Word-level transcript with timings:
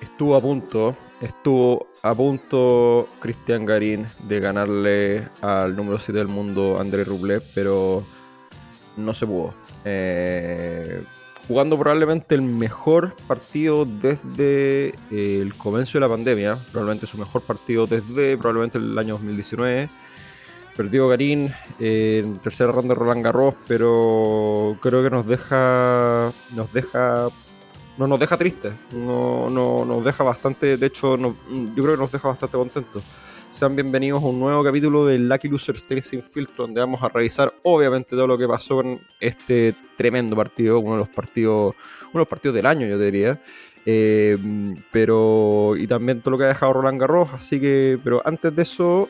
estuvo 0.00 0.36
a 0.36 0.40
punto, 0.40 0.96
estuvo 1.20 1.88
a 2.02 2.14
punto 2.14 3.08
Cristian 3.20 3.64
Garín 3.64 4.06
de 4.24 4.40
ganarle 4.40 5.28
al 5.40 5.76
número 5.76 5.98
7 5.98 6.18
del 6.18 6.28
mundo, 6.28 6.78
André 6.80 7.04
Rublev, 7.04 7.42
pero 7.54 8.04
no 8.96 9.14
se 9.14 9.26
pudo. 9.26 9.54
Eh, 9.84 11.02
jugando 11.48 11.78
probablemente 11.78 12.34
el 12.34 12.42
mejor 12.42 13.14
partido 13.26 13.84
desde 13.84 14.88
eh, 15.10 15.40
el 15.40 15.54
comienzo 15.54 15.98
de 15.98 16.00
la 16.00 16.08
pandemia, 16.08 16.56
probablemente 16.72 17.06
su 17.06 17.18
mejor 17.18 17.42
partido 17.42 17.86
desde 17.86 18.36
probablemente 18.36 18.78
el 18.78 18.98
año 18.98 19.14
2019. 19.14 19.88
Perdió 20.76 21.08
Garín 21.08 21.54
en 21.80 22.38
tercera 22.38 22.70
ronda 22.70 22.94
de 22.94 23.00
Roland 23.00 23.24
Garros, 23.24 23.54
pero 23.66 24.76
creo 24.82 25.02
que 25.02 25.08
nos 25.08 25.26
deja 25.26 26.30
nos 26.54 26.70
deja 26.72 27.28
no 27.98 28.06
nos 28.06 28.20
deja 28.20 28.36
triste, 28.36 28.72
no, 28.92 29.48
no, 29.48 29.84
nos 29.84 30.04
deja 30.04 30.22
bastante, 30.22 30.76
de 30.76 30.86
hecho 30.86 31.16
yo 31.16 31.34
creo 31.74 31.94
que 31.94 32.02
nos 32.02 32.12
deja 32.12 32.28
bastante 32.28 32.56
contentos. 32.56 33.02
Sean 33.50 33.74
bienvenidos 33.74 34.22
a 34.22 34.26
un 34.26 34.38
nuevo 34.38 34.62
capítulo 34.62 35.06
de 35.06 35.18
Lucky 35.18 35.48
Loser 35.48 35.80
Series 35.80 36.06
Sin 36.06 36.22
Filtro, 36.22 36.66
donde 36.66 36.80
vamos 36.80 37.02
a 37.02 37.08
revisar 37.08 37.54
obviamente 37.62 38.10
todo 38.10 38.26
lo 38.26 38.36
que 38.36 38.46
pasó 38.46 38.82
en 38.82 39.00
este 39.18 39.74
tremendo 39.96 40.36
partido, 40.36 40.78
uno 40.78 40.92
de 40.92 40.98
los 40.98 41.08
partidos, 41.08 41.74
uno 42.02 42.12
de 42.12 42.18
los 42.18 42.28
partidos 42.28 42.54
del 42.54 42.66
año, 42.66 42.86
yo 42.86 42.98
diría. 42.98 43.40
Eh, 43.86 44.36
pero 44.90 45.74
y 45.78 45.86
también 45.86 46.20
todo 46.20 46.32
lo 46.32 46.38
que 46.38 46.44
ha 46.44 46.48
dejado 46.48 46.74
Roland 46.74 47.00
Garros, 47.00 47.32
así 47.32 47.58
que, 47.60 47.98
pero 48.04 48.20
antes 48.26 48.54
de 48.54 48.62
eso, 48.62 49.08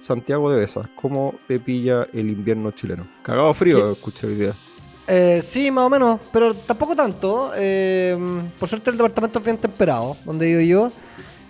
Santiago 0.00 0.50
de 0.50 0.58
Besas, 0.58 0.88
¿cómo 0.96 1.36
te 1.46 1.58
pilla 1.58 2.06
el 2.12 2.28
invierno 2.28 2.72
chileno? 2.72 3.06
Cagado 3.22 3.54
frío, 3.54 3.92
escuché 3.92 4.26
hoy 4.26 4.34
día. 4.34 4.52
Eh, 5.12 5.42
sí, 5.42 5.72
más 5.72 5.86
o 5.86 5.90
menos, 5.90 6.20
pero 6.32 6.54
tampoco 6.54 6.94
tanto. 6.94 7.50
Eh, 7.56 8.16
por 8.58 8.68
suerte 8.68 8.90
el 8.90 8.96
departamento 8.96 9.40
es 9.40 9.44
bien 9.44 9.58
temperado, 9.58 10.16
donde 10.24 10.46
vivo 10.46 10.60
yo. 10.60 10.92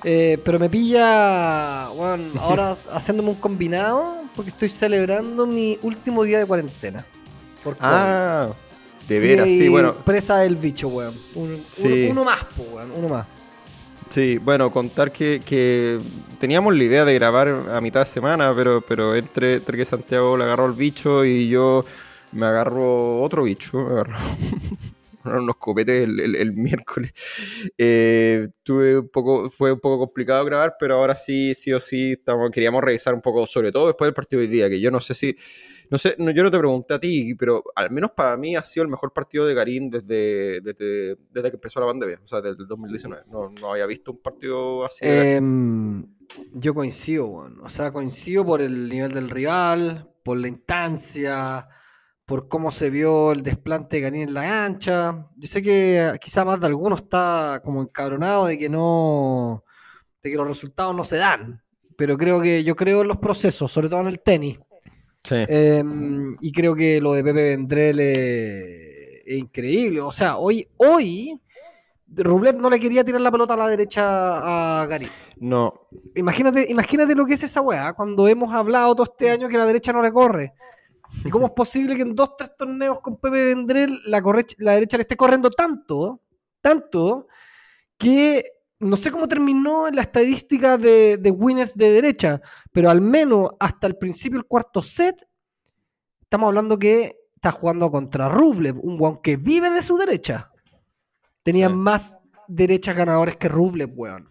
Eh, 0.02 0.38
pero 0.42 0.58
me 0.58 0.70
pilla, 0.70 1.88
bueno, 1.88 2.24
ahora 2.40 2.72
haciéndome 2.72 3.28
un 3.28 3.34
combinado 3.34 4.16
porque 4.34 4.50
estoy 4.50 4.70
celebrando 4.70 5.46
mi 5.46 5.78
último 5.82 6.24
día 6.24 6.38
de 6.38 6.46
cuarentena. 6.46 7.04
ah, 7.80 8.48
de 9.06 9.20
veras, 9.20 9.46
sí, 9.46 9.68
bueno. 9.68 9.94
Presa 9.94 10.38
del 10.38 10.56
bicho, 10.56 10.88
weón. 10.88 11.14
uno, 11.34 12.24
más, 12.24 12.38
weón, 12.56 12.92
uno 12.96 13.08
más. 13.10 13.26
Sí, 14.08 14.38
bueno, 14.38 14.70
contar 14.70 15.12
que, 15.12 16.00
teníamos 16.38 16.74
la 16.74 16.82
idea 16.82 17.04
de 17.04 17.12
grabar 17.12 17.48
a 17.70 17.80
mitad 17.82 18.00
de 18.00 18.06
semana, 18.06 18.54
pero, 18.56 18.80
pero 18.80 19.14
entre, 19.14 19.56
entre 19.56 19.76
que 19.76 19.84
Santiago 19.84 20.38
le 20.38 20.44
agarró 20.44 20.64
el 20.64 20.72
bicho 20.72 21.26
y 21.26 21.48
yo 21.48 21.84
me 22.32 22.46
agarro 22.46 23.20
otro 23.22 23.44
bicho, 23.44 23.78
me 23.78 23.92
agarro 23.92 24.16
unos 25.24 25.56
copetes 25.56 26.08
el, 26.08 26.52
miércoles. 26.52 27.12
Eh, 27.76 28.48
tuve 28.62 28.98
un 28.98 29.08
poco, 29.08 29.50
fue 29.50 29.72
un 29.72 29.80
poco 29.80 29.98
complicado 29.98 30.44
grabar, 30.44 30.76
pero 30.78 30.96
ahora 30.96 31.14
sí, 31.14 31.54
sí 31.54 31.72
o 31.72 31.80
sí, 31.80 32.12
estamos, 32.12 32.50
queríamos 32.50 32.82
revisar 32.82 33.14
un 33.14 33.20
poco, 33.20 33.46
sobre 33.46 33.72
todo 33.72 33.88
después 33.88 34.06
del 34.06 34.14
partido 34.14 34.40
de 34.40 34.46
hoy 34.46 34.52
día, 34.52 34.68
que 34.68 34.80
yo 34.80 34.90
no 34.90 35.00
sé 35.00 35.14
si, 35.14 35.36
no 35.90 35.98
sé, 35.98 36.14
no, 36.18 36.30
yo 36.30 36.42
no 36.42 36.50
te 36.50 36.58
pregunté 36.58 36.94
a 36.94 37.00
ti, 37.00 37.34
pero 37.34 37.62
al 37.74 37.90
menos 37.90 38.12
para 38.12 38.36
mí 38.36 38.56
ha 38.56 38.62
sido 38.62 38.84
el 38.84 38.90
mejor 38.90 39.12
partido 39.12 39.46
de 39.46 39.54
Garín 39.54 39.90
desde, 39.90 40.60
desde, 40.60 41.16
que 41.50 41.56
empezó 41.56 41.80
la 41.80 41.86
pandemia, 41.86 42.20
o 42.24 42.28
sea, 42.28 42.40
desde 42.40 42.62
el 42.62 42.68
2019. 42.68 43.24
No, 43.30 43.50
no 43.50 43.72
había 43.72 43.86
visto 43.86 44.12
un 44.12 44.22
partido 44.22 44.84
así. 44.84 45.00
Em, 45.02 46.06
yo 46.54 46.74
coincido, 46.74 47.26
bueno. 47.28 47.62
o 47.62 47.68
sea, 47.68 47.90
coincido 47.90 48.44
por 48.44 48.62
el 48.62 48.88
nivel 48.88 49.12
del 49.12 49.28
rival, 49.28 50.08
por 50.22 50.38
la 50.38 50.48
instancia 50.48 51.68
por 52.30 52.46
cómo 52.46 52.70
se 52.70 52.90
vio 52.90 53.32
el 53.32 53.42
desplante 53.42 53.96
de 53.96 54.02
Garín 54.02 54.22
en 54.22 54.34
la 54.34 54.64
ancha. 54.64 55.26
Yo 55.36 55.48
sé 55.48 55.60
que 55.62 56.12
quizá 56.20 56.44
más 56.44 56.60
de 56.60 56.68
alguno 56.68 56.94
está 56.94 57.60
como 57.64 57.82
encabronado 57.82 58.46
de 58.46 58.56
que 58.56 58.68
no, 58.68 59.64
de 60.22 60.30
que 60.30 60.36
los 60.36 60.46
resultados 60.46 60.94
no 60.94 61.02
se 61.02 61.16
dan, 61.16 61.60
pero 61.96 62.16
creo 62.16 62.40
que 62.40 62.62
yo 62.62 62.76
creo 62.76 63.02
en 63.02 63.08
los 63.08 63.16
procesos, 63.16 63.72
sobre 63.72 63.88
todo 63.88 64.02
en 64.02 64.06
el 64.06 64.20
tenis. 64.20 64.60
Sí. 65.24 65.44
Em, 65.48 66.36
y 66.40 66.52
creo 66.52 66.76
que 66.76 67.00
lo 67.00 67.14
de 67.14 67.24
Pepe 67.24 67.48
Vendrell 67.48 67.98
es, 67.98 69.22
increíble. 69.26 70.00
O 70.00 70.12
sea, 70.12 70.36
hoy, 70.36 70.64
hoy 70.76 71.36
Rublev 72.06 72.60
no 72.60 72.70
le 72.70 72.78
quería 72.78 73.02
tirar 73.02 73.22
la 73.22 73.32
pelota 73.32 73.54
a 73.54 73.56
la 73.56 73.66
derecha 73.66 74.82
a 74.82 74.86
Garín. 74.86 75.10
No. 75.40 75.88
Imagínate, 76.14 76.70
imagínate 76.70 77.16
lo 77.16 77.26
que 77.26 77.34
es 77.34 77.42
esa 77.42 77.60
weá, 77.60 77.92
cuando 77.92 78.28
hemos 78.28 78.54
hablado 78.54 78.94
todo 78.94 79.08
este 79.10 79.32
año 79.32 79.48
que 79.48 79.58
la 79.58 79.66
derecha 79.66 79.92
no 79.92 80.00
le 80.00 80.12
corre. 80.12 80.54
¿Y 81.24 81.30
cómo 81.30 81.46
es 81.46 81.52
posible 81.52 81.96
que 81.96 82.02
en 82.02 82.14
dos, 82.14 82.36
tres 82.36 82.56
torneos 82.56 83.00
con 83.00 83.16
Pepe 83.16 83.46
Vendrell 83.46 84.00
la, 84.06 84.22
la 84.58 84.72
derecha 84.72 84.96
le 84.96 85.02
esté 85.02 85.16
corriendo 85.16 85.50
tanto, 85.50 86.22
tanto, 86.60 87.26
que 87.98 88.44
no 88.80 88.96
sé 88.96 89.10
cómo 89.10 89.28
terminó 89.28 89.88
en 89.88 89.96
la 89.96 90.02
estadística 90.02 90.78
de, 90.78 91.34
winners 91.36 91.76
de 91.76 91.92
derecha, 91.92 92.40
pero 92.72 92.90
al 92.90 93.00
menos 93.00 93.50
hasta 93.60 93.86
el 93.86 93.96
principio 93.96 94.38
del 94.38 94.46
cuarto 94.46 94.80
set, 94.80 95.28
estamos 96.22 96.48
hablando 96.48 96.78
que 96.78 97.16
está 97.34 97.52
jugando 97.52 97.90
contra 97.90 98.28
Rublev, 98.28 98.78
un 98.82 98.96
guan 98.96 99.16
que 99.16 99.36
vive 99.36 99.70
de 99.70 99.82
su 99.82 99.98
derecha. 99.98 100.50
Tenía 101.42 101.68
más 101.68 102.16
derechas 102.48 102.96
ganadores 102.96 103.36
que 103.36 103.48
Rublev, 103.48 103.92
weón. 103.94 104.30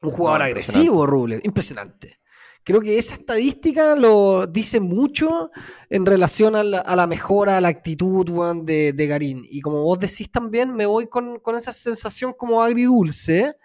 Un 0.00 0.10
jugador 0.10 0.42
agresivo, 0.42 1.06
Rublev, 1.06 1.40
impresionante. 1.44 2.20
Creo 2.68 2.82
que 2.82 2.98
esa 2.98 3.14
estadística 3.14 3.96
lo 3.96 4.46
dice 4.46 4.78
mucho 4.78 5.50
en 5.88 6.04
relación 6.04 6.54
a 6.54 6.62
la, 6.62 7.06
mejora, 7.06 7.56
a 7.56 7.62
la 7.62 7.68
actitud 7.68 8.26
de, 8.62 9.06
Garín. 9.06 9.42
Y 9.48 9.62
como 9.62 9.82
vos 9.84 9.98
decís 9.98 10.30
también, 10.30 10.74
me 10.74 10.84
voy 10.84 11.06
con, 11.06 11.40
esa 11.56 11.72
sensación 11.72 12.34
como 12.36 12.62
agridulce 12.62 13.56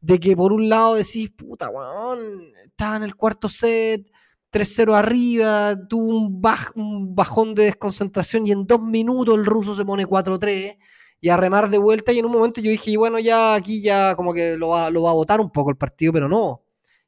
de 0.00 0.18
que 0.18 0.34
por 0.34 0.54
un 0.54 0.66
lado 0.70 0.94
decís, 0.94 1.30
puta, 1.30 1.68
weón, 1.68 2.54
estaba 2.64 2.96
en 2.96 3.02
el 3.02 3.16
cuarto 3.16 3.50
set, 3.50 4.10
3-0 4.50 4.94
arriba, 4.94 5.76
tuvo 5.86 6.16
un, 6.16 6.42
un 6.76 7.14
bajón 7.14 7.54
de 7.54 7.64
desconcentración 7.64 8.46
y 8.46 8.52
en 8.52 8.66
dos 8.66 8.80
minutos 8.80 9.34
el 9.34 9.44
ruso 9.44 9.74
se 9.74 9.84
pone 9.84 10.06
4-3 10.06 10.78
y 11.20 11.28
a 11.28 11.36
remar 11.36 11.68
de 11.68 11.76
vuelta 11.76 12.12
y 12.12 12.20
en 12.20 12.24
un 12.24 12.32
momento 12.32 12.62
yo 12.62 12.70
dije, 12.70 12.96
bueno, 12.96 13.18
ya 13.18 13.52
aquí 13.52 13.82
ya 13.82 14.16
como 14.16 14.32
que 14.32 14.56
lo 14.56 14.68
va, 14.68 14.88
lo 14.88 15.02
va 15.02 15.10
a 15.10 15.14
votar 15.14 15.38
un 15.38 15.50
poco 15.50 15.68
el 15.68 15.76
partido, 15.76 16.14
pero 16.14 16.30
no. 16.30 16.62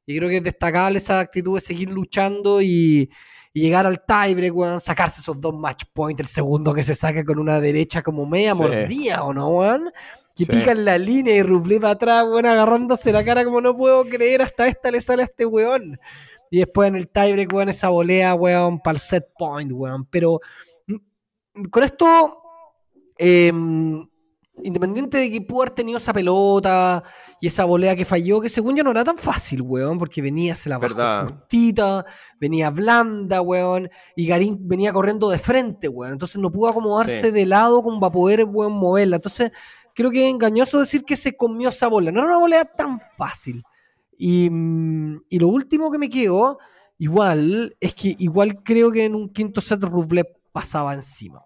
Y 0.06 0.16
creo 0.16 0.28
que 0.28 0.38
es 0.38 0.42
destacable 0.42 0.98
esa 0.98 1.20
actitud 1.20 1.56
de 1.56 1.60
seguir 1.60 1.90
luchando 1.90 2.60
y, 2.62 3.10
llegar 3.52 3.84
al 3.84 4.04
tiebreak, 4.04 4.54
weón, 4.54 4.80
sacarse 4.80 5.20
esos 5.20 5.40
dos 5.40 5.54
match 5.54 5.84
points, 5.92 6.20
el 6.20 6.28
segundo 6.28 6.72
que 6.72 6.84
se 6.84 6.94
saca 6.94 7.24
con 7.24 7.38
una 7.38 7.60
derecha 7.60 8.02
como 8.02 8.24
media 8.24 8.54
mordida, 8.54 9.24
¿o 9.24 9.32
no, 9.32 9.48
weón? 9.48 9.90
Que 10.36 10.46
pica 10.46 10.70
en 10.70 10.84
la 10.84 10.96
línea 10.96 11.34
y 11.34 11.42
Rublev 11.42 11.84
atrás, 11.84 12.24
weón, 12.24 12.46
agarrándose 12.46 13.12
la 13.12 13.24
cara 13.24 13.44
como 13.44 13.60
no 13.60 13.76
puedo 13.76 14.04
creer, 14.04 14.42
hasta 14.42 14.68
esta 14.68 14.90
le 14.90 15.00
sale 15.00 15.22
a 15.22 15.26
este 15.26 15.44
weón. 15.44 15.98
Y 16.50 16.58
después 16.58 16.88
en 16.88 16.96
el 16.96 17.08
tiebreak, 17.08 17.52
weón, 17.52 17.68
esa 17.68 17.88
volea, 17.88 18.34
weón, 18.34 18.80
para 18.80 18.94
el 18.94 19.00
set 19.00 19.26
point, 19.36 19.70
weón. 19.72 20.04
Pero 20.06 20.40
mm, 20.86 21.64
con 21.70 21.82
esto, 21.82 22.42
eh, 23.18 23.52
independiente 24.64 25.18
de 25.18 25.30
que 25.30 25.40
pudo 25.40 25.62
haber 25.62 25.74
tenido 25.74 25.98
esa 25.98 26.12
pelota 26.12 27.02
y 27.40 27.46
esa 27.46 27.64
volea 27.64 27.96
que 27.96 28.04
falló, 28.04 28.40
que 28.40 28.48
según 28.48 28.76
yo 28.76 28.84
no 28.84 28.90
era 28.90 29.04
tan 29.04 29.16
fácil, 29.16 29.62
weón, 29.62 29.98
porque 29.98 30.22
venía, 30.22 30.54
se 30.54 30.68
la 30.68 30.78
bajó 30.78 30.94
cortita, 31.26 32.04
venía 32.38 32.70
blanda, 32.70 33.40
weón, 33.40 33.90
y 34.16 34.26
Garín 34.26 34.58
venía 34.68 34.92
corriendo 34.92 35.28
de 35.30 35.38
frente, 35.38 35.88
weón, 35.88 36.12
entonces 36.12 36.40
no 36.40 36.50
pudo 36.50 36.68
acomodarse 36.68 37.32
de 37.32 37.46
lado 37.46 37.82
como 37.82 38.00
para 38.00 38.12
poder, 38.12 38.44
weón, 38.44 38.72
moverla. 38.72 39.16
Entonces, 39.16 39.52
creo 39.94 40.10
que 40.10 40.26
es 40.26 40.32
engañoso 40.32 40.80
decir 40.80 41.04
que 41.04 41.16
se 41.16 41.36
comió 41.36 41.68
esa 41.68 41.88
bola, 41.88 42.12
no 42.12 42.20
era 42.20 42.28
una 42.28 42.38
volea 42.38 42.64
tan 42.64 43.00
fácil. 43.16 43.62
Y, 44.16 44.48
mm, 44.50 45.22
y 45.28 45.38
lo 45.38 45.48
último 45.48 45.90
que 45.90 45.98
me 45.98 46.08
quedó, 46.08 46.58
igual, 46.98 47.76
es 47.80 47.94
que 47.94 48.14
igual 48.18 48.62
creo 48.62 48.92
que 48.92 49.04
en 49.06 49.14
un 49.14 49.30
quinto 49.30 49.60
set 49.60 49.82
Rublev 49.82 50.26
pasaba 50.52 50.92
encima 50.94 51.40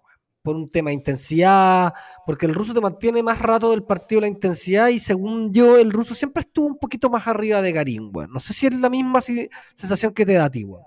por 0.45 0.57
un 0.57 0.71
tema 0.71 0.91
de 0.91 0.95
intensidad, 0.95 1.95
porque 2.27 2.45
el 2.45 2.53
ruso 2.53 2.75
te 2.75 2.81
mantiene 2.83 3.23
más 3.23 3.39
rato 3.39 3.71
del 3.71 3.83
partido 3.83 4.21
la 4.21 4.29
intensidad 4.29 4.89
y 4.89 4.99
según 4.99 5.55
yo 5.55 5.79
el 5.79 5.91
ruso 5.91 6.15
siempre 6.15 6.43
estuvo 6.43 6.67
un 6.67 6.79
poquito 6.79 7.09
más 7.09 7.27
arriba 7.27 7.63
de 7.63 7.73
Garín, 7.73 8.13
bueno. 8.13 8.35
No 8.35 8.41
sé 8.41 8.53
si 8.53 8.67
es 8.67 8.75
la 8.75 8.91
misma 8.91 9.23
sensación 9.23 10.13
que 10.13 10.27
te 10.27 10.35
da 10.35 10.45
a 10.45 10.51
ti, 10.51 10.65
bueno. 10.65 10.87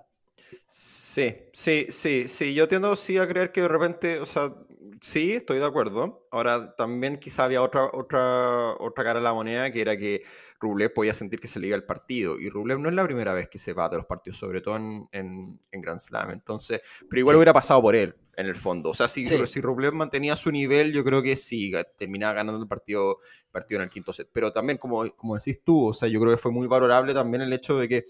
Sí, 0.68 1.36
sí, 1.54 1.88
sí, 1.90 2.28
sí, 2.28 2.54
yo 2.54 2.68
tiendo 2.68 2.96
sí 2.96 3.18
a 3.18 3.28
creer 3.28 3.52
que 3.52 3.62
de 3.62 3.68
repente, 3.68 4.20
o 4.20 4.28
sea, 4.28 4.54
sí, 5.02 5.34
estoy 5.34 5.58
de 5.58 5.66
acuerdo. 5.66 6.28
Ahora 6.30 6.76
también 6.76 7.18
quizá 7.18 7.46
había 7.46 7.64
otra, 7.64 7.90
otra, 7.92 8.76
otra 8.78 9.04
cara 9.04 9.20
de 9.20 9.24
la 9.24 9.34
moneda 9.34 9.72
que 9.72 9.82
era 9.82 9.98
que 9.98 10.22
Rublev 10.60 10.94
podía 10.94 11.16
sentir 11.16 11.40
que 11.40 11.48
se 11.48 11.60
le 11.60 11.68
iba 11.68 11.76
el 11.76 11.84
partido. 11.84 12.40
Y 12.40 12.50
Rublev 12.52 12.78
no 12.78 12.90
es 12.90 12.96
la 12.96 13.04
primera 13.04 13.34
vez 13.34 13.50
que 13.50 13.58
se 13.58 13.74
va 13.74 13.90
de 13.90 13.98
los 13.98 14.06
partidos, 14.06 14.38
sobre 14.38 14.62
todo 14.62 14.76
en, 14.76 15.10
en, 15.12 15.82
Grand 15.82 16.00
Slam. 16.00 16.30
Entonces, 16.30 16.82
pero 17.10 17.20
igual 17.20 17.38
hubiera 17.38 17.54
pasado 17.54 17.82
por 17.82 17.96
él, 17.96 18.16
en 18.38 18.46
el 18.46 18.56
fondo. 18.56 18.92
O 18.92 18.94
sea, 18.94 19.08
si, 19.08 19.26
si 19.26 19.62
Rublev 19.62 19.94
mantenía 19.94 20.36
su 20.36 20.52
nivel, 20.52 20.94
yo 20.94 21.04
creo 21.04 21.24
que 21.24 21.36
sí, 21.36 21.74
terminaba 21.98 22.34
ganando 22.34 22.62
el 22.62 22.68
partido, 22.68 23.20
partido 23.52 23.82
en 23.82 23.86
el 23.86 23.90
quinto 23.90 24.14
set. 24.14 24.30
Pero 24.32 24.54
también, 24.54 24.78
como, 24.78 25.10
como 25.16 25.36
decís 25.36 25.62
tú, 25.64 25.88
o 25.88 25.94
sea, 25.94 26.08
yo 26.08 26.20
creo 26.22 26.32
que 26.34 26.42
fue 26.42 26.52
muy 26.52 26.68
valorable 26.68 27.16
también 27.16 27.42
el 27.42 27.52
hecho 27.52 27.78
de 27.78 27.90
que 27.90 28.06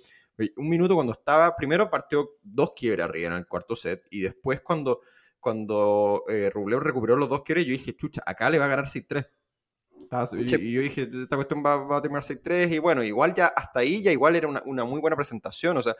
un 0.57 0.69
minuto 0.69 0.95
cuando 0.95 1.13
estaba, 1.13 1.56
primero 1.56 1.89
partió 1.89 2.31
dos 2.44 2.74
quiebres 2.75 3.06
arriba 3.06 3.31
en 3.31 3.38
el 3.38 3.47
cuarto 3.47 3.75
set, 3.75 4.06
y 4.12 4.19
después 4.19 4.62
cuando, 4.62 5.00
cuando 5.39 6.25
eh, 6.27 6.51
Rublev 6.53 6.81
recuperó 6.81 7.15
los 7.15 7.30
dos 7.30 7.41
quiebres, 7.44 7.65
yo 7.65 7.71
dije, 7.71 7.95
chucha, 7.95 8.21
acá 8.25 8.50
le 8.50 8.59
va 8.59 8.65
a 8.65 8.69
ganar 8.69 8.85
6-3 8.85 9.27
Y, 10.62 10.71
yo 10.73 10.81
dije, 10.81 11.09
esta 11.23 11.38
cuestión 11.38 11.63
va, 11.65 11.97
a 11.97 12.01
terminar 12.01 12.23
6-3 12.23 12.71
y 12.73 12.80
bueno, 12.80 13.01
igual 13.01 13.33
ya 13.33 13.47
hasta 13.47 13.80
ahí 13.80 14.03
ya 14.03 14.12
igual 14.12 14.35
era 14.35 14.47
una, 14.47 14.83
muy 14.83 15.00
buena 15.00 15.15
presentación, 15.15 15.77
o 15.77 15.81
sea, 15.81 15.95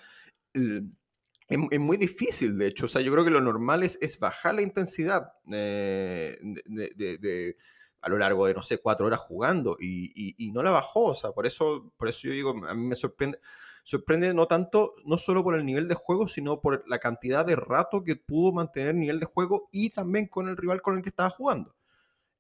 es, 1.47 1.79
muy 1.79 1.97
difícil 1.97 2.57
de 2.57 2.67
hecho, 2.67 2.85
o 2.85 2.89
sea, 2.89 3.01
yo 3.01 3.11
creo 3.11 3.23
que 3.23 3.31
lo 3.31 3.41
normal 3.41 3.83
es, 3.83 4.19
bajar 4.19 4.55
la 4.55 4.61
intensidad 4.61 5.33
eh, 5.51 6.38
de, 6.41 7.57
a 8.01 8.09
lo 8.09 8.17
largo 8.17 8.47
de, 8.47 8.53
no 8.53 8.61
sé, 8.61 8.79
cuatro 8.79 9.05
horas 9.05 9.19
jugando 9.19 9.77
y, 9.79 10.51
no 10.53 10.63
la 10.63 10.71
bajó, 10.71 11.05
o 11.05 11.15
sea, 11.15 11.31
por 11.31 11.45
eso, 11.45 11.94
por 11.97 12.07
eso 12.07 12.27
yo 12.27 12.31
digo, 12.31 12.67
a 12.67 12.73
mí 12.73 12.85
me 12.85 12.95
sorprende 12.95 13.39
sorprende 13.88 14.33
no 14.33 14.47
tanto, 14.47 14.95
no 15.05 15.17
solo 15.17 15.45
por 15.45 15.55
el 15.55 15.65
nivel 15.65 15.88
de 15.88 15.95
juego, 15.95 16.27
sino 16.27 16.59
por 16.59 16.83
la 16.89 16.99
cantidad 16.99 17.45
de 17.45 17.55
rato 17.55 18.03
que 18.03 18.17
pudo 18.17 18.51
mantener 18.51 18.89
el 18.89 18.99
nivel 18.99 19.21
de 19.21 19.27
juego 19.27 19.69
y 19.71 19.91
también 19.91 20.27
con 20.27 20.49
el 20.49 20.57
rival 20.57 20.81
con 20.81 20.97
el 20.97 21.01
que 21.01 21.07
estaba 21.07 21.29
jugando. 21.29 21.73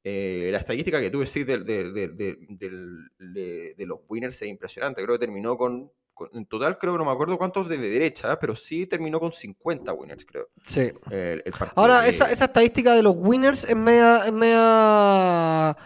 Eh, 0.03 0.49
la 0.51 0.57
estadística 0.57 0.99
que 0.99 1.09
tuve 1.09 1.25
sí, 1.25 1.45
de, 1.45 1.59
de, 1.59 1.85
los 3.85 3.99
winners 4.09 4.41
es 4.41 4.49
impresionante. 4.49 5.01
Creo 5.01 5.15
que 5.15 5.25
terminó 5.25 5.57
con, 5.57 5.89
en 6.33 6.45
total, 6.45 6.77
creo 6.77 6.93
que 6.93 6.99
no 6.99 7.05
me 7.05 7.11
acuerdo 7.11 7.37
cuántos 7.37 7.69
de 7.69 7.77
derecha, 7.77 8.39
pero 8.39 8.55
sí 8.55 8.85
terminó 8.85 9.19
con 9.19 9.31
50 9.31 9.93
winners, 9.93 10.25
creo. 10.25 10.49
Sí. 10.61 10.91
Ahora, 11.75 12.07
esa, 12.07 12.29
esa, 12.31 12.45
estadística 12.45 12.93
de 12.93 13.03
los 13.03 13.15
winners 13.17 13.63
es 13.63 13.75
media, 13.75 14.25
es 14.25 14.33
media 14.33 15.77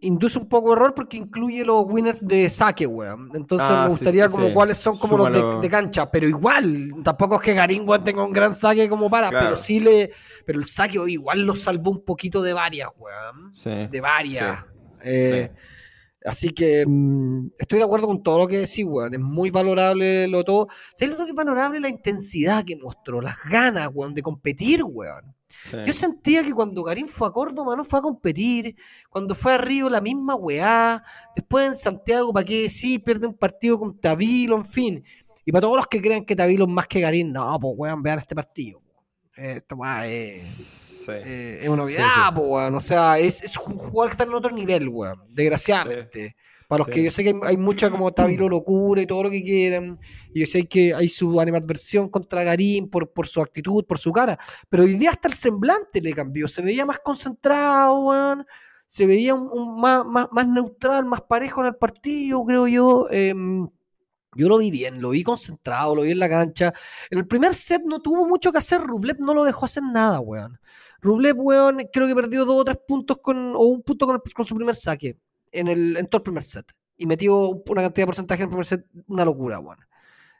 induce 0.00 0.38
un 0.38 0.48
poco 0.48 0.70
de 0.70 0.76
error 0.76 0.94
porque 0.94 1.16
incluye 1.16 1.64
los 1.64 1.84
winners 1.86 2.26
de 2.26 2.48
saque, 2.50 2.86
weón. 2.86 3.30
Entonces 3.34 3.68
ah, 3.70 3.84
me 3.84 3.90
gustaría 3.90 4.28
como 4.28 4.52
cuáles 4.52 4.78
son 4.78 4.98
como 4.98 5.16
los 5.16 5.60
de, 5.60 5.68
cancha, 5.68 6.10
pero 6.10 6.28
igual, 6.28 6.92
tampoco 7.04 7.36
es 7.36 7.42
que 7.42 7.54
Garín 7.54 7.86
tenga 8.04 8.24
un 8.24 8.32
gran 8.32 8.54
saque 8.54 8.88
como 8.88 9.08
para, 9.08 9.30
pero 9.30 9.56
sí 9.56 9.80
le, 9.80 10.12
pero 10.44 10.58
el 10.58 10.66
saque 10.66 10.98
igual 11.08 11.42
lo 11.42 11.54
salvó 11.54 11.90
un 11.90 12.04
poquito 12.04 12.42
de 12.42 12.52
varias, 12.52 12.88
weón. 12.98 13.90
De 13.90 14.00
varias. 14.00 14.64
Eh, 15.02 15.50
así 16.24 16.50
que 16.50 16.84
mm, 16.86 17.50
estoy 17.58 17.78
de 17.78 17.84
acuerdo 17.84 18.06
con 18.06 18.22
todo 18.22 18.38
lo 18.38 18.48
que 18.48 18.58
decís, 18.58 18.84
weón. 18.86 19.14
Es 19.14 19.20
muy 19.20 19.50
valorable 19.50 20.28
lo 20.28 20.44
todo. 20.44 20.68
¿Sabes 20.94 21.16
lo 21.16 21.24
que 21.24 21.30
es 21.30 21.36
valorable? 21.36 21.80
La 21.80 21.88
intensidad 21.88 22.64
que 22.64 22.76
mostró, 22.76 23.20
las 23.20 23.36
ganas, 23.50 23.90
weón, 23.92 24.14
de 24.14 24.22
competir, 24.22 24.82
weón. 24.84 25.34
Yo 25.86 25.92
sentía 25.92 26.42
que 26.42 26.52
cuando 26.52 26.82
Karim 26.82 27.06
fue 27.06 27.28
a 27.28 27.30
Córdoba 27.30 27.76
no 27.76 27.84
fue 27.84 27.98
a 27.98 28.02
competir, 28.02 28.76
cuando 29.08 29.34
fue 29.34 29.54
a 29.54 29.58
Río 29.58 29.88
la 29.88 30.00
misma 30.00 30.34
weá, 30.34 31.02
después 31.34 31.66
en 31.66 31.74
Santiago, 31.74 32.32
¿para 32.32 32.46
qué 32.46 32.68
sí? 32.68 32.98
Pierde 32.98 33.26
un 33.26 33.34
partido 33.34 33.78
con 33.78 33.98
Tavilo, 33.98 34.56
en 34.56 34.64
fin. 34.64 35.04
Y 35.44 35.52
para 35.52 35.62
todos 35.62 35.76
los 35.76 35.86
que 35.86 36.00
crean 36.00 36.24
que 36.24 36.36
Tavilo 36.36 36.64
es 36.64 36.70
más 36.70 36.86
que 36.86 37.00
Karim, 37.00 37.32
no, 37.32 37.58
pues 37.60 37.74
weón, 37.76 38.02
vean 38.02 38.18
este 38.18 38.34
partido. 38.34 38.80
Esta 39.34 39.74
weá 39.74 40.06
es, 40.06 40.89
eh, 41.08 41.58
es 41.62 41.68
una 41.68 41.82
novedad, 41.82 42.34
pues 42.34 42.48
weón. 42.48 42.74
O 42.74 42.80
sea, 42.80 43.18
es, 43.18 43.42
es, 43.42 43.56
un 43.56 43.78
jugador 43.78 44.10
que 44.10 44.14
está 44.14 44.24
en 44.24 44.34
otro 44.34 44.50
nivel, 44.50 44.88
weón, 44.88 45.20
desgraciadamente. 45.28 46.36
Para 46.70 46.84
los 46.84 46.88
que 46.88 47.02
yo 47.02 47.10
sé 47.10 47.24
que 47.24 47.34
hay, 47.42 47.56
mucha 47.56 47.90
como 47.90 48.12
Tabilo 48.12 48.48
locura 48.48 49.02
y 49.02 49.06
todo 49.06 49.24
lo 49.24 49.30
que 49.30 49.42
quieran. 49.42 49.98
Y 50.32 50.38
yo 50.38 50.46
sé 50.46 50.68
que 50.68 50.94
hay 50.94 51.08
su 51.08 51.40
animadversión 51.40 52.08
contra 52.08 52.44
Garín 52.44 52.88
por, 52.88 53.12
por 53.12 53.26
su 53.26 53.42
actitud, 53.42 53.84
por 53.84 53.98
su 53.98 54.12
cara. 54.12 54.38
Pero 54.68 54.84
hoy 54.84 54.94
día 54.94 55.10
hasta 55.10 55.26
el 55.26 55.34
semblante 55.34 56.00
le 56.00 56.12
cambió. 56.12 56.46
Se 56.46 56.62
veía 56.62 56.86
más 56.86 57.00
concentrado, 57.00 58.02
weón. 58.02 58.46
Se 58.86 59.04
veía 59.04 59.34
un, 59.34 59.80
más, 59.80 60.04
más, 60.06 60.46
neutral, 60.46 61.06
más 61.06 61.22
parejo 61.22 61.60
en 61.60 61.66
el 61.66 61.74
partido, 61.74 62.44
creo 62.44 62.68
yo. 62.68 63.08
Em, 63.10 63.68
yo 64.36 64.48
lo 64.48 64.58
vi 64.58 64.70
bien, 64.70 65.02
lo 65.02 65.10
vi 65.10 65.24
concentrado, 65.24 65.96
lo 65.96 66.02
vi 66.02 66.12
en 66.12 66.20
la 66.20 66.28
cancha. 66.28 66.72
En 67.10 67.18
el 67.18 67.26
primer 67.26 67.52
set 67.54 67.82
no 67.84 68.00
tuvo 68.00 68.28
mucho 68.28 68.52
que 68.52 68.58
hacer. 68.58 68.80
Rublev 68.80 69.18
no 69.18 69.34
lo 69.34 69.42
dejó 69.42 69.64
hacer 69.64 69.82
nada, 69.82 70.20
weón. 70.20 70.60
Rublev, 71.00 71.38
weón, 71.38 71.88
creo 71.92 72.06
que 72.06 72.14
perdió 72.14 72.44
dos 72.44 72.56
o 72.56 72.64
tres 72.64 72.78
puntos 72.86 73.18
con, 73.18 73.54
o 73.56 73.60
un 73.60 73.82
punto 73.82 74.06
con, 74.06 74.44
su 74.44 74.54
primer 74.54 74.76
saque 74.76 75.18
en, 75.52 75.68
el, 75.68 75.96
en 75.96 76.06
todo 76.06 76.18
el 76.18 76.24
primer 76.24 76.42
set. 76.42 76.66
Y 76.96 77.06
metió 77.06 77.48
una 77.48 77.82
cantidad 77.82 78.02
de 78.02 78.06
porcentaje 78.06 78.42
en 78.42 78.48
el 78.48 78.50
primer 78.50 78.66
set, 78.66 78.86
una 79.06 79.24
locura, 79.24 79.58
bueno. 79.58 79.82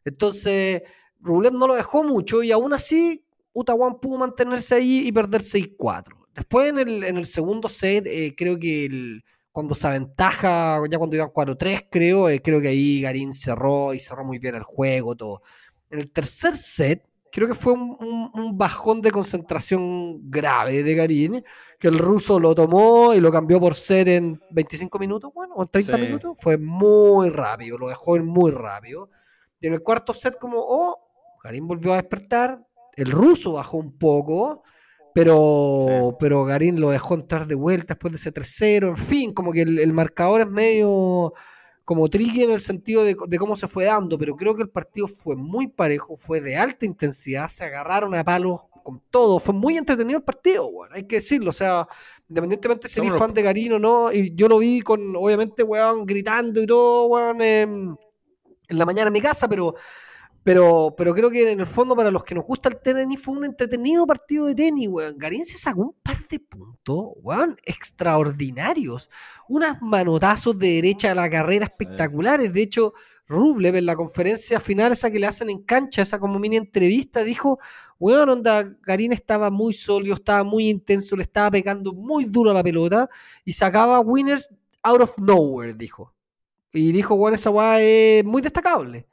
Entonces, 0.04 0.82
Rublev 1.20 1.52
no 1.52 1.66
lo 1.66 1.74
dejó 1.74 2.04
mucho 2.04 2.42
y 2.42 2.52
aún 2.52 2.72
así, 2.72 3.24
Utawan 3.52 3.98
pudo 4.00 4.18
mantenerse 4.18 4.74
ahí 4.74 5.06
y 5.06 5.12
perder 5.12 5.42
6-4. 5.42 6.20
Después 6.34 6.68
en 6.68 6.78
el, 6.78 7.04
en 7.04 7.16
el 7.16 7.26
segundo 7.26 7.68
set, 7.68 8.06
eh, 8.06 8.34
creo 8.36 8.58
que 8.58 9.20
cuando 9.52 9.74
se 9.74 9.88
aventaja, 9.88 10.80
ya 10.88 10.98
cuando 10.98 11.16
iban 11.16 11.30
4-3, 11.30 11.88
creo, 11.90 12.28
eh, 12.28 12.40
creo 12.40 12.60
que 12.60 12.68
ahí 12.68 13.00
Garín 13.02 13.32
cerró 13.32 13.92
y 13.94 13.98
cerró 13.98 14.24
muy 14.24 14.38
bien 14.38 14.54
el 14.54 14.62
juego, 14.62 15.16
todo. 15.16 15.42
En 15.90 15.98
el 16.00 16.10
tercer 16.10 16.56
set, 16.56 17.04
creo 17.30 17.48
que 17.48 17.54
fue 17.54 17.72
un, 17.72 18.58
bajón 18.58 19.00
de 19.00 19.10
concentración 19.10 20.30
grave 20.30 20.82
de 20.82 20.94
Garín, 20.94 21.44
que 21.78 21.88
el 21.88 21.98
ruso 21.98 22.38
lo 22.38 22.54
tomó 22.54 23.14
y 23.14 23.20
lo 23.20 23.30
cambió 23.30 23.60
por 23.60 23.74
ser 23.74 24.08
en 24.08 24.40
25 24.50 24.98
minutos, 24.98 25.30
bueno, 25.34 25.54
o 25.54 25.62
en 25.62 25.68
30 25.68 25.96
minutos. 25.98 26.36
Fue 26.40 26.58
muy 26.58 27.30
rápido, 27.30 27.78
lo 27.78 27.88
dejó 27.88 28.16
en 28.16 28.26
muy 28.26 28.50
rápido. 28.50 29.10
Y 29.60 29.66
en 29.66 29.74
el 29.74 29.82
cuarto 29.82 30.12
set, 30.12 30.38
como, 30.38 30.58
oh, 30.58 31.38
Garín 31.42 31.66
volvió 31.66 31.92
a 31.92 31.96
despertar, 31.96 32.64
el 32.96 33.10
ruso 33.10 33.52
bajó 33.52 33.78
un 33.78 33.96
poco, 33.96 34.62
pero, 35.14 36.16
pero 36.18 36.44
Garín 36.44 36.80
lo 36.80 36.90
dejó 36.90 37.14
entrar 37.14 37.46
de 37.46 37.54
vuelta 37.54 37.94
después 37.94 38.12
de 38.12 38.16
ese 38.16 38.32
3-0, 38.32 38.88
en 38.88 38.96
fin, 38.96 39.32
como 39.32 39.52
que 39.52 39.62
el 39.62 39.92
marcador 39.92 40.42
es 40.42 40.48
medio 40.48 41.32
como 41.90 42.08
tricky 42.08 42.44
en 42.44 42.52
el 42.52 42.60
sentido 42.60 43.02
de, 43.02 43.16
cómo 43.16 43.56
se 43.56 43.66
fue 43.66 43.86
dando, 43.86 44.16
pero 44.16 44.36
creo 44.36 44.54
que 44.54 44.62
el 44.62 44.68
partido 44.68 45.08
fue 45.08 45.34
muy 45.34 45.66
parejo, 45.66 46.16
fue 46.16 46.40
de 46.40 46.56
alta 46.56 46.86
intensidad, 46.86 47.48
se 47.48 47.64
agarraron 47.64 48.14
a 48.14 48.22
palos 48.22 48.60
con 48.84 49.02
todo, 49.10 49.40
fue 49.40 49.54
muy 49.54 49.76
entretenido 49.76 50.18
el 50.18 50.22
partido, 50.22 50.70
bueno, 50.70 50.94
hay 50.94 51.02
que 51.02 51.16
decirlo, 51.16 51.50
o 51.50 51.52
sea, 51.52 51.88
independientemente 52.28 52.86
de 52.86 52.88
ser 52.90 53.04
fan 53.18 53.34
de 53.34 53.42
Garino 53.42 53.80
no, 53.80 54.12
y 54.12 54.32
yo 54.36 54.46
lo 54.46 54.58
vi 54.58 54.82
con, 54.82 55.16
obviamente, 55.16 55.64
weón, 55.64 56.06
gritando 56.06 56.62
y 56.62 56.66
todo, 56.68 57.06
weón, 57.06 57.42
en 57.42 57.98
la 58.68 58.86
mañana 58.86 59.08
en 59.08 59.14
mi 59.14 59.20
casa, 59.20 59.48
pero 59.48 59.74
pero, 60.42 60.94
pero 60.96 61.14
creo 61.14 61.30
que 61.30 61.52
en 61.52 61.60
el 61.60 61.66
fondo, 61.66 61.94
para 61.94 62.10
los 62.10 62.24
que 62.24 62.34
nos 62.34 62.44
gusta 62.44 62.70
el 62.70 62.80
tenis, 62.80 63.20
fue 63.20 63.36
un 63.36 63.44
entretenido 63.44 64.06
partido 64.06 64.46
de 64.46 64.54
tenis, 64.54 64.88
weón. 64.88 65.18
Garín 65.18 65.44
se 65.44 65.58
sacó 65.58 65.82
un 65.82 65.96
par 66.02 66.16
de 66.28 66.38
puntos, 66.38 67.10
weón, 67.22 67.56
extraordinarios. 67.64 69.10
Unas 69.48 69.82
manotazos 69.82 70.58
de 70.58 70.68
derecha 70.76 71.12
a 71.12 71.14
la 71.14 71.28
carrera 71.28 71.66
espectaculares. 71.66 72.52
De 72.54 72.62
hecho, 72.62 72.94
Rublev 73.26 73.76
en 73.76 73.86
la 73.86 73.96
conferencia 73.96 74.60
final, 74.60 74.92
esa 74.92 75.10
que 75.10 75.18
le 75.18 75.26
hacen 75.26 75.50
en 75.50 75.62
cancha, 75.62 76.02
esa 76.02 76.18
como 76.18 76.38
mini 76.38 76.56
entrevista, 76.56 77.22
dijo, 77.22 77.58
weón, 77.98 78.30
onda, 78.30 78.64
Garín 78.82 79.12
estaba 79.12 79.50
muy 79.50 79.74
sólido, 79.74 80.14
estaba 80.14 80.42
muy 80.42 80.70
intenso, 80.70 81.16
le 81.16 81.24
estaba 81.24 81.50
pegando 81.50 81.92
muy 81.92 82.24
duro 82.24 82.50
a 82.50 82.54
la 82.54 82.64
pelota 82.64 83.10
y 83.44 83.52
sacaba 83.52 84.00
winners 84.00 84.48
out 84.82 85.02
of 85.02 85.18
nowhere, 85.18 85.74
dijo. 85.74 86.14
Y 86.72 86.92
dijo, 86.92 87.14
weón, 87.14 87.34
esa 87.34 87.50
weá 87.50 87.80
es 87.80 88.24
muy 88.24 88.40
destacable. 88.40 89.06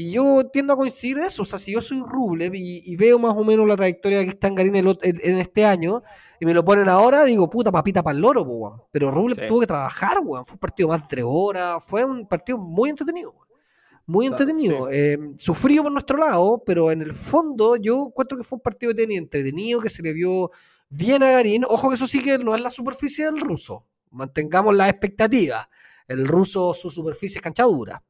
Y 0.00 0.12
yo 0.12 0.46
tiendo 0.50 0.72
a 0.72 0.76
coincidir 0.78 1.18
de 1.18 1.26
eso. 1.26 1.42
O 1.42 1.44
sea, 1.44 1.58
si 1.58 1.72
yo 1.72 1.82
soy 1.82 2.02
Rublev 2.02 2.54
y, 2.54 2.96
veo 2.96 3.18
más 3.18 3.36
o 3.36 3.44
menos 3.44 3.68
la 3.68 3.76
trayectoria 3.76 4.24
que 4.24 4.30
está 4.30 4.48
en 4.48 4.54
Garín 4.54 4.74
en, 4.74 5.38
este 5.38 5.66
año 5.66 6.02
y 6.40 6.46
me 6.46 6.54
lo 6.54 6.64
ponen 6.64 6.88
ahora, 6.88 7.24
digo, 7.24 7.50
puta 7.50 7.70
papita 7.70 8.02
para 8.02 8.16
el 8.16 8.22
loro, 8.22 8.40
weón. 8.40 8.80
Pero 8.90 9.10
Rublev 9.10 9.46
tuvo 9.46 9.60
que 9.60 9.66
trabajar, 9.66 10.16
weón. 10.24 10.46
Fue 10.46 10.54
un 10.54 10.58
partido 10.58 10.88
más 10.88 11.02
de 11.02 11.08
tres 11.10 11.24
horas. 11.28 11.84
Fue 11.84 12.02
un 12.02 12.26
partido 12.26 12.56
muy 12.56 12.88
entretenido, 12.88 13.34
Muy 14.06 14.24
entretenido. 14.24 14.88
Eh, 14.90 15.18
sufrido 15.36 15.82
por 15.82 15.92
nuestro 15.92 16.16
lado, 16.16 16.62
pero 16.64 16.90
en 16.90 17.02
el 17.02 17.12
fondo 17.12 17.76
yo 17.76 18.06
encuentro 18.06 18.38
que 18.38 18.44
fue 18.44 18.56
un 18.56 18.62
partido 18.62 18.94
de 18.94 19.02
tenis 19.02 19.18
entretenido, 19.18 19.82
que 19.82 19.90
se 19.90 20.02
le 20.02 20.14
vio 20.14 20.50
bien 20.88 21.22
a 21.22 21.30
Garín. 21.30 21.66
Ojo 21.68 21.90
que 21.90 21.96
eso 21.96 22.06
sí 22.06 22.22
que 22.22 22.38
no 22.38 22.54
es 22.54 22.62
la 22.62 22.70
superficie 22.70 23.26
del 23.26 23.38
ruso. 23.38 23.84
Mantengamos 24.12 24.74
la 24.74 24.88
expectativa. 24.88 25.68
El 26.08 26.26
ruso, 26.26 26.72
su 26.72 26.88
superficie 26.88 27.36
es 27.36 27.42
canchadura 27.42 28.02
no 28.02 28.09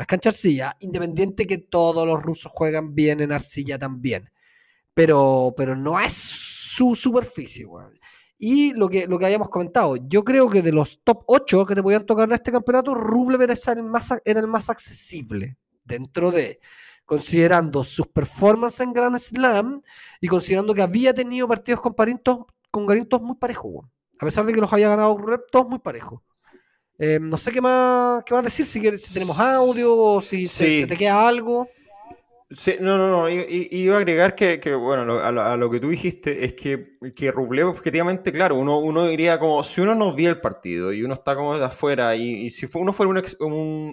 es 0.00 0.06
cancha 0.06 0.30
arcilla, 0.30 0.76
independiente 0.80 1.46
que 1.46 1.58
todos 1.58 2.06
los 2.06 2.22
rusos 2.22 2.50
juegan 2.52 2.94
bien 2.94 3.20
en 3.20 3.32
arcilla 3.32 3.78
también. 3.78 4.30
Pero, 4.92 5.54
pero 5.56 5.76
no 5.76 5.98
es 6.00 6.12
su 6.12 6.94
superficie, 6.94 7.66
Y 8.38 8.72
lo 8.74 8.88
que, 8.88 9.06
lo 9.06 9.18
que 9.18 9.26
habíamos 9.26 9.48
comentado, 9.48 9.96
yo 9.96 10.24
creo 10.24 10.50
que 10.50 10.62
de 10.62 10.72
los 10.72 11.00
top 11.04 11.22
8 11.26 11.66
que 11.66 11.74
te 11.74 11.82
podían 11.82 12.06
tocar 12.06 12.28
en 12.28 12.34
este 12.34 12.52
campeonato, 12.52 12.94
Rublev 12.94 13.42
era 13.42 13.54
el 13.54 13.82
más, 13.84 14.12
era 14.24 14.40
el 14.40 14.48
más 14.48 14.70
accesible 14.70 15.56
dentro 15.84 16.30
de, 16.30 16.60
considerando 17.04 17.84
sus 17.84 18.06
performances 18.08 18.80
en 18.80 18.92
Grand 18.92 19.18
Slam 19.18 19.82
y 20.20 20.28
considerando 20.28 20.74
que 20.74 20.82
había 20.82 21.14
tenido 21.14 21.46
partidos 21.46 21.80
con 21.80 21.94
con 22.70 22.86
muy 23.22 23.36
parejos, 23.36 23.86
a 24.18 24.24
pesar 24.24 24.44
de 24.44 24.52
que 24.52 24.60
los 24.60 24.72
había 24.72 24.88
ganado 24.88 25.16
Rublev, 25.16 25.44
todos 25.50 25.68
muy 25.68 25.78
parejos. 25.78 26.20
Eh, 26.98 27.18
no 27.20 27.36
sé 27.36 27.50
qué 27.50 27.60
más, 27.60 28.22
qué 28.24 28.34
más 28.34 28.44
decir, 28.44 28.66
si, 28.66 28.80
si 28.98 29.14
tenemos 29.14 29.38
audio 29.38 29.96
o 29.96 30.20
si 30.20 30.46
se, 30.46 30.86
te 30.86 30.96
queda 30.96 31.26
algo. 31.26 31.68
Sí, 32.50 32.76
no, 32.78 32.96
no, 32.98 33.08
no. 33.08 33.28
Iba 33.28 33.96
a 33.96 33.98
agregar 33.98 34.34
que, 34.36 34.74
bueno, 34.74 35.18
a 35.18 35.56
lo, 35.56 35.70
que 35.70 35.80
tú 35.80 35.88
dijiste 35.88 36.44
es 36.44 36.52
que, 36.52 36.98
que 37.16 37.32
Rublev, 37.32 37.68
objetivamente, 37.68 38.30
claro, 38.32 38.56
uno, 38.56 38.78
uno 38.78 39.06
diría 39.06 39.40
como, 39.40 39.64
si 39.64 39.80
uno 39.80 39.94
no 39.94 40.14
vio 40.14 40.28
el 40.30 40.40
partido 40.40 40.92
y 40.92 41.02
uno 41.02 41.14
está 41.14 41.34
como 41.34 41.58
de 41.58 41.64
afuera 41.64 42.14
y, 42.14 42.50
si 42.50 42.68
uno 42.74 42.92
fuera 42.92 43.10
un, 43.10 43.18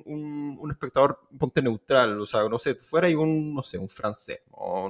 un, 0.06 0.58
un, 0.60 0.72
espectador, 0.72 1.22
ponte 1.40 1.62
neutral, 1.62 2.20
o 2.20 2.26
sea, 2.26 2.48
no 2.50 2.60
sé, 2.60 2.76
fuera 2.76 3.10
y 3.10 3.16
un, 3.16 3.56
no 3.56 3.64
sé, 3.64 3.78
un 3.80 3.90
francés 3.90 4.42
o 4.52 4.86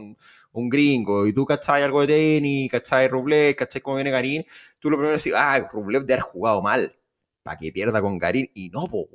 un, 0.51 0.69
gringo 0.69 1.25
y 1.25 1.31
tú 1.33 1.45
cachai 1.45 1.83
algo 1.83 2.01
de 2.01 2.07
tenis, 2.07 2.69
cachai 2.69 3.07
Rublev, 3.07 3.55
cachai 3.55 3.81
cómo 3.81 3.95
viene 3.95 4.11
Garín, 4.11 4.43
tú 4.79 4.89
lo 4.89 4.97
primero 4.97 5.15
decís, 5.15 5.33
ah, 5.35 5.69
Rublev 5.71 6.03
de 6.05 6.13
haber 6.15 6.23
jugado 6.23 6.61
mal 6.61 6.93
para 7.43 7.57
que 7.57 7.71
pierda 7.71 8.01
con 8.01 8.17
Garín. 8.17 8.49
Y 8.53 8.69
no, 8.69 8.87
pues, 8.87 9.07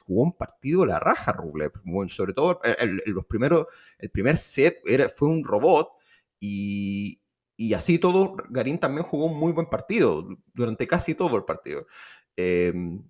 jugó 0.00 0.22
un 0.22 0.32
partido 0.36 0.86
la 0.86 0.98
raja, 1.00 1.32
Rublev. 1.32 1.72
sobre 2.08 2.32
todo 2.32 2.60
el, 2.78 3.02
los 3.06 3.26
primeros, 3.26 3.66
el 3.98 4.10
primer 4.10 4.36
set 4.36 4.80
era, 4.86 5.08
fue 5.08 5.28
un 5.28 5.44
robot 5.44 5.90
y, 6.40 7.20
y 7.56 7.74
así 7.74 7.98
todo, 7.98 8.36
Garín 8.48 8.78
también 8.78 9.04
jugó 9.04 9.26
un 9.26 9.38
muy 9.38 9.52
buen 9.52 9.68
partido 9.68 10.26
durante 10.54 10.86
casi 10.86 11.14
todo 11.14 11.36
el 11.36 11.44
partido. 11.44 11.86
Em, 12.36 13.02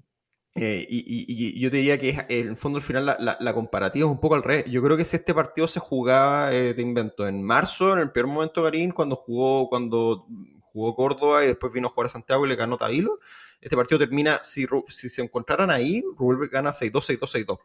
eh, 0.56 0.84
y, 0.90 1.60
yo 1.60 1.70
te 1.70 1.76
diría 1.76 2.00
que 2.00 2.26
en 2.28 2.48
el 2.48 2.56
fondo 2.56 2.78
al 2.78 2.82
final 2.82 3.06
la, 3.06 3.54
comparativa 3.54 4.06
es 4.08 4.12
un 4.12 4.20
poco 4.20 4.34
al 4.34 4.42
revés. 4.42 4.64
Yo 4.68 4.82
creo 4.82 4.96
que 4.96 5.04
si 5.04 5.16
este 5.16 5.34
partido 5.34 5.68
se 5.68 5.80
jugaba, 5.80 6.52
eh, 6.52 6.74
te 6.74 6.82
invento, 6.82 7.28
en 7.28 7.42
marzo, 7.42 7.92
en 7.92 8.00
el 8.00 8.10
peor 8.10 8.26
momento 8.26 8.62
Garín, 8.64 8.90
cuando 8.90 9.14
jugó, 9.16 9.68
cuando 9.68 10.26
jugó 10.72 10.96
Córdoba 10.96 11.44
y 11.44 11.48
después 11.48 11.72
vino 11.72 11.88
a 11.88 11.90
jugar 11.90 12.06
a 12.06 12.08
Santiago 12.10 12.44
y 12.44 12.48
le 12.48 12.56
ganó 12.56 12.76
Tabilo, 12.78 13.20
este 13.60 13.76
partido 13.76 13.98
termina, 13.98 14.42
si, 14.42 14.66
si 14.88 15.08
se 15.08 15.22
encontraran 15.22 15.70
ahí, 15.70 16.02
Rubel 16.16 16.48
gana 16.48 16.72
6-2, 16.72 17.18
6-2, 17.18 17.58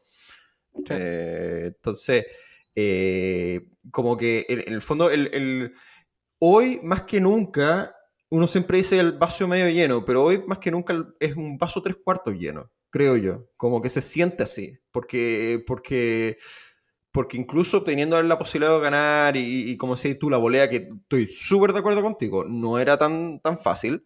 6-2. 0.89 1.67
entonces, 1.67 2.25
eh, 2.75 3.69
como 3.91 4.17
que 4.17 4.45
en, 4.49 4.73
el 4.73 4.81
fondo, 4.81 5.09
el, 5.09 5.73
hoy 6.39 6.79
más 6.83 7.03
que 7.03 7.21
nunca, 7.21 7.95
uno 8.29 8.47
siempre 8.47 8.77
dice 8.77 8.99
el 8.99 9.13
vaso 9.13 9.47
medio 9.47 9.69
lleno, 9.69 10.03
pero 10.03 10.23
hoy 10.23 10.43
más 10.45 10.59
que 10.59 10.71
nunca 10.71 11.07
es 11.19 11.35
un 11.35 11.57
vaso 11.57 11.81
tres 11.81 11.97
cuartos 12.03 12.35
lleno, 12.35 12.71
creo 12.89 13.15
yo. 13.15 13.47
Como 13.55 13.81
que 13.81 13.89
se 13.89 14.01
siente 14.01 14.43
así, 14.43 14.77
porque, 14.91 15.63
porque, 15.65 16.37
porque 17.11 17.37
incluso 17.37 17.83
teniendo 17.83 18.21
la 18.21 18.37
posibilidad 18.37 18.75
de 18.75 18.81
ganar 18.81 19.37
y, 19.37 19.77
como 19.77 19.95
decís 19.95 20.19
tú, 20.19 20.29
la 20.29 20.37
volea, 20.37 20.69
que 20.69 20.89
estoy 21.01 21.27
súper 21.27 21.71
de 21.71 21.79
acuerdo 21.79 22.01
contigo, 22.01 22.43
no 22.43 22.79
era 22.79 22.97
tan, 22.97 23.39
tan 23.39 23.57
fácil. 23.57 24.05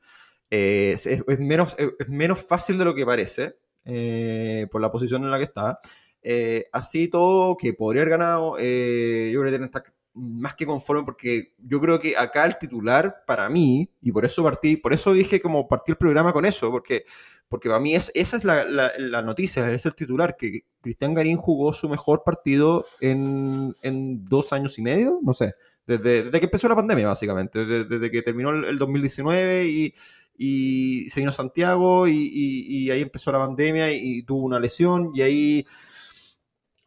Eh, 0.51 0.94
es, 0.94 1.39
menos, 1.39 1.75
es 1.77 2.10
menos 2.10 2.39
fácil 2.44 2.77
de 2.77 2.86
lo 2.86 2.96
que 2.96 3.06
parece 3.06 3.56
eh, 3.86 4.68
por 4.72 4.82
la 4.82 4.91
posición 4.91 5.24
en 5.24 5.32
la 5.32 5.38
que 5.38 5.44
estaba. 5.44 5.79
Eh, 6.22 6.65
así 6.74 7.08
todo, 7.08 7.56
que 7.56 7.74
podría 7.74 8.01
haber 8.01 8.12
ganado, 8.12 8.58
yo 8.58 9.41
creo 9.41 9.58
que 9.58 9.63
estar 9.63 9.84
más 10.13 10.56
que 10.56 10.65
conforme 10.65 11.03
porque 11.03 11.53
yo 11.60 11.79
creo 11.79 12.00
que 12.00 12.18
acá 12.18 12.46
el 12.46 12.58
titular 12.58 13.24
para 13.25 13.50
mí, 13.50 13.89
y 14.01 14.12
por 14.12 14.25
eso 14.25 14.44
partí, 14.44 14.75
por 14.75 14.94
eso 14.94 15.13
dije 15.13 15.39
como 15.39 15.68
partí 15.68 15.91
el 15.91 15.98
programa 15.98 16.34
con 16.34 16.46
eso, 16.46 16.72
porque, 16.72 17.06
porque 17.48 17.70
para 17.70 17.79
mí 17.79 17.96
es, 17.96 18.12
esa 18.15 18.36
es 18.38 18.44
la, 18.44 18.65
la, 18.65 19.22
noticia, 19.22 19.72
es 19.72 19.86
el 19.86 19.96
titular, 19.96 20.36
que 20.36 20.65
Cristian 20.82 21.13
Garín 21.13 21.38
jugó 21.38 21.74
su 21.74 21.88
mejor 21.88 22.24
partido 22.24 22.86
en, 23.00 23.75
en 23.82 24.25
dos 24.25 24.51
años 24.51 24.77
y 24.77 24.82
medio, 24.82 25.20
no 25.22 25.34
sé, 25.34 25.56
desde, 25.86 26.24
desde 26.24 26.39
que 26.39 26.46
empezó 26.46 26.68
la 26.68 26.75
pandemia 26.75 27.08
básicamente, 27.08 27.65
desde, 27.65 28.12
que 28.12 28.22
terminó 28.22 28.51
el, 28.51 28.77
2019 28.77 29.65
y, 29.68 29.94
y, 30.39 31.10
se 31.10 31.19
vino 31.19 31.31
a 31.31 31.34
Santiago 31.34 32.08
y, 32.08 32.31
y, 32.34 32.89
ahí 32.89 33.01
empezó 33.01 33.31
la 33.31 33.39
pandemia 33.39 33.91
y 33.91 34.24
tuvo 34.24 34.46
una 34.46 34.60
lesión 34.60 35.12
y 35.13 35.22
ahí 35.22 35.67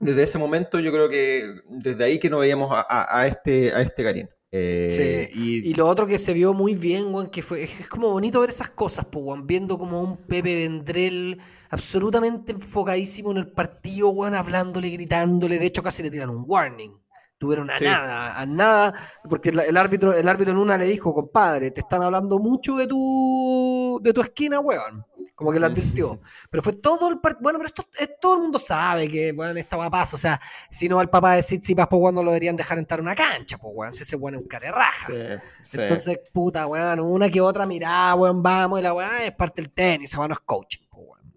desde 0.01 0.25
ese 0.25 0.39
momento 0.39 0.81
yo 0.81 0.91
creo 0.91 1.09
que 1.09 1.61
desde 1.69 2.05
ahí 2.05 2.19
que 2.19 2.29
no 2.29 2.39
veíamos 2.39 2.71
a, 2.73 3.27
este, 3.27 3.73
a 3.73 3.83
este 3.83 4.03
Garín. 4.03 4.29
Eh, 4.55 5.31
y, 5.35 5.73
lo 5.75 5.89
otro 5.89 6.07
que 6.07 6.19
se 6.19 6.35
vio 6.35 6.53
muy 6.53 6.75
bien, 6.75 7.11
Juan, 7.11 7.31
que 7.31 7.41
fue, 7.41 7.63
es, 7.63 7.89
como 7.89 8.11
bonito 8.11 8.41
ver 8.41 8.51
esas 8.51 8.71
cosas, 8.71 9.07
pues, 9.07 9.41
viendo 9.45 9.79
como 9.79 10.03
un 10.03 10.17
Pepe 10.19 10.57
Vendrell 10.57 11.41
absolutamente 11.71 12.53
enfocadísimo 12.53 13.31
en 13.31 13.39
el 13.39 13.51
partido, 13.51 14.13
Juan, 14.13 14.35
hablándole, 14.35 14.91
gritándole, 14.91 15.59
de 15.59 15.67
hecho 15.67 15.83
casi 15.83 16.03
le 16.03 16.11
tiran 16.11 16.31
un 16.31 16.45
warning. 16.47 17.02
Tuvieron 17.43 17.69
a 17.71 17.81
nada, 17.81 18.39
a 18.39 18.47
nada, 18.47 18.95
porque 19.29 19.49
el, 19.49 19.77
árbitro, 19.77 20.13
el 20.13 20.29
árbitro 20.29 20.53
en 20.53 20.59
una 20.59 20.79
le 20.79 20.85
dijo, 20.85 21.13
compadre, 21.13 21.73
te 21.73 21.81
están 21.81 22.01
hablando 22.01 22.39
mucho 22.39 22.77
de 22.77 22.87
tu, 22.87 23.99
de 24.01 24.13
tu 24.13 24.21
esquina, 24.21 24.61
weón 24.61 25.05
como 25.35 25.51
que 25.51 25.59
lo 25.59 25.67
advirtió. 25.67 26.21
Pero 26.51 26.63
fue 26.63 26.75
todo 26.75 27.09
el 27.09 27.19
partido. 27.19 27.43
Bueno, 27.43 27.59
pero 27.59 27.67
esto 27.67 27.85
todo 28.21 28.35
el 28.35 28.43
mundo 28.43 28.61
sabe 28.61 29.09
que, 29.09 29.33
bueno, 29.33 29.59
esta 29.59 29.91
paso. 29.91 30.15
O 30.15 30.19
sea, 30.19 30.41
si 30.71 30.89
no, 30.89 31.01
el 31.01 31.09
papá 31.09 31.35
de 31.35 31.43
Tsitsipas, 31.43 31.89
pues, 31.89 32.01
cuando 32.01 32.23
lo 32.23 32.31
deberían 32.31 32.55
dejar 32.55 32.79
entrar 32.79 33.01
a 33.01 33.03
una 33.03 33.17
cancha, 33.17 33.59
pues, 33.59 33.73
weón. 33.75 33.93
Si 33.93 34.05
ese 34.05 34.15
weón 34.15 34.37
es 34.37 34.43
un 34.43 34.47
carerraja. 34.47 35.13
Entonces, 35.13 36.21
puta, 36.33 36.69
weón, 36.69 37.01
una 37.01 37.29
que 37.29 37.41
otra 37.41 37.67
mirada, 37.67 38.15
weón, 38.15 38.41
vamos, 38.41 38.79
y 38.79 38.83
la 38.85 38.95
weón 38.95 39.17
es 39.17 39.33
parte 39.33 39.63
del 39.63 39.73
tenis, 39.73 40.15
weón, 40.17 40.29
no 40.29 40.35
es 40.35 40.41
weón. 40.41 40.82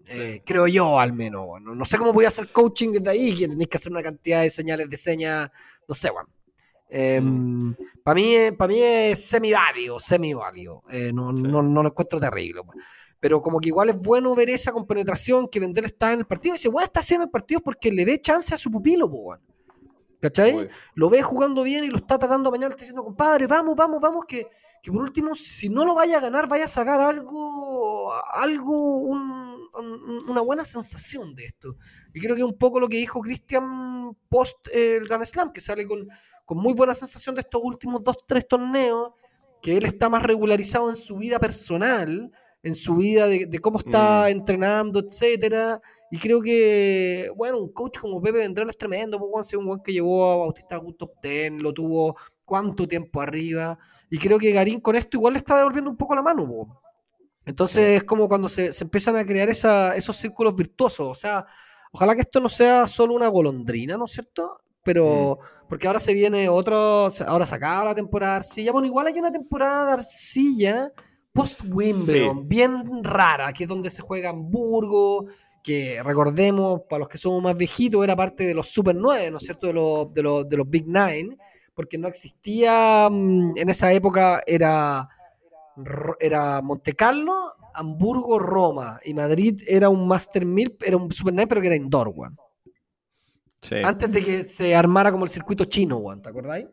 Eh, 0.08 0.42
creo 0.44 0.66
yo, 0.66 0.98
al 0.98 1.12
menos, 1.12 1.44
weón. 1.46 1.78
No, 1.78 1.84
sé 1.84 1.98
cómo 1.98 2.12
voy 2.12 2.24
a 2.24 2.28
hacer 2.28 2.50
coaching 2.50 2.92
desde 2.92 3.10
ahí, 3.10 3.34
que 3.34 3.48
tenéis 3.48 3.68
que 3.68 3.76
hacer 3.76 3.92
una 3.92 4.02
cantidad 4.02 4.42
de 4.42 4.50
señales 4.50 4.88
de 4.88 4.96
señas, 4.96 5.50
no 5.88 5.94
sé, 5.94 6.10
weón. 6.10 6.26
Para 6.88 7.02
em, 7.02 7.24
mm. 7.24 7.76
mí, 8.14 8.36
para 8.56 8.72
mí 8.72 8.80
es 8.80 9.24
semi-válido, 9.24 9.98
semi-válido. 9.98 10.82
Eh, 10.90 11.10
no, 11.12 11.32
no, 11.32 11.62
no, 11.62 11.82
lo 11.82 11.88
encuentro 11.88 12.20
terrible. 12.20 12.62
Pero 13.18 13.42
como 13.42 13.58
que 13.60 13.68
igual 13.68 13.90
es 13.90 14.02
bueno 14.02 14.34
ver 14.34 14.50
esa 14.50 14.72
compenetración 14.72 15.48
que 15.48 15.58
Vendel 15.58 15.86
está 15.86 16.12
en 16.12 16.20
el 16.20 16.26
partido. 16.26 16.54
Y 16.54 16.58
dice, 16.58 16.68
bueno, 16.68 16.86
está 16.86 17.00
haciendo 17.00 17.24
el 17.24 17.30
partido 17.30 17.60
porque 17.60 17.90
le 17.90 18.04
dé 18.04 18.20
chance 18.20 18.54
a 18.54 18.58
su 18.58 18.70
pupilo, 18.70 19.10
pues, 19.10 19.40
¿Cachai? 20.26 20.68
Lo 20.94 21.08
ve 21.08 21.22
jugando 21.22 21.62
bien 21.62 21.84
y 21.84 21.88
lo 21.88 21.98
está 21.98 22.18
tratando 22.18 22.50
de 22.50 22.58
está 22.58 22.76
diciendo, 22.76 23.04
compadre, 23.04 23.46
vamos, 23.46 23.76
vamos, 23.76 24.00
vamos, 24.00 24.24
que, 24.26 24.48
que, 24.82 24.90
por 24.90 25.02
último, 25.02 25.36
si 25.36 25.68
no 25.68 25.84
lo 25.84 25.94
vaya 25.94 26.16
a 26.16 26.20
ganar, 26.20 26.48
vaya 26.48 26.64
a 26.64 26.68
sacar 26.68 27.00
algo, 27.00 28.12
algo, 28.32 29.02
una 29.02 30.40
buena 30.40 30.64
sensación 30.64 31.36
de 31.36 31.46
esto. 31.46 31.76
Y 32.12 32.20
creo 32.20 32.34
que 32.34 32.42
es 32.42 32.46
un 32.46 32.58
poco 32.58 32.80
lo 32.80 32.88
que 32.88 32.96
dijo 32.96 33.20
Cristian 33.20 34.16
post 34.28 34.66
el 34.72 35.04
Grand 35.04 35.24
Slam, 35.24 35.52
que 35.52 35.60
sale 35.60 35.86
con, 35.86 36.08
con 36.44 36.58
muy 36.58 36.74
buena 36.74 36.94
sensación 36.94 37.36
de 37.36 37.42
estos 37.42 37.60
últimos 37.62 38.02
dos, 38.02 38.16
tres 38.26 38.48
torneos, 38.48 39.12
que 39.62 39.76
él 39.76 39.84
está 39.84 40.08
más 40.08 40.24
regularizado 40.24 40.90
en 40.90 40.96
su 40.96 41.18
vida 41.18 41.38
personal, 41.38 42.32
en 42.64 42.74
su 42.74 42.96
vida, 42.96 43.28
de, 43.28 43.60
cómo 43.60 43.78
está 43.78 44.24
mm. 44.24 44.30
entrenando, 44.30 44.98
etcétera. 44.98 45.80
Y 46.10 46.18
creo 46.18 46.40
que, 46.40 47.30
bueno, 47.36 47.58
un 47.58 47.72
coach 47.72 47.98
como 47.98 48.20
Pepe 48.20 48.38
Vendrell 48.38 48.70
es 48.70 48.78
tremendo, 48.78 49.18
pues, 49.18 49.52
un 49.54 49.66
buen 49.66 49.80
que 49.80 49.92
llevó 49.92 50.30
a 50.30 50.36
Bautista 50.36 50.76
a 50.76 50.80
un 50.80 50.96
top 50.96 51.12
10, 51.22 51.62
lo 51.62 51.72
tuvo 51.72 52.16
cuánto 52.44 52.86
tiempo 52.86 53.20
arriba. 53.20 53.78
Y 54.08 54.18
creo 54.18 54.38
que 54.38 54.52
Garín 54.52 54.80
con 54.80 54.94
esto 54.96 55.16
igual 55.16 55.34
le 55.34 55.38
está 55.38 55.56
devolviendo 55.56 55.90
un 55.90 55.96
poco 55.96 56.14
la 56.14 56.22
mano. 56.22 56.46
Pues. 56.46 56.68
Entonces 57.44 57.98
es 57.98 58.04
como 58.04 58.28
cuando 58.28 58.48
se, 58.48 58.70
empiezan 58.80 59.16
a 59.16 59.24
crear 59.24 59.48
esos 59.48 60.16
círculos 60.16 60.54
virtuosos. 60.54 61.08
O 61.08 61.14
sea, 61.14 61.46
ojalá 61.92 62.14
que 62.14 62.22
esto 62.22 62.40
no 62.40 62.48
sea 62.48 62.86
solo 62.86 63.14
una 63.14 63.28
golondrina, 63.28 63.96
¿no 63.96 64.04
es 64.04 64.12
cierto? 64.12 64.60
Pero, 64.84 65.40
porque 65.68 65.88
ahora 65.88 65.98
se 65.98 66.14
viene 66.14 66.48
otro, 66.48 67.08
ahora 67.26 67.46
se 67.46 67.54
acaba 67.54 67.86
la 67.86 67.94
temporada 67.94 68.32
de 68.32 68.36
arcilla. 68.38 68.72
Bueno, 68.72 68.86
igual 68.86 69.08
hay 69.08 69.18
una 69.18 69.32
temporada 69.32 69.86
de 69.86 69.92
arcilla 69.92 70.92
post-Wimbledon, 71.32 72.48
bien 72.48 73.04
rara, 73.04 73.52
que 73.52 73.64
es 73.64 73.68
donde 73.68 73.90
se 73.90 74.02
juega 74.02 74.30
Hamburgo, 74.30 75.26
que 75.66 76.00
recordemos, 76.00 76.82
para 76.88 77.00
los 77.00 77.08
que 77.08 77.18
somos 77.18 77.42
más 77.42 77.58
viejitos, 77.58 78.04
era 78.04 78.14
parte 78.14 78.46
de 78.46 78.54
los 78.54 78.68
Super 78.68 78.94
9, 78.94 79.32
¿no 79.32 79.38
es 79.38 79.42
cierto? 79.42 79.66
De 79.66 79.72
los, 79.72 80.14
de 80.14 80.22
los, 80.22 80.48
de 80.48 80.56
los 80.56 80.70
Big 80.70 80.86
Nine, 80.86 81.36
porque 81.74 81.98
no 81.98 82.06
existía, 82.06 83.08
mm, 83.10 83.54
en 83.56 83.68
esa 83.68 83.92
época 83.92 84.40
era, 84.46 85.08
era 86.20 86.62
Monte 86.62 86.92
Carlo, 86.92 87.34
Hamburgo, 87.74 88.38
Roma, 88.38 89.00
y 89.04 89.12
Madrid 89.12 89.60
era 89.66 89.88
un 89.88 90.06
Master 90.06 90.46
1000, 90.46 90.76
era 90.84 90.96
un 90.96 91.10
Super 91.10 91.34
9, 91.34 91.48
pero 91.48 91.60
que 91.60 91.66
era 91.66 91.74
indoor, 91.74 92.14
one. 92.16 92.36
Antes 93.82 94.12
de 94.12 94.22
que 94.22 94.42
se 94.44 94.76
armara 94.76 95.10
como 95.10 95.24
el 95.24 95.30
circuito 95.30 95.64
chino, 95.64 95.96
one, 95.96 96.22
¿te 96.22 96.28
acordáis? 96.28 96.68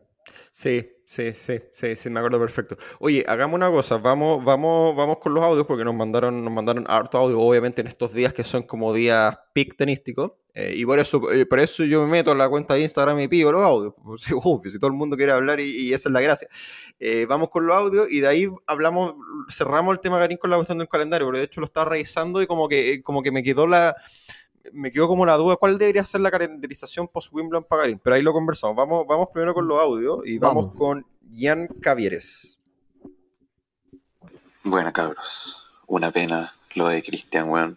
Sí, 0.50 0.90
sí, 1.04 1.32
sí, 1.32 1.60
sí, 1.72 1.96
sí, 1.96 2.10
me 2.10 2.20
acuerdo 2.20 2.38
perfecto. 2.38 2.76
Oye, 2.98 3.24
hagamos 3.26 3.56
una 3.56 3.70
cosa, 3.70 3.98
vamos, 3.98 4.44
vamos, 4.44 4.96
vamos 4.96 5.18
con 5.18 5.34
los 5.34 5.44
audios 5.44 5.66
porque 5.66 5.84
nos 5.84 5.94
mandaron, 5.94 6.44
nos 6.44 6.52
mandaron 6.52 6.84
harto 6.88 7.18
audio, 7.18 7.40
obviamente 7.40 7.80
en 7.80 7.88
estos 7.88 8.12
días 8.12 8.32
que 8.32 8.44
son 8.44 8.62
como 8.62 8.92
días 8.94 9.38
pic 9.52 9.76
tenísticos. 9.76 10.32
Eh, 10.56 10.74
y 10.76 10.86
por 10.86 11.00
eso, 11.00 11.32
eh, 11.32 11.46
por 11.46 11.58
eso 11.58 11.82
yo 11.82 12.02
me 12.04 12.12
meto 12.12 12.30
en 12.30 12.38
la 12.38 12.48
cuenta 12.48 12.74
de 12.74 12.82
Instagram 12.82 13.18
y 13.18 13.28
pido 13.28 13.50
los 13.52 13.62
audios. 13.62 13.94
Pues, 14.04 14.72
si 14.72 14.78
todo 14.78 14.86
el 14.88 14.96
mundo 14.96 15.16
quiere 15.16 15.32
hablar 15.32 15.58
y, 15.60 15.92
esa 15.92 16.08
es 16.08 16.12
la 16.12 16.20
gracia. 16.20 16.48
Eh, 17.00 17.26
vamos 17.28 17.50
con 17.50 17.66
los 17.66 17.76
audios 17.76 18.10
y 18.10 18.20
de 18.20 18.28
ahí 18.28 18.48
hablamos, 18.66 19.14
cerramos 19.50 19.94
el 19.94 20.00
tema 20.00 20.18
Garín 20.18 20.38
con 20.38 20.50
la 20.50 20.56
cuestión 20.56 20.78
del 20.78 20.88
calendario, 20.88 21.26
porque 21.26 21.40
de 21.40 21.44
hecho 21.46 21.60
lo 21.60 21.66
estaba 21.66 21.90
revisando 21.90 22.40
y 22.40 22.46
como 22.46 22.68
que, 22.68 23.02
como 23.02 23.22
que 23.22 23.32
me 23.32 23.42
quedó 23.42 23.66
la 23.66 23.96
me 24.72 24.90
quedó 24.90 25.08
como 25.08 25.26
la 25.26 25.36
duda 25.36 25.56
cuál 25.56 25.78
debería 25.78 26.04
ser 26.04 26.20
la 26.20 26.30
calendarización 26.30 27.08
post-Wimbledon 27.08 27.64
Pagarín, 27.64 28.00
pero 28.02 28.16
ahí 28.16 28.22
lo 28.22 28.32
conversamos. 28.32 28.76
Vamos, 28.76 29.06
vamos 29.06 29.28
primero 29.32 29.54
con 29.54 29.68
los 29.68 29.78
audios 29.80 30.26
y 30.26 30.38
vamos, 30.38 30.74
con 30.74 31.06
Jan 31.36 31.68
Cavieres. 31.80 32.58
Bueno, 34.64 34.92
cabros, 34.92 35.82
una 35.86 36.10
pena 36.10 36.52
lo 36.74 36.88
de 36.88 37.02
Cristian, 37.02 37.50
weón, 37.50 37.76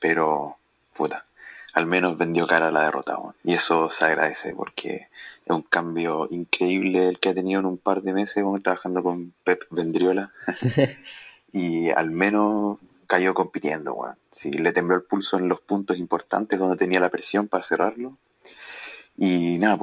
pero 0.00 0.56
puta, 0.96 1.24
al 1.74 1.86
menos 1.86 2.18
vendió 2.18 2.46
cara 2.46 2.68
a 2.68 2.72
la 2.72 2.82
derrota, 2.82 3.16
weón. 3.16 3.34
Y 3.44 3.54
eso 3.54 3.90
se 3.90 4.04
agradece 4.04 4.54
porque 4.54 5.08
es 5.44 5.54
un 5.54 5.62
cambio 5.62 6.26
increíble 6.30 7.08
el 7.08 7.20
que 7.20 7.30
ha 7.30 7.34
tenido 7.34 7.60
en 7.60 7.66
un 7.66 7.78
par 7.78 8.02
de 8.02 8.12
meses, 8.12 8.42
weón, 8.42 8.60
trabajando 8.60 9.02
con 9.02 9.32
Pep 9.44 9.62
Vendriola. 9.70 10.32
y 11.52 11.90
al 11.90 12.10
menos 12.10 12.78
cayó 13.06 13.32
compitiendo, 13.34 13.94
weón. 13.94 14.16
Sí, 14.38 14.52
le 14.52 14.72
tembló 14.72 14.94
el 14.94 15.02
pulso 15.02 15.36
en 15.36 15.48
los 15.48 15.60
puntos 15.60 15.98
importantes 15.98 16.60
donde 16.60 16.76
tenía 16.76 17.00
la 17.00 17.08
presión 17.08 17.48
para 17.48 17.64
cerrarlo. 17.64 18.18
Y 19.16 19.58
nada, 19.58 19.76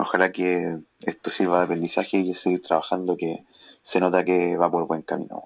ojalá 0.00 0.32
que 0.32 0.80
esto 1.02 1.30
sirva 1.30 1.58
de 1.58 1.66
aprendizaje 1.66 2.16
y 2.16 2.34
seguir 2.34 2.60
trabajando, 2.60 3.16
que 3.16 3.44
se 3.82 4.00
nota 4.00 4.24
que 4.24 4.56
va 4.56 4.68
por 4.68 4.88
buen 4.88 5.02
camino. 5.02 5.44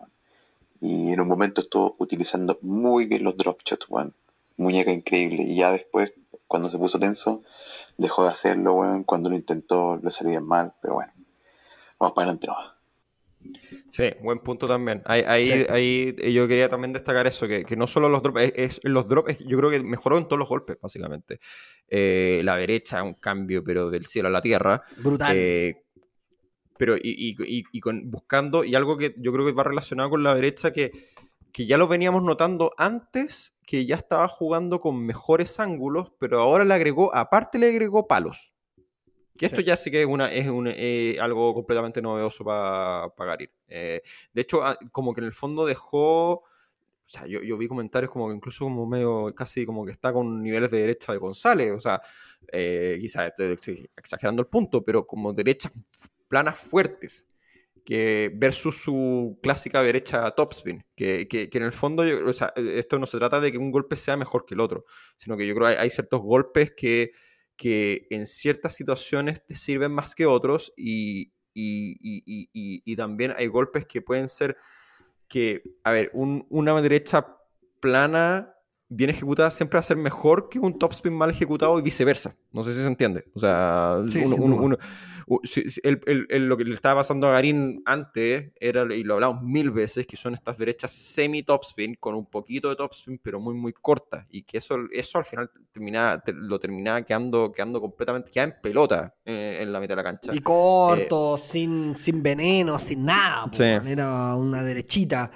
Y 0.80 1.12
en 1.12 1.20
un 1.20 1.28
momento 1.28 1.60
estuvo 1.60 1.94
utilizando 1.98 2.58
muy 2.62 3.04
bien 3.04 3.22
los 3.22 3.36
drop 3.36 3.60
shots, 3.62 3.84
weón. 3.90 4.14
Muñeca 4.56 4.92
increíble. 4.92 5.42
Y 5.42 5.56
ya 5.56 5.70
después, 5.70 6.14
cuando 6.46 6.70
se 6.70 6.78
puso 6.78 6.98
tenso, 6.98 7.42
dejó 7.98 8.24
de 8.24 8.30
hacerlo, 8.30 8.76
weón. 8.76 9.04
Cuando 9.04 9.28
lo 9.28 9.36
intentó, 9.36 9.98
le 9.98 10.10
bien 10.26 10.46
mal. 10.46 10.72
Pero 10.80 10.94
bueno, 10.94 11.12
vamos 11.98 12.14
para 12.14 12.30
adelante. 12.30 12.48
Sí, 13.90 14.04
buen 14.22 14.40
punto 14.40 14.68
también. 14.68 15.02
Ahí, 15.06 15.22
ahí, 15.26 15.44
Sí. 15.46 15.66
ahí 15.70 16.14
eh, 16.18 16.32
yo 16.32 16.46
quería 16.46 16.68
también 16.68 16.92
destacar 16.92 17.26
eso, 17.26 17.48
que, 17.48 17.64
que 17.64 17.74
no 17.76 17.86
solo 17.86 18.08
los 18.08 18.22
drops, 18.22 18.42
es, 18.42 18.52
es- 18.56 18.80
los 18.82 19.08
drops, 19.08 19.38
yo 19.38 19.56
creo 19.58 19.70
que 19.70 19.80
mejoró 19.82 20.18
en 20.18 20.24
todos 20.24 20.38
los 20.38 20.48
golpes, 20.48 20.76
básicamente. 20.80 21.40
Eh, 21.88 22.42
la 22.44 22.56
derecha, 22.56 23.02
un 23.02 23.14
cambio, 23.14 23.64
pero 23.64 23.88
del 23.90 24.04
cielo 24.04 24.28
a 24.28 24.30
la 24.30 24.42
tierra. 24.42 24.82
Brutal. 24.98 25.32
Eh, 25.34 25.84
pero 26.76 26.96
y, 26.96 27.00
y- 27.02 27.58
y- 27.58 27.64
y 27.72 27.80
con, 27.80 28.10
buscando, 28.10 28.62
y 28.62 28.74
algo 28.74 28.96
que 28.96 29.14
yo 29.18 29.32
creo 29.32 29.46
que 29.46 29.52
va 29.52 29.64
relacionado 29.64 30.10
con 30.10 30.22
la 30.22 30.34
derecha, 30.34 30.72
que, 30.72 30.92
que 31.50 31.66
ya 31.66 31.78
lo 31.78 31.88
veníamos 31.88 32.22
notando 32.22 32.72
antes, 32.76 33.56
que 33.66 33.84
ya 33.86 33.96
estaba 33.96 34.28
jugando 34.28 34.80
con 34.80 35.04
mejores 35.04 35.58
ángulos, 35.60 36.12
pero 36.20 36.40
ahora 36.40 36.64
le 36.64 36.74
agregó, 36.74 37.14
aparte 37.14 37.58
le 37.58 37.68
agregó 37.70 38.06
palos. 38.06 38.52
Que 39.38 39.46
esto 39.46 39.58
Sí. 39.58 39.64
ya 39.64 39.76
sí 39.76 39.90
que 39.90 40.02
es, 40.02 40.06
una, 40.08 40.30
es 40.32 40.46
un, 40.48 40.66
eh, 40.68 41.16
algo 41.20 41.54
completamente 41.54 42.02
novedoso 42.02 42.44
para 42.44 43.10
Garir. 43.16 43.50
Eh, 43.68 44.02
de 44.32 44.42
hecho, 44.42 44.62
ah, 44.64 44.76
como 44.92 45.14
que 45.14 45.20
en 45.20 45.26
el 45.26 45.32
fondo 45.32 45.64
dejó... 45.64 46.32
O 47.10 47.10
sea, 47.10 47.26
yo, 47.26 47.40
yo 47.42 47.56
vi 47.56 47.68
comentarios 47.68 48.10
como 48.12 48.28
que 48.28 48.34
incluso 48.34 48.64
como 48.66 48.84
medio, 48.86 49.34
casi 49.34 49.64
como 49.64 49.86
que 49.86 49.92
está 49.92 50.12
con 50.12 50.42
niveles 50.42 50.70
de 50.70 50.80
derecha 50.80 51.12
de 51.12 51.18
González. 51.18 51.72
O 51.72 51.80
sea, 51.80 52.02
eh, 52.52 52.98
quizás 53.00 53.28
estoy 53.28 53.52
ex- 53.52 53.88
exagerando 53.96 54.42
el 54.42 54.48
punto, 54.48 54.84
pero 54.84 55.06
como 55.06 55.32
derechas 55.32 55.72
planas 56.28 56.58
fuertes. 56.58 57.26
Que 57.84 58.30
versus 58.34 58.76
su 58.82 59.38
clásica 59.42 59.82
derecha 59.82 60.30
topspin. 60.32 60.84
Que, 60.94 61.26
que, 61.26 61.48
que 61.48 61.56
en 61.58 61.64
el 61.64 61.72
fondo, 61.72 62.04
yo- 62.04 62.26
o 62.26 62.32
sea, 62.34 62.52
esto 62.56 62.98
no 62.98 63.06
se 63.06 63.16
trata 63.16 63.40
de 63.40 63.52
que 63.52 63.56
un 63.56 63.70
golpe 63.70 63.96
sea 63.96 64.18
mejor 64.18 64.44
que 64.44 64.52
el 64.52 64.60
otro, 64.60 64.84
sino 65.16 65.34
que 65.38 65.46
yo 65.46 65.54
creo 65.54 65.68
que 65.68 65.74
hay, 65.76 65.84
hay 65.84 65.90
ciertos 65.90 66.20
golpes 66.20 66.72
que, 66.76 67.12
que 67.58 68.08
en 68.10 68.26
ciertas 68.26 68.74
situaciones 68.76 69.46
te 69.46 69.56
sirven 69.56 69.92
más 69.92 70.14
que 70.16 70.26
otros 70.26 70.72
y, 70.78 71.34
y, 71.54 71.98
y- 72.02 72.82
y- 72.86 72.96
también 72.96 73.34
hay 73.36 73.48
golpes 73.48 73.86
que 73.86 74.02
pueden 74.02 74.30
ser 74.30 74.56
que, 75.28 75.62
a 75.84 75.92
ver, 75.92 76.10
un- 76.14 76.46
una 76.50 76.80
derecha 76.82 77.36
plana 77.80 78.54
bien 78.90 79.10
ejecutada 79.10 79.50
siempre 79.50 79.76
va 79.76 79.80
a 79.80 79.82
ser 79.84 79.96
mejor 79.98 80.48
que 80.48 80.58
un 80.58 80.78
topspin 80.78 81.12
mal 81.12 81.30
ejecutado 81.30 81.78
y 81.78 81.82
viceversa. 81.82 82.34
No 82.52 82.64
sé 82.64 82.72
si 82.72 82.80
se 82.80 82.86
entiende. 82.86 83.24
O 83.34 83.40
sea, 83.40 83.98
Sí, 84.06 84.20
uno- 84.38 84.78
el- 85.82 86.00
el- 86.06 86.26
el- 86.30 86.46
lo 86.48 86.56
que 86.56 86.64
le 86.64 86.72
estaba 86.74 87.00
pasando 87.00 87.28
a 87.28 87.32
Garín 87.32 87.82
antes 87.84 88.50
era, 88.58 88.82
y 88.94 89.02
lo 89.04 89.14
hablamos 89.14 89.42
mil 89.42 89.70
veces, 89.70 90.06
que 90.06 90.16
son 90.16 90.32
estas 90.32 90.56
derechas 90.56 90.90
semi-topspin 90.92 91.96
con 92.00 92.14
un 92.14 92.24
poquito 92.24 92.70
de 92.70 92.76
topspin, 92.76 93.18
pero 93.22 93.38
muy, 93.38 93.54
muy 93.54 93.74
cortas. 93.74 94.24
Y 94.30 94.42
que 94.44 94.56
eso, 94.56 94.76
eso 94.90 95.18
al 95.18 95.24
final 95.24 95.50
termina, 95.70 96.18
te- 96.24 96.32
lo 96.32 96.58
terminaba 96.58 97.02
quedando, 97.02 97.52
quedando 97.52 97.80
completamente, 97.82 98.30
queda 98.30 98.44
en 98.44 98.54
pelota 98.62 99.14
eh, 99.26 99.58
en 99.60 99.70
la 99.70 99.80
mitad 99.80 99.92
de 99.92 99.96
la 99.96 100.04
cancha. 100.04 100.34
Y 100.34 100.38
corto, 100.38 101.36
sin, 101.36 101.94
sin 101.94 102.22
veneno, 102.22 102.78
sin 102.78 103.04
nada. 103.04 103.50
Sí. 103.52 103.64
Era 103.64 104.34
una 104.34 104.62
derechita. 104.62 105.30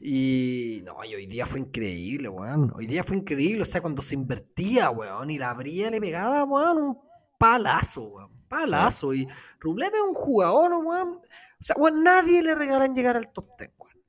Y 0.00 0.82
no, 0.84 1.04
y 1.04 1.14
hoy 1.14 1.26
día 1.26 1.46
fue 1.46 1.60
increíble, 1.60 2.28
weón. 2.28 2.72
Hoy 2.76 2.86
día 2.86 3.02
fue 3.02 3.16
increíble. 3.16 3.62
O 3.62 3.66
sea, 3.66 3.80
cuando 3.80 4.02
se 4.02 4.14
invertía, 4.14 4.90
weón, 4.90 5.30
y 5.30 5.38
la 5.38 5.50
abría, 5.50 5.90
le 5.90 6.00
pegaba, 6.00 6.44
weón, 6.44 6.78
un 6.78 6.98
palazo, 7.38 8.02
weón. 8.02 8.30
Palazo. 8.48 9.12
Y 9.12 9.28
Rublev 9.60 9.92
es 9.94 10.00
un 10.00 10.14
jugador, 10.14 10.72
weón. 10.84 11.20
O 11.60 11.62
sea, 11.62 11.76
weón, 11.76 12.02
nadie 12.02 12.42
le 12.42 12.54
regalan 12.54 12.94
llegar 12.94 13.16
al 13.16 13.32
top 13.32 13.48
10, 13.58 13.70
weón. 13.78 14.04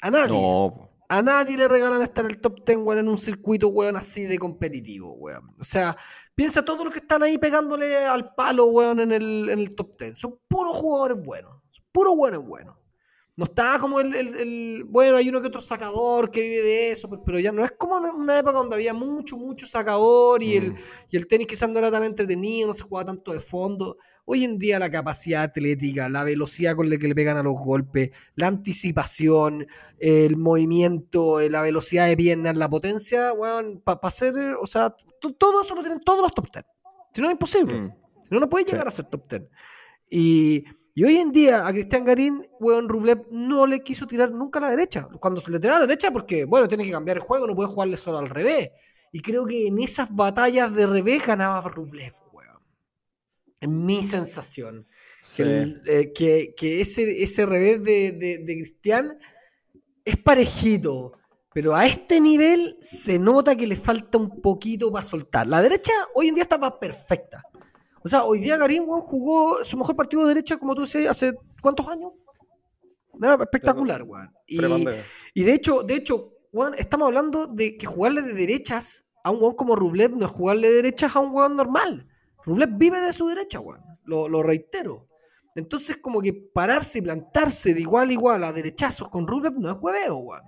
A 0.00 0.10
nadie. 0.10 0.32
No. 0.32 0.88
A 1.08 1.20
nadie 1.20 1.58
le 1.58 1.68
regalan 1.68 2.00
estar 2.00 2.24
en 2.24 2.30
el 2.30 2.40
top 2.40 2.64
10, 2.64 2.78
weón, 2.78 2.98
en 3.00 3.08
un 3.08 3.18
circuito, 3.18 3.68
weón, 3.68 3.96
así 3.96 4.22
de 4.22 4.38
competitivo, 4.38 5.12
weón. 5.14 5.54
O 5.58 5.64
sea, 5.64 5.96
piensa 6.34 6.64
todos 6.64 6.84
los 6.84 6.92
que 6.92 7.00
están 7.00 7.22
ahí 7.22 7.36
pegándole 7.36 8.06
al 8.06 8.32
palo, 8.34 8.66
weón, 8.66 9.00
en 9.00 9.12
el, 9.12 9.50
en 9.50 9.58
el 9.58 9.74
top 9.74 9.96
10. 9.98 10.18
Son 10.18 10.38
puros 10.48 10.76
jugadores 10.76 11.18
buenos. 11.22 11.52
Son 11.70 11.84
puros 11.92 12.16
buenos 12.16 12.44
buenos. 12.46 12.81
No 13.34 13.44
está 13.44 13.78
como 13.80 13.98
el, 14.00 14.14
el- 14.14 14.34
el- 14.36 14.84
Bueno, 14.84 15.16
hay 15.16 15.28
uno 15.30 15.40
que 15.40 15.48
otro 15.48 15.60
sacador 15.62 16.30
que 16.30 16.42
vive 16.42 16.62
de 16.62 16.92
eso, 16.92 17.08
pero- 17.08 17.22
pero 17.24 17.38
ya 17.40 17.50
no 17.50 17.64
es 17.64 17.72
como 17.72 17.96
en 17.98 18.04
una 18.14 18.38
época 18.38 18.58
donde 18.58 18.76
había 18.76 18.92
mucho, 18.92 19.38
mucho 19.38 19.66
sacador 19.66 20.42
y, 20.42 20.56
el, 20.56 20.72
Mm. 20.72 20.76
y 21.10 21.16
el 21.16 21.26
tenis 21.26 21.46
quizás 21.46 21.70
no 21.70 21.78
era 21.78 21.90
tan 21.90 22.04
entretenido, 22.04 22.68
no 22.68 22.74
se 22.74 22.82
jugaba 22.84 23.06
tanto 23.06 23.32
de 23.32 23.40
fondo. 23.40 23.96
Hoy 24.26 24.44
en 24.44 24.58
día 24.58 24.78
la 24.78 24.90
capacidad 24.90 25.42
atlética, 25.44 26.08
la 26.10 26.24
velocidad 26.24 26.76
con 26.76 26.90
la 26.90 26.98
que 26.98 27.08
le 27.08 27.14
pegan 27.14 27.38
a 27.38 27.42
los 27.42 27.54
golpes, 27.58 28.10
la 28.36 28.48
anticipación, 28.48 29.66
el 29.98 30.36
movimiento, 30.36 31.40
la 31.48 31.62
velocidad 31.62 32.06
de 32.08 32.16
piernas, 32.16 32.56
la 32.56 32.68
potencia, 32.68 33.32
weón, 33.32 33.80
para 33.82 33.98
hacer, 34.02 34.36
eh, 34.36 34.54
o 34.60 34.66
sea, 34.66 34.94
to- 35.20 35.32
todo 35.34 35.62
eso 35.62 35.74
lo 35.74 35.80
tienen 35.82 36.00
todos 36.00 36.20
los 36.20 36.34
top 36.34 36.48
10. 36.52 36.64
Si 37.14 37.20
no 37.22 37.28
es 37.28 37.32
imposible. 37.32 37.80
Mm. 37.80 37.90
Si 38.24 38.28
no, 38.34 38.40
no 38.40 38.48
puede 38.48 38.64
Sí. 38.66 38.72
llegar 38.72 38.88
a 38.88 38.90
ser 38.90 39.06
top 39.06 39.26
10. 39.26 39.42
Y, 40.10 40.64
y 40.94 41.04
hoy 41.04 41.16
en 41.16 41.32
día 41.32 41.66
a 41.66 41.72
Cristian 41.72 42.04
Garín, 42.04 42.46
weón, 42.60 42.88
Rublev 42.88 43.26
no 43.30 43.66
le 43.66 43.82
quiso 43.82 44.06
tirar 44.06 44.30
nunca 44.30 44.58
a 44.58 44.62
la 44.62 44.70
derecha. 44.70 45.08
Cuando 45.20 45.40
se 45.40 45.50
le 45.50 45.58
tiraba 45.58 45.78
a 45.78 45.80
la 45.80 45.86
derecha, 45.86 46.10
porque, 46.10 46.44
bueno, 46.44 46.68
tiene 46.68 46.84
que 46.84 46.90
cambiar 46.90 47.16
el 47.18 47.22
juego, 47.22 47.46
no 47.46 47.54
puede 47.56 47.68
jugarle 47.70 47.96
solo 47.96 48.18
al 48.18 48.28
revés. 48.28 48.70
Y 49.10 49.20
creo 49.20 49.46
que 49.46 49.66
en 49.66 49.78
esas 49.78 50.14
batallas 50.14 50.74
de 50.74 50.86
revés 50.86 51.26
ganaba 51.26 51.60
Rublev, 51.68 52.12
weón. 52.32 52.58
En 53.60 53.84
mi 53.86 54.02
sensación. 54.02 54.86
Sí. 55.20 55.42
Que, 55.42 55.62
el- 55.62 55.82
eh, 55.86 56.12
que, 56.12 56.54
que 56.56 56.80
ese, 56.80 57.22
ese 57.22 57.46
revés 57.46 57.82
de, 57.82 58.12
de, 58.12 58.38
de 58.38 58.54
Cristian 58.60 59.18
es 60.04 60.16
parejito. 60.18 61.12
Pero 61.54 61.74
a 61.76 61.86
este 61.86 62.18
nivel 62.20 62.78
se 62.80 63.18
nota 63.18 63.54
que 63.54 63.66
le 63.66 63.76
falta 63.76 64.16
un 64.18 64.40
poquito 64.40 64.90
para 64.90 65.04
soltar. 65.04 65.46
La 65.46 65.60
derecha 65.60 65.92
hoy 66.14 66.28
en 66.28 66.34
día 66.34 66.44
está 66.44 66.56
más 66.56 66.72
perfecta. 66.80 67.44
O 68.04 68.08
sea, 68.08 68.24
hoy 68.24 68.40
día 68.40 68.56
Garín 68.56 68.84
weón, 68.86 69.02
jugó 69.02 69.64
su 69.64 69.76
mejor 69.76 69.96
partido 69.96 70.22
de 70.22 70.28
derecha, 70.28 70.56
como 70.56 70.74
tú 70.74 70.82
decías, 70.82 71.10
hace 71.10 71.38
¿cuántos 71.60 71.86
años? 71.88 72.12
Era 73.20 73.34
espectacular, 73.34 74.02
weón. 74.02 74.30
Y, 74.46 74.58
y 75.34 75.44
de 75.44 75.54
hecho, 75.54 75.82
de 75.82 75.94
hecho, 75.94 76.32
weón, 76.52 76.74
estamos 76.74 77.06
hablando 77.06 77.46
de 77.46 77.76
que 77.76 77.86
jugarle 77.86 78.22
de 78.22 78.34
derechas 78.34 79.04
a 79.22 79.30
un 79.30 79.40
weón 79.40 79.54
como 79.54 79.76
Rublev 79.76 80.16
no 80.16 80.26
es 80.26 80.32
jugarle 80.32 80.68
de 80.68 80.74
derechas 80.76 81.14
a 81.14 81.20
un 81.20 81.32
weón 81.32 81.56
normal. 81.56 82.08
Rublev 82.44 82.70
vive 82.76 83.00
de 83.00 83.12
su 83.12 83.26
derecha, 83.28 83.60
weón. 83.60 83.80
Lo, 84.04 84.28
lo 84.28 84.42
reitero. 84.42 85.08
Entonces, 85.54 85.98
como 85.98 86.20
que 86.20 86.32
pararse 86.32 86.98
y 86.98 87.02
plantarse 87.02 87.74
de 87.74 87.80
igual 87.80 88.08
a 88.08 88.12
igual 88.12 88.44
a 88.44 88.52
derechazos 88.52 89.08
con 89.08 89.26
Rublev 89.26 89.54
no 89.58 89.70
es 89.70 89.76
hueveo, 89.80 90.16
weón. 90.16 90.42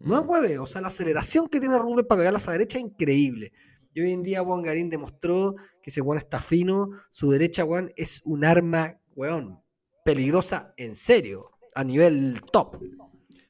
No 0.00 0.20
es 0.20 0.26
hueveo. 0.26 0.64
O 0.64 0.66
sea, 0.66 0.80
la 0.80 0.88
aceleración 0.88 1.48
que 1.48 1.60
tiene 1.60 1.78
Rublev 1.78 2.06
para 2.06 2.20
pegar 2.20 2.34
a 2.34 2.38
esa 2.38 2.52
derecha 2.52 2.78
es 2.78 2.84
increíble. 2.84 3.52
Y 3.94 4.00
hoy 4.00 4.12
en 4.12 4.22
día, 4.22 4.42
Juan 4.42 4.62
Garín 4.62 4.88
demostró 4.90 5.54
que 5.82 5.90
ese 5.90 6.00
weón 6.00 6.18
está 6.18 6.40
fino. 6.40 6.90
Su 7.10 7.30
derecha, 7.30 7.64
weón, 7.64 7.92
es 7.96 8.22
un 8.24 8.44
arma, 8.44 8.98
weón, 9.16 9.60
peligrosa 10.04 10.72
en 10.76 10.94
serio, 10.94 11.50
a 11.74 11.84
nivel 11.84 12.40
top. 12.52 12.76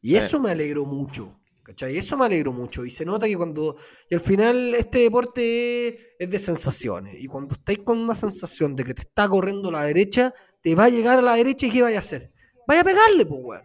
Y 0.00 0.10
Sí. 0.10 0.16
eso 0.16 0.40
me 0.40 0.50
alegró 0.50 0.84
mucho. 0.84 1.32
¿Cachai? 1.62 1.96
Eso 1.96 2.16
me 2.16 2.24
alegró 2.26 2.52
mucho. 2.52 2.84
Y 2.84 2.90
se 2.90 3.04
nota 3.04 3.26
que 3.28 3.36
cuando. 3.36 3.76
Y 4.10 4.14
al 4.16 4.20
final, 4.20 4.74
este 4.74 4.98
deporte 4.98 6.16
es 6.18 6.28
de 6.28 6.38
sensaciones. 6.40 7.14
Y 7.22 7.28
cuando 7.28 7.54
estáis 7.54 7.78
con 7.80 7.98
una 7.98 8.16
sensación 8.16 8.74
de 8.74 8.82
que 8.82 8.94
te 8.94 9.02
está 9.02 9.28
corriendo 9.28 9.70
la 9.70 9.84
derecha, 9.84 10.34
te 10.60 10.74
va 10.74 10.84
a 10.84 10.88
llegar 10.88 11.20
a 11.20 11.22
la 11.22 11.36
derecha 11.36 11.66
y 11.66 11.70
¿qué 11.70 11.82
vaya 11.82 11.98
a 11.98 12.00
hacer? 12.00 12.32
Vaya 12.66 12.80
a 12.80 12.84
pegarle, 12.84 13.26
pues, 13.26 13.40
weón. 13.44 13.62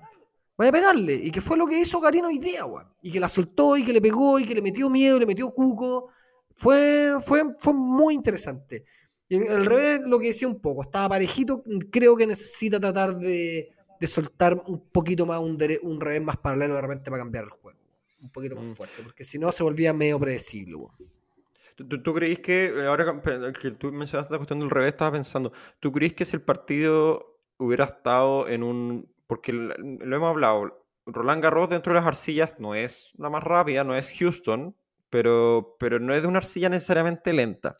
Vaya 0.57 0.69
a 0.69 0.71
pegarle. 0.73 1.15
Y 1.15 1.31
que 1.31 1.41
fue 1.41 1.57
lo 1.57 1.65
que 1.65 1.79
hizo 1.79 1.99
Garín 1.99 2.25
hoy 2.25 2.37
día, 2.37 2.65
weón. 2.65 2.87
Y 3.01 3.11
que 3.11 3.19
la 3.19 3.27
soltó 3.27 3.75
y 3.77 3.83
que 3.83 3.93
le 3.93 4.01
pegó 4.01 4.37
y 4.37 4.45
que 4.45 4.53
le 4.53 4.61
metió 4.61 4.91
miedo, 4.91 5.17
le 5.17 5.25
metió 5.25 5.49
cuco. 5.51 6.09
Fue, 6.57 7.15
fue, 7.23 7.43
fue 7.57 7.73
muy 7.73 8.13
interesante. 8.15 8.83
Y 9.29 9.45
al 9.47 9.65
revés, 9.65 10.01
lo 10.05 10.19
que 10.19 10.27
decía 10.27 10.47
un 10.47 10.59
poco, 10.59 10.81
estaba 10.83 11.09
parejito, 11.09 11.63
creo 11.91 12.15
que 12.15 12.25
necesita 12.25 12.79
tratar 12.79 13.17
de, 13.17 13.69
de 13.99 14.07
soltar 14.07 14.61
un 14.67 14.89
poquito 14.89 15.25
más 15.25 15.39
un, 15.39 15.57
dere- 15.57 15.79
un 15.83 15.99
revés 16.01 16.21
más 16.21 16.37
paralelo 16.37 16.75
de 16.75 16.81
repente 16.81 17.11
para 17.11 17.21
cambiar 17.23 17.43
el 17.45 17.49
juego. 17.51 17.77
Un 18.21 18.29
poquito 18.31 18.55
más 18.55 18.65
Mm. 18.69 18.73
fuerte, 18.73 19.03
porque 19.03 19.23
si 19.23 19.37
no 19.37 19.51
se 19.51 19.63
volvía 19.63 19.93
medio 19.93 20.19
predecible. 20.19 20.77
¿Tú, 21.75 21.87
tú, 21.87 22.01
tú 22.01 22.13
creís 22.15 22.39
que, 22.39 22.65
eh, 22.65 22.87
ahora 22.87 23.21
que 23.61 23.71
tú 23.71 23.91
mencionaste 23.91 24.33
la 24.33 24.39
cuestión 24.39 24.59
del 24.59 24.71
revés, 24.71 24.93
estaba 24.93 25.11
pensando, 25.11 25.51
¿tú 25.79 25.91
creís 25.91 26.13
que 26.13 26.25
si 26.25 26.35
el 26.35 26.41
partido 26.41 27.37
hubiera 27.57 27.85
estado 27.85 28.47
en 28.47 28.63
un... 28.63 29.07
Porque 29.27 29.51
lo 29.53 29.75
hemos 30.15 30.29
hablado, 30.29 30.85
Roland 31.05 31.43
Garros 31.43 31.69
dentro 31.69 31.93
de 31.93 31.99
las 31.99 32.07
arcillas 32.07 32.59
no 32.59 32.73
es 32.73 33.11
la 33.17 33.29
más 33.29 33.43
rápida, 33.43 33.83
no 33.83 33.93
es 33.95 34.11
Houston, 34.17 34.75
pero, 35.09 35.75
pero 35.79 35.99
no 35.99 36.13
es 36.13 36.21
de 36.21 36.27
una 36.27 36.39
arcilla 36.39 36.69
necesariamente 36.69 37.33
lenta. 37.33 37.77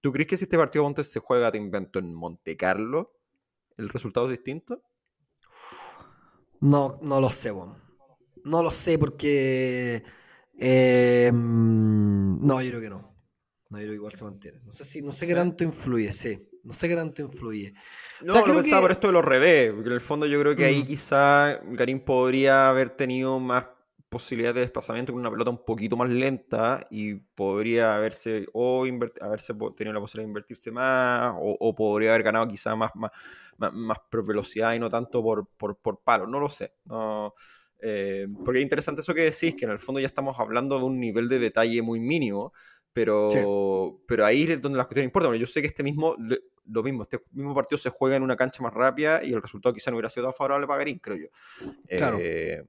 ¿Tú 0.00 0.12
crees 0.12 0.28
que 0.28 0.36
si 0.36 0.44
este 0.44 0.56
partido 0.58 0.84
ponte 0.84 1.02
se 1.04 1.20
juega, 1.20 1.50
te 1.50 1.58
invento, 1.58 1.98
en 1.98 2.14
Monte 2.14 2.56
Carlo, 2.56 3.12
el 3.76 3.88
resultado 3.88 4.26
es 4.26 4.32
distinto? 4.32 4.82
No, 6.60 6.98
no 7.02 7.20
lo 7.20 7.28
sé, 7.28 7.50
weón. 7.52 7.76
No 8.44 8.62
lo 8.62 8.70
sé 8.70 8.98
porque. 8.98 10.02
eh, 10.58 11.30
mm, 11.32 12.46
no, 12.46 12.60
yo 12.62 12.68
creo 12.70 12.80
que 12.80 12.90
no. 12.90 13.14
No, 13.70 13.78
yo 13.78 13.82
creo 13.82 13.90
que 13.90 13.96
igual 13.96 14.12
se 14.12 14.24
mantiene. 14.24 14.60
No 14.64 14.72
sé 14.72 14.84
si, 14.84 15.02
no 15.02 15.12
sé 15.12 15.26
qué 15.26 15.34
tanto 15.34 15.62
influye, 15.62 16.12
sí. 16.12 16.48
No 16.64 16.72
sé 16.72 16.88
qué 16.88 16.96
tanto 16.96 17.22
influye. 17.22 17.74
No, 18.22 18.32
O 18.32 18.36
sea, 18.36 18.46
lo 18.46 18.54
pensaba 18.54 18.80
que- 18.80 18.84
por 18.84 18.90
esto 18.92 19.06
de 19.08 19.12
los 19.12 19.24
revés. 19.24 19.72
Porque 19.72 19.88
en 19.88 19.94
el 19.94 20.00
fondo 20.00 20.26
yo 20.26 20.40
creo 20.40 20.56
que 20.56 20.64
ahí 20.64 20.82
Mm. 20.82 20.86
quizá 20.86 21.60
Garín 21.64 22.00
podría 22.00 22.68
haber 22.70 22.90
tenido 22.90 23.38
más 23.40 23.66
posibilidades 24.08 24.54
de 24.56 24.60
desplazamiento 24.62 25.12
con 25.12 25.20
una 25.20 25.30
pelota 25.30 25.50
un 25.50 25.64
poquito 25.64 25.96
más 25.96 26.08
lenta 26.08 26.86
y 26.90 27.14
podría 27.14 27.94
haberse 27.94 28.46
o 28.52 28.84
haberse 29.20 29.54
tenido 29.76 29.92
la 29.92 30.00
posibilidad 30.00 30.24
de 30.26 30.30
invertirse 30.30 30.70
más 30.70 31.34
o, 31.38 31.56
o 31.60 31.74
podría 31.74 32.10
haber 32.10 32.22
ganado 32.22 32.48
quizá 32.48 32.74
más, 32.74 32.90
más, 32.94 33.10
más, 33.58 33.72
más 33.72 33.98
por 34.10 34.26
velocidad 34.26 34.74
y 34.74 34.78
no 34.78 34.88
tanto 34.88 35.22
por, 35.22 35.46
por, 35.56 35.76
por 35.76 36.00
palo. 36.00 36.26
No 36.26 36.40
lo 36.40 36.48
sé. 36.48 36.72
No, 36.86 37.34
eh, 37.80 38.26
porque 38.44 38.58
es 38.60 38.62
interesante 38.62 39.02
eso 39.02 39.14
que 39.14 39.22
decís, 39.22 39.54
que 39.54 39.64
en 39.64 39.70
el 39.70 39.78
fondo 39.78 40.00
ya 40.00 40.06
estamos 40.06 40.38
hablando 40.38 40.78
de 40.78 40.84
un 40.84 40.98
nivel 40.98 41.28
de 41.28 41.38
detalle 41.38 41.80
muy 41.82 42.00
mínimo, 42.00 42.52
pero, 42.92 43.30
Sí. 43.30 43.38
pero 44.06 44.24
ahí 44.24 44.44
es 44.50 44.60
donde 44.60 44.78
las 44.78 44.86
cuestiones 44.86 45.08
importan. 45.08 45.28
porque 45.30 45.40
Yo 45.40 45.46
sé 45.46 45.60
que 45.60 45.68
este 45.68 45.82
mismo, 45.82 46.16
lo 46.64 46.82
mismo, 46.82 47.04
este 47.04 47.22
mismo 47.32 47.54
partido 47.54 47.78
se 47.78 47.90
juega 47.90 48.16
en 48.16 48.22
una 48.22 48.36
cancha 48.36 48.62
más 48.62 48.74
rápida 48.74 49.22
y 49.22 49.32
el 49.32 49.40
resultado 49.42 49.72
quizá 49.74 49.90
no 49.90 49.96
hubiera 49.96 50.10
sido 50.10 50.26
tan 50.26 50.34
favorable 50.34 50.66
para 50.66 50.78
Garín, 50.78 50.98
creo 50.98 51.16
yo. 51.16 51.28
Claro. 51.96 52.18
Eh, 52.20 52.64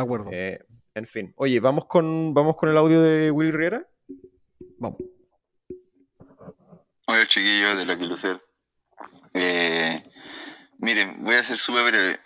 De 0.00 0.04
acuerdo. 0.04 0.30
eh, 0.32 0.64
en 0.94 1.06
fin. 1.06 1.34
Oye, 1.36 1.60
¿vamos 1.60 1.84
con, 1.84 2.32
¿vamos 2.32 2.56
con 2.56 2.70
el 2.70 2.76
audio 2.78 3.02
de 3.02 3.30
Willy 3.30 3.52
Riera? 3.52 3.86
Vamos. 4.78 4.98
Hola 7.06 7.26
chiquillos 7.26 7.76
de 7.76 7.84
la 7.84 7.98
que 7.98 8.06
lucer. 8.06 8.40
Eh, 9.34 10.02
miren, 10.78 11.22
voy 11.22 11.34
a 11.34 11.42
ser 11.42 11.58
súper 11.58 11.84
breve. 11.84 12.16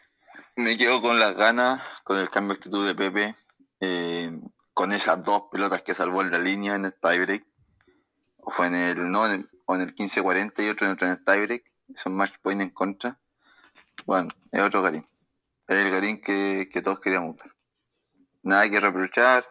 Me 0.57 0.77
quedo 0.77 1.03
con 1.03 1.19
las 1.19 1.37
ganas, 1.37 1.83
con 2.05 2.17
el 2.21 2.29
cambio 2.29 2.55
de 2.55 2.59
actitud 2.59 2.87
de 2.87 2.95
Pepe, 2.95 3.35
eh, 3.81 4.31
con 4.73 4.93
esas 4.93 5.25
dos 5.25 5.49
pelotas 5.51 5.83
que 5.83 5.95
salvó 5.95 6.23
en 6.23 6.31
la 6.31 6.39
línea 6.39 6.77
en 6.77 6.85
el 6.85 6.95
tiebreak. 6.95 7.45
O 8.39 8.53
fue 8.53 8.69
en 8.69 8.77
el, 8.77 9.11
no, 9.11 9.27
en 9.27 9.33
el, 9.41 9.51
o 9.67 9.75
en 9.75 9.81
el 9.81 9.95
15-40 9.97 10.65
y 10.65 10.69
otro 10.69 10.87
en 10.87 10.93
otro 10.93 11.09
en 11.09 11.15
el 11.15 11.25
tiebreak. 11.25 11.73
Son 11.97 12.15
match 12.15 12.35
point 12.41 12.61
en 12.61 12.71
contra. 12.71 13.19
Bueno, 14.07 14.29
es 14.53 14.61
otro 14.61 14.81
Garín. 14.81 15.03
Es 15.67 15.79
el 15.79 15.91
Garín 15.91 16.21
que, 16.21 16.69
que 16.71 16.83
todos 16.83 17.01
queríamos 17.01 17.37
ver. 17.39 17.54
Nada 18.45 18.69
que 18.69 18.79
reprochar. 18.79 19.43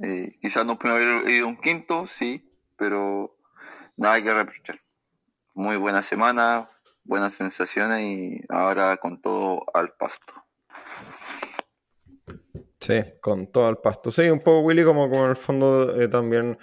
Eh, 0.00 0.28
quizás 0.40 0.64
no 0.64 0.78
pudo 0.78 0.92
haber 0.92 1.28
ido 1.28 1.48
un 1.48 1.56
quinto, 1.56 2.06
sí, 2.06 2.48
pero 2.76 3.36
nada 3.96 4.22
que 4.22 4.32
reprochar. 4.32 4.76
Muy 5.54 5.76
buena 5.76 6.02
semana, 6.02 6.68
buenas 7.04 7.32
sensaciones 7.32 8.00
y 8.00 8.40
ahora 8.50 8.98
con 8.98 9.20
todo 9.20 9.64
al 9.74 9.94
pasto. 9.98 10.34
Sí, 12.78 13.02
con 13.20 13.50
todo 13.50 13.70
el 13.70 13.78
pasto. 13.78 14.12
Sí, 14.12 14.28
un 14.28 14.40
poco 14.40 14.60
Willy 14.60 14.84
como, 14.84 15.10
como 15.10 15.26
el 15.26 15.36
fondo 15.36 16.00
eh, 16.00 16.06
también 16.06 16.58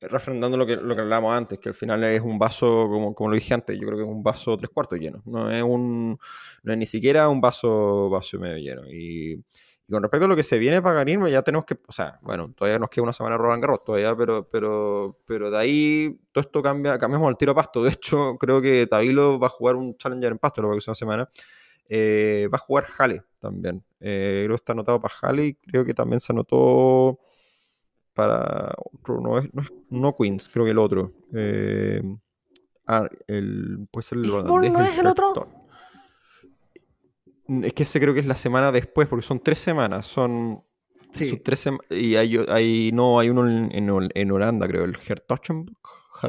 refrendando 0.00 0.56
lo 0.56 0.66
que, 0.66 0.76
lo 0.76 0.94
que 0.94 1.00
hablábamos 1.00 1.34
antes, 1.34 1.58
que 1.58 1.70
al 1.70 1.74
final 1.74 2.04
es 2.04 2.20
un 2.20 2.38
vaso, 2.38 2.88
como, 2.88 3.14
como 3.14 3.30
lo 3.30 3.36
dije 3.36 3.54
antes, 3.54 3.78
yo 3.78 3.86
creo 3.86 3.98
que 3.98 4.04
es 4.04 4.10
un 4.10 4.22
vaso 4.22 4.58
tres 4.58 4.70
cuartos 4.70 4.98
lleno. 4.98 5.22
No 5.24 5.50
es 5.50 5.62
un 5.62 6.18
no 6.64 6.72
es 6.72 6.78
ni 6.78 6.86
siquiera 6.86 7.28
un 7.28 7.40
vaso, 7.40 8.10
vaso 8.10 8.38
medio 8.38 8.58
lleno. 8.58 8.82
Y, 8.90 9.42
y 9.86 9.92
con 9.92 10.02
respecto 10.02 10.24
a 10.24 10.28
lo 10.28 10.36
que 10.36 10.42
se 10.42 10.58
viene 10.58 10.80
para 10.80 10.94
Garín, 10.96 11.26
ya 11.26 11.42
tenemos 11.42 11.64
que, 11.66 11.74
o 11.86 11.92
sea, 11.92 12.18
bueno, 12.22 12.52
todavía 12.56 12.78
nos 12.78 12.88
queda 12.88 13.02
una 13.02 13.12
semana 13.12 13.36
Roland 13.36 13.62
Garros 13.62 13.84
todavía, 13.84 14.16
pero, 14.16 14.48
pero, 14.48 15.18
pero 15.26 15.50
de 15.50 15.58
ahí 15.58 16.20
todo 16.32 16.40
esto 16.42 16.62
cambia, 16.62 16.96
cambiamos 16.98 17.28
el 17.30 17.36
tiro 17.36 17.52
a 17.52 17.54
pasto. 17.54 17.82
De 17.82 17.90
hecho, 17.90 18.36
creo 18.40 18.60
que 18.62 18.86
Tabilo 18.86 19.38
va 19.38 19.48
a 19.48 19.50
jugar 19.50 19.76
un 19.76 19.96
Challenger 19.96 20.32
en 20.32 20.38
pasto 20.38 20.62
la 20.62 20.68
próxima 20.68 20.94
semana. 20.94 21.28
Eh, 21.86 22.48
va 22.52 22.56
a 22.56 22.60
jugar 22.60 22.84
Jale 22.86 23.22
también. 23.38 23.84
Eh, 24.00 24.42
creo 24.46 24.56
que 24.56 24.60
está 24.60 24.72
anotado 24.72 25.00
para 25.00 25.12
Jale 25.14 25.44
y 25.46 25.54
creo 25.54 25.84
que 25.84 25.92
también 25.92 26.18
se 26.20 26.32
anotó 26.32 27.18
para 28.14 28.72
otro, 28.92 29.20
no 29.20 29.38
es, 29.38 29.52
no, 29.52 29.62
es- 29.62 29.72
no 29.90 30.16
Queens, 30.16 30.48
creo 30.48 30.64
que 30.64 30.70
el 30.70 30.78
otro. 30.78 31.12
Eh, 31.34 32.00
ah, 32.86 33.06
el, 33.26 33.86
puede 33.90 34.02
ser 34.06 34.18
el 34.18 34.24
¿Eastbourne 34.26 34.68
holandés, 34.68 34.72
no 34.72 34.84
es 34.84 34.98
el 34.98 35.06
otro? 35.08 35.48
Es 37.62 37.72
que 37.74 37.82
ese 37.82 38.00
creo 38.00 38.14
que 38.14 38.20
es 38.20 38.26
la 38.26 38.36
semana 38.36 38.72
después, 38.72 39.06
porque 39.08 39.26
son 39.26 39.40
tres 39.40 39.58
semanas. 39.58 40.06
Son, 40.06 40.62
Sí. 41.10 41.28
son 41.28 41.42
tres 41.42 41.60
sema- 41.60 41.78
y 41.90 42.16
hay, 42.16 42.38
hay- 42.48 42.90
no 42.92 43.18
hay 43.20 43.28
uno 43.30 43.48
en, 43.48 43.70
en 43.72 43.88
Hol- 43.90 44.10
en 44.14 44.30
Holanda, 44.32 44.66
creo, 44.66 44.84
el 44.84 44.96
Hertogenbosch. 45.06 45.76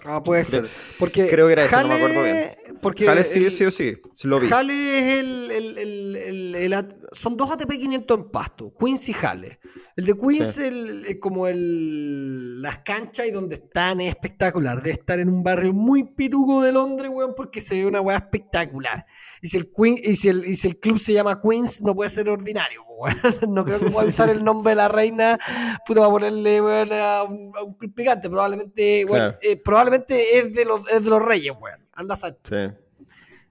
Ah, 0.04 0.21
puede 0.21 0.43
ser. 0.43 0.67
Porque 0.99 1.28
Creo 1.30 1.47
que 1.47 1.54
era 1.54 1.65
ese, 1.65 1.75
no 1.78 1.88
me 1.88 1.93
Halle- 1.93 2.04
acuerdo 2.04 2.23
bien. 2.23 2.80
Porque 2.82 3.06
Jale 3.06 3.23
sí, 3.23 3.45
el- 3.45 3.51
sí 3.51 3.63
o 3.63 3.71
sí, 3.71 3.95
sí 4.13 4.28
lo 4.28 4.39
vi. 4.41 4.49
Halle 4.51 4.99
es 4.99 5.19
el, 5.19 5.51
el- 5.51 6.56
el- 6.56 6.86
son 7.13 7.38
dos 7.38 7.49
ATP 7.49 7.78
500 7.80 8.17
en 8.19 8.30
pasto, 8.30 8.73
Queens 8.78 9.08
y 9.10 9.13
Halle. 9.13 9.60
El 9.97 10.05
de 10.05 10.13
Queens 10.17 10.51
Sí. 10.55 10.63
el, 10.63 11.05
el- 11.05 11.19
como 11.19 11.47
el 11.47 12.62
las 12.62 12.79
canchas 12.79 13.27
y 13.27 13.31
donde 13.31 13.55
están 13.55 14.01
es 14.01 14.10
espectacular. 14.10 14.81
De 14.81 14.91
estar 14.91 15.19
en 15.19 15.29
un 15.29 15.41
barrio 15.43 15.73
muy 15.73 16.03
pituco 16.03 16.62
de 16.62 16.71
Londres, 16.73 17.10
weón, 17.13 17.34
porque 17.36 17.62
se 17.62 17.75
ve 17.75 17.86
una 17.86 18.01
weá 18.01 18.17
espectacular. 18.17 19.05
Y 19.41 19.47
si 19.47 19.58
el 19.58 19.71
Queen, 19.71 19.97
y 20.03 20.15
si 20.15 20.27
el, 20.29 20.45
y 20.45 20.55
si 20.58 20.67
el 20.67 20.79
club 20.79 20.99
se 20.99 21.13
llama 21.13 21.39
Queens, 21.39 21.81
no 21.81 21.95
puede 21.95 22.10
ser 22.10 22.27
ordinario, 22.29 22.84
weón. 22.84 23.15
No 23.55 23.63
creo 23.63 23.79
que 23.79 23.89
pueda 23.89 24.08
usar 24.08 24.29
el 24.29 24.43
nombre 24.43 24.71
de 24.71 24.75
la 24.75 24.88
reina, 24.89 25.39
puta, 25.88 26.01
para 26.01 26.12
ponerle 26.12 26.62
weón, 26.62 26.91
a, 26.91 27.23
un, 27.23 27.51
a 27.55 27.63
un 27.63 27.73
club 27.75 27.93
picante. 27.93 28.29
Probablemente, 28.29 29.05
weón, 29.05 29.15
Claro. 29.17 29.38
eh, 29.41 29.62
probablemente 29.63 30.38
es 30.39 30.53
de 30.53 30.65
los, 30.65 30.91
es 30.91 31.03
de 31.03 31.10
los 31.10 31.21
reyes, 31.23 31.53
weón. 31.62 31.79
Anda 31.93 32.15
a. 32.15 32.17
Sí. 32.17 32.75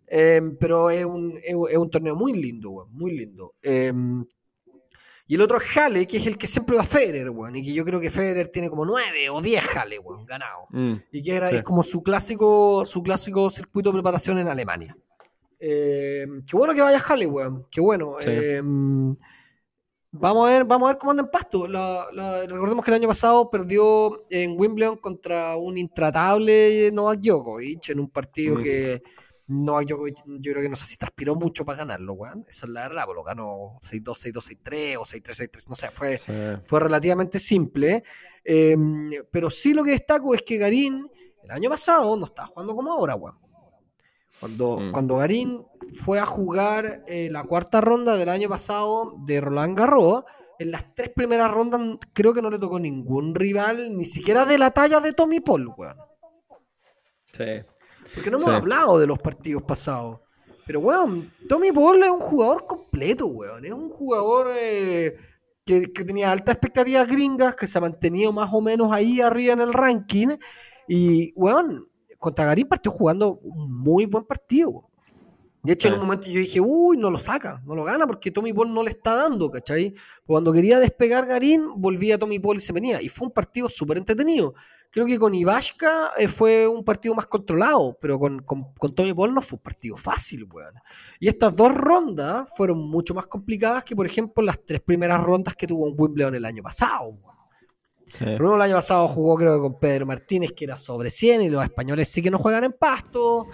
Eh, 0.07 0.43
pero 0.61 0.91
es 0.91 1.05
un, 1.07 1.39
es, 1.43 1.57
es 1.71 1.79
un 1.79 1.91
torneo 1.91 2.15
muy 2.15 2.35
lindo, 2.35 2.71
weón, 2.71 2.93
muy 2.93 3.17
lindo. 3.17 3.55
Eh, 3.63 3.93
y 5.27 5.35
el 5.37 5.41
otro 5.43 5.59
es 5.59 5.65
Halle, 5.77 6.07
que 6.07 6.19
es 6.19 6.27
el 6.27 6.37
que 6.37 6.47
siempre 6.47 6.77
va 6.77 6.83
a 6.83 6.87
Federer, 6.87 7.31
weón, 7.31 7.57
y 7.57 7.63
que 7.65 7.73
yo 7.73 7.85
creo 7.85 7.99
que 8.01 8.11
Federer 8.11 8.49
tiene 8.49 8.69
como 8.69 8.85
9 8.85 9.31
o 9.31 9.41
10 9.41 9.63
Halle, 9.77 9.99
weón, 9.99 10.27
ganado. 10.27 10.67
Mm. 10.71 10.95
Y 11.13 11.23
que 11.23 11.35
era, 11.35 11.51
Sí. 11.51 11.57
es 11.57 11.63
como 11.63 11.83
su 11.83 12.03
clásico, 12.03 12.85
su 12.85 13.03
clásico 13.03 13.49
circuito 13.51 13.91
de 13.91 13.95
preparación 13.95 14.39
en 14.39 14.49
Alemania. 14.49 14.97
Eh, 15.59 16.27
qué 16.47 16.57
bueno 16.57 16.75
que 16.75 16.83
vaya 16.83 16.99
Halle, 16.99 17.27
weón. 17.27 17.67
Qué 17.71 17.81
bueno. 17.81 18.17
Sí. 18.21 18.27
Eh, 18.29 18.61
vamos 20.13 20.49
a 20.49 20.53
ver, 20.53 20.65
vamos 20.65 20.89
a 20.89 20.93
ver 20.93 20.99
cómo 20.99 21.11
anda 21.13 21.23
en 21.23 21.31
pasto. 21.31 21.67
La- 21.67 22.07
la- 22.13 22.43
recordemos 22.47 22.85
que 22.85 22.91
el 22.91 22.97
año 22.97 23.09
pasado 23.09 23.51
perdió 23.51 24.25
en 24.31 24.55
Wimbledon 24.59 24.97
contra 24.99 25.57
un 25.57 25.79
intratable 25.79 26.91
Novak 26.93 27.21
Djokovic 27.21 27.89
en 27.89 28.01
un 28.01 28.11
partido 28.11 28.57
Mm. 28.59 28.63
que 28.63 29.03
Novak 29.47 29.87
Djokovic 29.89 30.17
yo 30.27 30.53
creo 30.53 30.63
que 30.63 30.69
no 30.71 30.77
sé 30.77 30.87
si 30.87 30.97
transpiró 30.97 31.35
mucho 31.35 31.65
para 31.65 31.79
ganarlo, 31.79 32.15
weón. 32.15 32.45
Esa 32.49 32.67
es 32.67 32.73
la 32.73 32.89
verdad, 32.89 33.05
pues 33.05 33.17
lo 33.17 33.23
ganó 33.25 33.79
6-2, 33.83 34.19
6-2, 34.19 34.45
6-3 34.45 34.97
o 34.99 35.05
6-3, 35.05 35.37
6-3, 35.51 35.69
no 35.69 35.75
sé, 35.77 35.91
fue, 35.91 36.17
Sí. 36.19 36.33
fue 36.65 36.81
relativamente 36.81 37.39
simple. 37.39 38.05
eh, 38.47 38.77
pero 39.31 39.49
sí 39.49 39.73
lo 39.73 39.83
que 39.83 39.93
destaco 39.93 40.35
es 40.35 40.43
que 40.43 40.59
Garín 40.59 41.09
el 41.45 41.51
año 41.51 41.71
pasado 41.71 42.15
no 42.17 42.27
estaba 42.27 42.49
jugando 42.49 42.77
como 42.77 42.93
ahora, 42.93 43.15
weón. 43.15 43.39
Cuando, 44.39 44.79
Mm. 44.81 44.93
cuando 44.93 45.17
Garín 45.17 45.65
fue 45.93 46.19
a 46.19 46.27
jugar 46.27 47.05
eh, 47.07 47.29
la 47.31 47.45
cuarta 47.45 47.81
ronda 47.81 48.17
del 48.19 48.29
año 48.29 48.49
pasado 48.51 49.15
de 49.25 49.41
Roland 49.41 49.79
Garros, 49.79 50.25
en 50.59 50.71
las 50.73 50.95
tres 50.95 51.09
primeras 51.11 51.51
rondas 51.53 51.81
creo 52.13 52.35
que 52.35 52.43
no 52.43 52.51
le 52.51 52.59
tocó 52.59 52.79
ningún 52.79 53.35
rival, 53.35 53.97
ni 53.97 54.05
siquiera 54.05 54.45
de 54.45 54.59
la 54.59 54.71
talla 54.73 55.01
de 55.01 55.13
Tommy 55.15 55.41
Paul, 55.41 55.73
weón. 55.77 55.97
Sí. 57.33 57.63
Porque 58.15 58.31
no 58.31 58.39
hemos 58.39 58.51
Sí. 58.51 58.57
hablado 58.57 58.99
de 58.99 59.07
los 59.07 59.19
partidos 59.19 59.63
pasados. 59.63 60.21
Pero, 60.67 60.81
weón, 60.81 61.31
Tommy 61.49 61.73
Paul 61.73 62.03
es 62.03 62.11
un 62.11 62.21
jugador 62.21 62.67
completo, 62.67 63.27
weón. 63.27 63.65
Es 63.65 63.73
un 63.73 63.91
jugador 63.91 64.49
eh, 64.59 65.17
que, 65.65 65.93
que 65.93 66.05
tenía 66.05 66.31
altas 66.33 66.55
expectativas 66.55 67.07
gringas, 67.07 67.55
que 67.55 67.67
se 67.67 67.77
ha 67.79 67.81
mantenido 67.81 68.33
más 68.33 68.51
o 68.53 68.61
menos 68.61 68.91
ahí 68.93 69.21
arriba 69.21 69.53
en 69.53 69.61
el 69.61 69.73
ranking. 69.73 70.37
Y, 70.89 71.33
weón, 71.37 71.87
contra 72.19 72.47
Garín 72.47 72.67
partió 72.69 72.91
jugando 72.91 73.39
un 73.43 73.73
muy 73.73 74.07
buen 74.07 74.25
partido, 74.25 74.71
weón. 74.71 74.87
De 75.63 75.73
hecho, 75.73 75.89
en 75.89 75.95
un 75.95 76.01
momento 76.01 76.27
yo 76.27 76.41
dije, 76.41 76.61
uy, 76.61 76.99
no 76.99 77.09
lo 77.09 77.19
saca, 77.19 77.63
no 77.65 77.75
lo 77.75 77.85
gana 77.85 78.07
porque 78.07 78.31
Tommy 78.31 78.53
Paul 78.53 78.75
no 78.75 78.83
le 78.83 78.91
está 78.91 79.15
dando, 79.15 79.51
¿cachai? 79.51 79.95
Cuando 80.27 80.53
quería 80.53 80.79
despegar 80.79 81.25
Garín, 81.25 81.71
volvía 81.77 82.19
Tommy 82.19 82.39
Paul 82.39 82.59
y 82.59 82.61
se 82.61 82.75
venía. 82.75 83.01
Y 83.01 83.09
fue 83.09 83.29
un 83.29 83.33
partido 83.33 83.71
súper 83.71 83.97
entretenido. 83.97 84.53
Creo 84.95 85.07
que 85.07 85.19
con 85.19 85.35
Ivashka 85.35 86.13
eh, 86.17 86.29
fue 86.29 86.67
un 86.69 86.85
partido 86.85 87.15
más 87.17 87.27
controlado, 87.27 87.99
pero 88.01 88.17
con, 88.19 88.39
con, 88.43 88.73
con 88.75 88.95
Tommy 88.95 89.13
Paul 89.13 89.35
no 89.35 89.43
fue 89.43 89.57
un 89.57 89.63
partido 89.63 89.97
fácil, 89.97 90.45
weón. 90.45 90.75
Y 91.19 91.27
estas 91.29 91.55
dos 91.57 91.75
rondas 91.75 92.49
fueron 92.57 92.79
mucho 92.89 93.13
más 93.13 93.27
complicadas 93.27 93.83
que, 93.83 93.97
por 93.97 94.07
ejemplo, 94.07 94.43
las 94.45 94.65
tres 94.65 94.81
primeras 94.81 95.21
rondas 95.23 95.57
que 95.57 95.67
tuvo 95.67 95.89
en 95.89 95.95
Wimbledon 95.99 96.37
el 96.37 96.45
año 96.45 96.63
pasado, 96.63 97.09
weón. 97.09 97.35
Sí. 98.07 98.25
Bruno 98.37 98.55
el 98.55 98.63
año 98.63 98.75
pasado 98.77 99.09
jugó 99.09 99.35
creo 99.37 99.55
que 99.57 99.61
con 99.63 99.81
Pedro 99.81 100.07
Martínez, 100.07 100.53
que 100.53 100.65
era 100.67 100.79
sobre 100.79 101.11
100, 101.11 101.43
y 101.43 101.49
los 101.51 101.65
españoles 101.65 102.09
sí 102.09 102.23
que 102.23 102.31
no 102.31 102.39
juegan 102.39 102.63
en 102.65 102.73
pasto. 102.73 103.47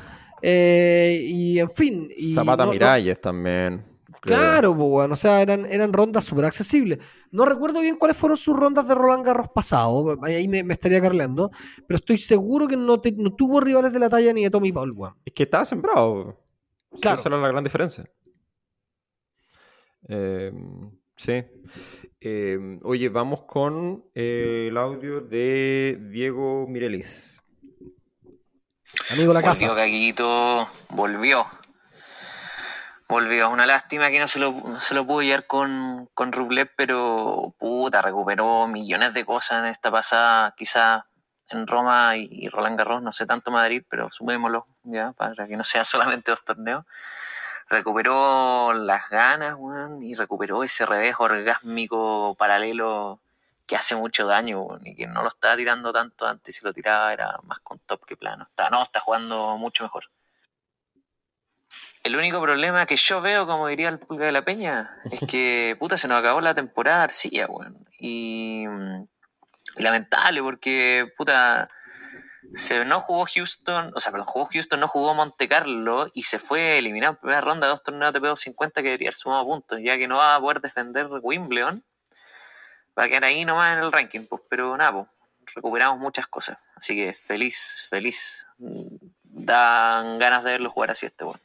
eh, 0.42 1.18
y 1.22 1.58
en 1.58 1.70
fin. 1.70 2.10
Y 2.16 2.34
Zapata 2.34 2.64
no- 2.64 2.66
no- 2.66 2.72
Miralles 2.72 3.20
también. 3.20 3.84
Claro, 4.20 4.74
pues, 4.76 4.88
bueno, 4.88 5.14
o 5.14 5.16
sea, 5.16 5.40
eran, 5.42 5.66
eran 5.66 5.92
rondas 5.92 6.24
súper 6.24 6.44
accesibles. 6.46 6.98
No 7.30 7.44
recuerdo 7.44 7.80
bien 7.80 7.96
cuáles 7.96 8.16
fueron 8.16 8.36
sus 8.36 8.56
rondas 8.56 8.88
de 8.88 8.94
Roland 8.94 9.24
Garros 9.24 9.48
pasado, 9.54 10.18
ahí 10.22 10.48
me, 10.48 10.64
me 10.64 10.74
estaría 10.74 11.00
carleando, 11.00 11.50
pero 11.86 11.98
estoy 11.98 12.18
seguro 12.18 12.66
que 12.66 12.76
no, 12.76 13.00
te- 13.00 13.12
no 13.12 13.32
tuvo 13.34 13.60
rivales 13.60 13.92
de 13.92 13.98
la 13.98 14.10
talla 14.10 14.32
ni 14.32 14.42
de 14.42 14.50
Tommy 14.50 14.72
Paul, 14.72 14.92
weón. 14.92 15.14
Es 15.24 15.32
que 15.32 15.44
estaba 15.44 15.64
sembrado. 15.64 16.40
Claro. 17.00 17.20
Esa 17.20 17.28
era 17.28 17.38
la 17.40 17.48
gran 17.48 17.62
diferencia. 17.62 18.10
Eh, 20.08 20.52
sí. 21.16 21.44
Eh, 22.20 22.78
oye, 22.82 23.08
vamos 23.08 23.42
con 23.44 24.04
eh, 24.14 24.66
el 24.70 24.76
audio 24.76 25.20
de 25.20 25.98
Diego 26.10 26.66
Mirelis. 26.68 27.40
Amigo 29.12 29.32
la 29.32 29.40
Volvió 29.40 29.50
casa. 29.52 29.74
Caguito, 29.74 30.66
volvió. 30.90 31.44
Volvió. 33.10 33.50
Una 33.50 33.66
lástima 33.66 34.08
que 34.08 34.20
no 34.20 34.28
se 34.28 34.38
lo, 34.38 34.52
no 34.52 34.78
se 34.78 34.94
lo 34.94 35.04
pudo 35.04 35.22
llevar 35.22 35.44
con, 35.44 36.08
con 36.14 36.30
pero 36.76 37.52
puta, 37.58 38.02
recuperó 38.02 38.68
millones 38.68 39.14
de 39.14 39.24
cosas 39.24 39.58
en 39.58 39.66
esta 39.66 39.90
pasada, 39.90 40.54
quizás 40.56 41.02
en 41.48 41.66
Roma 41.66 42.16
y, 42.16 42.28
y 42.30 42.48
Roland 42.48 42.78
Garros, 42.78 43.02
no 43.02 43.10
sé 43.10 43.26
tanto 43.26 43.50
Madrid, 43.50 43.82
pero 43.88 44.08
sumémoslo 44.10 44.68
ya, 44.84 45.10
para 45.10 45.48
que 45.48 45.56
no 45.56 45.64
sea 45.64 45.84
solamente 45.84 46.30
dos 46.30 46.44
torneos. 46.44 46.84
Recuperó 47.68 48.74
las 48.74 49.10
ganas, 49.10 49.56
weón, 49.58 50.00
y 50.04 50.14
recuperó 50.14 50.62
ese 50.62 50.86
revés 50.86 51.16
orgásmico 51.18 52.36
paralelo 52.38 53.18
que 53.66 53.74
hace 53.74 53.96
mucho 53.96 54.24
daño, 54.28 54.60
weón, 54.60 54.86
y 54.86 54.94
que 54.94 55.08
no 55.08 55.22
lo 55.22 55.30
estaba 55.30 55.56
tirando 55.56 55.92
tanto 55.92 56.28
antes, 56.28 56.54
si 56.54 56.64
lo 56.64 56.72
tiraba 56.72 57.12
era 57.12 57.40
más 57.42 57.58
con 57.58 57.80
top 57.80 58.04
que 58.06 58.16
plano. 58.16 58.44
Está, 58.44 58.70
no, 58.70 58.80
está 58.80 59.00
jugando 59.00 59.56
mucho 59.56 59.82
mejor. 59.82 60.04
El 62.02 62.16
único 62.16 62.40
problema 62.40 62.86
que 62.86 62.96
yo 62.96 63.20
veo, 63.20 63.46
como 63.46 63.68
diría 63.68 63.88
el 63.88 63.98
Pulga 63.98 64.26
de 64.26 64.32
la 64.32 64.44
Peña, 64.44 64.90
es 65.10 65.20
que 65.28 65.76
puta 65.78 65.96
se 65.96 66.08
nos 66.08 66.18
acabó 66.18 66.40
la 66.40 66.54
temporada 66.54 67.04
arcilla, 67.04 67.46
weón. 67.46 67.86
Y, 67.98 68.64
y 69.76 69.82
lamentable 69.82 70.42
porque 70.42 71.12
puta 71.16 71.68
se 72.54 72.84
no 72.84 73.00
jugó 73.00 73.26
Houston, 73.26 73.92
o 73.94 74.00
sea, 74.00 74.12
perdón, 74.12 74.26
jugó 74.26 74.48
Houston, 74.52 74.80
no 74.80 74.88
jugó 74.88 75.14
Monte 75.14 75.46
Carlo 75.48 76.06
y 76.14 76.24
se 76.24 76.38
fue 76.38 76.78
eliminado 76.78 77.12
en 77.12 77.20
primera 77.20 77.40
ronda 77.40 77.66
de 77.66 77.70
dos 77.70 77.82
torneos 77.82 78.12
de 78.12 78.20
P250 78.20 78.74
que 78.74 78.82
debería 78.82 79.08
haber 79.08 79.14
sumado 79.14 79.44
puntos, 79.44 79.80
ya 79.82 79.96
que 79.98 80.08
no 80.08 80.16
va 80.16 80.34
a 80.34 80.40
poder 80.40 80.60
defender 80.60 81.06
Wimbledon. 81.22 81.84
Va 82.98 83.04
a 83.04 83.08
quedar 83.08 83.24
ahí 83.24 83.44
nomás 83.44 83.76
en 83.76 83.84
el 83.84 83.92
ranking, 83.92 84.26
pues, 84.26 84.42
pero 84.48 84.76
nada, 84.76 84.92
pues, 84.92 85.08
recuperamos 85.54 85.98
muchas 85.98 86.26
cosas. 86.26 86.70
Así 86.74 86.96
que 86.96 87.12
feliz, 87.12 87.86
feliz. 87.88 88.46
Dan 88.58 90.18
ganas 90.18 90.42
de 90.42 90.52
verlo 90.52 90.70
jugar 90.70 90.90
así 90.90 91.06
este 91.06 91.24
bueno. 91.24 91.40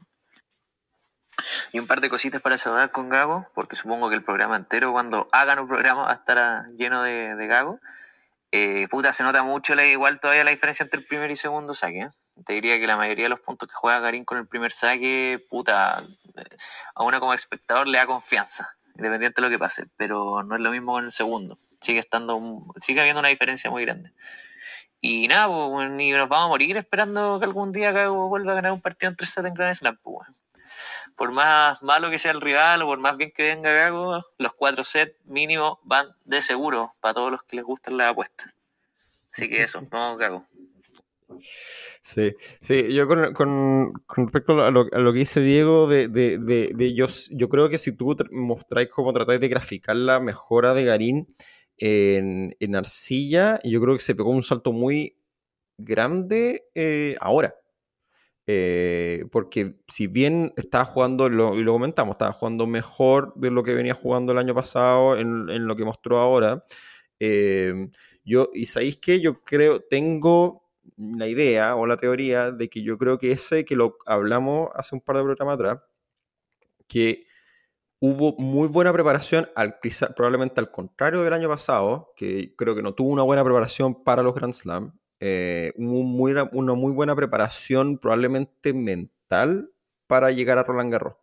Y 1.72 1.80
un 1.80 1.88
par 1.88 2.02
de 2.02 2.10
cositas 2.10 2.42
para 2.42 2.58
saludar 2.58 2.92
con 2.92 3.10
Gago, 3.10 3.48
porque 3.54 3.76
supongo 3.76 4.10
que 4.10 4.16
el 4.16 4.24
programa 4.24 4.56
entero, 4.56 4.92
cuando 4.92 5.28
hagan 5.32 5.60
un 5.60 5.68
programa, 5.68 6.04
va 6.04 6.12
a 6.12 6.14
estar 6.14 6.38
ah, 6.38 6.66
lleno 6.78 7.04
de, 7.04 7.48
Gago. 7.48 7.80
Eh, 8.52 8.88
puta, 8.90 9.12
se 9.12 9.24
nota 9.24 9.44
mucho 9.44 9.76
la, 9.76 9.86
igual 9.86 10.20
todavía 10.20 10.44
la 10.44 10.52
diferencia 10.52 10.84
entre 10.84 11.02
el 11.02 11.06
primer 11.06 11.30
y 11.32 11.36
segundo 11.36 11.74
saque. 11.74 12.02
¿eh? 12.02 12.10
Te 12.46 12.54
diría 12.54 12.80
que 12.80 12.88
la 12.88 12.98
mayoría 12.98 13.26
de 13.26 13.30
los 13.30 13.42
puntos 13.42 13.68
que 13.68 13.76
juega 13.76 14.00
Garín 14.00 14.24
con 14.24 14.38
el 14.38 14.48
primer 14.48 14.72
saque, 14.72 15.40
puta, 15.50 16.02
eh, 16.36 16.58
a 16.96 17.04
uno 17.04 17.20
como 17.20 17.34
espectador 17.34 17.88
le 17.88 17.98
da 17.98 18.06
confianza, 18.06 18.78
independiente 18.96 19.42
de 19.42 19.48
lo 19.48 19.52
que 19.52 19.60
pase, 19.60 19.88
pero 19.98 20.44
no 20.44 20.56
es 20.56 20.62
lo 20.62 20.72
mismo 20.72 20.94
con 20.94 21.06
el 21.06 21.12
segundo. 21.12 21.58
Sigue 21.82 22.00
estando, 22.00 22.40
sigue 22.78 23.02
habiendo 23.02 23.20
una 23.20 23.30
diferencia 23.30 23.70
muy 23.70 23.84
grande. 23.84 24.14
Y 25.02 25.28
nada, 25.28 25.48
pues, 25.48 25.92
y 26.00 26.12
nos 26.14 26.30
vamos 26.30 26.46
a 26.46 26.50
morir 26.50 26.78
esperando 26.78 27.38
que 27.40 27.46
algún 27.46 27.72
día 27.72 27.92
Gago 27.92 28.28
vuelva 28.28 28.54
a 28.54 28.56
ganar 28.56 28.72
un 28.72 28.82
partido 28.82 29.10
en 29.12 29.16
3 29.16 29.30
sets 29.30 29.48
en 29.48 29.54
Grand 29.54 29.76
Slam, 29.76 29.98
pues. 30.02 30.28
Por 31.16 31.32
más 31.32 31.82
malo 31.84 32.10
que 32.10 32.20
sea 32.20 32.32
el 32.32 32.42
rival 32.42 32.82
o 32.82 32.88
por 32.88 33.00
más 33.00 33.18
bien 33.18 33.32
que 33.32 33.44
venga 33.44 33.72
Gago, 33.72 34.24
los 34.38 34.54
cuatro 34.54 34.84
sets 34.84 35.16
mínimo 35.26 35.80
van 35.84 36.08
de 36.26 36.42
seguro 36.42 36.92
para 37.02 37.14
todos 37.14 37.32
los 37.32 37.44
que 37.44 37.56
les 37.58 37.66
gustan 37.66 37.98
las 37.98 38.12
apuestas. 38.12 38.54
Así 39.32 39.50
que 39.50 39.64
eso, 39.64 39.82
no 39.92 40.18
Gago. 40.18 40.46
Sí, 42.02 42.34
sí, 42.62 42.94
yo 42.94 43.08
con, 43.08 43.34
con- 43.34 43.94
con 44.06 44.26
respecto 44.26 44.62
a 44.64 44.72
lo, 44.72 44.86
a 44.92 45.00
lo 45.00 45.12
que 45.14 45.20
dice 45.20 45.40
Diego, 45.42 45.88
de, 45.88 46.08
de, 46.08 46.38
de, 46.38 46.72
de 46.74 46.94
yo, 46.94 47.08
yo 47.32 47.50
creo 47.50 47.68
que 47.70 47.78
si 47.78 47.92
tú 47.94 48.16
mostráis 48.32 48.90
cómo 48.90 49.12
tratáis 49.14 49.40
de 49.40 49.48
graficar 49.48 49.96
la 49.96 50.20
mejora 50.20 50.74
de 50.74 50.86
Garín 50.86 51.36
en, 51.78 52.56
en 52.60 52.76
arcilla, 52.76 53.60
yo 53.64 53.82
creo 53.82 53.96
que 53.96 54.04
se 54.04 54.16
pegó 54.16 54.30
un 54.30 54.44
salto 54.44 54.72
muy 54.72 55.18
grande 55.78 56.66
eh, 56.76 57.16
ahora. 57.20 57.56
Eh, 58.48 59.26
porque 59.32 59.76
si 59.88 60.08
bien 60.08 60.54
estaba 60.56 60.86
jugando, 60.86 61.30
lo, 61.30 61.56
y 61.56 61.64
lo 61.64 61.74
comentamos, 61.74 62.14
estaba 62.14 62.34
jugando 62.34 62.68
mejor 62.68 63.34
de 63.36 63.50
lo 63.52 63.64
que 63.64 63.74
venía 63.74 63.96
jugando 63.96 64.34
el 64.34 64.38
año 64.38 64.54
pasado 64.54 65.18
en, 65.18 65.50
en 65.50 65.66
lo 65.68 65.76
que 65.76 65.86
mostró 65.86 66.20
ahora, 66.20 66.64
eh, 67.20 67.90
yo, 68.24 68.50
y 68.54 68.66
sabéis 68.68 68.98
que 68.98 69.22
yo 69.22 69.44
creo, 69.44 69.82
tengo 69.82 70.64
la 70.98 71.28
idea 71.28 71.76
o 71.76 71.88
la 71.88 71.98
teoría 71.98 72.52
de 72.52 72.70
que 72.70 72.84
yo 72.84 72.98
creo 72.98 73.18
que 73.18 73.32
ese 73.32 73.66
que 73.66 73.76
lo 73.76 73.98
hablamos 74.06 74.70
hace 74.76 74.96
un 74.96 75.02
par 75.02 75.18
de 75.18 75.24
programas 75.24 75.56
atrás, 75.56 75.80
que 76.88 77.26
hubo 78.00 78.36
muy 78.38 78.68
buena 78.68 78.94
preparación, 78.94 79.50
al, 79.56 79.80
probablemente 80.16 80.60
al 80.60 80.72
contrario 80.72 81.24
del 81.24 81.34
año 81.34 81.50
pasado, 81.50 82.14
que 82.16 82.56
creo 82.56 82.76
que 82.76 82.84
no 82.84 82.94
tuvo 82.94 83.10
una 83.10 83.24
buena 83.24 83.44
preparación 83.44 84.04
para 84.04 84.24
los 84.24 84.36
Grand 84.36 84.54
Slam, 84.54 84.94
eh, 85.20 85.74
una 85.78 86.74
muy 86.74 86.94
buena 86.94 87.16
preparación 87.16 87.98
probablemente 87.98 88.74
mental 88.74 89.72
para 90.08 90.32
llegar 90.32 90.58
a 90.58 90.64
Roland 90.64 90.92
Garros. 90.92 91.16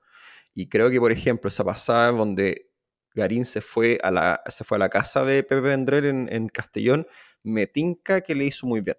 Y 0.54 0.68
creo 0.68 0.90
que, 0.90 1.00
por 1.00 1.12
ejemplo, 1.12 1.48
esa 1.48 1.64
pasada 1.64 2.10
donde 2.12 2.70
Garín 3.14 3.44
se 3.44 3.60
fue 3.60 3.98
a 4.02 4.10
la, 4.10 4.42
se 4.46 4.64
fue 4.64 4.76
a 4.76 4.80
la 4.80 4.88
casa 4.88 5.24
de 5.24 5.42
Pepe 5.42 5.60
Vendrell 5.60 6.04
en, 6.06 6.28
en 6.32 6.48
Castellón, 6.48 7.06
me 7.42 7.66
tinca 7.66 8.20
que 8.22 8.34
le 8.34 8.46
hizo 8.46 8.66
muy 8.66 8.80
bien. 8.80 8.96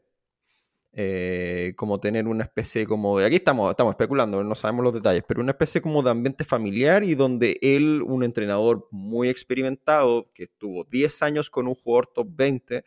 Eh, 0.95 1.73
como 1.75 1.99
tener 1.99 2.27
una 2.27 2.43
especie 2.43 2.85
como 2.85 3.17
de, 3.17 3.25
aquí 3.25 3.37
estamos, 3.37 3.71
estamos 3.71 3.93
especulando, 3.93 4.43
no 4.43 4.53
sabemos 4.53 4.83
los 4.83 4.93
detalles, 4.93 5.23
pero 5.27 5.41
una 5.41 5.53
especie 5.53 5.81
como 5.81 6.03
de 6.03 6.11
ambiente 6.11 6.43
familiar 6.45 7.03
y 7.03 7.15
donde 7.15 7.57
él, 7.63 8.03
un 8.05 8.23
entrenador 8.23 8.87
muy 8.91 9.27
experimentado, 9.27 10.31
que 10.35 10.43
estuvo 10.43 10.83
10 10.83 11.23
años 11.23 11.49
con 11.49 11.67
un 11.67 11.73
jugador 11.73 12.05
top 12.13 12.27
20, 12.29 12.85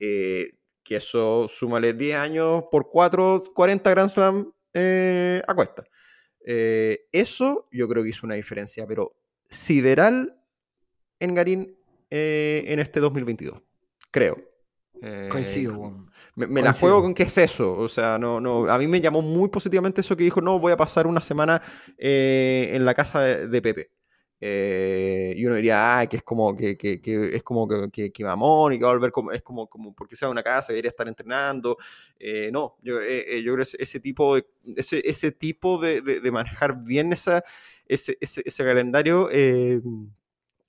eh, 0.00 0.50
que 0.86 0.96
eso 0.96 1.48
súmale 1.48 1.92
10 1.94 2.16
años 2.16 2.64
por 2.70 2.88
4, 2.88 3.42
40 3.52 3.90
Grand 3.90 4.08
Slam 4.08 4.52
eh, 4.72 5.42
a 5.46 5.54
cuesta. 5.54 5.84
Eh, 6.44 7.08
eso 7.10 7.66
yo 7.72 7.88
creo 7.88 8.04
que 8.04 8.10
hizo 8.10 8.24
una 8.24 8.36
diferencia, 8.36 8.86
pero 8.86 9.16
sideral 9.44 10.40
en 11.18 11.34
Garín 11.34 11.76
eh, 12.08 12.64
en 12.68 12.78
este 12.78 13.00
2022. 13.00 13.60
Creo. 14.12 14.38
Eh, 15.02 15.28
Coincido, 15.28 16.06
me, 16.36 16.46
me 16.46 16.62
la 16.62 16.72
juego 16.72 17.02
con 17.02 17.14
que 17.14 17.24
es 17.24 17.36
eso. 17.36 17.72
O 17.74 17.88
sea, 17.88 18.16
no, 18.16 18.40
no, 18.40 18.70
a 18.70 18.78
mí 18.78 18.86
me 18.86 19.00
llamó 19.00 19.22
muy 19.22 19.48
positivamente 19.48 20.02
eso 20.02 20.16
que 20.16 20.22
dijo, 20.22 20.40
no, 20.40 20.60
voy 20.60 20.72
a 20.72 20.76
pasar 20.76 21.08
una 21.08 21.20
semana 21.20 21.60
en 21.98 22.84
la 22.84 22.94
casa 22.94 23.20
de, 23.20 23.48
de 23.48 23.62
Pepe. 23.62 23.90
Eh, 24.40 25.32
y 25.36 25.46
uno 25.46 25.54
diría, 25.54 26.00
ah, 26.00 26.06
que 26.06 26.16
es 26.16 26.22
como 26.22 26.54
que, 26.56 26.76
que, 26.76 27.00
que 27.00 27.36
es 27.36 27.42
como 27.42 27.66
que, 27.90 28.12
que, 28.12 28.24
mamón 28.24 28.74
y 28.74 28.78
que 28.78 28.84
va 28.84 28.90
a 28.90 28.94
volver 28.94 29.10
como, 29.10 29.32
es 29.32 29.42
como, 29.42 29.66
como 29.66 29.94
porque 29.94 30.16
sea 30.16 30.28
una 30.28 30.42
casa, 30.42 30.72
debería 30.72 30.90
estar 30.90 31.08
entrenando. 31.08 31.78
Eh, 32.18 32.50
no, 32.52 32.76
yo, 32.82 33.00
eh, 33.00 33.36
eh, 33.38 33.42
yo 33.42 33.54
creo 33.54 33.64
que 33.64 33.82
ese, 33.82 34.00
tipo 34.00 34.36
de, 34.36 34.46
ese, 34.76 35.02
ese 35.08 35.32
tipo 35.32 35.78
de, 35.78 36.02
de, 36.02 36.20
de 36.20 36.30
manejar 36.30 36.82
bien 36.82 37.12
esa, 37.12 37.44
ese, 37.86 38.18
ese, 38.20 38.42
ese 38.44 38.64
calendario 38.64 39.30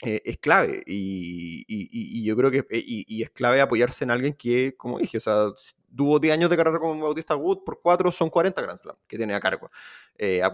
eh, 0.04 0.22
es 0.26 0.38
clave 0.38 0.84
y, 0.86 1.66
y- 1.68 1.88
yo 2.24 2.36
creo 2.38 2.52
que 2.52 2.60
eh, 2.70 2.84
y, 2.86 3.06
es 3.24 3.32
clave 3.32 3.62
apoyarse 3.62 4.04
en 4.04 4.12
alguien 4.12 4.34
que, 4.34 4.76
como 4.78 5.00
dije, 5.00 5.18
o 5.18 5.22
sea, 5.22 5.48
tuvo 5.96 6.20
10 6.20 6.34
años 6.34 6.50
de 6.50 6.58
carrera 6.58 6.78
como 6.80 7.02
Bautista 7.02 7.36
Wood, 7.36 7.64
por 7.64 7.82
4 7.82 8.12
son 8.12 8.30
40 8.30 8.62
Grand 8.62 8.78
Slam 8.78 8.96
que 9.08 9.18
tiene 9.18 9.34
a 9.34 9.40
cargo, 9.40 9.72
eh, 10.18 10.44
a 10.44 10.52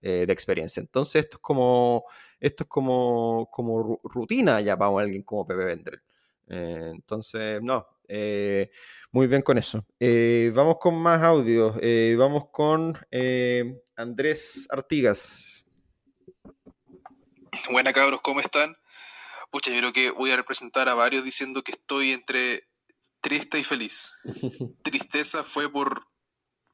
eh, 0.00 0.24
de 0.26 0.32
experiencia. 0.32 0.80
Entonces 0.80 1.24
esto 1.24 1.36
es 1.36 1.42
como 1.42 2.04
esto 2.40 2.64
es 2.64 2.68
como, 2.68 3.48
como 3.52 3.84
ru- 3.84 4.00
rutina 4.04 4.60
ya 4.60 4.76
para 4.78 4.98
alguien 5.00 5.22
como 5.22 5.46
Pepe 5.46 5.64
Vendrell. 5.64 6.00
Entonces, 6.48 7.60
no, 7.60 7.84
muy 9.10 9.26
bien 9.26 9.42
con 9.42 9.58
eso. 9.58 9.84
Vamos 10.54 10.76
con 10.78 10.94
más 10.94 11.20
audios. 11.22 11.76
Vamos 12.16 12.48
con 12.50 12.96
Andrés 13.96 14.68
Artigas. 14.70 15.64
Buena 17.70 17.92
cabros, 17.92 18.20
¿cómo 18.20 18.40
están? 18.40 18.76
Pucha, 19.50 19.70
yo 19.70 19.78
creo 19.78 19.92
que 19.92 20.10
voy 20.10 20.30
a 20.30 20.36
representar 20.36 20.88
a 20.88 20.94
varios 20.94 21.24
diciendo 21.24 21.62
que 21.62 21.72
estoy 21.72 22.12
entre 22.12 22.68
triste 23.20 23.58
y 23.58 23.64
feliz. 23.64 24.18
Tristeza 24.82 25.42
fue 25.44 25.70
por 25.70 26.06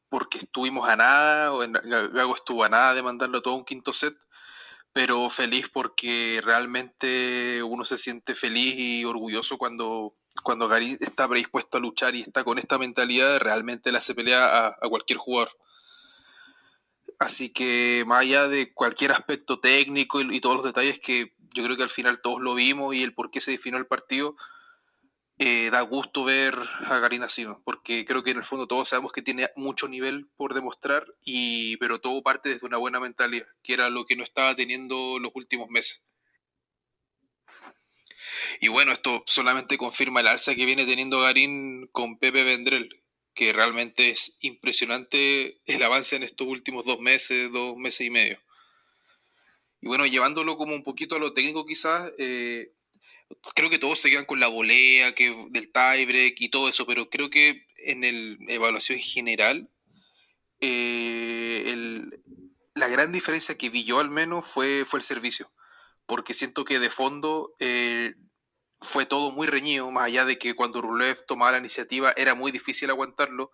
porque 0.09 0.37
estuvimos 0.39 0.87
a 0.89 0.97
nada, 0.97 1.53
o 1.53 1.63
en- 1.63 1.73
Gago 1.73 2.35
estuvo 2.35 2.65
a 2.65 2.69
nada 2.69 2.93
de 2.93 3.03
mandarlo 3.03 3.41
todo 3.41 3.55
a 3.55 3.57
un 3.57 3.65
quinto 3.65 3.95
set, 3.95 4.15
pero 4.93 5.31
feliz 5.31 5.71
porque 5.73 6.41
realmente 6.45 7.63
uno 7.63 7.83
se 7.87 7.97
siente 7.97 8.35
feliz 8.35 8.75
y 8.77 9.07
orgulloso 9.07 9.57
cuando, 9.57 10.13
cuando 10.43 10.69
Garín 10.69 10.99
está 11.01 11.27
predispuesto 11.27 11.79
a 11.79 11.81
luchar 11.81 12.15
y 12.15 12.21
está 12.21 12.45
con 12.45 12.59
esta 12.59 12.77
mentalidad, 12.77 13.39
realmente 13.39 13.91
le 13.91 13.97
hace 13.97 14.15
pelea 14.15 14.45
a, 14.45 14.67
a 14.69 14.89
cualquier 14.91 15.19
jugador. 15.19 15.51
Así 17.19 17.51
que 17.51 18.05
más 18.07 18.21
allá 18.23 18.49
de 18.49 18.73
cualquier 18.75 19.13
aspecto 19.13 19.61
técnico 19.61 20.21
y, 20.21 20.37
y 20.37 20.41
todos 20.41 20.57
los 20.57 20.65
detalles 20.65 20.99
que 20.99 21.35
yo 21.55 21.65
creo 21.65 21.77
que 21.77 21.83
al 21.83 21.91
final 21.91 22.21
todos 22.21 22.41
lo 22.41 22.55
vimos 22.55 22.95
y 22.95 23.03
el 23.03 23.15
por 23.15 23.31
qué 23.31 23.41
se 23.41 23.53
definió 23.53 23.79
el 23.79 23.87
partido, 23.87 24.37
eh, 25.39 25.71
da 25.73 25.81
gusto 25.81 26.25
ver 26.25 26.55
a 26.87 26.99
Garín 26.99 27.23
así, 27.23 27.45
¿no? 27.45 27.61
porque 27.65 28.05
creo 28.05 28.23
que 28.23 28.31
en 28.31 28.37
el 28.37 28.45
fondo 28.45 28.69
todos 28.69 28.89
sabemos 28.89 29.13
que 29.13 29.23
tiene 29.23 29.49
mucho 29.57 29.89
nivel 29.89 30.29
por 30.37 30.55
demostrar, 30.55 31.05
y, 31.25 31.77
pero 31.79 32.01
todo 32.01 32.23
parte 32.23 32.51
desde 32.51 32.67
una 32.67 32.77
buena 32.77 33.01
mentalidad, 33.01 33.47
que 33.63 33.73
era 33.73 33.91
lo 33.91 34.07
que 34.07 34.15
no 34.15 34.23
estaba 34.23 34.55
teniendo 34.55 35.19
los 35.19 35.33
últimos 35.35 35.69
meses. 35.69 36.07
Y 38.61 38.69
bueno, 38.69 38.93
esto 38.93 39.25
solamente 39.27 39.79
confirma 39.79 40.21
el 40.21 40.29
alza 40.29 40.55
que 40.55 40.67
viene 40.67 40.87
teniendo 40.87 41.21
Garín 41.21 41.89
con 41.89 42.19
Pepe 42.19 42.45
Vendrell, 42.45 43.03
que 43.35 43.53
realmente 43.53 44.11
es 44.11 44.37
impresionante 44.41 45.61
el 45.65 45.83
avance 45.83 46.17
en 46.17 46.23
estos 46.23 46.47
últimos 46.47 46.85
dos 46.85 47.01
meses, 47.01 47.51
dos 47.51 47.77
meses 47.77 48.07
y 48.07 48.11
medio. 48.11 48.39
Y 49.83 49.89
bueno, 49.89 50.07
llevándolo 50.07 50.57
como 50.57 50.75
un 50.75 50.85
poquito 50.85 51.17
a 51.17 51.19
lo 51.19 51.35
técnico 51.35 51.67
quizás, 51.67 52.13
eh, 52.17 52.73
creo 53.55 53.69
que 53.69 53.79
todos 53.79 53.99
se 53.99 54.11
quedan 54.11 54.25
con 54.25 54.39
la 54.39 54.47
volea, 54.47 55.15
que 55.15 55.35
del 55.51 55.73
tiebreak 55.73 56.41
y 56.41 56.49
todo 56.49 56.69
eso, 56.69 56.87
pero 56.87 57.11
creo 57.11 57.31
que 57.31 57.67
en 57.79 58.05
el 58.05 58.39
evaluación 58.49 59.01
general, 59.01 59.69
eh, 60.61 61.75
la 62.75 62.89
gran 62.89 63.11
diferencia 63.13 63.59
que 63.59 63.71
vi 63.71 63.83
yo 63.85 63.99
al 63.99 64.09
menos 64.09 64.47
fue, 64.47 64.85
fue 64.87 65.01
el 65.01 65.05
servicio, 65.05 65.51
porque 66.07 66.33
siento 66.33 66.65
que 66.65 66.79
de 66.79 66.89
fondo 66.89 67.53
eh, 67.59 68.15
fue 68.81 69.05
todo 69.05 69.33
muy 69.33 69.49
reñido, 69.49 69.91
más 69.91 70.05
allá 70.05 70.25
de 70.25 70.39
que 70.39 70.55
cuando 70.55 70.81
Rublev 70.81 71.27
tomaba 71.27 71.53
la 71.53 71.59
iniciativa 71.59 72.13
era 72.17 72.37
muy 72.37 72.53
difícil 72.53 72.89
aguantarlo, 72.91 73.51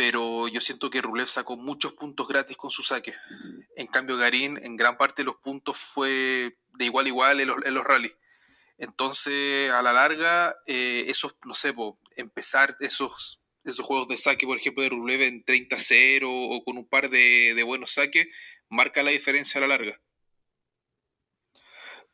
pero 0.00 0.48
yo 0.48 0.62
siento 0.62 0.88
que 0.88 1.02
Rublev 1.02 1.26
sacó 1.26 1.58
muchos 1.58 1.92
puntos 1.92 2.26
gratis 2.26 2.56
con 2.56 2.70
su 2.70 2.82
saque. 2.82 3.12
En 3.76 3.86
cambio, 3.86 4.16
Garín 4.16 4.58
en 4.62 4.74
gran 4.76 4.96
parte 4.96 5.20
de 5.20 5.26
los 5.26 5.36
puntos 5.36 5.76
fue 5.76 6.56
de 6.72 6.84
igual 6.86 7.04
a 7.04 7.08
igual 7.10 7.40
en 7.40 7.48
los, 7.48 7.58
en 7.66 7.84
rallies. 7.84 8.16
Entonces, 8.78 9.70
a 9.70 9.82
la 9.82 9.92
larga, 9.92 10.56
eh, 10.66 11.04
esos, 11.08 11.36
no 11.44 11.54
sé, 11.54 11.74
empezar 12.16 12.78
esos, 12.80 13.42
esos 13.62 13.84
juegos 13.84 14.08
de 14.08 14.16
saque, 14.16 14.46
por 14.46 14.56
ejemplo, 14.56 14.82
de 14.82 14.88
Rublev 14.88 15.20
en 15.20 15.44
30-0 15.44 16.22
o 16.24 16.64
con 16.64 16.78
un 16.78 16.88
par 16.88 17.10
de, 17.10 17.52
de 17.54 17.62
buenos 17.62 17.90
saques, 17.90 18.26
marca 18.70 19.02
la 19.02 19.10
diferencia 19.10 19.58
a 19.58 19.60
la 19.60 19.76
larga. 19.76 20.00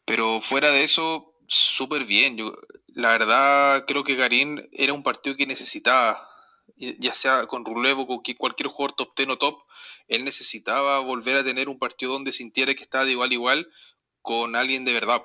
Pero 0.05 0.41
fuera 0.41 0.73
de 0.73 0.83
eso, 0.83 1.39
súper 1.47 2.05
bien. 2.05 2.37
Yo, 2.37 2.53
la 2.89 3.11
verdad, 3.11 3.85
creo 3.87 4.03
que 4.03 4.17
Garín 4.17 4.69
era 4.73 4.93
un 4.93 5.05
partido 5.05 5.37
que 5.37 5.47
necesitaba, 5.47 6.21
ya 6.77 7.15
sea 7.15 7.47
con 7.47 7.65
Rublev 7.65 7.99
o 8.01 8.07
con 8.07 8.23
cualquier 8.37 8.69
jugador 8.69 8.97
top 8.97 9.17
10 9.17 9.31
o 9.31 9.39
top, 9.39 9.63
él 10.09 10.25
necesitaba 10.25 11.01
volver 11.01 11.37
a 11.37 11.45
tener 11.45 11.69
un 11.69 11.79
partido 11.79 12.13
donde 12.13 12.33
sintiera 12.33 12.75
que 12.75 12.83
estaba 12.83 13.05
de 13.05 13.13
igual 13.13 13.31
a 13.31 13.35
igual 13.35 13.69
con 14.23 14.57
alguien 14.57 14.85
de 14.85 14.93
verdad. 14.93 15.23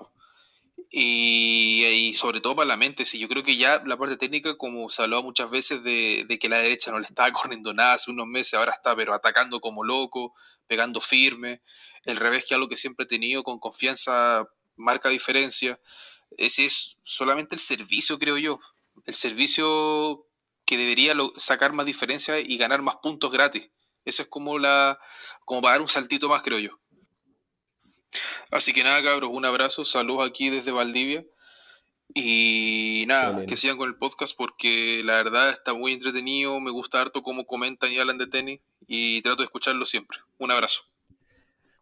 y 0.93 2.13
sobre 2.15 2.41
todo 2.41 2.55
para 2.55 2.67
la 2.67 2.77
mente, 2.77 3.05
sí, 3.05 3.17
yo 3.19 3.27
creo 3.29 3.43
que 3.43 3.55
ya 3.55 3.81
la 3.85 3.97
parte 3.97 4.17
técnica, 4.17 4.57
como 4.57 4.89
se 4.89 5.03
hablaba 5.03 5.21
muchas 5.21 5.49
veces 5.49 5.83
de, 5.83 6.25
de 6.27 6.39
que 6.39 6.49
la 6.49 6.57
derecha 6.57 6.91
no 6.91 6.99
le 6.99 7.05
estaba 7.05 7.31
corriendo 7.31 7.73
nada 7.73 7.93
hace 7.93 8.11
unos 8.11 8.27
meses, 8.27 8.55
ahora 8.55 8.71
está 8.71 8.95
pero 8.95 9.13
atacando 9.13 9.59
como 9.61 9.83
loco, 9.83 10.33
pegando 10.67 11.01
firme, 11.01 11.61
el 12.03 12.17
revés 12.17 12.45
que 12.47 12.55
algo 12.55 12.67
que 12.69 12.77
siempre 12.77 13.05
he 13.05 13.07
tenido 13.07 13.43
con 13.43 13.59
confianza 13.59 14.47
marca 14.75 15.09
diferencia. 15.09 15.79
Ese 16.37 16.65
es 16.65 16.97
solamente 17.03 17.55
el 17.55 17.59
servicio, 17.59 18.17
creo 18.19 18.37
yo. 18.37 18.59
El 19.05 19.15
servicio 19.15 20.25
que 20.71 20.77
debería 20.77 21.13
sacar 21.35 21.73
más 21.73 21.85
diferencia 21.85 22.39
y 22.39 22.57
ganar 22.57 22.81
más 22.81 22.95
puntos 23.03 23.29
gratis. 23.29 23.69
Eso 24.05 24.21
es 24.21 24.29
como 24.29 24.57
la 24.57 24.97
como 25.43 25.61
para 25.61 25.73
dar 25.73 25.81
un 25.81 25.89
saltito 25.89 26.29
más, 26.29 26.43
creo 26.43 26.59
yo. 26.59 26.79
Así 28.51 28.71
que 28.71 28.81
nada, 28.81 29.03
cabros, 29.03 29.31
un 29.33 29.43
abrazo, 29.43 29.83
saludos 29.83 30.29
aquí 30.29 30.49
desde 30.49 30.71
Valdivia. 30.71 31.25
Y 32.13 33.03
nada, 33.05 33.35
Bien. 33.35 33.47
que 33.47 33.57
sigan 33.57 33.75
con 33.75 33.89
el 33.89 33.97
podcast 33.97 34.33
porque 34.37 35.01
la 35.03 35.17
verdad 35.17 35.49
está 35.49 35.73
muy 35.73 35.91
entretenido, 35.91 36.61
me 36.61 36.71
gusta 36.71 37.01
harto 37.01 37.21
cómo 37.21 37.45
comentan 37.45 37.91
y 37.91 37.99
hablan 37.99 38.17
de 38.17 38.27
tenis 38.27 38.61
y 38.87 39.21
trato 39.23 39.39
de 39.39 39.47
escucharlo 39.47 39.83
siempre. 39.83 40.19
Un 40.37 40.51
abrazo. 40.51 40.83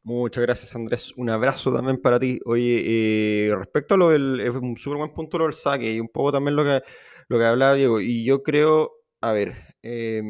Muchas 0.01 0.41
gracias, 0.41 0.75
Andrés. 0.75 1.13
Un 1.15 1.29
abrazo 1.29 1.71
también 1.71 2.01
para 2.01 2.19
ti. 2.19 2.39
Oye, 2.43 3.49
eh, 3.49 3.55
respecto 3.55 3.93
a 3.93 3.97
lo 3.97 4.09
del. 4.09 4.39
Es 4.39 4.55
un 4.55 4.75
súper 4.77 4.97
buen 4.97 5.13
punto 5.13 5.37
lo 5.37 5.45
del 5.45 5.53
saque 5.53 5.93
y 5.93 5.99
un 5.99 6.09
poco 6.09 6.31
también 6.31 6.55
lo 6.55 6.63
que, 6.63 6.81
lo 7.29 7.39
que 7.39 7.45
hablaba 7.45 7.75
Diego. 7.75 8.01
Y 8.01 8.25
yo 8.25 8.43
creo. 8.43 8.93
A 9.21 9.33
ver. 9.33 9.55
eh, 9.83 10.21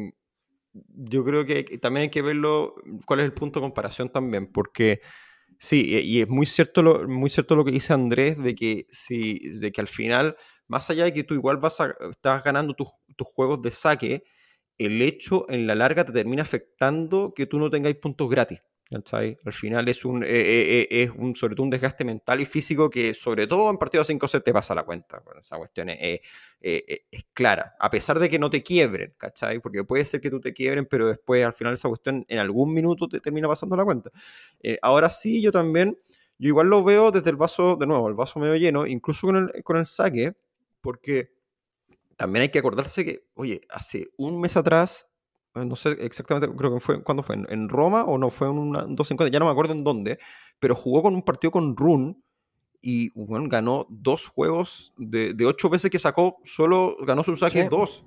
yo 0.72 1.24
creo 1.24 1.44
que 1.46 1.64
también 1.78 2.04
hay 2.04 2.10
que 2.10 2.22
verlo. 2.22 2.74
¿Cuál 3.06 3.20
es 3.20 3.26
el 3.26 3.34
punto 3.34 3.60
de 3.60 3.64
comparación 3.64 4.10
también? 4.10 4.50
Porque. 4.52 5.00
Sí, 5.58 5.86
y 6.04 6.22
es 6.22 6.28
muy 6.28 6.46
cierto 6.46 6.82
lo, 6.82 7.08
muy 7.08 7.30
cierto 7.30 7.56
lo 7.56 7.64
que 7.64 7.72
dice 7.72 7.92
Andrés 7.94 8.38
de 8.42 8.54
que, 8.56 8.86
si, 8.90 9.38
de 9.60 9.72
que 9.72 9.80
al 9.82 9.88
final, 9.88 10.36
más 10.68 10.90
allá 10.90 11.04
de 11.04 11.14
que 11.14 11.24
tú 11.24 11.34
igual 11.34 11.58
vas 11.58 11.80
a, 11.80 11.94
estás 12.10 12.44
ganando 12.44 12.74
tus, 12.74 12.88
tus 13.16 13.28
juegos 13.28 13.62
de 13.62 13.70
saque, 13.70 14.24
el 14.78 15.02
hecho 15.02 15.46
en 15.50 15.66
la 15.66 15.74
larga 15.76 16.04
te 16.04 16.12
termina 16.12 16.42
afectando 16.42 17.34
que 17.34 17.46
tú 17.46 17.58
no 17.58 17.70
tengáis 17.70 17.96
puntos 17.96 18.28
gratis. 18.30 18.60
¿Cachai? 18.90 19.38
Al 19.44 19.52
final 19.52 19.88
es 19.88 20.04
un, 20.04 20.24
eh, 20.24 20.28
eh, 20.28 20.88
eh, 20.90 21.02
es 21.02 21.10
un, 21.10 21.36
sobre 21.36 21.54
todo 21.54 21.64
un 21.64 21.70
desgaste 21.70 22.04
mental 22.04 22.40
y 22.40 22.46
físico 22.46 22.90
que 22.90 23.14
sobre 23.14 23.46
todo 23.46 23.70
en 23.70 23.78
partidos 23.78 24.08
5 24.08 24.26
se 24.26 24.40
te 24.40 24.52
pasa 24.52 24.74
la 24.74 24.82
cuenta. 24.82 25.22
Esa 25.38 25.56
cuestión 25.58 25.90
es, 25.90 26.20
es 26.60 27.24
clara, 27.32 27.76
a 27.78 27.88
pesar 27.88 28.18
de 28.18 28.28
que 28.28 28.38
no 28.38 28.50
te 28.50 28.62
quiebren, 28.62 29.14
¿cachai? 29.16 29.60
Porque 29.60 29.84
puede 29.84 30.04
ser 30.04 30.20
que 30.20 30.30
tú 30.30 30.40
te 30.40 30.52
quiebren, 30.52 30.86
pero 30.86 31.06
después 31.06 31.44
al 31.44 31.54
final 31.54 31.74
esa 31.74 31.88
cuestión 31.88 32.24
en 32.28 32.38
algún 32.38 32.74
minuto 32.74 33.08
te 33.08 33.20
termina 33.20 33.46
pasando 33.48 33.76
la 33.76 33.84
cuenta. 33.84 34.10
Ahora 34.82 35.08
sí, 35.08 35.40
yo 35.40 35.52
también, 35.52 35.96
yo 36.38 36.48
igual 36.48 36.68
lo 36.68 36.82
veo 36.82 37.10
desde 37.10 37.30
el 37.30 37.36
vaso, 37.36 37.76
de 37.76 37.86
nuevo, 37.86 38.08
el 38.08 38.14
vaso 38.14 38.40
medio 38.40 38.56
lleno, 38.56 38.86
incluso 38.86 39.28
con 39.28 39.36
el, 39.36 39.62
con 39.62 39.76
el 39.76 39.86
saque, 39.86 40.34
porque 40.80 41.32
también 42.16 42.42
hay 42.42 42.48
que 42.50 42.58
acordarse 42.58 43.04
que, 43.04 43.24
oye, 43.34 43.62
hace 43.70 44.10
un 44.16 44.40
mes 44.40 44.56
atrás, 44.56 45.09
no 45.54 45.76
sé 45.76 45.96
exactamente, 46.00 46.54
creo 46.56 46.74
que 46.74 46.80
fue, 46.80 47.02
¿cuándo 47.02 47.22
fue? 47.22 47.36
¿En, 47.36 47.46
en 47.50 47.68
Roma 47.68 48.04
o 48.04 48.18
no? 48.18 48.30
Fue 48.30 48.48
en 48.48 48.58
una 48.58 48.80
250, 48.82 49.32
ya 49.32 49.38
no 49.38 49.46
me 49.46 49.50
acuerdo 49.50 49.72
en 49.72 49.84
dónde, 49.84 50.18
pero 50.58 50.74
jugó 50.74 51.02
con 51.02 51.14
un 51.14 51.22
partido 51.22 51.50
con 51.50 51.76
Run 51.76 52.22
y 52.82 53.10
bueno, 53.10 53.46
ganó 53.48 53.86
dos 53.90 54.28
juegos 54.28 54.94
de, 54.96 55.34
de 55.34 55.46
ocho 55.46 55.68
veces 55.68 55.90
que 55.90 55.98
sacó, 55.98 56.36
solo 56.44 56.96
ganó 57.04 57.22
su 57.22 57.36
saque 57.36 57.62
Sí. 57.62 57.68
dos. 57.68 58.04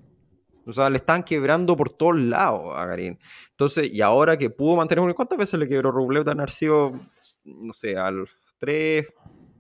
O 0.65 0.71
sea, 0.71 0.89
le 0.89 0.95
están 0.97 1.23
quebrando 1.23 1.75
por 1.75 1.89
todos 1.89 2.15
lados 2.15 2.71
a 2.73 2.86
Garín. 2.86 3.19
Entonces, 3.51 3.91
y 3.91 3.99
ahora 4.01 4.38
que 4.38 4.49
pudo 4.49 4.77
mantener, 4.77 5.13
¿cuántas 5.13 5.38
veces 5.38 5.60
le 5.60 5.67
quebró 5.67 5.91
Rublev? 5.91 6.23
Dan 6.23 6.47
sido, 6.47 6.93
no 7.43 7.73
sé, 7.73 7.97
al 7.97 8.25
3, 8.60 9.06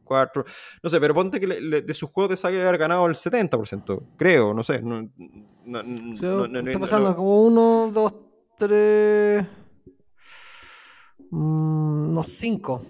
4, 0.03 0.45
no 0.83 0.89
sé, 0.89 0.99
pero 0.99 1.13
ponte 1.13 1.39
que 1.39 1.47
le- 1.47 1.61
le- 1.61 1.81
de 1.81 1.93
sus 1.93 2.09
juegos 2.11 2.31
de 2.31 2.37
saque 2.37 2.61
haber 2.61 2.77
ganado 2.77 3.05
el 3.07 3.15
70%, 3.15 4.03
creo, 4.17 4.53
no 4.53 4.63
sé. 4.63 4.81
No, 4.81 5.01
no, 5.01 5.09
no- 5.65 5.83
no- 5.83 6.47
no- 6.47 6.59
está 6.59 6.71
no- 6.73 6.79
pasando 6.79 7.09
no- 7.09 7.15
como 7.15 7.43
uno, 7.45 7.91
dos, 7.93 8.13
tres. 8.57 9.45
mm, 11.29 12.09
unos 12.09 12.27
cinco. 12.27 12.83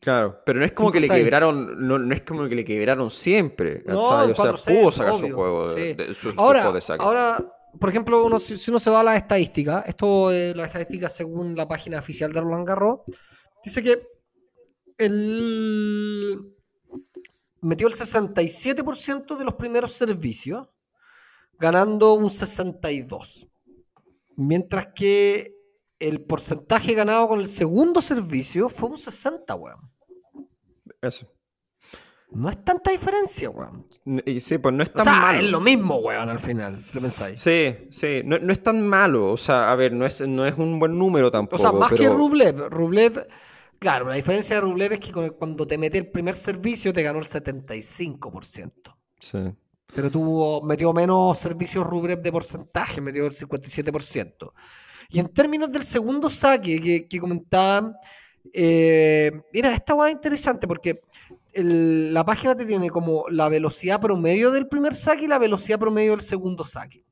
Claro, 0.00 0.40
pero 0.44 0.58
no 0.58 0.64
es 0.64 0.72
como 0.72 0.88
Cinco, 0.88 0.92
que 0.94 1.00
le 1.00 1.06
seis. 1.06 1.22
quebraron, 1.22 1.86
no, 1.86 1.96
no 1.98 2.12
es 2.14 2.22
como 2.22 2.48
que 2.48 2.56
le 2.56 2.64
quebraron 2.64 3.08
siempre, 3.10 3.84
No, 3.86 4.02
o 4.02 4.34
sea, 4.34 4.56
sets, 4.56 4.78
pudo 4.80 4.90
sacar 4.90 5.14
su 5.14 5.20
obvio, 5.26 5.34
juego 5.36 5.74
de, 5.74 5.82
sí. 5.90 5.94
de- 5.94 6.14
su, 6.14 6.32
su 6.32 6.40
Ahora, 6.40 6.60
juego 6.62 6.74
de 6.74 6.80
saque. 6.80 7.04
ahora, 7.04 7.36
por 7.78 7.88
ejemplo, 7.88 8.24
uno, 8.24 8.40
si, 8.40 8.58
si 8.58 8.70
uno 8.72 8.80
se 8.80 8.90
va 8.90 9.00
a 9.00 9.04
las 9.04 9.16
estadísticas, 9.16 9.86
esto 9.88 10.32
es 10.32 10.56
las 10.56 10.66
estadísticas 10.66 11.14
según 11.14 11.54
la 11.54 11.68
página 11.68 12.00
oficial 12.00 12.32
de 12.32 12.40
Roland 12.40 12.66
Garros, 12.66 13.00
dice 13.64 13.80
que 13.80 14.02
el 15.04 16.52
metió 17.62 17.86
el 17.86 17.94
67% 17.94 19.36
de 19.36 19.44
los 19.44 19.54
primeros 19.54 19.92
servicios, 19.92 20.68
ganando 21.58 22.14
un 22.14 22.28
62%. 22.28 23.48
Mientras 24.36 24.88
que 24.94 25.54
el 25.98 26.22
porcentaje 26.22 26.94
ganado 26.94 27.28
con 27.28 27.38
el 27.40 27.46
segundo 27.46 28.02
servicio 28.02 28.68
fue 28.68 28.90
un 28.90 28.98
60, 28.98 29.54
weón. 29.54 29.90
Eso. 31.00 31.32
No 32.30 32.48
es 32.48 32.64
tanta 32.64 32.90
diferencia, 32.90 33.50
weón. 33.50 33.86
Y 34.24 34.40
sí, 34.40 34.58
pues 34.58 34.74
no 34.74 34.82
es 34.82 34.88
O 34.88 34.92
tan 34.94 35.04
sea, 35.04 35.12
malo. 35.20 35.38
es 35.38 35.50
lo 35.50 35.60
mismo, 35.60 35.96
weón, 35.96 36.28
al 36.30 36.38
final, 36.38 36.82
si 36.82 36.94
lo 36.94 37.02
pensáis. 37.02 37.38
Sí, 37.38 37.76
sí, 37.90 38.22
no, 38.24 38.38
no 38.38 38.52
es 38.52 38.62
tan 38.62 38.86
malo. 38.86 39.30
O 39.32 39.36
sea, 39.36 39.70
a 39.70 39.76
ver, 39.76 39.92
no 39.92 40.06
es, 40.06 40.22
no 40.22 40.46
es 40.46 40.56
un 40.56 40.78
buen 40.80 40.98
número 40.98 41.30
tampoco. 41.30 41.56
O 41.56 41.58
sea, 41.58 41.72
más 41.72 41.92
que 41.92 42.08
Rublev. 42.08 42.68
Rublev, 42.70 43.26
claro, 43.82 44.08
la 44.08 44.14
diferencia 44.16 44.54
de 44.56 44.62
Rublev 44.62 44.92
es 44.94 45.00
que 45.00 45.12
cuando 45.32 45.66
te 45.66 45.76
mete 45.76 45.98
el 45.98 46.06
primer 46.10 46.34
servicio 46.36 46.92
te 46.92 47.02
ganó 47.02 47.18
el 47.18 47.24
75%. 47.26 48.96
Sí. 49.18 49.38
Pero 49.94 50.10
tuvo, 50.10 50.62
metió 50.62 50.92
menos 50.92 51.38
servicios 51.38 51.86
Rublev 51.86 52.22
de 52.22 52.32
porcentaje, 52.32 53.00
metió 53.00 53.26
el 53.26 53.32
57%. 53.32 54.52
Y 55.10 55.18
en 55.20 55.28
términos 55.28 55.70
del 55.70 55.82
segundo 55.82 56.30
saque 56.30 56.80
que, 56.80 57.06
que 57.06 57.20
comentaban, 57.20 57.94
eh, 58.52 59.30
mira, 59.52 59.74
esta 59.74 59.94
va 59.94 60.10
interesante 60.10 60.66
porque 60.66 61.02
el- 61.52 62.14
la 62.14 62.24
página 62.24 62.54
te 62.54 62.64
tiene 62.64 62.88
como 62.88 63.24
la 63.28 63.48
velocidad 63.50 64.00
promedio 64.00 64.50
del 64.50 64.68
primer 64.68 64.96
saque 64.96 65.24
y 65.24 65.28
la 65.28 65.38
velocidad 65.38 65.78
promedio 65.78 66.12
del 66.12 66.20
segundo 66.22 66.64
saque. 66.64 67.04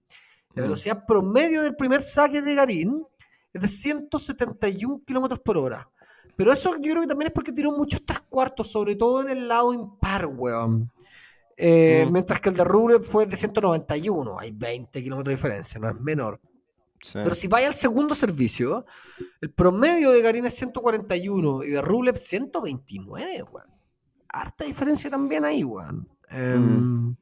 La 0.54 0.62
Mm. 0.62 0.64
velocidad 0.64 1.04
promedio 1.06 1.62
del 1.62 1.76
primer 1.76 2.02
saque 2.02 2.40
de 2.40 2.54
Garín 2.54 3.04
es 3.52 3.60
de 3.60 3.68
171 3.68 5.02
kilómetros 5.06 5.40
por 5.40 5.58
hora. 5.58 5.88
Pero 6.36 6.52
eso 6.52 6.74
yo 6.76 6.92
creo 6.92 7.02
que 7.02 7.08
también 7.08 7.28
es 7.28 7.32
porque 7.34 7.52
tiró 7.52 7.72
muchos 7.72 8.02
tres 8.04 8.20
cuartos, 8.28 8.70
sobre 8.70 8.96
todo 8.96 9.22
en 9.22 9.30
el 9.30 9.48
lado 9.48 9.72
impar, 9.72 10.26
weón. 10.26 10.90
Eh, 11.56 12.04
Mm. 12.06 12.12
Mientras 12.12 12.40
que 12.40 12.48
el 12.48 12.56
de 12.56 12.64
Rublev 12.64 13.02
fue 13.02 13.26
de 13.26 13.36
191. 13.36 14.38
Hay 14.38 14.50
20 14.52 15.02
kilómetros 15.02 15.30
de 15.32 15.36
diferencia, 15.36 15.78
no 15.80 15.88
es 15.88 16.00
menor. 16.00 16.40
sí. 17.02 17.18
Pero 17.22 17.34
si 17.34 17.48
vaya 17.48 17.66
al 17.66 17.74
segundo 17.74 18.14
servicio, 18.14 18.84
el 19.40 19.50
promedio 19.50 20.10
de 20.10 20.22
Garín 20.22 20.46
es 20.46 20.54
141 20.54 21.62
y 21.64 21.70
de 21.70 21.82
Rublev 21.82 22.16
129, 22.16 23.42
weón. 23.50 23.66
Harta 24.28 24.64
diferencia 24.64 25.10
también 25.10 25.44
ahí, 25.44 25.64
weón. 25.64 26.08
Em, 26.30 26.62
Mm. 27.10 27.16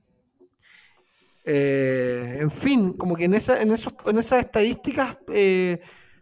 Eh, 1.51 2.39
en 2.41 2.51
fin, 2.51 2.93
como 2.93 3.17
que 3.17 3.25
en, 3.25 3.33
esa, 3.35 3.63
en, 3.63 3.73
esos, 3.73 3.95
en 4.05 4.19
esas 4.19 4.41
estadísticas 4.41 5.19
eh, 5.33 5.81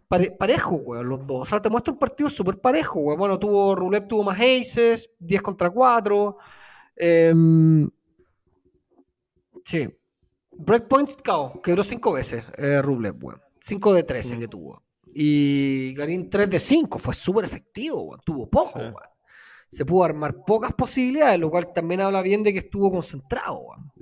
pare- 0.08 0.30
parejo, 0.32 0.76
weón, 0.76 1.08
los 1.08 1.26
dos. 1.26 1.42
O 1.42 1.44
sea, 1.44 1.60
te 1.60 1.68
muestra 1.70 1.92
un 1.92 1.98
partido 1.98 2.28
súper 2.30 2.58
parejo, 2.60 3.00
weón. 3.00 3.18
Bueno, 3.18 3.38
tuvo, 3.38 3.74
Rublev 3.74 4.04
tuvo 4.06 4.24
más 4.24 4.38
aces, 4.40 5.10
10 5.18 5.42
contra 5.42 5.70
4. 5.70 6.36
em, 6.96 7.88
sí. 9.64 9.88
Breakpoints, 10.58 11.16
cao, 11.22 11.60
quebró 11.62 11.84
5 11.84 12.12
veces 12.12 12.44
eh, 12.56 12.80
Rublev, 12.80 13.22
weón. 13.22 13.40
5 13.60 13.92
de 13.94 14.02
13 14.04 14.38
que 14.38 14.48
tuvo. 14.48 14.82
Y 15.18 15.92
Garín 15.94 16.30
3 16.30 16.48
de 16.50 16.60
5, 16.60 16.98
fue 16.98 17.14
súper 17.14 17.44
efectivo, 17.44 18.02
weón. 18.02 18.20
Tuvo 18.24 18.48
poco, 18.48 18.78
Sí. 18.78 18.84
weón. 18.86 18.94
Se 19.68 19.84
pudo 19.84 20.04
armar 20.04 20.44
pocas 20.46 20.72
posibilidades, 20.74 21.40
lo 21.40 21.50
cual 21.50 21.72
también 21.72 22.00
habla 22.00 22.22
bien 22.22 22.42
de 22.42 22.52
que 22.52 22.60
estuvo 22.60 22.90
concentrado, 22.90 23.58
weón. 23.58 23.92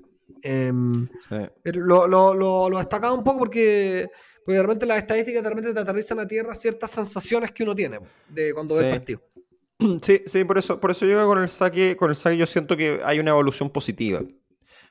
Em, 0.42 1.08
Sí. 1.28 1.36
Lo, 1.72 2.06
lo, 2.06 2.34
lo, 2.34 2.68
lo 2.68 2.78
destacaba 2.78 3.14
un 3.14 3.24
poco 3.24 3.38
porque, 3.40 4.08
porque 4.44 4.56
de 4.56 4.62
repente 4.62 4.86
las 4.86 4.98
estadísticas 4.98 5.42
de 5.42 5.48
repente 5.48 5.74
te 5.74 5.80
aterrizan 5.80 6.20
a 6.20 6.26
tierra 6.26 6.54
ciertas 6.54 6.90
sensaciones 6.90 7.52
que 7.52 7.62
uno 7.62 7.74
tiene 7.74 7.98
de 8.28 8.52
cuando 8.54 8.74
ve 8.76 8.80
Sí. 8.82 8.86
el 8.86 8.92
partido. 8.92 9.20
Sí, 10.02 10.22
sí, 10.26 10.44
por 10.44 10.56
eso, 10.56 10.78
por 10.80 10.92
eso 10.92 11.04
yo 11.04 11.26
con 11.26 11.42
el 11.42 11.48
saque, 11.48 11.96
con 11.96 12.08
el 12.10 12.16
saque 12.16 12.36
yo 12.36 12.46
siento 12.46 12.76
que 12.76 13.00
hay 13.04 13.18
una 13.18 13.30
evolución 13.32 13.70
positiva. 13.70 14.20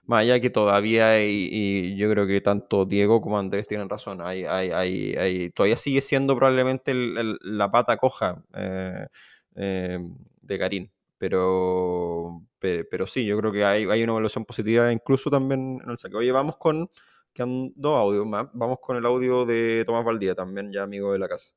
Más 0.05 0.19
allá 0.23 0.39
que 0.41 0.49
todavía 0.49 1.11
hay, 1.11 1.47
y 1.49 1.95
yo 1.95 2.09
creo 2.11 2.27
que 2.27 2.41
tanto 2.41 2.83
Diego 2.85 3.21
como 3.21 3.39
Andrés 3.39 3.65
tienen 3.67 3.87
razón, 3.89 4.19
hay, 4.21 4.43
hay, 4.43 4.71
hay, 4.71 5.15
hay- 5.15 5.49
todavía 5.51 5.77
sigue 5.77 6.01
siendo 6.01 6.35
probablemente 6.35 6.91
el- 6.91 7.17
el- 7.17 7.39
la 7.41 7.71
pata 7.71 7.95
coja 7.95 8.43
eh, 8.53 9.07
eh, 9.55 9.99
de 10.41 10.59
Karim. 10.59 10.89
Pero, 11.17 12.41
pe- 12.59 12.83
pero, 12.83 13.07
sí, 13.07 13.25
yo 13.25 13.37
creo 13.37 13.51
que 13.53 13.63
hay, 13.63 13.85
hay 13.89 14.03
una 14.03 14.11
evolución 14.11 14.43
positiva 14.43 14.91
incluso 14.91 15.29
también 15.29 15.79
en 15.83 15.89
el 15.89 15.97
saque. 15.97 16.17
Oye, 16.17 16.31
vamos 16.33 16.57
con, 16.57 16.89
quedan 17.33 17.73
dos 17.75 17.97
audios 17.97 18.25
más, 18.25 18.47
vamos 18.53 18.77
con 18.81 18.97
el 18.97 19.05
audio 19.05 19.45
de 19.45 19.83
Tomás 19.85 20.05
Valdía, 20.05 20.35
también 20.35 20.71
ya 20.71 20.83
amigo 20.83 21.11
de 21.13 21.19
la 21.19 21.27
casa. 21.27 21.51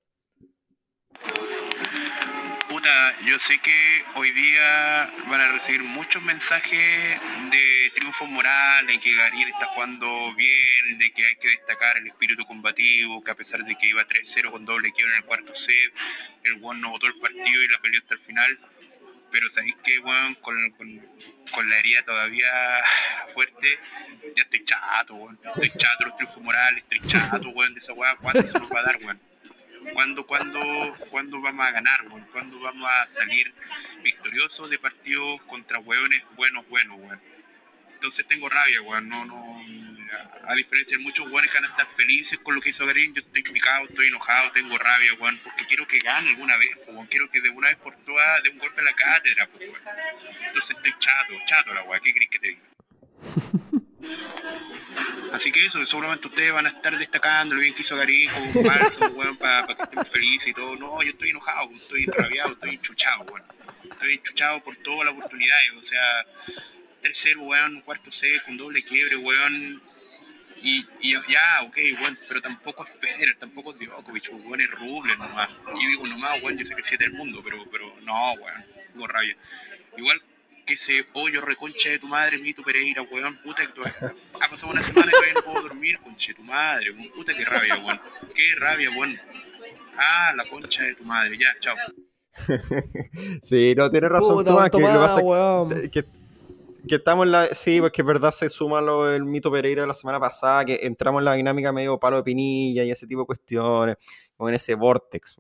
Puta, 2.69 3.15
yo 3.25 3.39
sé 3.39 3.59
que 3.61 4.03
hoy 4.17 4.31
día 4.33 5.11
van 5.31 5.41
a 5.41 5.53
recibir 5.53 5.83
muchos 5.83 6.23
mensajes 6.23 7.21
de 7.51 7.91
triunfo 7.95 8.27
moral, 8.27 8.87
de 8.87 8.99
que 8.99 9.15
Gabriel 9.15 9.49
está 9.49 9.67
jugando 9.67 10.07
bien, 10.35 10.99
de 10.99 11.11
que 11.13 11.25
hay 11.25 11.37
que 11.37 11.49
destacar 11.49 11.99
el 11.99 12.07
espíritu 12.09 12.45
combativo, 12.47 13.23
que 13.23 13.31
a 13.31 13.35
pesar 13.35 13.63
de 13.65 13.77
que 13.77 13.89
iba 13.89 14.07
3-0 14.07 14.51
con 14.51 14.65
doble 14.65 14.93
quiebra 14.93 15.15
en 15.15 15.23
el 15.23 15.25
cuarto 15.25 15.55
set, 15.55 15.93
el 16.43 16.61
Juan 16.61 16.81
no 16.81 16.91
votó 16.91 17.07
el 17.07 17.19
partido 17.19 17.63
y 17.63 17.69
la 17.69 17.79
peleó 17.81 18.01
hasta 18.01 18.15
el 18.15 18.21
final. 18.21 18.59
Pero 19.37 19.51
sabéis 19.51 19.75
que, 19.85 19.99
weón, 19.99 20.35
con, 20.37 20.71
con, 20.71 20.99
con 21.53 21.69
la 21.69 21.79
herida 21.79 22.03
todavía 22.07 22.51
fuerte, 23.35 23.79
ya 24.35 24.43
estoy 24.45 24.65
chato, 24.65 25.15
weón. 25.15 25.39
Estoy 25.45 25.71
chato 25.77 25.99
de 25.99 26.05
los 26.07 26.17
triunfos 26.17 26.43
morales, 26.43 26.83
estoy 26.83 27.07
chato, 27.07 27.51
weón, 27.51 27.75
de 27.75 27.81
esa 27.81 27.93
weá. 27.93 28.17
¿Cuándo 28.17 28.47
se 28.47 28.59
nos 28.59 28.71
va 28.71 28.81
a 28.81 28.85
dar, 28.85 28.97
weón? 28.97 29.21
¿Cuándo, 29.93 30.27
cuándo, 30.27 30.59
¿Cuándo 31.11 31.39
vamos 31.43 31.67
a 31.67 31.71
ganar, 31.71 32.09
weón? 32.09 32.27
¿Cuándo 32.33 32.59
vamos 32.61 32.89
a 32.91 33.07
salir 33.09 33.53
victoriosos 34.03 34.71
de 34.71 34.79
partidos 34.79 35.43
contra 35.43 35.81
hueones 35.81 36.23
buenos, 36.35 36.67
buenos, 36.71 36.99
weón? 36.99 37.21
Entonces 37.93 38.27
tengo 38.27 38.49
rabia, 38.49 38.81
weón. 38.81 39.07
No, 39.07 39.27
no, 39.27 39.63
a, 40.45 40.55
diferencia 40.55 40.97
de 40.97 41.03
muchos 41.03 41.31
weones 41.31 41.51
que 41.51 41.59
van 41.59 41.65
a 41.65 41.69
estar 41.69 41.87
felices 41.87 42.39
con 42.43 42.55
lo 42.55 42.61
que 42.61 42.71
hizo 42.71 42.87
Garín, 42.87 43.15
yo 43.15 43.21
estoy 43.21 43.43
picado, 43.43 43.85
estoy 43.85 44.09
enojado, 44.09 44.53
tengo 44.53 44.77
rabia, 44.79 45.15
weón, 45.15 45.39
porque 45.43 45.65
quiero 45.67 45.87
que 45.87 45.99
gane 45.99 46.31
alguna 46.31 46.57
vez, 46.57 46.71
weón. 46.87 47.07
Quiero 47.07 47.29
que 47.31 47.41
de 47.41 47.51
una 47.51 47.69
vez 47.69 47.77
por 47.79 47.97
todas 47.97 48.43
dé 48.43 48.51
un 48.51 48.59
golpe 48.59 48.81
a 48.81 48.85
la 48.85 48.95
cátedra, 48.95 49.49
weón. 49.59 49.81
Entonces 50.47 50.77
estoy 50.77 50.95
chato, 50.99 51.35
chato 51.47 51.75
la 51.75 51.83
weá, 51.85 52.01
¿qué 52.01 52.13
querés 52.13 52.29
que 52.29 52.39
te 52.39 52.49
diga? 52.49 52.61
Así 55.33 55.53
que 55.53 55.67
eso, 55.67 55.85
seguramente 55.85 56.29
ustedes 56.29 56.53
van 56.53 56.67
a 56.67 56.71
estar 56.71 56.97
destacando 56.97 57.55
lo 57.55 57.61
bien 57.61 57.75
que 57.75 57.83
hizo 57.83 57.97
Garín 57.97 58.31
como 58.31 58.65
falso, 58.65 59.07
weón, 59.09 59.37
para 59.37 59.67
que 59.67 59.83
estemos 59.83 60.09
felices 60.09 60.49
y 60.49 60.55
todo. 60.55 60.77
No, 60.77 61.03
yo 61.03 61.11
estoy 61.11 61.31
enojado, 61.31 61.71
estoy 61.73 62.05
enrabiado, 62.05 62.53
estoy 62.53 62.75
enchuchado, 62.75 63.25
weón. 63.25 63.43
Estoy 63.85 64.15
enchuchado 64.15 64.63
por 64.63 64.77
todas 64.77 65.07
las 65.07 65.15
oportunidades, 65.15 65.71
o 65.77 65.83
sea, 65.83 66.27
tercero, 67.03 67.43
weón, 67.43 67.83
cuarto 67.83 68.11
set, 68.11 68.43
con 68.45 68.57
doble 68.57 68.83
quiebre, 68.83 69.17
weón. 69.17 69.83
Y, 70.63 70.87
y 71.01 71.13
ya, 71.13 71.63
ok, 71.63 71.77
weón, 72.01 72.19
pero 72.29 72.41
tampoco 72.41 72.85
es 72.85 72.91
Federer, 72.91 73.37
tampoco 73.39 73.73
es 73.73 73.79
Djokovic, 73.79 74.31
weón, 74.45 74.61
es 74.61 74.71
Ruble 74.71 75.17
nomás. 75.17 75.51
Y 75.79 75.85
yo 75.85 75.89
digo 75.91 76.07
nomás, 76.07 76.43
weón, 76.43 76.59
yo 76.59 76.65
sé 76.65 76.75
que 76.75 76.81
es 76.81 76.87
siete 76.87 77.05
del 77.05 77.13
mundo, 77.13 77.41
pero, 77.45 77.65
pero 77.71 77.95
no, 78.03 78.33
weón, 78.35 78.65
tengo 78.93 79.07
rabia. 79.07 79.37
Igual 79.97 80.23
que 80.65 80.75
ese 80.75 81.07
hoyo 81.13 81.41
reconcha 81.41 81.91
de 81.91 81.99
tu 81.99 82.09
madre, 82.09 82.39
Mito 82.39 82.63
Pereira, 82.63 83.03
weón, 83.03 83.37
puta, 83.43 83.67
que 83.73 83.81
ha 83.81 84.49
pasado 84.51 84.73
una 84.73 84.83
semana 84.83 85.09
y 85.09 85.13
todavía 85.13 85.35
no 85.35 85.43
puedo 85.43 85.63
dormir, 85.63 85.99
conche 86.01 86.33
de 86.33 86.35
tu 86.35 86.43
madre, 86.43 86.91
weón, 86.91 87.11
puta, 87.13 87.35
qué 87.35 87.45
rabia, 87.45 87.77
weón, 87.77 88.01
qué 88.35 88.55
rabia, 88.57 88.91
weón. 88.91 89.21
Ah, 89.99 90.33
la 90.37 90.45
concha 90.45 90.83
de 90.83 90.95
tu 90.95 91.05
madre, 91.05 91.39
ya, 91.39 91.55
chao. 91.61 91.77
Sí, 93.43 93.75
no, 93.75 93.91
tiene 93.91 94.09
razón 94.09 94.37
Puta, 94.37 94.51
Tomás, 94.51 94.71
que 94.71 94.79
lo 94.79 95.91
que 95.91 96.05
que- 96.89 96.97
estamos 96.97 97.27
la. 97.27 97.47
Sí, 97.49 97.81
porque 97.81 98.03
es 98.03 98.07
verdad, 98.07 98.33
se 98.33 98.49
suma 98.49 98.81
lo 98.81 99.05
del 99.07 99.25
mito 99.25 99.51
Pereira 99.51 99.83
de 99.83 99.89
la 99.89 99.95
semana 99.95 100.21
pasada, 100.21 100.65
que 100.65 100.81
entramos 100.83 101.21
en 101.21 101.25
la 101.27 101.35
dinámica 101.35 101.73
medio 101.73 101.99
palo 101.99 102.17
de 102.19 102.23
pinilla 102.25 102.85
y 102.85 102.91
ese 102.91 103.07
tipo 103.07 103.23
de 103.23 103.27
cuestiones, 103.27 103.97
como 104.37 104.49
en 104.49 104.55
ese 104.57 104.75
vortex. 104.75 105.37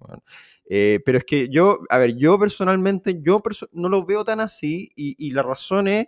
Eh, 0.69 1.01
pero 1.05 1.19
es 1.19 1.25
que 1.25 1.49
yo, 1.49 1.81
a 1.91 1.99
ver, 1.99 2.17
yo 2.17 2.39
personalmente, 2.39 3.19
yo 3.23 3.41
perso- 3.41 3.69
no 3.73 3.89
lo 3.89 4.05
veo 4.05 4.25
tan 4.25 4.41
así, 4.41 4.91
y, 4.97 5.15
y 5.19 5.31
la 5.33 5.43
razón 5.43 5.89
es, 5.89 6.07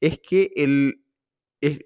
es 0.00 0.18
que 0.20 0.52
el. 0.56 1.02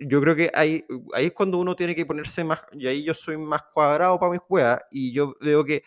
yo 0.00 0.20
creo 0.20 0.36
que 0.36 0.50
ahí, 0.54 0.84
ahí 1.14 1.26
es 1.26 1.32
cuando 1.32 1.58
uno 1.58 1.76
tiene 1.76 1.94
que 1.96 2.06
ponerse 2.06 2.44
más. 2.44 2.60
Y 2.72 2.86
ahí 2.88 3.04
yo 3.04 3.14
soy 3.14 3.36
más 3.38 3.62
cuadrado 3.74 4.18
para 4.20 4.32
mis 4.32 4.40
juegas, 4.42 4.80
y 4.90 5.12
yo 5.12 5.36
veo 5.40 5.64
que 5.64 5.84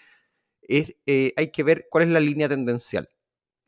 es, 0.64 0.95
eh, 1.08 1.34
hay 1.38 1.51
que 1.51 1.64
ver 1.64 1.88
cuál 1.91 2.05
es 2.05 2.10
la 2.12 2.20
línea 2.22 2.49
tendencial. 2.49 3.10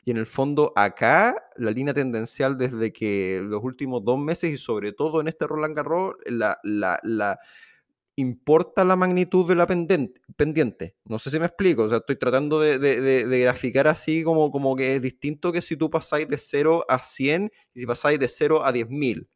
Y 0.10 0.12
en 0.12 0.18
el 0.18 0.26
fondo, 0.26 0.74
acá, 0.76 1.36
la 1.56 1.70
línea 1.70 1.94
tendencial 1.94 2.58
desde 2.58 2.92
que 2.92 3.42
los 3.44 3.64
últimos 3.64 4.04
dos 4.04 4.18
meses 4.18 4.52
y 4.52 4.58
sobre 4.58 4.92
todo 4.92 5.22
en 5.22 5.28
este 5.28 5.46
Roland 5.46 5.76
Garros, 5.76 6.16
la, 6.26 6.58
la, 6.64 7.00
la- 7.04 7.38
importa 8.16 8.84
la 8.84 8.96
magnitud 8.96 9.48
de 9.48 9.56
la 9.56 9.68
pendente- 9.68 10.20
pendiente. 10.36 10.96
No 11.06 11.20
sé 11.20 11.30
si 11.32 11.40
me 11.40 11.46
explico. 11.46 11.84
O 11.84 11.90
sea, 11.90 12.00
estoy 12.00 12.18
tratando 12.18 12.60
de- 12.60 12.80
de 12.80 13.40
graficar 13.42 13.88
así 13.88 14.24
como, 14.24 14.52
como 14.52 14.76
que 14.76 14.96
es 14.96 15.02
distinto 15.04 15.52
que 15.52 15.62
si 15.62 15.78
tú 15.78 15.92
pasáis 15.92 16.28
de 16.28 16.38
0 16.38 16.86
a 16.90 16.98
100 17.00 17.52
y 17.76 17.82
si 17.82 17.86
pasáis 17.86 18.20
de 18.20 18.28
0 18.28 18.66
a 18.66 18.72
10.000. 18.72 19.30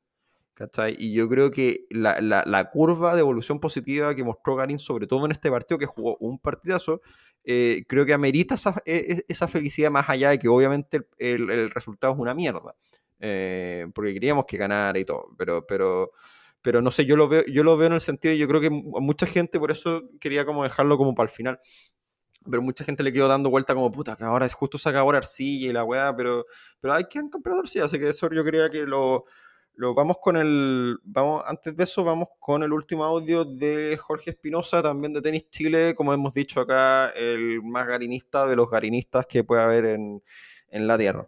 ¿Cachai? 0.55 0.95
Y 0.99 1.13
yo 1.13 1.27
creo 1.29 1.49
que 1.49 1.87
la, 1.89 2.21
la- 2.21 2.43
la 2.45 2.69
curva 2.69 3.15
de 3.15 3.21
evolución 3.21 3.59
positiva 3.59 4.13
que 4.15 4.23
mostró 4.23 4.55
Garín, 4.55 4.77
sobre 4.79 5.07
todo 5.07 5.25
en 5.25 5.31
este 5.31 5.49
partido 5.49 5.79
que 5.79 5.87
jugó 5.87 6.15
un 6.19 6.37
partidazo, 6.39 7.01
eh, 7.43 7.83
creo 7.87 8.05
que 8.05 8.13
amerita 8.13 8.53
esa, 8.55 8.75
e- 8.85 9.15
e- 9.19 9.25
esa 9.27 9.47
felicidad 9.47 9.89
más 9.91 10.07
allá 10.09 10.29
de 10.29 10.37
que 10.39 10.47
obviamente 10.47 11.07
el, 11.17 11.49
el- 11.49 11.59
el 11.59 11.71
resultado 11.71 12.13
es 12.13 12.19
una 12.19 12.33
mierda. 12.35 12.75
Eh, 13.19 13.87
porque 13.95 14.13
queríamos 14.13 14.45
que 14.45 14.57
ganara 14.57 14.99
y 14.99 15.05
todo. 15.05 15.29
Pero, 15.37 15.65
pero, 15.65 16.11
pero 16.61 16.81
no 16.81 16.91
sé, 16.91 17.05
yo 17.05 17.15
lo 17.17 17.27
veo, 17.27 17.43
yo 17.47 17.63
lo 17.63 17.75
veo 17.77 17.87
en 17.87 17.93
el 17.93 18.01
sentido, 18.01 18.33
yo 18.35 18.47
creo 18.47 18.61
que 18.61 18.69
mu- 18.69 18.99
mucha 19.01 19.25
gente, 19.25 19.59
por 19.59 19.71
eso 19.71 20.03
quería 20.19 20.45
como 20.45 20.63
dejarlo 20.63 20.97
como 20.97 21.15
para 21.15 21.29
el 21.29 21.35
final. 21.35 21.59
Pero 22.49 22.61
mucha 22.61 22.83
gente 22.83 23.03
le 23.03 23.13
quedó 23.13 23.27
dando 23.29 23.49
vuelta 23.49 23.73
como 23.73 23.91
puta, 23.91 24.17
que 24.17 24.23
ahora 24.25 24.49
justo 24.49 24.77
saca 24.77 24.99
ahora 24.99 25.19
Arcilla 25.19 25.69
y 25.69 25.73
la 25.73 25.83
weá, 25.85 26.13
pero, 26.15 26.45
pero 26.81 26.93
hay 26.93 27.05
que 27.05 27.19
han 27.19 27.29
campeonato 27.29 27.61
Arcilla, 27.63 27.85
así 27.85 27.97
que 27.99 28.09
eso 28.09 28.29
yo 28.31 28.43
quería 28.43 28.69
que 28.69 28.85
lo, 28.85 29.23
lo 29.75 29.93
vamos 29.93 30.17
con 30.21 30.37
el. 30.37 30.99
Vamos, 31.03 31.43
antes 31.47 31.75
de 31.75 31.83
eso, 31.83 32.03
vamos 32.03 32.29
con 32.39 32.63
el 32.63 32.71
último 32.71 33.03
audio 33.03 33.43
de 33.43 33.97
Jorge 33.97 34.31
Espinosa, 34.31 34.81
también 34.83 35.13
de 35.13 35.21
Tenis 35.21 35.49
Chile, 35.49 35.95
como 35.95 36.13
hemos 36.13 36.33
dicho 36.33 36.61
acá, 36.61 37.09
el 37.09 37.61
más 37.63 37.87
garinista 37.87 38.45
de 38.47 38.55
los 38.55 38.69
garinistas 38.69 39.25
que 39.25 39.43
puede 39.43 39.63
haber 39.63 39.85
en, 39.85 40.23
en 40.69 40.87
la 40.87 40.97
tierra. 40.97 41.25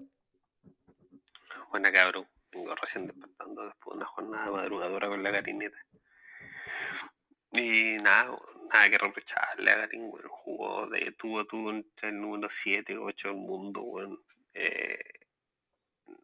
Buena 1.69 1.91
cabrón. 1.91 2.27
Vengo 2.51 2.73
recién 2.75 3.07
despertando 3.07 3.65
después 3.65 3.95
de 3.95 3.97
una 3.97 4.05
jornada 4.05 4.51
madrugadora 4.51 5.09
con 5.09 5.23
la 5.23 5.31
garineta. 5.31 5.77
Y 7.51 7.97
nada, 8.01 8.37
nada 8.71 8.89
que 8.89 8.97
reprocharle 8.97 9.71
a 9.71 9.77
Garín, 9.77 10.09
weón. 10.11 10.27
Jugó 10.29 10.87
de 10.87 11.11
tuvo 11.13 11.45
tuvo 11.45 11.71
entre 11.71 12.09
el 12.09 12.19
número 12.19 12.49
7 12.49 12.97
8 12.97 13.27
del 13.29 13.37
mundo, 13.37 13.81
weón. 13.81 14.17
Eh, 14.53 14.99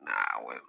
nada, 0.02 0.40
weón. 0.44 0.62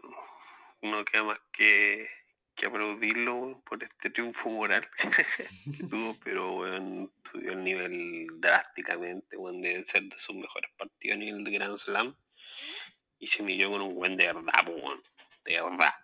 No 0.82 1.04
queda 1.04 1.22
más 1.22 1.40
que, 1.52 2.08
que 2.54 2.66
aplaudirlo, 2.66 3.62
por 3.64 3.82
este 3.82 4.10
triunfo 4.10 4.50
moral 4.50 4.86
que 5.76 5.84
tuvo, 5.84 6.16
pero 6.24 6.52
weón, 6.54 7.12
subió 7.30 7.52
el 7.52 7.64
nivel 7.64 8.26
drásticamente, 8.40 9.36
weón, 9.36 9.62
debe 9.62 9.84
ser 9.84 10.02
de 10.02 10.18
sus 10.18 10.34
mejores 10.34 10.70
partidos 10.76 11.16
a 11.16 11.20
nivel 11.20 11.44
de 11.44 11.50
Grand 11.52 11.78
Slam. 11.78 12.16
Y 13.18 13.28
se 13.28 13.42
midió 13.44 13.70
con 13.70 13.82
un 13.82 13.94
buen 13.94 14.16
de 14.16 14.26
verdad, 14.26 14.68
weón. 14.68 15.02
De 15.44 15.60
verdad. 15.60 15.94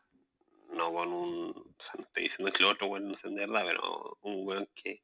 No 0.70 0.93
con 0.93 1.09
un. 1.09 1.51
O 1.51 1.76
sea, 1.83 1.95
no 1.99 2.05
estoy 2.05 2.24
diciendo 2.24 2.53
que 2.53 2.62
los 2.62 2.72
otros 2.72 2.91
weón 2.91 3.09
no 3.09 3.14
sean 3.14 3.35
de 3.35 3.47
verdad, 3.47 3.64
pero 3.66 4.18
un 4.22 4.47
weón 4.47 4.68
que. 4.74 5.03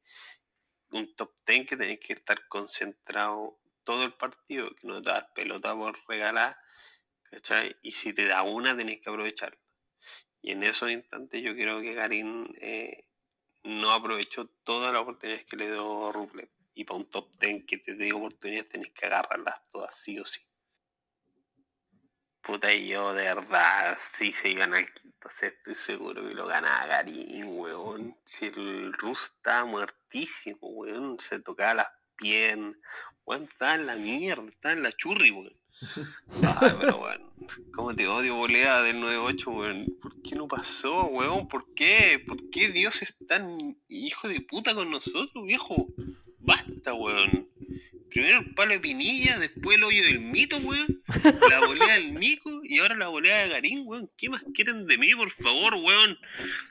Un 0.91 1.13
top 1.15 1.33
10 1.45 1.67
que 1.67 1.75
tenés 1.75 1.99
que 1.99 2.13
estar 2.13 2.47
concentrado 2.47 3.59
todo 3.83 4.03
el 4.03 4.13
partido, 4.13 4.69
que 4.75 4.87
no 4.87 5.01
te 5.01 5.11
das 5.11 5.25
pelota 5.33 5.73
por 5.75 5.97
regalar, 6.07 6.57
¿cachai? 7.23 7.75
Y 7.81 7.91
si 7.91 8.13
te 8.13 8.25
da 8.25 8.43
una, 8.43 8.75
tenés 8.75 9.01
que 9.01 9.09
aprovecharla. 9.09 9.64
Y 10.45 10.51
en 10.51 10.61
esos 10.61 10.91
instantes 10.91 11.41
yo 11.41 11.55
creo 11.55 11.81
que 11.81 11.95
Garín 11.95 12.45
eh, 12.61 13.01
no 13.63 13.89
aprovechó 13.89 14.45
todas 14.63 14.93
las 14.93 15.01
oportunidades 15.01 15.43
que 15.45 15.57
le 15.57 15.71
dio 15.71 16.11
Rublev. 16.11 16.51
Y 16.75 16.83
para 16.83 16.99
un 16.99 17.09
top 17.09 17.35
10 17.39 17.65
que 17.65 17.79
te 17.79 17.95
dé 17.95 18.13
oportunidades 18.13 18.69
tenés 18.69 18.91
que 18.91 19.07
agarrarlas 19.07 19.63
todas, 19.63 19.97
sí 19.97 20.19
o 20.19 20.23
sí. 20.23 20.41
Puta, 22.43 22.71
y 22.71 22.89
yo 22.89 23.15
de 23.15 23.23
verdad, 23.23 23.97
si 23.99 24.33
se 24.33 24.53
gana 24.53 24.77
el 24.77 24.93
quinto 24.93 25.31
set, 25.31 25.55
estoy 25.55 25.73
seguro 25.73 26.21
que 26.21 26.35
lo 26.35 26.45
gana 26.45 26.85
Garín, 26.85 27.57
weón. 27.57 28.15
Si 28.23 28.45
el 28.45 28.93
ruso 28.93 29.25
estaba 29.25 29.65
muertísimo, 29.65 30.59
weón, 30.61 31.19
se 31.19 31.39
tocaba 31.39 31.73
las 31.73 31.89
piernas, 32.17 32.77
weón, 33.25 33.45
estaba 33.45 33.73
en 33.73 33.87
la 33.87 33.95
mierda, 33.95 34.47
estaba 34.47 34.73
en 34.73 34.83
la 34.83 34.91
churri, 34.91 35.31
weón. 35.31 35.59
Ay, 36.41 36.71
pero 36.79 36.97
weón, 36.97 37.21
cómo 37.73 37.95
te 37.95 38.07
odio, 38.07 38.35
volea 38.35 38.81
del 38.81 38.97
9-8, 38.97 39.47
weón. 39.47 39.85
¿Por 40.01 40.21
qué 40.21 40.35
no 40.35 40.47
pasó, 40.47 41.05
weón? 41.07 41.47
¿Por 41.47 41.73
qué? 41.73 42.23
¿Por 42.25 42.49
qué 42.49 42.69
Dios 42.69 43.01
es 43.01 43.17
tan 43.27 43.57
hijo 43.87 44.27
de 44.27 44.41
puta 44.41 44.73
con 44.73 44.89
nosotros, 44.89 45.45
viejo? 45.45 45.87
Basta, 46.39 46.93
weón. 46.93 47.49
Primero 48.09 48.39
el 48.39 48.53
palo 48.53 48.71
de 48.71 48.79
Pinilla, 48.79 49.37
después 49.39 49.77
el 49.77 49.83
hoyo 49.83 50.05
del 50.05 50.21
mito, 50.21 50.57
weón. 50.59 51.03
La 51.49 51.65
volea 51.65 51.95
del 51.95 52.15
Nico 52.15 52.61
y 52.63 52.79
ahora 52.79 52.95
la 52.95 53.09
volea 53.09 53.43
de 53.43 53.49
Garín, 53.49 53.83
weón. 53.85 54.09
¿Qué 54.15 54.29
más 54.29 54.43
quieren 54.53 54.87
de 54.87 54.97
mí, 54.97 55.13
por 55.15 55.31
favor, 55.31 55.75
weón? 55.75 56.17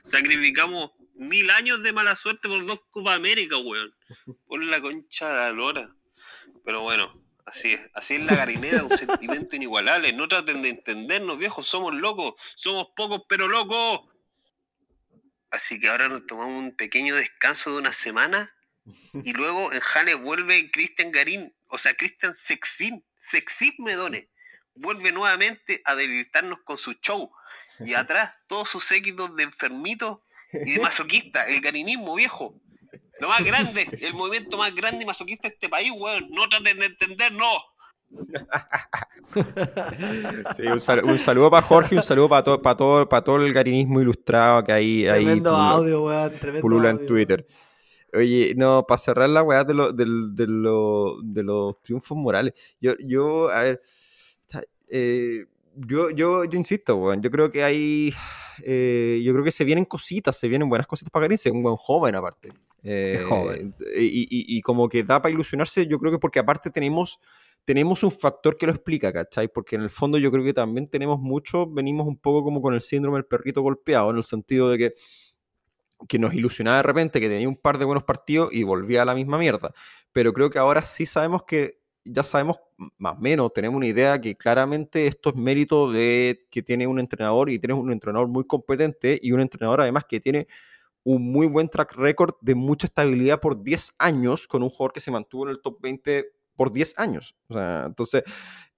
Sacrificamos 0.05 0.91
mil 1.13 1.51
años 1.51 1.83
de 1.83 1.93
mala 1.93 2.15
suerte 2.15 2.47
por 2.47 2.65
dos 2.65 2.81
Copa 2.89 3.13
América, 3.13 3.57
weón. 3.57 3.93
Por 4.47 4.63
la 4.63 4.81
concha 4.81 5.29
de 5.29 5.35
la 5.35 5.51
lora. 5.51 5.95
Pero 6.63 6.81
bueno, 6.81 7.24
así 7.45 7.73
es. 7.73 7.89
Así 7.93 8.15
es 8.15 8.25
la 8.25 8.35
garinera, 8.35 8.83
un 8.83 8.97
sentimiento 8.97 9.55
inigualable. 9.55 10.13
No 10.13 10.27
traten 10.27 10.61
de 10.61 10.69
entendernos, 10.69 11.37
viejos. 11.37 11.67
Somos 11.67 11.93
locos. 11.95 12.35
Somos 12.55 12.87
pocos, 12.95 13.21
pero 13.29 13.47
locos. 13.47 14.01
Así 15.51 15.79
que 15.79 15.89
ahora 15.89 16.09
nos 16.09 16.25
tomamos 16.27 16.57
un 16.57 16.75
pequeño 16.75 17.15
descanso 17.15 17.71
de 17.71 17.77
una 17.77 17.93
semana 17.93 18.53
y 19.13 19.33
luego 19.33 19.71
en 19.71 19.79
Jane 19.79 20.13
vuelve 20.15 20.69
Cristian 20.69 21.11
Garín, 21.11 21.55
o 21.67 21.77
sea, 21.77 21.95
Cristian 21.95 22.35
Sexin, 22.35 23.03
Sexin 23.15 23.73
Medone, 23.79 24.29
vuelve 24.75 25.11
nuevamente 25.11 25.81
a 25.85 25.95
debilitarnos 25.95 26.59
con 26.61 26.77
su 26.77 26.93
show. 26.93 27.31
Y 27.79 27.93
atrás, 27.93 28.33
todos 28.47 28.69
sus 28.69 28.83
séquitos 28.83 29.35
de 29.35 29.43
enfermitos 29.43 30.19
y 30.51 30.73
de 30.73 30.79
masoquista, 30.79 31.47
el 31.47 31.61
garinismo 31.61 32.15
viejo. 32.15 32.61
Lo 33.19 33.29
más 33.29 33.43
grande, 33.43 33.85
el 34.01 34.13
movimiento 34.13 34.57
más 34.57 34.73
grande 34.75 35.03
y 35.03 35.05
masoquista 35.07 35.47
de 35.47 35.53
este 35.53 35.69
país, 35.69 35.91
weón. 35.95 36.27
No 36.31 36.47
traten 36.49 36.77
de 36.77 36.85
entender, 36.87 37.31
no. 37.31 37.47
Sí, 40.55 40.63
un, 40.63 40.79
sal- 40.79 41.03
un 41.03 41.17
saludo 41.19 41.49
para 41.51 41.61
Jorge, 41.65 41.95
un 41.95 42.03
saludo 42.03 42.29
para 42.29 42.43
todo, 42.43 42.61
para 42.61 42.77
todo, 42.77 43.09
para 43.09 43.23
todo 43.23 43.37
el 43.37 43.53
garinismo 43.53 44.01
ilustrado 44.01 44.63
que 44.63 44.71
hay 44.71 45.07
ahí 45.07 45.23
Tremendo 45.25 45.51
pulula- 45.51 45.71
audio, 45.71 46.03
weón. 46.03 46.31
Tremendo 46.39 46.61
pulula 46.61 46.89
en. 46.91 47.05
Twitter. 47.05 47.47
Oye, 48.13 48.53
no, 48.55 48.85
para 48.87 48.97
cerrar 48.97 49.29
la 49.29 49.43
weá 49.43 49.63
de, 49.63 49.73
lo- 49.73 49.91
de, 49.91 50.05
lo- 50.47 51.17
de 51.23 51.43
los 51.43 51.81
triunfos 51.81 52.17
morales. 52.17 52.53
Yo, 52.79 52.93
yo, 52.99 53.49
a 53.49 53.63
ver, 53.63 53.81
eh, 54.87 55.45
yo, 55.75 56.09
yo, 56.11 56.45
yo 56.45 56.57
insisto, 56.57 56.95
weón, 56.95 57.21
yo 57.21 57.29
creo 57.29 57.51
que 57.51 57.63
hay, 57.63 58.13
eh, 58.63 59.21
yo 59.23 59.33
creo 59.33 59.43
que 59.43 59.51
se 59.51 59.65
vienen 59.65 59.83
cositas, 59.85 60.37
se 60.37 60.47
vienen 60.47 60.69
buenas 60.69 60.87
cositas 60.87 61.11
para 61.11 61.23
Garín, 61.23 61.35
es 61.35 61.45
un 61.47 61.63
buen 61.63 61.75
joven 61.75 62.15
aparte. 62.15 62.53
Eh, 62.87 63.19
joven. 63.27 63.73
Y, 63.97 64.03
y- 64.29 64.57
y 64.57 64.61
como 64.61 64.87
que 64.87 65.03
da 65.03 65.21
para 65.21 65.33
ilusionarse, 65.33 65.87
yo 65.87 65.97
creo 65.99 66.11
que 66.11 66.19
porque 66.19 66.39
aparte 66.39 66.69
tenemos, 66.69 67.19
tenemos 67.63 68.03
un 68.03 68.11
factor 68.11 68.55
que 68.57 68.67
lo 68.67 68.71
explica, 68.73 69.11
¿cachai? 69.11 69.47
Porque 69.47 69.75
en 69.75 69.81
el 69.81 69.89
fondo 69.89 70.17
yo 70.19 70.31
creo 70.31 70.43
que 70.43 70.53
también 70.53 70.87
tenemos 70.87 71.19
mucho, 71.19 71.67
venimos 71.67 72.05
un 72.07 72.17
poco 72.17 72.43
como 72.43 72.61
con 72.61 72.75
el 72.75 72.81
síndrome 72.81 73.17
del 73.17 73.25
perrito 73.25 73.61
golpeado, 73.63 74.11
en 74.11 74.17
el 74.17 74.23
sentido 74.23 74.69
de 74.69 74.77
que 74.77 74.93
que 76.07 76.19
nos 76.19 76.33
ilusionaba 76.33 76.77
de 76.77 76.83
repente, 76.83 77.19
que 77.19 77.29
tenía 77.29 77.47
un 77.47 77.55
par 77.55 77.77
de 77.77 77.85
buenos 77.85 78.03
partidos 78.03 78.49
y 78.53 78.63
volvía 78.63 79.01
a 79.01 79.05
la 79.05 79.15
misma 79.15 79.37
mierda. 79.37 79.73
Pero 80.11 80.33
creo 80.33 80.49
que 80.49 80.59
ahora 80.59 80.81
sí 80.81 81.05
sabemos 81.05 81.43
que, 81.43 81.79
ya 82.03 82.23
sabemos 82.23 82.57
más 82.97 83.17
o 83.17 83.21
menos, 83.21 83.51
tenemos 83.53 83.77
una 83.77 83.87
idea 83.87 84.19
que 84.19 84.35
claramente 84.35 85.07
esto 85.07 85.29
es 85.29 85.35
mérito 85.35 85.89
de 85.91 86.45
que 86.51 86.61
tiene 86.61 86.85
un 86.85 86.99
entrenador 86.99 87.49
y 87.49 87.57
tiene 87.57 87.73
un 87.73 87.91
entrenador 87.91 88.27
muy 88.27 88.45
competente 88.45 89.17
y 89.21 89.31
un 89.31 89.39
entrenador 89.39 89.81
además 89.81 90.05
que 90.07 90.19
tiene 90.19 90.47
un 91.05 91.31
muy 91.31 91.47
buen 91.47 91.69
track 91.69 91.93
record 91.95 92.35
de 92.41 92.55
mucha 92.55 92.87
estabilidad 92.87 93.41
por 93.41 93.63
10 93.63 93.93
años 93.99 94.47
con 94.49 94.63
un 94.63 94.71
jugador 94.71 94.93
que 94.93 95.01
se 95.01 95.11
mantuvo 95.11 95.45
en 95.45 95.51
el 95.51 95.61
top 95.61 95.79
20 95.81 96.33
por 96.57 96.71
10 96.73 96.95
años. 96.99 97.35
O 97.49 97.55
sea, 97.55 97.85
entonces, 97.87 98.23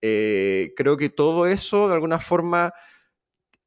eh, 0.01 0.73
creo 0.77 0.97
que 0.97 1.09
todo 1.09 1.47
eso 1.47 1.87
de 1.89 1.95
alguna 1.95 2.19
forma 2.19 2.73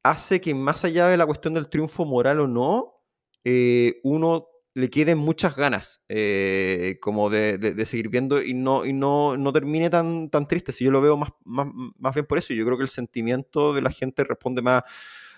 hace 0.03 0.41
que 0.41 0.53
más 0.55 0.83
allá 0.85 1.07
de 1.07 1.17
la 1.17 1.25
cuestión 1.25 1.53
del 1.53 1.69
triunfo 1.69 2.05
moral 2.05 2.39
o 2.39 2.47
no, 2.47 2.95
eh, 3.43 3.99
uno 4.03 4.47
le 4.73 4.89
queden 4.89 5.17
muchas 5.17 5.57
ganas 5.57 6.01
eh, 6.07 6.97
como 7.01 7.29
de, 7.29 7.57
de- 7.57 7.85
seguir 7.85 8.07
viendo 8.09 8.41
y 8.41 8.53
no, 8.53 8.85
y 8.85 8.93
no, 8.93 9.35
no 9.37 9.51
termine 9.53 9.89
tan, 9.89 10.29
tan 10.29 10.47
triste. 10.47 10.71
Si 10.71 10.85
yo 10.85 10.91
lo 10.91 11.01
veo 11.01 11.17
más, 11.17 11.31
más, 11.43 11.67
más 11.99 12.13
bien 12.13 12.25
por 12.25 12.37
eso, 12.37 12.53
yo 12.53 12.65
creo 12.65 12.77
que 12.77 12.83
el 12.83 12.89
sentimiento 12.89 13.73
de 13.73 13.81
la 13.81 13.91
gente 13.91 14.23
responde 14.23 14.61
más, 14.61 14.83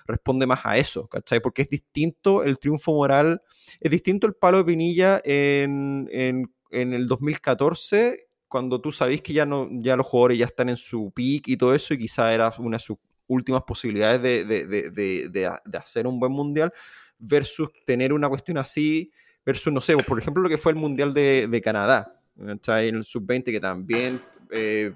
responde 0.05 0.45
más 0.45 0.61
a 0.63 0.77
eso, 0.77 1.07
¿cachai? 1.07 1.39
Porque 1.39 1.61
es 1.63 1.69
distinto 1.69 2.43
el 2.43 2.57
triunfo 2.59 2.93
moral, 2.93 3.41
es 3.79 3.91
distinto 3.91 4.27
el 4.27 4.33
palo 4.35 4.57
de 4.59 4.65
Pinilla 4.65 5.21
en, 5.23 6.07
en, 6.11 6.51
en 6.71 6.93
el 6.93 7.07
2014, 7.07 8.27
cuando 8.47 8.79
tú 8.81 8.91
sabés 8.91 9.21
que 9.21 9.33
ya, 9.33 9.45
no, 9.45 9.67
ya 9.71 9.95
los 9.95 10.05
jugadores 10.05 10.37
ya 10.37 10.45
están 10.45 10.69
en 10.69 10.77
su 10.77 11.11
peak 11.15 11.47
y 11.47 11.57
todo 11.57 11.73
eso, 11.73 11.93
y 11.93 11.97
quizá 11.99 12.33
era 12.33 12.53
una 12.59 12.77
de 12.77 12.83
sus 12.83 12.97
últimas 13.27 13.63
posibilidades 13.63 14.21
de, 14.21 14.45
de- 14.45 14.67
de- 14.67 14.89
de- 14.91 15.29
de 15.29 15.45
ha- 15.47 15.61
de 15.65 15.77
hacer 15.77 16.05
un 16.05 16.19
buen 16.19 16.31
mundial, 16.31 16.71
versus 17.17 17.69
tener 17.85 18.11
una 18.13 18.29
cuestión 18.29 18.57
así, 18.57 19.11
versus, 19.45 19.71
no 19.73 19.81
sé, 19.81 19.95
por 19.97 20.19
ejemplo, 20.19 20.43
lo 20.43 20.49
que 20.49 20.57
fue 20.57 20.71
el 20.73 20.77
mundial 20.77 21.13
de, 21.13 21.61
Canadá, 21.63 22.19
¿cachai? 22.45 22.89
En 22.89 22.95
el 22.95 23.03
sub-20, 23.03 23.45
que 23.45 23.59
también 23.59 24.21
eh, 24.51 24.93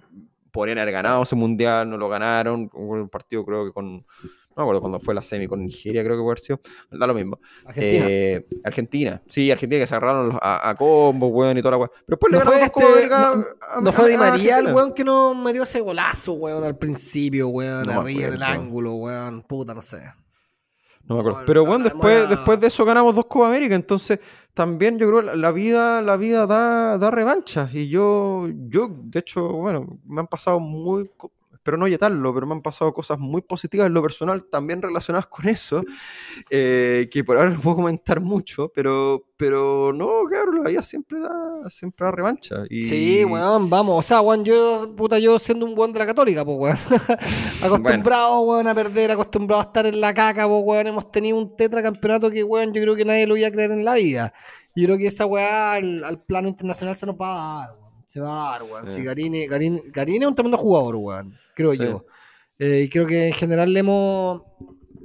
podrían 0.51 0.77
haber 0.79 0.93
ganado 0.93 1.23
ese 1.23 1.35
mundial, 1.35 1.89
no 1.89 1.97
lo 1.97 2.09
ganaron, 2.09 2.69
un 2.73 3.09
partido 3.09 3.45
creo 3.45 3.65
que 3.65 3.71
con, 3.71 4.05
no 4.57 4.63
me 4.63 4.63
acuerdo 4.63 4.81
cuando 4.81 4.99
fue 4.99 5.13
la 5.13 5.21
semi 5.21 5.47
con 5.47 5.59
Nigeria, 5.63 6.03
creo 6.03 6.17
que 6.17 6.23
fue 6.23 6.37
sido, 6.37 6.59
da 6.91 7.05
lo 7.05 7.13
mismo. 7.13 7.39
Argentina. 7.65 8.05
Eh, 8.09 8.47
Argentina, 8.63 9.21
sí, 9.27 9.51
Argentina 9.51 9.81
que 9.81 9.87
se 9.87 9.95
agarraron 9.95 10.37
a, 10.41 10.69
a 10.69 10.75
combo, 10.75 11.27
weón, 11.27 11.57
y 11.57 11.61
toda 11.61 11.71
la 11.71 11.77
weón. 11.77 11.91
Pero 12.05 12.17
después 12.19 12.31
le 12.33 12.39
No 12.39 12.45
fue, 12.45 12.71
Copa 12.71 12.85
este, 12.85 12.93
América 12.93 13.35
no, 13.35 13.45
a- 13.77 13.81
no 13.81 13.93
fue 13.93 14.09
Di 14.09 14.17
María 14.17 14.57
el 14.59 14.73
weón 14.73 14.93
que 14.93 15.03
nos 15.03 15.35
metió 15.37 15.63
ese 15.63 15.79
golazo, 15.79 16.33
weón, 16.33 16.63
al 16.63 16.77
principio, 16.77 17.49
weón, 17.49 17.85
No 17.85 18.01
arriba 18.01 18.27
en 18.27 18.33
el 18.33 18.43
ángulo, 18.43 18.95
weón, 18.95 19.43
puta, 19.43 19.73
no 19.75 19.81
sé. 19.81 20.01
No 21.03 21.15
me 21.15 21.21
acuerdo. 21.21 21.39
No, 21.39 21.45
Pero 21.45 21.61
no, 21.61 21.67
bueno, 21.69 21.83
no, 21.85 21.89
después, 21.91 22.23
no. 22.23 22.29
después 22.35 22.59
de 22.59 22.67
eso 22.67 22.83
ganamos 22.83 23.15
dos 23.15 23.25
Copa 23.27 23.47
América. 23.47 23.75
Entonces, 23.75 24.19
también 24.53 24.99
yo 24.99 25.07
creo 25.07 25.21
que 25.31 25.37
la- 25.37 25.51
vida, 25.53 26.01
la 26.01 26.17
vida 26.17 26.45
da, 26.45 26.97
da 26.97 27.11
revancha. 27.11 27.69
Y 27.71 27.87
yo, 27.87 28.47
yo, 28.67 28.89
de 28.91 29.19
hecho, 29.19 29.47
bueno, 29.53 29.99
me 30.05 30.19
han 30.19 30.27
pasado 30.27 30.59
muy, 30.59 31.09
espero 31.67 31.77
no 31.77 31.87
yetarlo, 31.89 32.33
pero 32.33 32.47
me 32.47 32.53
han 32.53 32.61
pasado 32.61 32.93
cosas 32.93 33.19
muy 33.19 33.41
positivas 33.41 33.87
en 33.87 33.93
lo 33.93 34.01
personal, 34.01 34.45
también 34.45 34.81
relacionadas 34.81 35.27
con 35.27 35.49
eso, 35.49 35.83
eh, 36.49 37.09
que 37.11 37.25
por 37.25 37.35
ahora 37.35 37.49
no 37.49 37.59
puedo 37.59 37.75
comentar 37.75 38.21
mucho, 38.21 38.71
pero, 38.73 39.25
pero 39.35 39.91
no, 39.91 40.23
claro, 40.29 40.53
la 40.53 40.69
vida 40.69 40.81
siempre 40.81 41.19
da, 41.19 41.69
siempre 41.69 42.05
da 42.05 42.11
revancha. 42.11 42.63
Y, 42.69 42.83
Sí, 42.83 43.25
weón, 43.25 43.69
vamos. 43.69 43.99
O 43.99 44.07
sea, 44.07 44.21
weón, 44.21 44.45
yo, 44.45 44.95
puta, 44.95 45.19
yo 45.19 45.37
siendo 45.39 45.65
un 45.65 45.77
weón 45.77 45.91
de 45.91 45.99
la 45.99 46.05
católica, 46.05 46.45
pues, 46.45 46.57
weón. 46.57 46.77
acostumbrado, 47.63 48.39
weón, 48.41 48.67
a 48.67 48.73
perder, 48.73 49.11
acostumbrado 49.11 49.61
a 49.61 49.65
estar 49.65 49.85
en 49.85 49.99
la 49.99 50.13
caca, 50.13 50.47
pues, 50.47 50.61
weón. 50.63 50.87
Hemos 50.87 51.11
tenido 51.11 51.37
un 51.37 51.53
tetracampeonato 51.53 52.31
que, 52.31 52.45
weón, 52.45 52.71
yo 52.71 52.81
creo 52.81 52.95
que 52.95 53.03
nadie 53.03 53.27
lo 53.27 53.35
iba 53.35 53.49
a 53.49 53.51
creer 53.51 53.71
en 53.71 53.83
la 53.83 53.95
vida. 53.95 54.33
Yo 54.73 54.85
creo 54.85 54.97
que 54.97 55.07
esa 55.07 55.25
weá 55.25 55.73
al, 55.73 56.05
al 56.05 56.23
plano 56.23 56.47
internacional 56.47 56.95
se 56.95 57.05
nos 57.05 57.15
va 57.15 57.33
a 57.33 57.65
dar, 57.65 57.75
weón. 57.77 57.86
Se 58.07 58.19
va 58.19 58.47
a 58.47 58.51
dar, 58.53 58.63
weón. 58.63 58.87
Sí. 58.87 58.93
Sí, 58.95 59.03
Garín, 59.03 59.33
Garín, 59.49 59.81
Garín 59.91 60.21
es 60.23 60.27
un 60.27 60.33
tremendo 60.35 60.57
jugador, 60.57 60.95
weón. 60.95 61.33
Creo 61.55 61.73
Sí. 61.73 61.79
yo. 61.79 62.05
Eh, 62.57 62.83
y 62.85 62.89
creo 62.89 63.05
que 63.05 63.27
en 63.27 63.33
general 63.33 63.71
le 63.71 63.81
hemos, 63.81 64.41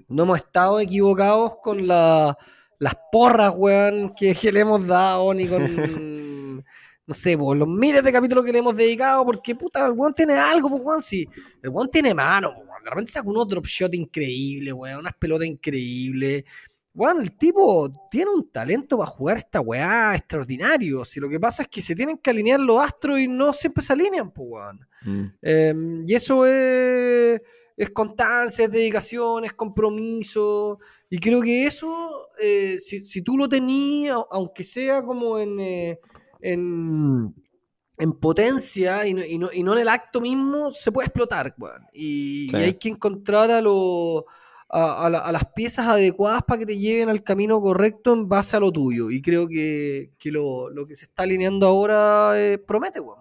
no 0.09 0.23
hemos 0.23 0.39
estado 0.39 0.81
equivocados 0.81 1.57
con 1.63 1.87
la- 1.87 2.37
las 2.79 2.95
porras, 3.13 3.53
weón, 3.57 4.15
que, 4.17 4.35
que 4.35 4.51
le 4.53 4.61
hemos 4.61 4.87
dado, 4.87 5.35
ni 5.35 5.47
con, 5.47 5.63
no 7.07 7.15
sé, 7.15 7.37
por 7.37 7.57
los 7.57 7.69
miles 7.69 8.03
de 8.03 8.13
capítulos 8.13 8.45
que 8.45 8.53
le 8.53 8.59
hemos 8.61 8.77
dedicado, 8.77 9.25
porque 9.27 9.55
puta, 9.55 9.85
el 9.87 9.93
weón 9.93 10.15
tiene 10.15 10.35
algo, 10.35 10.71
pues, 10.71 10.83
weón, 10.83 11.03
sí. 11.03 11.29
El 11.63 11.71
weón 11.71 11.91
tiene 11.91 12.15
mano, 12.15 12.51
weón. 12.51 12.83
De 12.85 12.91
repente 12.91 13.13
saca 13.13 13.29
unos 13.29 13.47
drop 13.49 13.67
shot 13.67 13.95
increíbles, 13.95 14.73
weón, 14.73 15.01
unas 15.01 15.15
pelotas 15.19 15.47
increíbles. 15.47 16.45
Weón, 16.95 17.23
el 17.23 17.37
tipo 17.39 17.91
tiene 18.11 18.31
un 18.31 18.51
talento 18.51 18.99
para 18.99 19.11
jugar 19.11 19.39
esta 19.39 19.61
weá 19.61 20.15
extraordinario. 20.15 21.05
Si 21.07 21.21
lo 21.21 21.29
que 21.29 21.41
pasa 21.41 21.63
es 21.63 21.69
que 21.69 21.81
se 21.81 21.95
tienen 21.95 22.19
que 22.19 22.29
alinear 22.31 22.61
los 22.61 22.83
astros 22.85 23.19
y 23.19 23.29
no 23.29 23.53
siempre 23.55 23.83
se 23.83 23.95
alinean, 23.95 24.31
pues, 24.31 24.47
weón. 24.51 24.81
Mm. 25.05 25.25
Eh, 25.41 25.75
y 26.07 26.15
eso 26.15 26.45
es, 26.47 27.41
es 27.77 27.91
constancia, 27.91 28.67
es 28.67 28.71
dedicación, 28.71 29.45
es 29.47 29.55
compromiso. 29.55 30.79
Y 31.09 31.19
creo 31.19 31.41
que 31.41 31.67
eso, 31.67 32.29
eh, 32.43 32.79
si, 32.79 33.01
si 33.01 33.23
tú 33.23 33.39
lo 33.39 33.49
tenías, 33.49 34.19
aunque 34.31 34.63
sea 34.65 35.03
como 35.03 35.39
en, 35.39 35.61
eh, 35.61 35.99
en, 36.41 37.35
en 37.99 38.13
potencia 38.21 39.07
y 39.07 39.15
no, 39.15 39.25
y, 39.25 39.39
no, 39.39 39.49
y 39.53 39.63
no 39.63 39.73
en 39.73 39.79
el 39.81 39.89
acto 39.89 40.21
mismo, 40.21 40.73
se 40.73 40.93
puede 40.93 41.07
explotar. 41.07 41.55
weón. 41.59 41.87
Y, 41.95 42.49
Sí. 42.51 42.57
y 42.57 42.63
hay 42.63 42.75
que 42.75 42.89
encontrar 42.91 43.51
a 43.51 43.63
los 43.63 44.25
a, 44.73 45.07
a 45.07 45.11
la- 45.11 45.19
a 45.21 45.33
las 45.33 45.45
piezas 45.55 45.87
adecuadas 45.87 46.43
para 46.45 46.59
que 46.61 46.67
te 46.67 46.79
lleven 46.79 47.09
al 47.09 47.23
camino 47.23 47.61
correcto 47.61 48.13
en 48.15 48.29
base 48.29 48.57
a 48.57 48.61
lo 48.61 48.73
tuyo. 48.73 49.11
Y 49.11 49.21
creo 49.23 49.47
que, 49.47 50.13
que 50.19 50.31
lo, 50.33 50.71
lo 50.71 50.87
que 50.87 50.97
se 50.97 51.05
está 51.05 51.23
alineando 51.25 51.67
ahora 51.67 52.33
eh, 52.41 52.59
promete, 52.59 52.99
weón. 53.01 53.21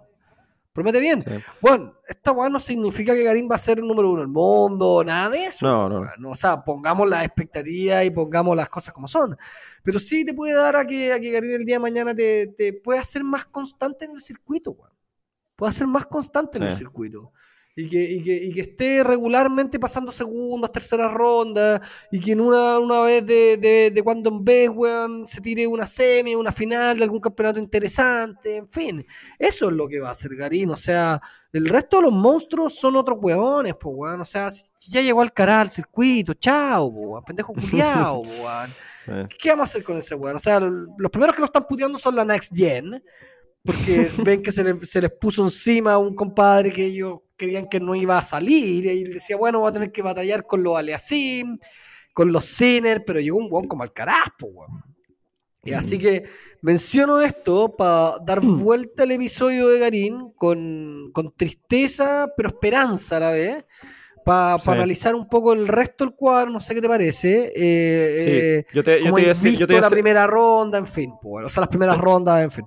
Promete 0.74 1.02
bien. 1.02 1.22
Sí. 1.22 1.32
Bueno, 1.60 1.96
esta 2.08 2.32
weá 2.32 2.48
no 2.48 2.58
significa 2.58 3.14
que 3.14 3.26
Karim 3.26 3.50
va 3.52 3.56
a 3.56 3.58
ser 3.58 3.80
el 3.80 3.86
número 3.86 4.10
uno 4.10 4.22
del 4.22 4.30
mundo, 4.30 5.04
nada 5.04 5.30
de 5.30 5.48
eso. 5.48 5.66
No, 5.66 5.90
no. 5.90 6.00
weón. 6.00 6.26
O 6.28 6.36
sea, 6.36 6.64
pongamos 6.64 7.10
las 7.10 7.26
expectativas 7.26 8.06
y 8.06 8.10
pongamos 8.12 8.56
las 8.56 8.70
cosas 8.70 8.94
como 8.94 9.10
son. 9.10 9.38
Pero 9.84 10.00
sí 10.00 10.24
te 10.24 10.34
puede 10.34 10.54
dar 10.54 10.78
a 10.78 10.88
que, 10.88 11.12
a 11.12 11.20
que 11.20 11.34
Karim 11.34 11.52
el 11.56 11.66
día 11.66 11.76
de 11.76 11.80
mañana 11.82 12.16
te, 12.16 12.48
te 12.48 12.72
pueda 12.72 13.04
ser 13.04 13.26
más 13.26 13.46
constante 13.48 14.06
en 14.06 14.12
el 14.12 14.22
circuito, 14.22 14.72
weón. 14.72 14.92
Pueda 15.58 15.74
ser 15.74 15.88
más 15.88 16.06
constante 16.06 16.58
en 16.58 16.64
el 16.64 16.70
circuito. 16.70 17.34
Y 17.74 17.90
que, 17.90 18.04
y, 18.04 18.22
que, 18.22 18.34
y 18.36 18.52
que 18.52 18.62
esté 18.62 19.02
regularmente 19.04 19.80
pasando 19.80 20.12
segundas, 20.12 20.74
terceras 20.74 21.12
rondas, 21.14 21.80
y 22.12 22.20
que 22.20 22.34
en 22.34 22.42
una, 22.42 22.78
una 22.80 23.00
vez 23.02 23.26
de, 23.26 23.56
de, 23.58 23.92
de 23.92 24.04
cuando 24.04 24.30
en 24.30 24.44
vez, 24.44 24.70
weón, 24.70 25.26
se 25.26 25.40
tire 25.40 25.66
una 25.68 25.88
semi, 25.88 26.36
una 26.36 26.52
final 26.52 26.98
de 26.98 27.04
algún 27.06 27.22
campeonato 27.22 27.60
interesante, 27.60 28.58
en 28.58 28.68
fin. 28.68 29.06
Eso 29.40 29.70
es 29.70 29.76
lo 29.76 29.88
que 29.88 30.02
va 30.02 30.10
a 30.10 30.12
hacer 30.12 30.36
Garín, 30.36 30.70
o 30.72 30.76
sea, 30.76 31.22
el 31.54 31.68
resto 31.68 31.98
de 31.98 32.04
los 32.04 32.12
monstruos 32.14 32.76
son 32.76 32.98
otros 32.98 33.18
weones, 33.22 33.74
pues, 33.80 33.96
weón. 33.98 34.20
O 34.22 34.26
sea, 34.26 34.52
si 34.52 34.92
ya 34.92 35.02
llegó 35.02 35.22
al 35.22 35.32
cara 35.34 35.62
al 35.62 35.70
circuito, 35.70 36.34
chao, 36.34 36.92
po, 36.94 37.00
weón, 37.00 37.24
pendejo 37.24 37.54
culiao, 37.54 38.20
weón. 38.20 38.70
Sí. 39.04 39.12
¿Qué 39.42 39.50
vamos 39.50 39.62
a 39.62 39.72
hacer 39.72 39.84
con 39.84 39.98
ese 39.98 40.14
weón? 40.14 40.36
O 40.36 40.40
sea, 40.40 40.60
los 40.60 41.10
primeros 41.10 41.34
que 41.36 41.40
lo 41.42 41.46
están 41.48 41.66
puteando 41.66 41.98
son 41.98 42.16
la 42.16 42.24
Next 42.24 42.56
Gen, 42.56 43.04
porque 43.66 44.12
ven 44.24 44.44
que 44.44 44.52
se, 44.52 44.64
le- 44.64 44.86
se 44.86 45.02
les 45.02 45.12
puso 45.12 45.44
encima 45.44 45.94
a 45.94 45.98
un 45.98 46.14
compadre 46.14 46.72
que 46.72 46.86
ellos 46.86 47.20
creían 47.46 47.68
que 47.68 47.80
no 47.80 47.94
iba 47.96 48.18
a 48.18 48.22
salir, 48.22 48.86
y 48.86 49.04
decía, 49.06 49.36
bueno, 49.38 49.62
va 49.62 49.70
a 49.70 49.74
tener 49.74 49.92
que 49.92 50.02
batallar 50.02 50.46
con 50.46 50.64
los 50.64 50.78
Aliasim, 50.78 51.58
con 52.14 52.32
los 52.32 52.46
Sinner, 52.46 53.04
pero 53.06 53.20
llegó 53.20 53.38
un 53.38 53.48
weón 53.52 53.68
como 53.68 53.84
al 53.84 53.94
carajo, 53.94 54.46
weón. 54.48 54.84
Y 55.64 55.74
así 55.74 56.00
que 56.00 56.24
menciono 56.64 57.22
esto 57.22 57.76
para 57.76 58.14
dar 58.26 58.42
vuelta 58.42 59.04
al 59.04 59.12
episodio 59.12 59.68
de 59.68 59.78
Garín 59.80 60.32
con, 60.36 61.12
con 61.14 61.32
tristeza, 61.36 62.28
pero 62.36 62.50
esperanza 62.50 63.18
a 63.18 63.20
la 63.20 63.32
vez, 63.32 63.66
para 64.26 64.58
Sí. 64.60 64.70
analizar 64.72 65.14
un 65.16 65.28
poco 65.30 65.54
el 65.54 65.68
resto 65.68 66.04
del 66.04 66.16
cuadro, 66.16 66.50
no 66.52 66.60
sé 66.60 66.74
qué 66.74 66.82
te 66.82 66.88
parece. 66.88 67.52
eh, 67.56 68.24
Sí, 68.24 68.32
eh, 68.32 68.66
yo 68.74 68.84
te, 68.84 69.04
yo 69.04 69.14
te 69.14 69.22
iba 69.22 69.32
a 69.32 69.34
decir, 69.34 69.58
yo 69.58 69.68
te 69.68 69.74
iba 69.74 69.80
a 69.80 69.82
la 69.82 69.88
hacer- 69.88 69.96
primera 69.98 70.26
ronda, 70.28 70.78
en 70.80 70.88
fin, 70.88 71.14
pues, 71.22 71.46
o 71.46 71.50
sea, 71.50 71.62
las 71.62 71.70
primeras 71.70 71.98
rondas, 72.00 72.42
en 72.44 72.50
fin. 72.52 72.66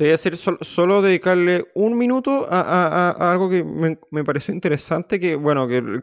Te 0.00 0.04
voy 0.04 0.12
a 0.12 0.12
decir 0.12 0.34
sol- 0.38 0.56
solo 0.62 1.02
dedicarle 1.02 1.66
un 1.74 1.98
minuto 1.98 2.46
a, 2.48 3.10
algo 3.30 3.50
que 3.50 3.62
me, 3.62 4.24
pareció 4.24 4.54
interesante, 4.54 5.20
que 5.20 5.36
bueno, 5.36 5.68
que, 5.68 6.02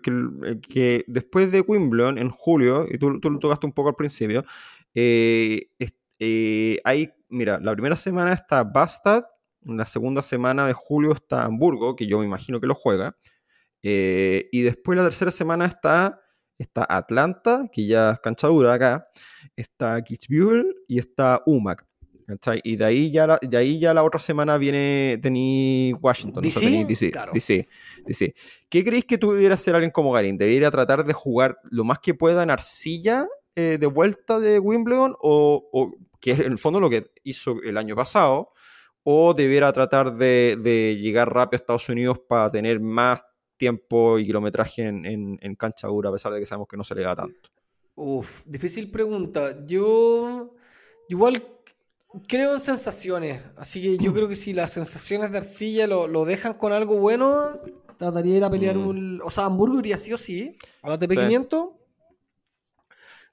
que- 0.61 1.03
después 1.07 1.51
de 1.51 1.61
Wimbledon 1.61 2.19
en 2.19 2.29
julio, 2.29 2.85
y 2.87 2.99
tú, 2.99 3.19
tú 3.19 3.31
lo 3.31 3.39
tocaste 3.39 3.65
un 3.65 3.71
poco 3.73 3.89
al 3.89 3.95
principio, 3.95 4.45
eh, 4.93 5.69
eh, 6.19 6.79
hay, 6.83 7.09
mira, 7.29 7.59
la 7.59 7.73
primera 7.73 7.95
semana 7.95 8.33
está 8.33 8.63
Bastad, 8.63 9.23
la 9.63 9.85
segunda 9.87 10.21
semana 10.21 10.67
de 10.67 10.73
julio 10.73 11.11
está 11.13 11.45
Hamburgo, 11.45 11.95
que 11.95 12.05
yo 12.05 12.19
me 12.19 12.25
imagino 12.25 12.61
que 12.61 12.67
lo 12.67 12.75
juega, 12.75 13.17
eh, 13.81 14.47
y 14.51 14.61
después 14.61 14.95
la 14.95 15.05
tercera 15.05 15.31
semana 15.31 15.65
está, 15.65 16.21
está 16.59 16.85
Atlanta, 16.87 17.67
que 17.71 17.87
ya 17.87 18.11
es 18.11 18.19
cancha 18.19 18.47
dura 18.47 18.73
acá, 18.73 19.07
está 19.55 19.99
Kitzbühel 20.03 20.75
y 20.87 20.99
está 20.99 21.41
UMAC. 21.47 21.83
¿Cachai? 22.27 22.61
Y 22.63 22.75
de 22.75 22.85
ahí 22.85 23.09
ya 23.11 23.25
la, 23.25 23.39
de 23.41 23.57
ahí 23.57 23.79
ya 23.79 23.93
la 23.93 24.03
otra 24.03 24.19
semana 24.19 24.57
viene 24.57 25.17
tení 25.21 25.93
Washington. 26.01 26.45
o 26.45 26.49
sea, 26.49 26.61
DC, 26.61 26.71
tení 26.71 26.83
DC, 26.83 27.11
claro. 27.11 27.31
DC, 27.33 27.67
DC. 28.05 28.33
¿Qué 28.69 28.83
creéis 28.83 29.05
que 29.05 29.17
tú 29.17 29.31
debieras 29.31 29.61
hacer 29.61 29.73
alguien 29.75 29.91
como 29.91 30.11
Garín? 30.11 30.37
¿Debería 30.37 30.69
tratar 30.69 31.05
de 31.05 31.13
jugar 31.13 31.57
lo 31.63 31.83
más 31.83 31.99
que 31.99 32.13
pueda 32.13 32.43
en 32.43 32.49
arcilla 32.51 33.27
eh, 33.55 33.77
de 33.79 33.87
vuelta 33.87 34.39
de 34.39 34.59
Wimbledon? 34.59 35.15
O, 35.21 35.69
o 35.71 35.91
que 36.19 36.31
es 36.31 36.39
en 36.41 36.51
el 36.51 36.57
fondo 36.59 36.79
lo 36.79 36.89
que 36.89 37.05
hizo 37.23 37.55
el 37.63 37.77
año 37.77 37.95
pasado. 37.95 38.51
¿O 39.09 39.33
debiera 39.33 39.71
tratar 39.71 40.17
de, 40.17 40.57
de 40.61 40.97
llegar 40.99 41.33
rápido 41.33 41.55
a 41.57 41.61
Estados 41.63 41.87
Unidos 41.87 42.19
para 42.27 42.51
tener 42.51 42.81
más 42.81 43.21
tiempo 43.55 44.19
y 44.19 44.25
kilometraje 44.25 44.83
en, 44.83 45.05
en- 45.05 45.39
en 45.41 45.55
cancha 45.55 45.87
dura, 45.87 46.09
a 46.09 46.11
pesar 46.11 46.33
de 46.33 46.39
que 46.41 46.45
sabemos 46.45 46.67
que 46.67 46.75
no 46.77 46.83
se 46.83 46.93
le 46.93 47.03
da 47.03 47.15
tanto? 47.15 47.49
Uf, 47.95 48.45
difícil 48.45 48.91
pregunta. 48.91 49.65
Yo 49.65 50.53
igual 51.07 51.41
creo 52.27 52.53
en 52.53 52.59
sensaciones, 52.61 53.41
así 53.57 53.81
que 53.81 53.97
yo 54.03 54.13
creo 54.13 54.27
que 54.27 54.35
si 54.35 54.53
las 54.53 54.71
sensaciones 54.73 55.31
de 55.31 55.39
arcilla 55.39 55.87
lo, 55.87 56.07
lo 56.07 56.25
dejan 56.25 56.53
con 56.55 56.71
algo 56.73 56.97
bueno, 56.97 57.59
trataría 57.97 58.31
de 58.33 58.37
ir 58.39 58.43
a 58.43 58.49
pelear 58.49 58.77
Mm. 58.77 58.87
un... 58.87 59.21
O 59.23 59.29
sea, 59.29 59.45
Hamburgo 59.45 59.79
iría 59.79 59.97
sí 59.97 60.13
o 60.13 60.17
sí, 60.17 60.57
a 60.81 60.89
la 60.89 60.95
ATP 60.95 61.11
Sí. 61.13 61.17
500. 61.17 61.69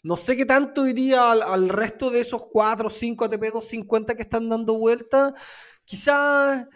No 0.03 0.17
sé 0.17 0.37
qué 0.37 0.45
tanto 0.45 0.87
iría 0.87 1.31
al, 1.31 1.43
al 1.43 1.69
resto 1.69 2.11
de 2.11 2.21
esos 2.21 2.43
4 2.53 2.89
o 2.89 2.91
5 2.91 3.25
ATP 3.25 3.41
250 3.53 4.15
que 4.15 4.23
están 4.23 4.49
dando 4.51 4.75
vuelta. 4.75 5.35
Quizás, 5.85 6.67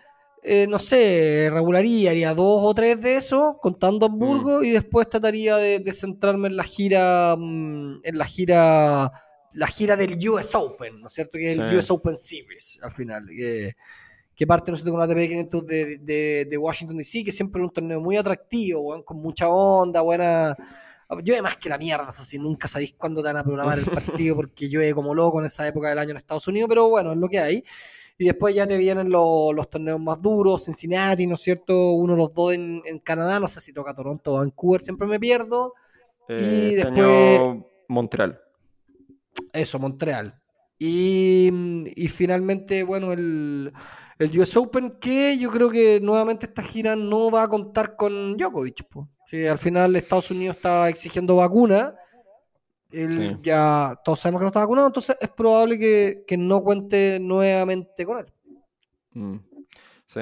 eh, 0.43 0.67
no 0.69 0.79
sé, 0.79 1.51
regularía, 1.53 2.11
haría 2.11 2.35
dos 2.35 2.61
o 2.65 2.73
tres 2.75 3.01
de 3.03 3.17
esos, 3.17 3.57
contando 3.61 4.07
Hamburgo, 4.07 4.63
y 4.63 4.71
después 4.71 5.09
trataría 5.11 5.57
de, 5.57 5.79
de 5.81 5.93
centrarme 5.93 6.49
en 6.49 6.57
la 6.57 6.65
gira, 6.65 7.37
mm, 7.39 8.01
en 8.03 8.19
la 8.19 8.25
gira, 8.25 9.13
la 9.55 9.67
gira 9.67 9.97
del 9.97 10.17
US 10.29 10.55
Open, 10.55 11.01
¿no 11.01 11.07
es 11.09 11.13
cierto? 11.15 11.33
Que 11.39 11.53
es 11.53 11.59
el. 11.59 11.77
US 11.77 11.91
Open 11.91 12.17
Series, 12.17 12.79
al 12.83 12.93
final. 12.93 13.27
Que, 13.29 13.75
que 14.35 14.47
parte, 14.47 14.71
¿no 14.71 14.75
es 14.77 14.81
cierto?, 14.83 14.93
con 14.93 15.01
la 15.01 15.07
ATP 15.07 15.29
500 15.29 15.67
de, 15.67 15.99
de, 15.99 16.47
de 16.49 16.57
Washington 16.57 16.97
DC, 16.97 17.25
que 17.25 17.33
siempre 17.33 17.61
es 17.61 17.65
un 17.69 17.73
torneo 17.73 18.01
muy 18.01 18.17
atractivo, 18.17 19.05
con 19.05 19.17
mucha 19.19 19.49
onda, 19.49 20.01
buena... 20.01 20.57
Llueve 21.25 21.41
más 21.41 21.57
que 21.57 21.71
la 21.71 21.79
mierda, 21.79 22.09
eso 22.11 22.23
sí, 22.23 22.39
nunca 22.39 22.69
sabéis 22.69 22.93
cuándo 22.93 23.23
te 23.23 23.29
van 23.29 23.39
a 23.39 23.43
programar 23.43 23.79
el 23.79 23.87
partido 23.87 24.37
porque 24.37 24.69
llueve 24.69 24.93
como 24.95 25.15
loco 25.15 25.41
en 25.41 25.47
esa 25.47 25.67
época 25.67 25.89
del 25.89 25.99
año 25.99 26.11
en 26.11 26.19
Estados 26.19 26.47
Unidos, 26.49 26.69
pero 26.69 26.87
bueno, 26.91 27.13
es 27.13 27.19
lo 27.19 27.29
que 27.31 27.39
hay. 27.39 27.65
Y 28.19 28.27
después 28.27 28.55
ya 28.55 28.67
te 28.67 28.77
vienen 28.77 29.11
los, 29.11 29.55
los 29.55 29.71
torneos 29.71 29.99
más 29.99 30.21
duros, 30.21 30.67
Cincinnati, 30.67 31.27
¿no 31.27 31.37
es 31.37 31.41
cierto? 31.41 31.93
Uno 31.93 32.13
de 32.13 32.19
los 32.19 32.35
dos 32.35 32.53
en, 32.53 32.83
en 32.85 32.99
Canadá, 32.99 33.41
no 33.41 33.49
sé 33.49 33.61
si 33.61 33.73
toca 33.73 33.95
Toronto 33.95 34.35
o 34.35 34.37
Vancouver, 34.39 34.83
siempre 34.83 35.07
me 35.07 35.19
pierdo. 35.19 35.73
Eh, 36.29 36.75
este 36.77 36.91
después- 36.91 37.65
Montreal. 37.89 38.39
Eso, 39.53 39.79
Montreal. 39.79 40.41
Y, 40.79 41.51
y 41.97 42.09
finalmente, 42.09 42.83
bueno, 42.85 43.13
el, 43.13 43.73
el 44.19 44.39
US 44.41 44.57
Open, 44.57 44.99
que 45.01 45.37
yo 45.39 45.51
creo 45.51 45.71
que 45.71 46.01
nuevamente 46.01 46.47
esta 46.47 46.63
gira 46.63 46.95
no 46.95 47.31
va 47.31 47.43
a 47.45 47.49
contar 47.49 47.97
con 47.97 48.37
Djokovic. 48.37 48.87
Sí, 49.27 49.47
al 49.47 49.59
final 49.59 49.95
Estados 49.97 50.31
Unidos 50.31 50.57
está 50.57 50.89
exigiendo 50.89 51.37
vacuna. 51.37 51.95
Él 52.91 53.29
Sí. 53.29 53.37
ya 53.43 54.01
todos 54.05 54.21
sabemos 54.21 54.41
que 54.41 54.45
no 54.45 54.49
está 54.49 54.61
vacunado, 54.61 54.87
entonces 54.87 55.17
es 55.21 55.29
probable 55.29 55.79
que, 55.79 56.25
que 56.27 56.39
no 56.39 56.63
cuente 56.63 57.19
nuevamente 57.21 58.07
con 58.07 58.19
él. 58.19 58.33
Mm, 59.13 59.37
Sí. 60.07 60.21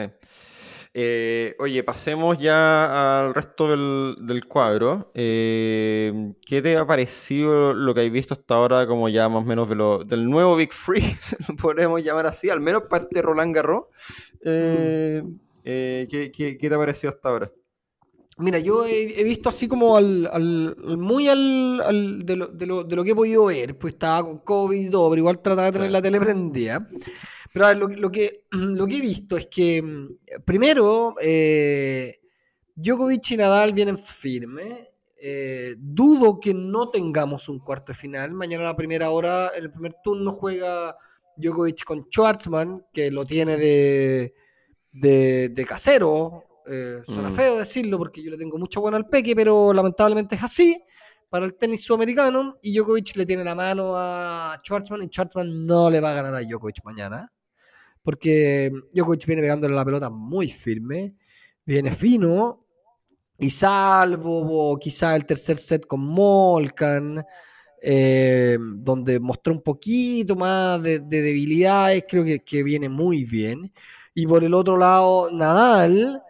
Eh, 0.99 1.55
oye, 1.59 1.82
pasemos 1.84 2.38
ya 2.38 3.26
al 3.26 3.34
resto 3.34 3.68
del, 3.68 4.16
del 4.26 4.47
cuadro. 4.47 5.11
Eh, 5.14 6.32
¿qué 6.47 6.62
te 6.62 6.74
ha 6.78 6.86
parecido 6.86 7.74
lo 7.74 7.92
que 7.94 8.01
has 8.07 8.11
visto 8.11 8.32
hasta 8.32 8.55
ahora, 8.55 8.86
como 8.86 9.11
ya 9.11 9.28
más 9.28 9.42
o 9.42 9.47
menos 9.47 9.68
de 9.68 9.74
lo, 9.74 10.05
del 10.05 10.24
nuevo 10.30 10.57
Big 10.57 10.72
Free, 10.72 11.05
lo 11.49 11.57
podemos 11.61 12.03
llamar 12.03 12.26
así, 12.26 12.49
al 12.49 12.62
menos 12.62 12.84
parte 12.88 13.09
de 13.12 13.20
Roland 13.20 13.55
Garros? 13.55 13.84
Eh, 14.42 15.22
eh, 15.64 16.09
¿qué, 16.11 16.32
qué- 16.32 16.57
qué 16.57 16.68
te 16.70 16.74
ha 16.74 16.78
parecido 16.78 17.11
hasta 17.12 17.28
ahora? 17.28 17.53
Mira, 18.38 18.59
yo 18.59 18.86
he, 18.86 19.20
he 19.20 19.24
visto 19.24 19.51
así 19.51 19.68
como 19.68 19.99
al, 19.99 20.26
al- 20.32 20.76
al- 20.88 20.97
muy 20.99 21.28
al, 21.28 21.80
al- 21.84 22.24
de, 22.24 22.36
lo, 22.36 22.47
de 22.47 22.66
lo- 22.66 22.84
de 22.84 22.97
lo 22.97 23.05
que 23.05 23.11
he 23.11 23.14
podido 23.14 23.44
ver, 23.47 23.76
pues 23.76 23.92
estaba 23.92 24.22
con 24.24 24.38
COVID 24.38 24.88
y 24.88 24.90
todo, 24.90 25.11
pero 25.11 25.20
igual 25.20 25.40
trataba 25.42 25.66
de 25.66 25.72
tener 25.72 25.88
Sí. 25.88 25.92
la 25.92 26.01
tele 26.03 26.20
prendida. 26.20 26.88
Pero 27.57 27.64
a 27.64 27.68
ver, 27.70 27.78
lo, 27.78 27.88
que- 27.88 27.96
lo 27.96 28.11
que, 28.12 28.44
lo 28.50 28.86
que 28.86 28.98
he 28.98 29.00
visto 29.00 29.34
es 29.38 29.46
que, 29.46 29.80
mm, 29.80 30.42
primero, 30.44 31.14
eh, 31.22 32.20
Djokovic 32.74 33.30
y 33.30 33.36
Nadal 33.38 33.72
vienen 33.72 33.96
firmes. 33.96 34.88
Eh, 35.18 35.74
dudo 35.78 36.38
que 36.38 36.52
no 36.52 36.90
tengamos 36.90 37.48
un 37.48 37.61
cuarto 37.61 37.92
de 37.92 37.98
final. 37.98 38.34
Mañana 38.34 38.64
a 38.64 38.72
la 38.72 38.76
primera 38.76 39.09
hora, 39.11 39.50
en 39.57 39.64
el 39.64 39.70
primer 39.70 39.94
turno, 40.04 40.32
juega 40.32 40.94
Djokovic 41.38 41.82
con 41.84 42.04
Schwartzman, 42.11 42.84
que 42.92 43.11
lo 43.11 43.24
tiene 43.24 43.57
de, 43.57 44.34
de, 44.92 45.48
de 45.48 45.64
casero. 45.64 46.44
Eh, 46.66 47.00
suena 47.07 47.30
Mm. 47.30 47.34
feo 47.34 47.57
decirlo 47.57 47.96
porque 47.96 48.22
yo 48.22 48.30
le 48.30 48.36
tengo 48.36 48.59
mucho 48.59 48.82
bueno 48.82 48.98
al 48.98 49.09
peque, 49.09 49.34
pero 49.34 49.72
lamentablemente 49.72 50.34
es 50.34 50.42
así 50.42 50.78
para 51.30 51.46
el 51.46 51.54
tenis 51.54 51.82
sudamericano. 51.86 52.59
Y 52.61 52.76
Djokovic 52.76 53.16
le 53.16 53.24
tiene 53.24 53.42
la 53.44 53.54
mano 53.54 53.92
a 53.96 54.59
Schwartzman 54.62 55.02
y 55.04 55.07
Schwartzman 55.07 55.64
no 55.64 55.88
le 55.88 56.00
va 56.02 56.11
a 56.11 56.14
ganar 56.16 56.34
a 56.34 56.42
Djokovic 56.42 56.84
mañana. 56.84 57.32
Porque 58.07 58.70
Djokovic 58.94 59.26
viene 59.26 59.42
pegándole 59.42 59.74
la 59.74 59.84
pelota 59.84 60.11
muy 60.11 60.46
firme, 60.46 61.16
viene 61.64 61.90
fino. 61.90 62.64
Y 63.36 63.50
salvo 63.50 64.78
quizá 64.78 65.16
el 65.16 65.26
tercer 65.26 65.59
set 65.59 65.84
con 65.88 66.07
Molcan, 66.07 67.26
eh, 67.82 68.57
donde 68.61 69.18
mostró 69.18 69.54
un 69.54 69.61
poquito 69.61 70.36
más 70.36 70.80
de, 70.84 71.00
de 71.00 71.20
debilidades, 71.20 72.04
creo 72.09 72.24
que, 72.44 72.62
viene 72.62 72.88
muy 72.88 73.24
bien. 73.24 73.72
Y 74.14 74.24
por 74.24 74.44
el 74.44 74.54
otro 74.54 74.76
lado, 74.76 75.28
Nadal, 75.32 76.22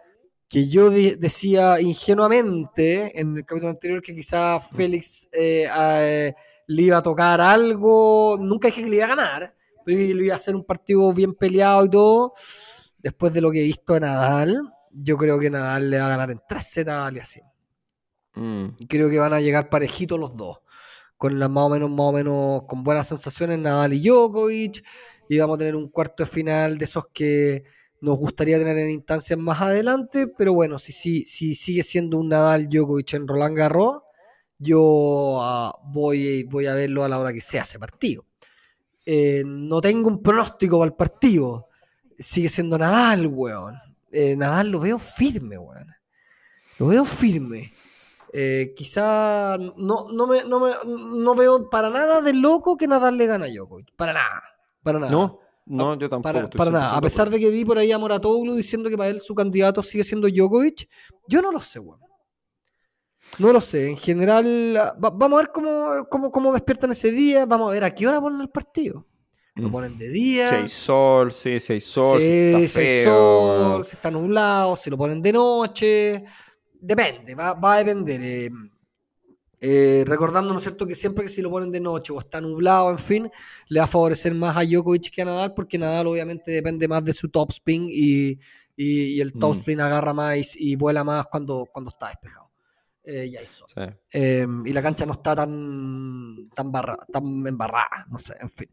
que 0.49 0.67
yo 0.67 0.89
decía 0.89 1.79
ingenuamente 1.79 3.19
en 3.19 3.37
el 3.37 3.45
capítulo 3.45 3.69
anterior 3.69 4.01
que 4.01 4.15
quizás 4.15 4.67
Félix 4.71 5.29
eh, 5.31 5.67
eh, 5.71 6.33
le 6.65 6.81
iba 6.81 6.97
a 6.97 7.03
tocar 7.03 7.39
algo, 7.39 8.35
nunca 8.41 8.69
dije 8.69 8.83
que 8.83 8.89
le 8.89 8.95
iba 8.95 9.05
a 9.05 9.09
ganar, 9.09 9.55
iba 9.91 10.33
a 10.33 10.37
hacer 10.37 10.55
un 10.55 10.63
partido 10.63 11.11
bien 11.13 11.33
peleado 11.33 11.85
y 11.85 11.89
todo. 11.89 12.33
Después 12.99 13.33
de 13.33 13.41
lo 13.41 13.51
que 13.51 13.61
he 13.61 13.63
visto 13.63 13.93
de 13.93 14.01
Nadal, 14.01 14.61
yo 14.91 15.17
creo 15.17 15.39
que 15.39 15.49
Nadal 15.49 15.89
le 15.89 15.99
va 15.99 16.07
a 16.07 16.09
ganar 16.09 16.31
en 16.31 16.41
tres 16.47 16.67
sets 16.67 16.89
a. 16.89 17.11
Mm. 18.35 18.75
Y 18.77 18.87
creo 18.87 19.09
que 19.09 19.19
van 19.19 19.33
a 19.33 19.41
llegar 19.41 19.69
parejitos 19.69 20.19
los 20.19 20.35
dos. 20.35 20.59
Con 21.17 21.39
las 21.39 21.49
más 21.49 21.63
o 21.63 21.69
menos, 21.69 21.89
más 21.89 22.05
o 22.07 22.11
menos, 22.11 22.63
con 22.67 22.83
buenas 22.83 23.07
sensaciones 23.07 23.59
Nadal 23.59 23.93
y 23.93 24.01
Djokovic. 24.01 24.83
Y 25.29 25.39
vamos 25.39 25.55
a 25.55 25.59
tener 25.59 25.75
un 25.75 25.89
cuarto 25.89 26.23
de 26.23 26.29
final 26.29 26.77
de 26.77 26.85
esos 26.85 27.05
que 27.13 27.63
nos 27.99 28.17
gustaría 28.17 28.57
tener 28.57 28.77
en 28.77 28.91
instancias 28.91 29.37
más 29.39 29.61
adelante. 29.61 30.27
Pero 30.27 30.53
bueno, 30.53 30.79
si, 30.79 30.91
si, 30.91 31.25
si 31.25 31.55
sigue 31.55 31.83
siendo 31.83 32.17
un 32.17 32.29
Nadal 32.29 32.69
Djokovic 32.69 33.13
en 33.13 33.27
Roland 33.27 33.57
Garros, 33.57 34.03
yo 34.59 35.39
ah, 35.41 35.79
voy, 35.85 36.43
voy 36.43 36.67
a 36.67 36.73
verlo 36.73 37.03
a 37.03 37.09
la 37.09 37.19
hora 37.19 37.33
que 37.33 37.41
sea 37.41 37.63
ese 37.63 37.79
partido. 37.79 38.25
Eh, 39.09 39.41
no 39.45 39.79
tengo 39.79 40.09
un 40.09 40.21
pronóstico 40.21 40.79
para 40.79 40.89
el 40.89 40.93
partido. 40.93 41.69
Sigue 42.19 42.49
siendo 42.49 42.77
Nadal, 42.77 43.27
weón. 43.27 43.77
Eh, 44.11 44.35
Nadal 44.35 44.69
lo 44.69 44.81
veo 44.81 44.99
firme, 44.99 45.57
weón. 45.57 45.95
Lo 46.77 46.87
veo 46.87 47.05
firme. 47.05 47.71
Eh, 48.33 48.73
quizá 48.75 49.57
no, 49.57 50.07
no, 50.11 50.27
me, 50.27 50.43
no, 50.43 50.59
me, 50.59 50.71
no 50.85 51.35
veo 51.35 51.69
para 51.69 51.89
nada 51.89 52.21
de 52.21 52.33
loco 52.33 52.75
que 52.75 52.85
Nadal 52.85 53.17
le 53.17 53.27
gana 53.27 53.45
a 53.45 53.47
Djokovic. 53.47 53.95
Para 53.95 54.11
nada. 54.11 54.43
Para 54.83 54.99
nada. 54.99 55.09
No, 55.09 55.39
no, 55.65 55.97
yo 55.97 56.09
tampoco. 56.09 56.49
Para, 56.49 56.69
nada. 56.69 56.95
100% 56.95 56.97
A 56.97 57.01
pesar 57.01 57.29
de 57.29 57.39
que 57.39 57.49
vi 57.49 57.63
por 57.63 57.77
ahí 57.77 57.93
a 57.93 57.97
Moratoglu 57.97 58.55
diciendo 58.55 58.89
que 58.89 58.97
para 58.97 59.09
él 59.09 59.21
su 59.21 59.33
candidato 59.33 59.81
sigue 59.83 60.03
siendo 60.03 60.27
Djokovic, 60.27 60.89
yo 61.29 61.41
no 61.41 61.53
lo 61.53 61.61
sé, 61.61 61.79
weón. 61.79 62.01
No 63.39 63.53
lo 63.53 63.61
sé. 63.61 63.89
En 63.89 63.97
general, 63.97 64.75
va- 65.03 65.11
vamos 65.11 65.39
a 65.39 65.43
ver 65.43 65.51
cómo, 65.53 66.07
cómo, 66.09 66.31
cómo 66.31 66.53
despiertan 66.53 66.91
ese 66.91 67.11
día. 67.11 67.45
Vamos 67.45 67.69
a 67.69 67.73
ver 67.73 67.83
a 67.83 67.93
qué 67.93 68.07
hora 68.07 68.19
ponen 68.19 68.41
el 68.41 68.49
partido. 68.49 69.05
Lo 69.55 69.69
Mm. 69.69 69.71
ponen 69.71 69.97
de 69.97 70.09
día. 70.09 70.49
Si 70.49 70.55
hay 70.55 70.67
sol, 70.69 71.31
sí, 71.31 71.59
si 71.59 71.73
hay 71.73 71.81
sol, 71.81 72.19
si 72.21 72.27
Sí, 72.27 72.31
está 72.33 72.57
si 72.57 72.79
hay 72.79 72.87
feo. 72.87 73.13
sol, 73.73 73.85
si 73.85 73.95
está 73.95 74.11
nublado, 74.11 74.75
si 74.75 74.89
lo 74.89 74.97
ponen 74.97 75.21
de 75.21 75.33
noche. 75.33 76.23
Depende, 76.79 77.33
va, 77.35 77.53
va 77.53 77.73
a 77.75 77.77
depender. 77.79 78.21
eh. 78.23 78.49
Eh, 79.59 80.03
recordando, 80.05 80.51
¿no 80.53 80.57
es 80.59 80.63
cierto?, 80.63 80.85
que 80.85 80.93
siempre 80.93 81.23
que 81.23 81.29
si 81.29 81.41
lo 81.41 81.49
ponen 81.49 81.71
de 81.71 81.79
noche 81.79 82.13
o 82.13 82.19
está 82.19 82.39
nublado, 82.39 82.91
en 82.91 82.99
fin, 82.99 83.27
le 83.69 83.79
va 83.79 83.85
a 83.85 83.87
favorecer 83.87 84.35
más 84.35 84.55
a 84.55 84.63
Djokovic 84.63 85.09
que 85.09 85.23
a 85.23 85.25
Nadal, 85.25 85.55
porque 85.55 85.79
Nadal 85.79 86.05
obviamente 86.05 86.51
depende 86.51 86.87
más 86.87 87.03
de 87.03 87.11
su 87.13 87.29
topspin 87.29 87.87
y, 87.89 88.37
y, 88.75 89.15
y 89.15 89.19
el 89.21 89.31
Mm. 89.33 89.39
topspin 89.39 89.81
agarra 89.81 90.13
más 90.13 90.37
y, 90.55 90.73
y 90.73 90.75
vuela 90.75 91.03
más 91.03 91.25
cuando, 91.25 91.65
cuando 91.73 91.89
está 91.89 92.09
despejado. 92.09 92.46
Eh. 93.09 93.45
Sí. 93.45 93.81
Eh, 94.11 94.45
y 94.65 94.73
la 94.73 94.81
cancha 94.81 95.05
no 95.05 95.13
está 95.13 95.35
tan, 95.35 96.49
tan, 96.53 96.71
barra- 96.71 96.97
tan 97.11 97.45
embarrada, 97.47 98.05
no 98.09 98.17
sé, 98.17 98.35
en 98.39 98.49
fin. 98.49 98.69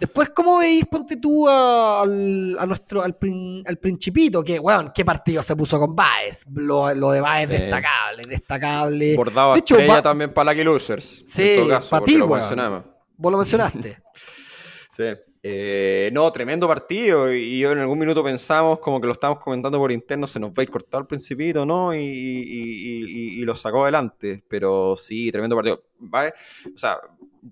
Después, 0.00 0.30
¿cómo 0.30 0.58
veis, 0.58 0.84
ponte 0.86 1.16
tú 1.16 1.48
a- 1.48 2.02
al, 2.02 2.56
a 2.58 2.66
nuestro, 2.66 3.02
al, 3.02 3.16
prin- 3.16 3.62
al 3.66 3.78
Principito? 3.78 4.44
Que, 4.44 4.58
weón, 4.60 4.92
qué 4.94 5.04
partido 5.04 5.42
se 5.42 5.56
puso 5.56 5.78
con 5.78 5.94
Baez. 5.96 6.44
Lo, 6.54 6.92
lo 6.94 7.10
de 7.10 7.20
Baez 7.20 7.48
Sí. 7.50 7.56
destacable, 7.56 8.26
destacable. 8.26 9.16
Bordado 9.16 9.52
de 9.54 9.58
hecho, 9.60 9.76
va- 9.88 10.02
también 10.02 10.32
para 10.32 10.52
Lucky 10.52 10.64
Losers. 10.64 11.22
Sí, 11.24 11.42
en 11.50 11.56
todo 11.60 11.68
caso, 11.68 11.90
pa' 11.90 11.98
porque 12.00 12.12
ti, 12.14 12.20
weón. 12.20 12.84
Vos 13.16 13.32
lo 13.32 13.38
mencionaste. 13.38 13.98
Sí. 14.90 15.04
Eh, 15.42 16.10
no, 16.12 16.30
tremendo 16.32 16.66
partido. 16.66 17.32
Y 17.32 17.60
yo 17.60 17.72
en 17.72 17.78
algún 17.78 17.98
minuto 17.98 18.24
pensamos, 18.24 18.78
como 18.80 19.00
que 19.00 19.06
lo 19.06 19.12
estábamos 19.12 19.42
comentando 19.42 19.78
por 19.78 19.92
interno, 19.92 20.26
se 20.26 20.40
nos 20.40 20.50
va 20.50 20.54
a 20.58 20.62
ir 20.62 20.70
cortado 20.70 20.98
al 21.00 21.06
principito, 21.06 21.64
¿no? 21.64 21.94
Y, 21.94 21.98
y- 21.98 22.02
y- 22.02 23.04
y- 23.04 23.40
y 23.40 23.44
lo 23.44 23.54
sacó 23.54 23.82
adelante. 23.82 24.42
Pero 24.48 24.96
sí, 24.96 25.30
tremendo 25.30 25.54
partido. 25.56 25.82
Baez- 26.00 26.32
o 26.74 26.78
sea, 26.78 26.98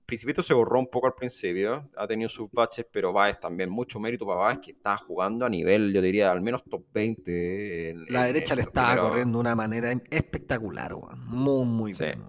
Principito 0.04 0.42
se 0.42 0.52
borró 0.52 0.80
un 0.80 0.88
poco 0.88 1.06
al 1.06 1.14
principio, 1.14 1.88
ha 1.96 2.06
tenido 2.08 2.28
sus 2.28 2.50
baches, 2.50 2.84
pero 2.90 3.12
Baez 3.12 3.38
también, 3.38 3.70
mucho 3.70 4.00
mérito 4.00 4.26
para 4.26 4.40
Baez, 4.40 4.58
que 4.58 4.72
está 4.72 4.96
jugando 4.96 5.46
a 5.46 5.48
nivel, 5.48 5.92
yo 5.94 6.02
diría, 6.02 6.30
al 6.32 6.42
menos 6.42 6.64
top 6.64 6.82
20. 6.92 7.90
en- 7.90 8.04
La 8.08 8.26
en- 8.26 8.34
derecha 8.34 8.54
en 8.54 8.56
le 8.58 8.62
estaba 8.64 8.88
primeros- 8.88 9.08
corriendo 9.10 9.38
de 9.38 9.40
una 9.40 9.54
manera 9.54 9.92
espectacular, 10.10 10.92
weón. 10.92 11.24
Muy, 11.28 11.64
muy 11.64 11.92
Sí. 11.92 12.04
bien. 12.04 12.24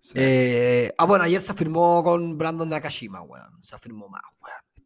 Sí. 0.00 0.14
Eh, 0.16 0.92
ah, 0.98 1.04
bueno, 1.04 1.24
ayer 1.24 1.40
se 1.40 1.54
firmó 1.54 2.02
con 2.02 2.36
Brandon 2.38 2.68
Nakashima, 2.68 3.20
weón. 3.22 3.62
Se 3.62 3.78
firmó 3.78 4.08
más. 4.08 4.22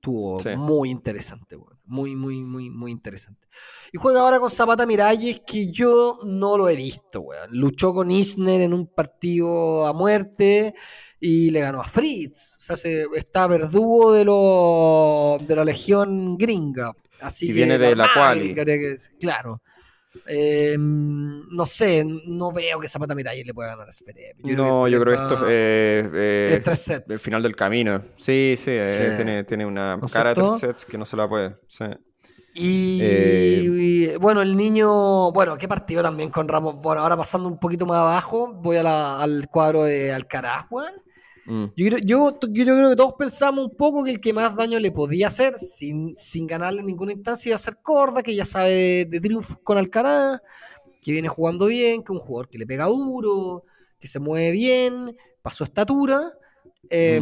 Estuvo 0.08 0.40
Sí. 0.40 0.56
muy 0.56 0.90
interesante. 0.90 1.58
Muy, 1.84 2.16
muy, 2.16 2.42
muy, 2.42 2.70
muy 2.70 2.90
interesante. 2.90 3.46
Y 3.92 3.98
juega 3.98 4.20
ahora 4.20 4.40
con 4.40 4.50
Zapata 4.50 4.86
Miralles, 4.86 5.40
que 5.46 5.70
yo 5.70 6.18
no 6.24 6.56
lo 6.56 6.68
he 6.68 6.76
visto, 6.76 7.20
weón. 7.20 7.50
Luchó 7.52 7.92
con 7.94 8.10
Isner 8.10 8.60
en 8.62 8.74
un 8.74 8.86
partido 8.86 9.86
a 9.86 9.92
muerte 9.92 10.74
y 11.20 11.50
le 11.50 11.60
ganó 11.60 11.80
a 11.80 11.84
Fritz. 11.84 12.56
O 12.58 12.60
sea, 12.60 12.76
se, 12.76 13.06
está 13.16 13.46
verdugo 13.46 14.12
de, 14.12 14.24
lo, 14.24 15.38
de 15.46 15.56
la 15.56 15.64
legión 15.64 16.36
gringa. 16.36 16.92
Así 17.20 17.46
Y 17.46 17.48
que 17.48 17.54
viene 17.54 17.78
de 17.78 17.96
la 17.96 18.08
decir. 18.44 19.16
Claro. 19.18 19.62
Eh, 20.26 20.76
no 20.78 21.66
sé, 21.66 22.04
no 22.04 22.52
veo 22.52 22.80
que 22.80 22.88
Zapata 22.88 23.14
Miralles 23.14 23.46
le 23.46 23.54
pueda 23.54 23.70
ganar 23.70 23.88
a 23.88 23.92
Zverev. 23.92 24.36
no, 24.42 24.88
yo 24.88 25.00
creo 25.00 25.16
que 25.16 25.22
esto 25.22 25.46
eh, 25.48 26.10
eh, 26.14 26.54
es 26.58 26.62
tres 26.64 26.78
sets. 26.80 27.12
el 27.12 27.18
final 27.18 27.42
del 27.42 27.54
camino. 27.56 28.02
Sí, 28.16 28.54
sí, 28.58 28.70
eh, 28.72 28.84
Sí. 28.84 29.16
tiene, 29.16 29.44
tiene 29.44 29.66
una 29.66 29.96
¿No 29.96 30.06
es 30.06 30.12
cara 30.12 30.30
de 30.34 30.36
tres 30.36 30.58
sets 30.60 30.84
que 30.84 30.98
no 30.98 31.04
se 31.06 31.16
la 31.16 31.28
puede. 31.28 31.54
sí. 31.68 31.84
Y, 32.54 32.98
Eh, 33.02 33.62
y, 33.62 34.16
bueno, 34.16 34.42
el 34.42 34.56
niño, 34.56 35.30
bueno, 35.32 35.56
qué 35.58 35.68
partido 35.68 36.02
también 36.02 36.30
con 36.30 36.48
Ramos. 36.48 36.76
Bueno, 36.76 37.02
ahora 37.02 37.16
pasando 37.16 37.48
un 37.48 37.58
poquito 37.60 37.86
más 37.86 37.98
abajo, 37.98 38.52
voy 38.52 38.78
a 38.78 38.82
la- 38.82 39.20
al 39.22 39.46
cuadro 39.48 39.84
de 39.84 40.12
Alcaraz, 40.12 40.66
weón. 40.70 40.92
Mm. 41.48 41.64
Yo, 41.76 41.86
creo- 41.86 41.98
yo, 42.00 42.38
yo 42.52 42.64
creo 42.64 42.90
que 42.90 42.96
todos 42.96 43.14
pensamos 43.18 43.64
un 43.70 43.76
poco 43.76 44.04
que 44.04 44.10
el 44.10 44.20
que 44.20 44.32
más 44.34 44.54
daño 44.54 44.78
le 44.78 44.92
podía 44.92 45.28
hacer 45.28 45.58
sin, 45.58 46.14
sin 46.16 46.46
ganarle 46.46 46.80
en 46.80 46.86
ninguna 46.86 47.12
instancia 47.12 47.50
iba 47.50 47.56
a 47.56 47.58
ser 47.58 47.78
Corda, 47.82 48.22
que 48.22 48.34
ya 48.34 48.44
sabe 48.44 48.70
de, 48.70 49.04
de 49.06 49.20
triunfos 49.20 49.58
con 49.60 49.78
Alcaraz, 49.78 50.40
que 51.00 51.12
viene 51.12 51.28
jugando 51.28 51.66
bien, 51.66 52.02
que 52.02 52.12
es 52.12 52.18
un 52.20 52.20
jugador 52.20 52.48
que 52.50 52.58
le 52.58 52.66
pega 52.66 52.84
duro, 52.84 53.64
que 53.98 54.06
se 54.08 54.18
mueve 54.20 54.50
bien, 54.50 55.16
pasó 55.42 55.64
estatura, 55.64 56.32
eh, 56.90 57.20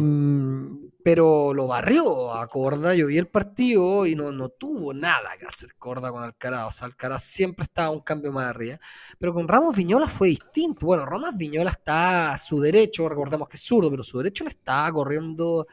pero 1.07 1.53
lo 1.53 1.67
barrió 1.67 2.33
a 2.33 2.45
Corda. 2.47 2.93
Yo 2.93 3.07
vi 3.07 3.17
el 3.17 3.29
partido 3.29 4.05
y 4.05 4.13
no, 4.13 4.33
no 4.33 4.49
tuvo 4.49 4.93
nada 4.93 5.37
que 5.39 5.45
hacer 5.45 5.73
Corda 5.75 6.11
con 6.11 6.21
Alcaraz. 6.21 6.67
O 6.67 6.71
sea, 6.73 6.87
Alcaraz 6.87 7.23
siempre 7.23 7.63
estaba 7.63 7.91
un 7.91 8.01
cambio 8.01 8.33
más 8.33 8.47
arriba. 8.47 8.77
Pero 9.17 9.33
con 9.33 9.47
Ramos 9.47 9.73
Viñola 9.73 10.09
fue 10.09 10.27
distinto. 10.27 10.85
Bueno, 10.85 11.05
Ramos 11.05 11.37
Viñola 11.37 11.69
está 11.71 12.33
a 12.33 12.37
su 12.37 12.59
derecho, 12.59 13.07
recordamos 13.07 13.47
que 13.47 13.55
es 13.55 13.63
zurdo, 13.63 13.89
pero 13.89 14.03
su 14.03 14.17
derecho 14.17 14.43
le 14.43 14.49
estaba 14.49 14.91
corriendo 14.91 15.65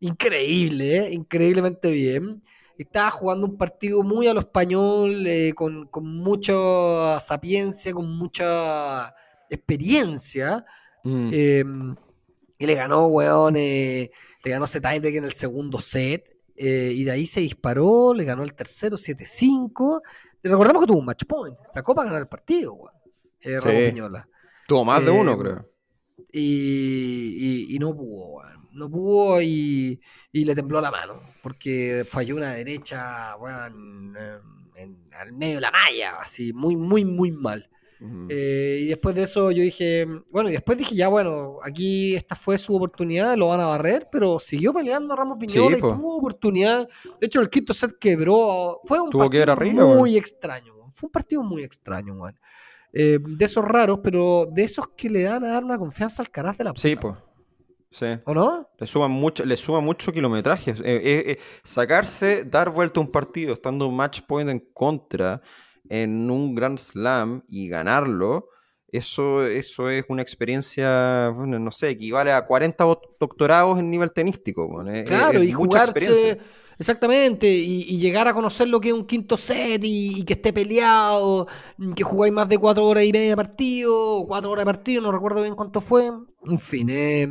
increíble, 0.00 0.96
¿eh? 0.96 1.12
increíblemente 1.12 1.90
bien. 1.90 2.42
Estaba 2.78 3.10
jugando 3.10 3.46
un 3.46 3.58
partido 3.58 4.02
muy 4.02 4.26
a 4.26 4.32
lo 4.32 4.40
español, 4.40 5.26
eh, 5.26 5.52
con, 5.54 5.88
con 5.88 6.06
mucha 6.06 7.20
sapiencia, 7.20 7.92
con 7.92 8.10
mucha 8.16 9.14
experiencia. 9.50 10.64
Mm. 11.04 11.28
Eh, 11.30 11.64
y 12.58 12.66
le 12.66 12.74
ganó, 12.74 13.06
weón, 13.06 13.54
eh, 13.58 14.10
le 14.48 14.54
ganó 14.54 14.66
Zetaidek 14.66 15.14
en 15.16 15.24
el 15.24 15.32
segundo 15.32 15.78
set. 15.78 16.34
eh, 16.60 16.90
y 16.92 17.04
de 17.04 17.12
ahí 17.12 17.24
se 17.26 17.38
disparó, 17.40 18.12
le 18.14 18.24
ganó 18.24 18.42
el 18.42 18.52
tercero 18.54 18.96
7-5. 18.96 20.02
Y 20.42 20.48
recordemos 20.48 20.82
que 20.82 20.86
tuvo 20.88 20.98
un 20.98 21.04
match 21.04 21.22
point. 21.24 21.56
Sacó 21.64 21.94
para 21.94 22.06
ganar 22.06 22.22
el 22.22 22.28
partido. 22.28 22.76
Eh, 23.40 23.60
Sí. 23.62 23.68
Tuvo 24.66 24.84
más 24.84 25.04
de 25.04 25.06
Eh, 25.14 25.20
uno, 25.20 25.38
creo. 25.38 25.70
Y, 26.32 27.66
y- 27.70 27.76
y 27.76 27.78
no 27.78 27.94
pudo. 27.96 28.42
No 28.72 28.90
pudo 28.90 29.40
y, 29.40 30.00
y 30.32 30.44
le 30.44 30.54
tembló 30.54 30.80
la 30.80 30.90
mano. 30.90 31.20
Porque 31.42 32.04
falló 32.08 32.34
una 32.36 32.54
derecha, 32.54 33.34
en- 33.66 34.16
en- 34.76 35.08
al 35.12 35.32
medio 35.32 35.56
de 35.56 35.60
la 35.60 35.70
malla. 35.70 36.16
Así, 36.20 36.52
muy, 36.52 36.74
muy, 36.76 37.04
muy 37.04 37.30
mal. 37.30 37.68
Eh, 38.28 38.80
y 38.82 38.86
después 38.86 39.14
de 39.14 39.24
eso 39.24 39.50
yo 39.50 39.62
dije, 39.62 40.06
bueno, 40.30 40.48
y 40.48 40.52
después 40.52 40.78
dije, 40.78 40.94
ya 40.94 41.08
bueno, 41.08 41.58
aquí 41.62 42.14
esta 42.14 42.36
fue 42.36 42.56
su 42.58 42.74
oportunidad, 42.76 43.36
lo 43.36 43.48
van 43.48 43.60
a 43.60 43.66
barrer, 43.66 44.08
pero 44.10 44.38
siguió 44.38 44.72
peleando 44.72 45.16
Ramos 45.16 45.38
Viñola 45.38 45.76
Sí, 45.76 45.78
y 45.78 45.80
tuvo 45.80 46.16
oportunidad. 46.16 46.88
De 47.20 47.26
hecho, 47.26 47.40
el 47.40 47.50
quinto 47.50 47.74
set 47.74 47.98
quebró. 47.98 48.80
Fue 48.84 49.00
un 49.00 49.10
Tuvo 49.10 49.28
que 49.28 49.38
partido 49.38 49.52
arriba, 49.52 49.96
muy 49.96 50.16
extraño. 50.16 50.74
Fue 50.94 51.08
un 51.08 51.12
partido 51.12 51.42
muy 51.42 51.62
extraño. 51.62 52.16
Eh, 52.92 53.18
de 53.20 53.44
esos 53.44 53.64
raros, 53.64 54.00
pero 54.02 54.46
de 54.50 54.64
esos 54.64 54.88
que 54.96 55.10
le 55.10 55.22
dan 55.22 55.44
a 55.44 55.52
dar 55.52 55.64
una 55.64 55.78
confianza 55.78 56.22
al 56.22 56.30
caraz 56.30 56.56
de 56.58 56.64
la 56.64 56.72
Sí, 56.76 56.96
puta, 56.96 57.18
pues. 57.20 57.28
Sí. 57.90 58.06
¿O 58.26 58.34
no? 58.34 58.68
Le 58.78 58.86
suman 58.86 59.10
mucho, 59.10 59.44
le 59.44 59.56
suma 59.56 59.80
mucho 59.80 60.12
kilometraje. 60.12 60.72
Eh, 60.72 60.76
eh, 60.84 61.24
eh, 61.26 61.38
sacarse, 61.62 62.44
dar 62.44 62.70
vuelta 62.70 63.00
a 63.00 63.02
un 63.02 63.10
partido 63.10 63.54
estando 63.54 63.86
un 63.86 63.96
match 63.96 64.20
point 64.26 64.48
en 64.50 64.60
contra 64.72 65.40
en 65.88 66.30
un 66.30 66.54
Grand 66.54 66.78
Slam 66.78 67.42
y 67.48 67.68
ganarlo, 67.68 68.48
eso, 68.90 69.46
eso 69.46 69.90
es 69.90 70.04
una 70.08 70.22
experiencia, 70.22 71.30
bueno, 71.34 71.58
no 71.58 71.70
sé, 71.70 71.90
equivale 71.90 72.32
a 72.32 72.46
40 72.46 72.84
doc- 72.84 73.16
doctorados 73.20 73.78
en 73.78 73.90
nivel 73.90 74.12
tenístico. 74.12 74.68
bueno, 74.68 74.92
es- 74.92 75.04
Claro, 75.04 75.42
es 75.42 75.42
y 75.42 75.52
mucha 75.52 75.78
jugarse 75.78 75.78
experiencia. 75.78 76.38
Exactamente, 76.78 77.48
y, 77.52 77.82
y 77.88 77.98
llegar 77.98 78.28
a 78.28 78.34
conocer 78.34 78.68
lo 78.68 78.80
que 78.80 78.88
es 78.88 78.94
un 78.94 79.04
quinto 79.06 79.36
set 79.36 79.82
y, 79.82 80.20
y 80.20 80.24
que 80.24 80.34
esté 80.34 80.52
peleado, 80.52 81.48
y 81.76 81.92
que 81.94 82.04
jugáis 82.04 82.32
más 82.32 82.48
de 82.48 82.58
cuatro 82.58 82.84
horas 82.84 83.02
y 83.04 83.10
media 83.12 83.30
de 83.30 83.36
partido, 83.36 83.92
o 84.20 84.26
cuatro 84.28 84.50
horas 84.52 84.62
de 84.64 84.66
partido, 84.72 85.02
no 85.02 85.10
recuerdo 85.10 85.42
bien 85.42 85.56
cuánto 85.56 85.80
fue. 85.80 86.12
En 86.52 86.58
fin, 86.58 86.88
eh, 86.90 87.28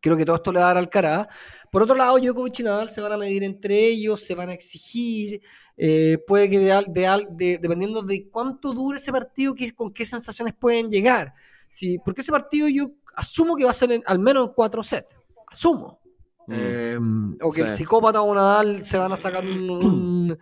creo 0.00 0.16
que 0.16 0.24
todo 0.24 0.36
esto 0.36 0.52
le 0.52 0.60
va 0.60 0.66
a 0.66 0.68
dar 0.68 0.76
al 0.78 0.88
cara. 0.90 1.28
Por 1.70 1.82
otro 1.82 1.94
lado, 1.96 2.18
Djokovic 2.18 2.60
y 2.60 2.62
Nadal 2.62 2.88
se 2.88 3.00
van 3.00 3.12
a 3.12 3.16
medir 3.18 3.42
entre 3.44 3.76
ellos, 3.86 4.22
se 4.22 4.34
van 4.34 4.48
a 4.50 4.52
exigir, 4.54 5.40
eh, 5.76 6.18
puede 6.26 6.48
que 6.48 6.58
de, 6.58 6.84
de 6.88 7.26
de- 7.30 7.58
dependiendo 7.58 8.02
de 8.02 8.28
cuánto 8.30 8.72
dure 8.72 8.98
ese 8.98 9.12
partido, 9.12 9.54
que, 9.54 9.72
con 9.74 9.92
qué 9.92 10.06
sensaciones 10.06 10.54
pueden 10.54 10.90
llegar. 10.90 11.34
Si, 11.68 11.98
porque 11.98 12.20
ese 12.22 12.32
partido 12.32 12.68
yo 12.68 12.90
asumo 13.16 13.56
que 13.56 13.64
va 13.64 13.70
a 13.70 13.74
ser 13.74 13.92
en- 13.92 14.02
al 14.06 14.18
menos 14.18 14.48
en 14.48 14.54
cuatro 14.54 14.82
sets, 14.82 15.08
asumo. 15.48 16.00
Mm. 16.46 16.52
Eh, 16.54 16.98
o 17.42 17.50
que 17.50 17.62
el 17.62 17.68
psicópata 17.68 18.22
o 18.22 18.34
Nadal 18.34 18.84
se 18.84 18.98
van 18.98 19.10
a 19.12 19.16
sacar 19.16 19.44
un, 19.44 19.68
un, 19.68 20.38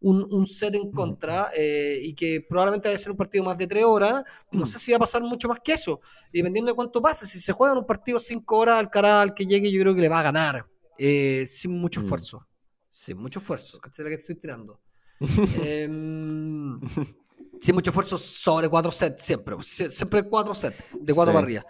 un- 0.00 0.28
un 0.30 0.46
set 0.46 0.72
en 0.76 0.90
contra 0.92 1.48
eh, 1.56 1.98
y 2.00 2.14
que 2.14 2.46
probablemente 2.48 2.88
va 2.88 2.94
a 2.94 2.98
ser 2.98 3.10
un 3.10 3.16
partido 3.16 3.42
más 3.44 3.58
de 3.58 3.66
tres 3.66 3.82
horas. 3.84 4.22
No 4.52 4.66
sé 4.66 4.78
si 4.78 4.92
va 4.92 4.96
a 4.98 5.00
pasar 5.00 5.20
mucho 5.22 5.48
más 5.48 5.58
que 5.58 5.72
eso. 5.72 6.00
Y 6.32 6.38
dependiendo 6.38 6.70
de 6.70 6.76
cuánto 6.76 7.02
pase, 7.02 7.26
si 7.26 7.40
se 7.40 7.52
juega 7.52 7.72
en 7.72 7.78
un 7.80 7.86
partido 7.86 8.20
cinco 8.20 8.56
horas, 8.58 8.78
al 8.78 8.88
cara 8.88 9.20
al 9.20 9.34
que 9.34 9.46
llegue, 9.46 9.72
yo 9.72 9.80
creo 9.82 9.94
que 9.96 10.00
le 10.00 10.08
va 10.08 10.20
a 10.20 10.22
ganar 10.22 10.64
eh, 10.96 11.44
sin 11.48 11.72
mucho 11.72 12.00
Mm. 12.00 12.04
esfuerzo. 12.04 12.46
Sin 13.00 13.16
mucho 13.16 13.38
esfuerzo, 13.38 13.78
¿cachai? 13.78 14.04
La 14.04 14.08
que 14.10 14.16
estoy 14.16 14.34
tirando. 14.34 14.80
Em, 15.62 16.80
sin 17.60 17.74
mucho 17.74 17.90
esfuerzo 17.90 18.18
sobre 18.18 18.68
cuatro 18.68 18.90
sets, 18.90 19.22
siempre. 19.22 19.54
Sie- 19.58 19.88
Siempre 19.88 20.24
cuatro 20.24 20.52
sets, 20.54 20.82
de 20.92 21.14
cuatro 21.14 21.32
Sí. 21.32 21.34
para 21.36 21.44
arriba. 21.46 21.66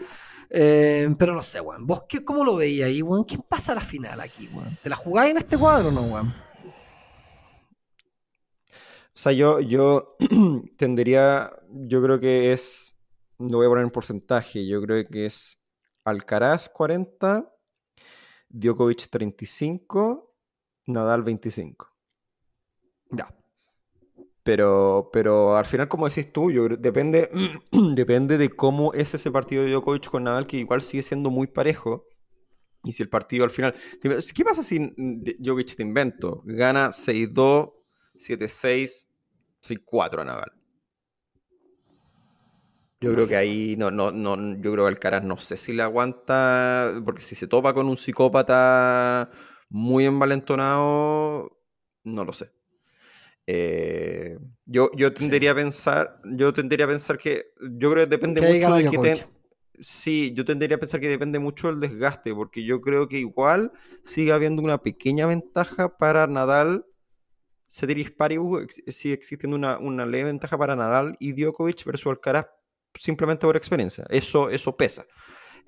Eh, 0.49 1.15
pero 1.19 1.35
no 1.35 1.43
sé, 1.43 1.61
weón. 1.61 1.87
¿Vos 1.87 2.05
qué, 2.09 2.25
cómo 2.25 2.45
lo 2.45 2.57
veías 2.57 2.89
ahí, 2.89 3.03
weón? 3.03 3.25
¿Quién 3.25 3.43
pasa 3.47 3.73
a 3.73 3.75
la 3.75 3.83
final 3.83 4.19
aquí, 4.21 4.49
weón? 4.55 4.75
¿Te 4.83 4.89
la 4.89 4.97
jugáis 4.97 5.33
en 5.33 5.37
este 5.37 5.59
cuadro 5.59 5.89
o 5.89 5.93
no, 5.93 6.03
weón? 6.03 6.29
O 9.15 9.21
sea, 9.21 9.33
yo, 9.33 9.61
yo 9.61 10.17
tendría, 10.79 11.53
yo 11.71 12.03
creo 12.03 12.19
que 12.21 12.53
es, 12.55 12.97
lo 13.39 13.59
voy 13.59 13.67
a 13.67 13.69
poner 13.69 13.85
en 13.85 13.91
porcentaje, 13.91 14.67
yo 14.67 14.81
creo 14.81 15.07
que 15.09 15.27
es 15.27 15.59
Alcaraz 16.05 16.69
40, 16.71 17.53
Djokovic 18.49 19.09
35, 19.11 20.28
Nadal 20.95 21.23
25. 21.23 21.87
Ya. 23.13 23.29
Pero, 24.43 25.11
pero 25.13 25.57
al 25.57 25.67
final, 25.67 25.89
como 25.89 26.09
decís 26.09 26.33
tú, 26.33 26.51
yo 26.51 26.65
creo- 26.65 26.77
depende, 26.79 27.29
depende 27.95 28.39
de 28.39 28.51
cómo 28.51 28.93
es 28.95 29.13
ese 29.15 29.31
partido 29.31 29.63
de 29.65 29.71
Djokovic 29.71 30.09
con 30.09 30.25
Nadal, 30.25 30.47
que 30.47 30.57
igual 30.59 30.83
sigue 30.83 31.03
siendo 31.03 31.31
muy 31.31 31.47
parejo. 31.49 32.07
Y 32.85 32.93
si 32.93 33.03
el 33.03 33.11
partido 33.11 33.45
al 33.45 33.51
final. 33.51 33.75
¿Qué 34.03 34.45
pasa 34.45 34.63
si 34.63 34.93
Djokovic 34.97 35.77
te 35.77 35.83
invento? 35.83 36.43
Gana 36.47 36.93
6-2, 36.93 37.71
7-6, 38.17 39.09
6-4 39.63 40.23
a 40.23 40.27
Nadal. 40.27 40.53
Yo 43.01 43.11
No 43.11 43.15
creo 43.15 43.27
sé. 43.27 43.29
que 43.29 43.37
ahí 43.37 43.77
no, 43.79 43.91
no, 43.93 44.11
no, 44.11 44.37
yo 44.57 44.73
creo 44.73 44.85
que 44.85 44.89
Alcaraz 44.89 45.23
no 45.25 45.37
sé 45.39 45.57
si 45.57 45.73
le 45.73 45.83
aguanta, 45.85 47.01
porque 47.05 47.21
si 47.23 47.37
se 47.37 47.47
topa 47.47 47.73
con 47.73 47.89
un 47.89 47.97
psicópata 47.97 49.31
muy 49.69 50.05
envalentonado, 50.05 51.59
no 52.05 52.25
lo 52.25 52.33
sé. 52.33 52.51
Eh, 53.47 54.39
yo, 54.67 54.91
yo 54.95 55.13
tendería 55.13 55.53
a 55.53 55.55
pensar, 55.55 56.21
yo 56.25 56.53
tendería 56.53 56.85
a 56.85 56.89
pensar 56.89 57.17
que, 57.17 57.53
yo 57.61 57.91
creo 57.91 58.05
que 58.05 58.11
depende 58.11 58.41
Que 58.41 58.47
mucho 58.47 58.75
de 58.75 58.91
que 58.91 59.27
Sí, 59.81 60.33
yo 60.35 60.45
tendería 60.45 60.77
a 60.77 60.81
pensar 60.81 61.01
que 61.01 61.09
depende 61.09 61.39
mucho 61.39 61.69
del 61.69 61.81
desgaste, 61.81 62.35
porque 62.35 62.65
yo 62.65 62.81
creo 62.81 63.09
que 63.09 63.19
igual 63.19 63.73
sigue 64.03 64.33
habiendo 64.33 64.61
una 64.61 64.83
pequeña 64.83 65.27
ventaja 65.27 65.97
para 65.97 66.27
Nadal, 66.27 66.85
Ceteris 67.69 68.11
Paribus, 68.11 68.67
sigue 68.89 69.15
existiendo 69.15 69.57
una, 69.57 69.79
una 69.79 70.05
leve 70.05 70.25
ventaja 70.25 70.59
para 70.59 70.75
Nadal 70.75 71.17
y 71.21 71.33
Djokovic 71.33 71.85
versus 71.85 72.11
Alcaraz 72.11 72.49
simplemente 72.95 73.47
por 73.47 73.57
experiencia. 73.57 74.05
Eso, 74.11 74.51
eso 74.51 74.77
pesa. 74.77 75.07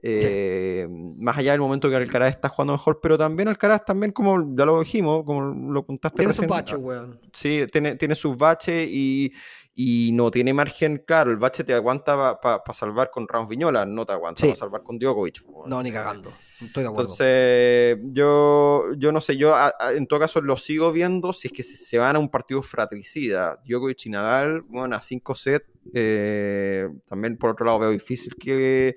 Eh, 0.02 0.86
Más 1.18 1.36
allá 1.36 1.52
del 1.52 1.60
momento 1.60 1.88
que 1.90 1.96
Alcaraz 1.96 2.30
está 2.30 2.48
jugando 2.48 2.72
mejor, 2.72 3.00
pero 3.02 3.18
también 3.18 3.48
Alcaraz, 3.48 3.84
también 3.84 4.12
como 4.12 4.54
ya 4.56 4.64
lo 4.64 4.80
dijimos, 4.80 5.24
como 5.24 5.42
lo 5.42 5.84
contaste 5.84 6.18
Tiene 6.18 6.32
sus 6.32 6.46
baches, 6.46 6.78
weón. 6.78 7.20
Sí, 7.32 7.66
tiene, 7.70 7.96
tiene 7.96 8.14
sus 8.14 8.36
baches 8.36 8.88
y, 8.88 9.32
y 9.74 10.10
no 10.12 10.30
tiene 10.30 10.52
margen, 10.52 11.02
claro, 11.06 11.30
el 11.30 11.36
bache 11.38 11.64
te 11.64 11.72
aguanta 11.74 12.40
para 12.40 12.62
salvar 12.74 13.10
con 13.10 13.26
Ramos 13.28 13.48
Viñola, 13.48 13.86
no 13.86 14.04
te 14.04 14.12
aguanta 14.12 14.40
Sí. 14.40 14.48
para 14.48 14.56
salvar 14.56 14.82
con 14.82 14.98
Djokovic. 14.98 15.42
No, 15.66 15.82
ni 15.82 15.90
cagando. 15.92 16.30
Estoy 16.60 16.82
de 16.82 16.88
acuerdo. 16.90 17.04
Entonces, 17.04 17.98
yo, 18.12 18.84
yo 18.98 19.12
no 19.12 19.22
sé, 19.22 19.38
yo 19.38 19.54
a- 19.54 19.72
a- 19.78 19.92
en 19.94 20.06
todo 20.06 20.20
caso 20.20 20.42
lo 20.42 20.58
sigo 20.58 20.92
viendo 20.92 21.32
si 21.32 21.48
es 21.48 21.52
que 21.54 21.62
se, 21.62 21.76
se 21.76 21.96
van 21.96 22.16
a 22.16 22.18
un 22.18 22.28
partido 22.28 22.60
fratricida. 22.62 23.58
Djokovic 23.64 24.04
y 24.06 24.10
Nadal, 24.10 24.60
bueno, 24.68 24.94
a 24.94 25.00
5 25.00 25.34
sets, 25.34 25.64
eh, 25.94 26.86
también 27.06 27.38
por 27.38 27.50
otro 27.50 27.64
lado 27.64 27.78
veo 27.78 27.90
difícil 27.90 28.34
que, 28.34 28.96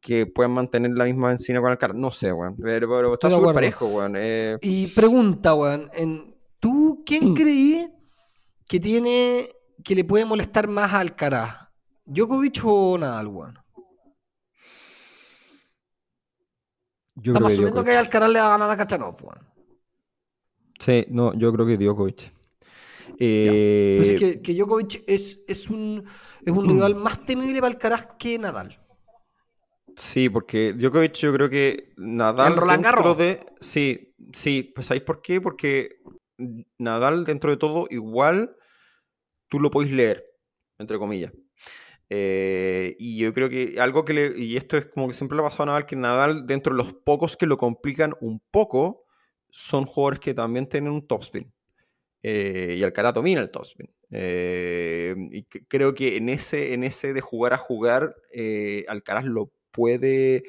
que 0.00 0.24
puedan 0.24 0.52
mantener 0.52 0.92
la 0.92 1.04
misma 1.04 1.28
benzina 1.28 1.60
con 1.60 1.70
Alcaraz. 1.70 1.96
No 1.96 2.10
sé, 2.10 2.32
weón, 2.32 2.56
pero, 2.56 2.88
pero 2.88 3.12
está 3.12 3.30
súper 3.30 3.52
parejo, 3.54 3.86
weón. 3.88 4.14
eh, 4.16 4.56
Y 4.62 4.86
pregunta, 4.86 5.54
weón, 5.54 5.90
¿tú 6.60 7.02
quién 7.04 7.34
creí 7.34 7.90
que 8.66 8.80
tiene 8.80 9.50
que 9.84 9.94
le 9.94 10.04
puede 10.04 10.24
molestar 10.24 10.68
más 10.68 10.92
a 10.94 11.00
Alcaraz? 11.00 11.68
¿Djokovic 12.04 12.60
o 12.64 12.98
Nadal, 12.98 13.26
weón? 13.28 13.58
yo 17.14 17.32
Estamos 17.32 17.52
asumiendo 17.52 17.82
Djokovic. 17.82 17.84
que 17.84 17.96
Alcaraz 17.96 18.30
le 18.30 18.40
va 18.40 18.46
a 18.46 18.50
ganar 18.50 18.70
a 18.70 18.76
Kachanov, 18.76 19.16
weón. 19.24 19.40
Sí, 20.78 21.06
no, 21.10 21.32
yo 21.34 21.52
creo 21.52 21.66
que 21.66 21.76
Djokovic. 21.78 22.32
Eh, 23.18 23.58
Pues 23.94 24.08
es 24.08 24.14
que, 24.14 24.42
que 24.42 24.54
Djokovic 24.54 25.02
es, 25.06 25.40
es 25.48 25.70
un, 25.70 26.04
es 26.44 26.52
un 26.52 26.68
rival 26.68 26.94
más 26.94 27.24
temible 27.24 27.60
para 27.60 27.72
Alcaraz 27.72 28.06
que 28.18 28.38
Nadal. 28.38 28.78
Sí, 29.96 30.28
porque 30.30 30.72
Djokovic 30.72 31.14
yo 31.14 31.32
creo 31.34 31.50
que 31.50 31.92
Nadal 31.96 32.56
Roland 32.56 32.82
dentro 32.84 32.84
Garros. 32.84 33.16
de... 33.16 33.40
Sí, 33.60 34.14
sí, 34.32 34.72
pues 34.74 34.86
¿sabéis 34.86 35.04
por 35.04 35.20
qué? 35.20 35.40
Porque 35.40 35.96
Nadal 36.78 37.24
dentro 37.24 37.50
de 37.50 37.56
todo 37.58 37.86
igual 37.90 38.56
tú 39.52 39.60
lo 39.60 39.70
podéis 39.70 39.92
leer, 39.92 40.24
entre 40.78 40.96
comillas. 40.96 41.30
Eh, 42.08 42.96
y 42.98 43.18
yo 43.18 43.34
creo 43.34 43.50
que 43.50 43.78
algo 43.78 44.02
que 44.02 44.14
le... 44.14 44.32
Y 44.38 44.56
esto 44.56 44.78
es 44.78 44.86
como 44.86 45.08
que 45.08 45.12
siempre 45.12 45.36
le 45.36 45.42
ha 45.42 45.44
pasado 45.44 45.64
a 45.64 45.66
Nadal, 45.66 45.84
que 45.84 45.94
Nadal 45.94 46.46
dentro 46.46 46.72
de 46.72 46.78
los 46.78 46.94
pocos 46.94 47.36
que 47.36 47.44
lo 47.44 47.58
complican 47.58 48.14
un 48.22 48.40
poco, 48.50 49.04
son 49.50 49.84
jugadores 49.84 50.20
que 50.20 50.32
también 50.32 50.66
tienen 50.70 50.90
un 50.90 51.06
topspin. 51.06 51.52
Eh, 52.22 52.76
y 52.78 52.82
Alcaraz 52.82 53.12
domina 53.12 53.42
el 53.42 53.50
topspin. 53.50 53.94
Eh, 54.10 55.14
y 55.32 55.42
creo 55.44 55.94
que 55.94 56.16
en 56.16 56.30
ese, 56.30 56.72
en 56.72 56.82
ese 56.82 57.12
de 57.12 57.20
jugar 57.20 57.52
a 57.52 57.58
jugar, 57.58 58.16
eh, 58.32 58.86
Alcaraz 58.88 59.26
lo 59.26 59.52
puede, 59.70 60.44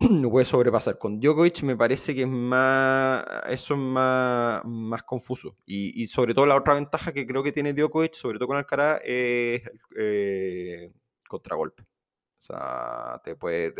lo 0.00 0.30
puede 0.30 0.46
sobrepasar. 0.46 0.98
Con 0.98 1.20
Djokovic 1.20 1.62
me 1.62 1.76
parece 1.76 2.14
que 2.14 2.22
es 2.22 2.28
más, 2.28 3.24
eso 3.48 3.74
es 3.74 3.80
más, 3.80 4.64
más 4.64 5.02
confuso. 5.02 5.56
Y, 5.66 6.06
sobre 6.06 6.34
todo 6.34 6.46
la 6.46 6.56
otra 6.56 6.74
ventaja 6.74 7.12
que 7.12 7.26
creo 7.26 7.42
que 7.42 7.52
tiene 7.52 7.74
Djokovic, 7.74 8.14
sobre 8.14 8.38
todo 8.38 8.48
con 8.48 8.56
Alcaraz, 8.56 9.00
es 9.04 9.62
eh, 9.96 10.92
contragolpe. 11.28 11.82
O 11.82 12.42
sea, 12.42 13.20
te 13.22 13.36
puede, 13.36 13.74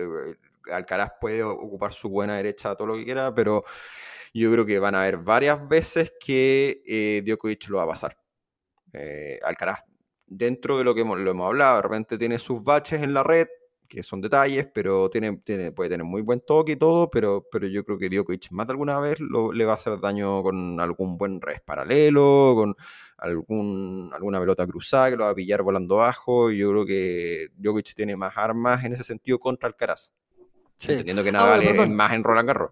Alcaraz 0.71 1.13
puede 1.21 1.43
ocupar 1.43 1.93
su 1.93 2.11
buena 2.11 2.37
derecha, 2.37 2.75
todo 2.77 2.89
lo 2.89 2.95
que 2.95 3.05
quiera, 3.05 3.35
pero 3.35 3.65
yo 4.35 4.53
creo 4.53 4.67
que 4.67 4.79
van 4.79 4.95
a 4.95 5.03
haber 5.03 5.19
varias 5.19 5.67
veces 5.67 6.13
que 6.21 6.83
eh, 6.87 7.23
Djokovic 7.25 7.69
lo 7.69 7.79
va 7.79 7.85
a 7.85 7.89
pasar. 7.89 8.19
Eh, 8.93 9.39
Alcaraz, 9.43 9.85
dentro 10.27 10.77
de 10.79 10.85
lo 10.85 10.95
que 10.95 11.01
hemos, 11.01 11.19
lo 11.19 11.31
hemos 11.31 11.47
hablado, 11.47 11.77
de 11.77 11.83
repente 11.83 12.19
tiene 12.19 12.39
sus 12.39 12.63
baches 12.63 13.03
en 13.03 13.15
la 13.15 13.23
red, 13.23 13.49
que 13.91 14.03
son 14.05 14.21
detalles, 14.21 14.69
pero 14.73 15.11
tiene, 15.11 15.37
tiene, 15.45 15.73
puede 15.73 15.91
tener 15.91 16.07
muy 16.07 16.23
buen 16.23 16.41
toque 16.41 16.73
y 16.73 16.77
todo, 16.77 17.11
pero, 17.11 17.45
pero 17.51 17.67
yo 17.67 17.85
creo 17.85 17.99
que 17.99 18.09
Djokovic 18.09 18.51
más 18.53 18.67
de 18.69 18.73
alguna 18.73 19.01
vez 19.01 19.19
lo- 19.21 19.53
le 19.53 19.65
va 19.65 19.73
a 19.73 19.75
hacer 19.75 20.01
daño 20.01 20.43
con 20.45 20.79
algún 20.81 21.19
buen 21.19 21.41
revés 21.41 21.61
paralelo, 21.61 22.53
con 22.57 22.77
algún, 23.19 24.11
alguna 24.15 24.39
pelota 24.41 24.67
cruzada 24.67 25.11
que 25.11 25.17
lo 25.17 25.25
va 25.25 25.31
a 25.31 25.35
pillar 25.35 25.63
volando 25.63 25.97
bajo. 25.97 26.51
y 26.53 26.59
Yo 26.59 26.71
creo 26.71 26.87
que 26.87 27.49
Djokovic 27.57 27.95
tiene 27.95 28.17
más 28.17 28.33
armas 28.39 28.85
en 28.85 28.93
ese 28.93 29.03
sentido 29.05 29.39
contra 29.41 29.67
Alcaraz. 29.69 30.13
Sí. 30.77 30.93
Entendiendo 30.93 31.23
que 31.25 31.31
Ah, 31.31 31.33
Nadal 31.33 31.63
bueno, 31.65 31.83
es- 31.83 31.91
más 31.91 32.13
en 32.13 32.23
Roland 32.25 32.47
Garros. 32.49 32.71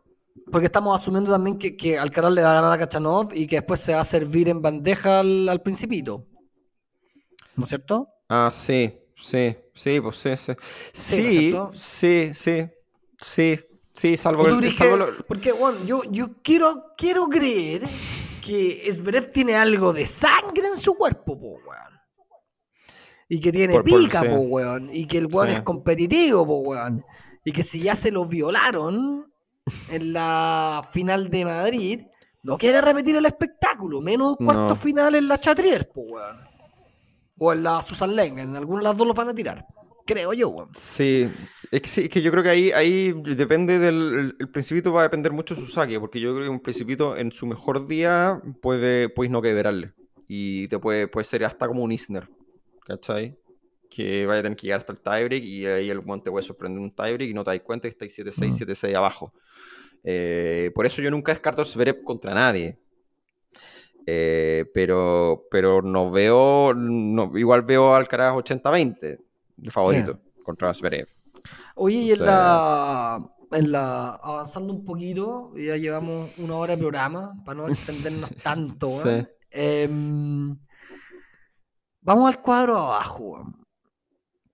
Porque 0.52 0.66
estamos 0.66 0.98
asumiendo 0.98 1.30
también 1.32 1.58
que, 1.58 1.76
que 1.76 1.98
Alcaraz 1.98 2.32
le 2.32 2.42
va 2.42 2.52
a 2.52 2.54
ganar 2.62 2.72
a 2.72 2.78
Kachanov 2.78 3.30
y 3.34 3.46
que 3.48 3.56
después 3.56 3.80
se 3.80 3.92
va 3.94 4.00
a 4.00 4.04
servir 4.04 4.48
en 4.48 4.62
bandeja 4.62 5.18
al, 5.20 5.48
al 5.48 5.60
principito. 5.62 6.24
¿No 7.56 7.64
es 7.64 7.68
cierto? 7.68 8.08
Ah, 8.28 8.50
sí, 8.52 8.98
sí, 9.20 9.56
sí, 9.74 10.00
pues 10.00 10.16
sí, 10.16 10.36
sí. 10.36 10.52
Sí, 10.92 11.50
¿no 11.52 11.72
es 11.72 11.80
Sí, 11.80 12.30
sí, 12.34 12.66
sí, 13.18 13.60
sí, 13.94 14.16
salvo 14.16 14.42
¿O 14.44 14.46
tú 14.48 14.54
el- 14.54 14.58
crees 14.60 14.76
salvo 14.76 14.92
que- 15.06 15.12
lo- 15.12 15.26
porque, 15.26 15.52
bueno, 15.52 15.78
yo, 15.84 16.02
yo 16.10 16.28
quiero, 16.42 16.94
quiero 16.96 17.26
creer 17.28 17.82
que 18.44 18.88
Zverev 18.92 19.30
tiene 19.30 19.56
algo 19.56 19.92
de 19.92 20.06
sangre 20.06 20.68
en 20.68 20.76
su 20.78 20.94
cuerpo, 20.94 21.38
po, 21.38 21.46
weón. 21.66 21.98
Y 23.28 23.40
que 23.40 23.52
tiene 23.52 23.74
pica, 23.82 24.20
po, 24.24 24.36
weón. 24.38 24.88
Y 24.92 25.06
que 25.06 25.18
el 25.18 25.26
weón 25.26 25.50
es 25.50 25.60
competitivo, 25.62 26.46
po, 26.46 26.58
weón. 26.60 27.04
Y 27.44 27.52
que 27.52 27.62
si 27.62 27.80
ya 27.80 27.94
se 27.94 28.10
lo 28.10 28.24
violaron 28.24 29.30
en 29.90 30.12
la 30.14 30.86
final 30.92 31.28
de 31.28 31.44
Madrid, 31.44 32.00
no 32.42 32.56
quiere 32.56 32.80
repetir 32.80 33.16
el 33.16 33.26
espectáculo, 33.26 34.00
menos 34.00 34.36
un 34.38 34.46
cuarto 34.46 34.74
final 34.76 35.14
en 35.14 35.28
la 35.28 35.36
Chatrier, 35.38 35.90
po, 35.90 36.00
weón. 36.02 36.47
O 37.38 37.52
en 37.52 37.62
la 37.62 37.82
Susan 37.82 38.14
Lenga, 38.14 38.42
en 38.42 38.56
alguna 38.56 38.80
de 38.80 38.84
las 38.84 38.96
dos 38.96 39.06
los 39.06 39.16
van 39.16 39.28
a 39.28 39.34
tirar. 39.34 39.66
Creo 40.04 40.32
yo, 40.32 40.48
weón. 40.48 40.70
Sí, 40.74 41.30
es 41.70 41.82
que, 41.82 41.88
sí, 41.88 42.00
es 42.04 42.08
que 42.08 42.22
yo 42.22 42.30
creo 42.30 42.42
que 42.42 42.48
ahí, 42.48 42.70
ahí 42.72 43.12
depende 43.36 43.78
del. 43.78 44.34
El, 44.38 44.48
Principito 44.48 44.90
va 44.92 45.02
a 45.02 45.04
depender 45.04 45.32
mucho 45.32 45.54
de 45.54 45.60
su 45.60 45.66
saque, 45.66 46.00
porque 46.00 46.18
yo 46.18 46.34
creo 46.34 46.46
que 46.46 46.50
un 46.50 46.60
Principito 46.60 47.16
en 47.16 47.30
su 47.30 47.46
mejor 47.46 47.86
día 47.86 48.40
puede, 48.62 49.10
puedes 49.10 49.30
no 49.30 49.42
quebrarle. 49.42 49.92
Y 50.26 50.68
te 50.68 50.78
puede, 50.78 51.08
puede 51.08 51.24
ser 51.24 51.44
hasta 51.44 51.68
como 51.68 51.82
un 51.82 51.92
Isner, 51.92 52.28
¿cachai? 52.86 53.38
Que 53.90 54.24
vaya 54.26 54.40
a 54.40 54.42
tener 54.44 54.56
que 54.56 54.66
llegar 54.66 54.80
hasta 54.80 54.92
el 54.92 55.00
tiebreak 55.00 55.44
y 55.44 55.66
ahí 55.66 55.90
el 55.90 56.00
guante 56.00 56.24
te 56.24 56.30
puede 56.30 56.44
sorprender 56.44 56.82
un 56.82 56.94
tiebreak 56.94 57.30
y 57.30 57.34
no 57.34 57.44
te 57.44 57.50
das 57.50 57.60
cuenta 57.60 57.82
que 57.82 57.92
estáis 57.92 58.18
7-6, 58.18 58.66
7-6 58.66 58.94
abajo. 58.94 59.34
Eh, 60.04 60.70
por 60.74 60.86
eso 60.86 61.02
yo 61.02 61.10
nunca 61.10 61.32
descarto 61.32 61.64
Zverev 61.66 62.02
contra 62.02 62.32
nadie. 62.32 62.78
Eh, 64.10 64.64
pero, 64.72 65.44
pero 65.50 65.82
no 65.82 66.10
veo, 66.10 66.72
no, 66.74 67.36
igual 67.36 67.60
veo 67.60 67.92
al 67.94 68.00
Alcaraz 68.02 68.32
80-20 68.36 69.18
de 69.56 69.70
favorito 69.70 70.18
contra 70.42 70.72
Zverev. 70.72 71.06
Oye, 71.74 71.96
y 71.98 72.12
en 72.12 72.24
la, 72.24 73.22
en 73.52 73.70
la. 73.70 74.14
Avanzando 74.14 74.72
un 74.72 74.82
poquito, 74.82 75.52
ya 75.56 75.76
llevamos 75.76 76.30
una 76.38 76.54
hora 76.56 76.74
de 76.74 76.78
programa, 76.78 77.34
para 77.44 77.58
no 77.60 77.68
extendernos 77.68 78.30
tanto. 78.42 78.88
Sí. 78.88 79.26
Em, 79.50 80.56
vamos 82.00 82.34
al 82.34 82.40
cuadro 82.40 82.78
abajo. 82.78 83.44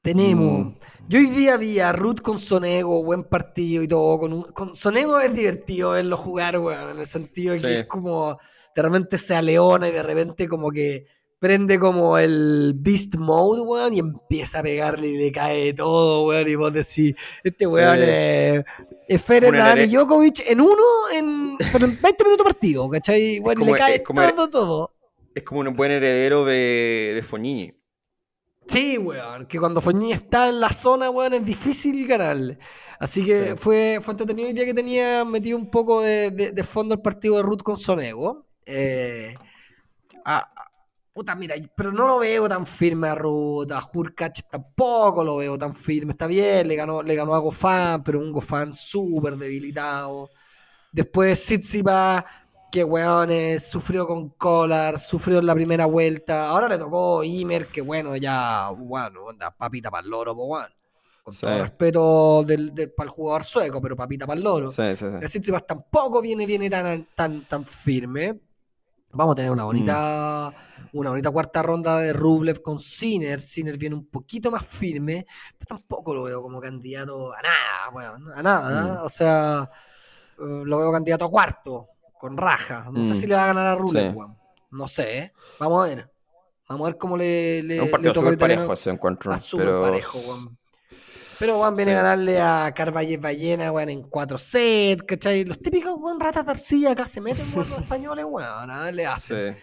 Tenemos. 0.02 0.64
Mm. 0.64 0.74
Yo 1.08 1.18
hoy 1.20 1.26
día 1.26 1.56
vi 1.56 1.78
a 1.78 1.92
Ruth 1.92 2.20
con 2.22 2.38
Sonego, 2.40 3.04
buen 3.04 3.22
partido 3.22 3.84
y 3.84 3.88
todo. 3.88 4.18
Con, 4.18 4.32
un- 4.32 4.42
con 4.52 4.74
Sonego 4.74 5.20
es 5.20 5.32
divertido 5.32 5.90
verlo 5.92 6.16
jugar, 6.16 6.58
weón, 6.58 6.90
en 6.90 6.98
el 6.98 7.06
sentido 7.06 7.54
de 7.54 7.60
que 7.60 7.66
Sí. 7.68 7.72
es 7.74 7.86
como. 7.86 8.36
De 8.74 8.82
repente 8.82 9.18
se 9.18 9.34
aleona 9.34 9.88
y 9.88 9.92
de 9.92 10.02
repente 10.02 10.48
como 10.48 10.70
que 10.70 11.06
prende 11.38 11.78
como 11.78 12.16
el 12.16 12.72
Beast 12.74 13.16
Mode, 13.16 13.60
weón, 13.60 13.92
y 13.94 13.98
empieza 13.98 14.60
a 14.60 14.62
pegarle 14.62 15.08
y 15.08 15.16
le 15.18 15.30
cae 15.32 15.74
todo, 15.74 16.26
weón. 16.26 16.48
Y 16.48 16.54
vos 16.54 16.72
decís, 16.72 17.14
este 17.42 17.66
weón 17.66 17.98
Sí. 17.98 18.04
es, 18.06 18.64
es 19.08 19.22
Federer, 19.22 19.54
NR. 19.54 19.86
Djokovic 19.88 20.42
en 20.48 20.60
uno, 20.60 20.82
en, 21.14 21.56
pero 21.72 21.84
en 21.84 22.00
20 22.00 22.24
minutos 22.24 22.44
partido, 22.46 22.88
¿cachai? 22.88 23.40
Weón, 23.40 23.60
y 23.62 23.64
le 23.66 23.72
cae 23.74 23.94
es 23.96 24.00
como- 24.02 24.22
todo, 24.22 24.48
todo. 24.50 24.90
Es 25.34 25.42
como 25.42 25.60
un 25.60 25.74
buen 25.76 25.90
heredero 25.90 26.44
de, 26.44 27.12
de 27.14 27.22
Fognini. 27.22 27.74
Sí, 28.66 28.96
weón, 28.96 29.44
que 29.46 29.58
cuando 29.58 29.82
Foñi 29.82 30.12
está 30.12 30.48
en 30.48 30.58
la 30.60 30.70
zona, 30.70 31.10
weón, 31.10 31.34
es 31.34 31.44
difícil 31.44 32.06
ganarle. 32.06 32.56
Así 32.98 33.22
que 33.24 33.48
Sí. 33.48 33.54
fue, 33.58 33.98
fue 34.00 34.12
entretenido 34.12 34.48
el 34.48 34.54
día 34.54 34.64
que 34.64 34.72
tenía 34.72 35.24
metido 35.26 35.58
un 35.58 35.70
poco 35.70 36.00
de, 36.00 36.30
de- 36.30 36.52
de 36.52 36.62
fondo 36.64 36.94
el 36.94 37.02
partido 37.02 37.36
de 37.36 37.42
Ruth 37.42 37.60
con 37.62 37.76
Sonego. 37.76 38.46
Eh, 38.66 39.34
puta, 41.12 41.34
mira, 41.36 41.54
pero 41.76 41.92
no 41.92 42.06
lo 42.06 42.18
veo 42.18 42.48
tan 42.48 42.66
firme 42.66 43.08
a 43.08 43.14
Ruth, 43.14 43.70
a 43.72 43.80
Hurkacz 43.92 44.48
tampoco 44.50 45.22
lo 45.22 45.36
veo 45.36 45.56
tan 45.56 45.74
firme. 45.74 46.12
Está 46.12 46.26
bien, 46.26 46.66
le 46.66 46.76
ganó, 46.76 47.02
le 47.02 47.14
ganó 47.14 47.34
a 47.34 47.38
Gofan, 47.38 48.02
pero 48.02 48.18
un 48.18 48.32
Gofan 48.32 48.74
súper 48.74 49.36
debilitado. 49.36 50.30
Después 50.90 51.40
Tsitsipas, 51.40 52.24
que 52.70 52.82
weón 52.84 53.30
eh, 53.30 53.60
sufrió 53.60 54.06
con 54.06 54.30
Collar, 54.30 54.98
sufrió 54.98 55.38
en 55.38 55.46
la 55.46 55.54
primera 55.54 55.86
vuelta. 55.86 56.48
Ahora 56.48 56.68
le 56.68 56.78
tocó 56.78 57.22
Imer, 57.22 57.66
que 57.66 57.80
bueno, 57.80 58.16
ya, 58.16 58.70
bueno, 58.70 59.28
anda, 59.30 59.50
papita 59.56 59.90
para 59.90 60.04
el 60.04 60.10
loro, 60.10 60.32
weón. 60.34 60.66
Con 61.22 61.32
Sí. 61.32 61.40
todo 61.46 61.62
respeto 61.62 62.44
del, 62.44 62.74
del, 62.74 62.92
para 62.92 63.06
el 63.08 63.10
jugador 63.10 63.44
sueco, 63.44 63.80
pero 63.80 63.96
papita 63.96 64.26
para 64.26 64.36
el 64.36 64.44
loro. 64.44 64.70
Sí, 64.70 64.82
sí, 64.94 64.96
sí. 64.96 65.16
El 65.22 65.26
Tsitsipas 65.28 65.66
tampoco 65.66 66.20
viene, 66.20 66.44
viene 66.44 66.68
tan, 66.68 67.06
tan, 67.14 67.42
tan 67.46 67.64
firme. 67.64 68.38
Vamos 69.14 69.32
a 69.32 69.36
tener 69.36 69.50
una 69.50 69.64
bonita, 69.64 70.52
una 70.92 71.10
bonita 71.10 71.30
cuarta 71.30 71.62
ronda 71.62 71.98
de 71.98 72.12
Rublev 72.12 72.60
con 72.62 72.78
Sinner. 72.78 73.40
Sinner 73.40 73.78
viene 73.78 73.94
un 73.94 74.06
poquito 74.06 74.50
más 74.50 74.66
firme, 74.66 75.24
pero 75.56 75.66
tampoco 75.78 76.12
lo 76.14 76.24
veo 76.24 76.42
como 76.42 76.60
candidato 76.60 77.32
a 77.32 77.40
nada, 77.40 77.90
weón, 77.92 78.32
a 78.32 78.42
nada. 78.42 79.02
O 79.04 79.08
sea, 79.08 79.70
eh, 80.38 80.62
lo 80.64 80.78
veo 80.78 80.92
candidato 80.92 81.24
a 81.26 81.30
cuarto, 81.30 81.88
con 82.18 82.36
raja. 82.36 82.88
No 82.92 83.04
sé 83.04 83.12
Mm. 83.12 83.16
si 83.16 83.26
le 83.28 83.34
va 83.36 83.44
a 83.44 83.46
ganar 83.48 83.66
a 83.66 83.74
Rublev, 83.76 84.12
Sí. 84.12 84.18
No 84.72 84.88
sé, 84.88 85.18
¿eh? 85.18 85.32
Vamos 85.60 85.84
a 85.84 85.88
ver. 85.88 86.10
Vamos 86.68 86.86
a 86.86 86.90
ver 86.90 86.98
cómo 86.98 87.16
le, 87.16 87.62
le, 87.62 87.78
un 87.80 87.84
le 87.86 87.90
partido 87.92 88.12
toca 88.14 88.26
al 88.28 88.34
súper 88.34 88.48
parejo 88.56 88.72
ese 88.72 88.90
encuentro. 88.90 89.38
Súper 89.38 89.66
Pero 89.66 89.82
parejo, 89.82 90.18
weón. 90.18 90.58
Pero 91.38 91.56
Juan 91.58 91.74
viene 91.74 91.92
Sí. 91.92 91.96
a 91.98 92.02
ganarle 92.02 92.40
a 92.40 92.72
Carvalles 92.74 93.20
Ballena, 93.20 93.72
weón, 93.72 93.88
en 93.90 94.02
cuatro 94.02 94.38
sets, 94.38 95.02
¿cachai? 95.02 95.44
Los 95.44 95.58
típicos, 95.60 95.94
weón, 95.98 96.20
ratas 96.20 96.44
de 96.44 96.50
arcilla 96.52 96.92
acá 96.92 97.06
se 97.06 97.20
meten, 97.20 97.46
weón, 97.54 97.68
los 97.70 97.78
españoles, 97.80 98.24
weón, 98.28 98.70
a 98.70 98.84
ver, 98.84 98.94
le 98.94 99.06
hacen. 99.06 99.54
sí. 99.54 99.60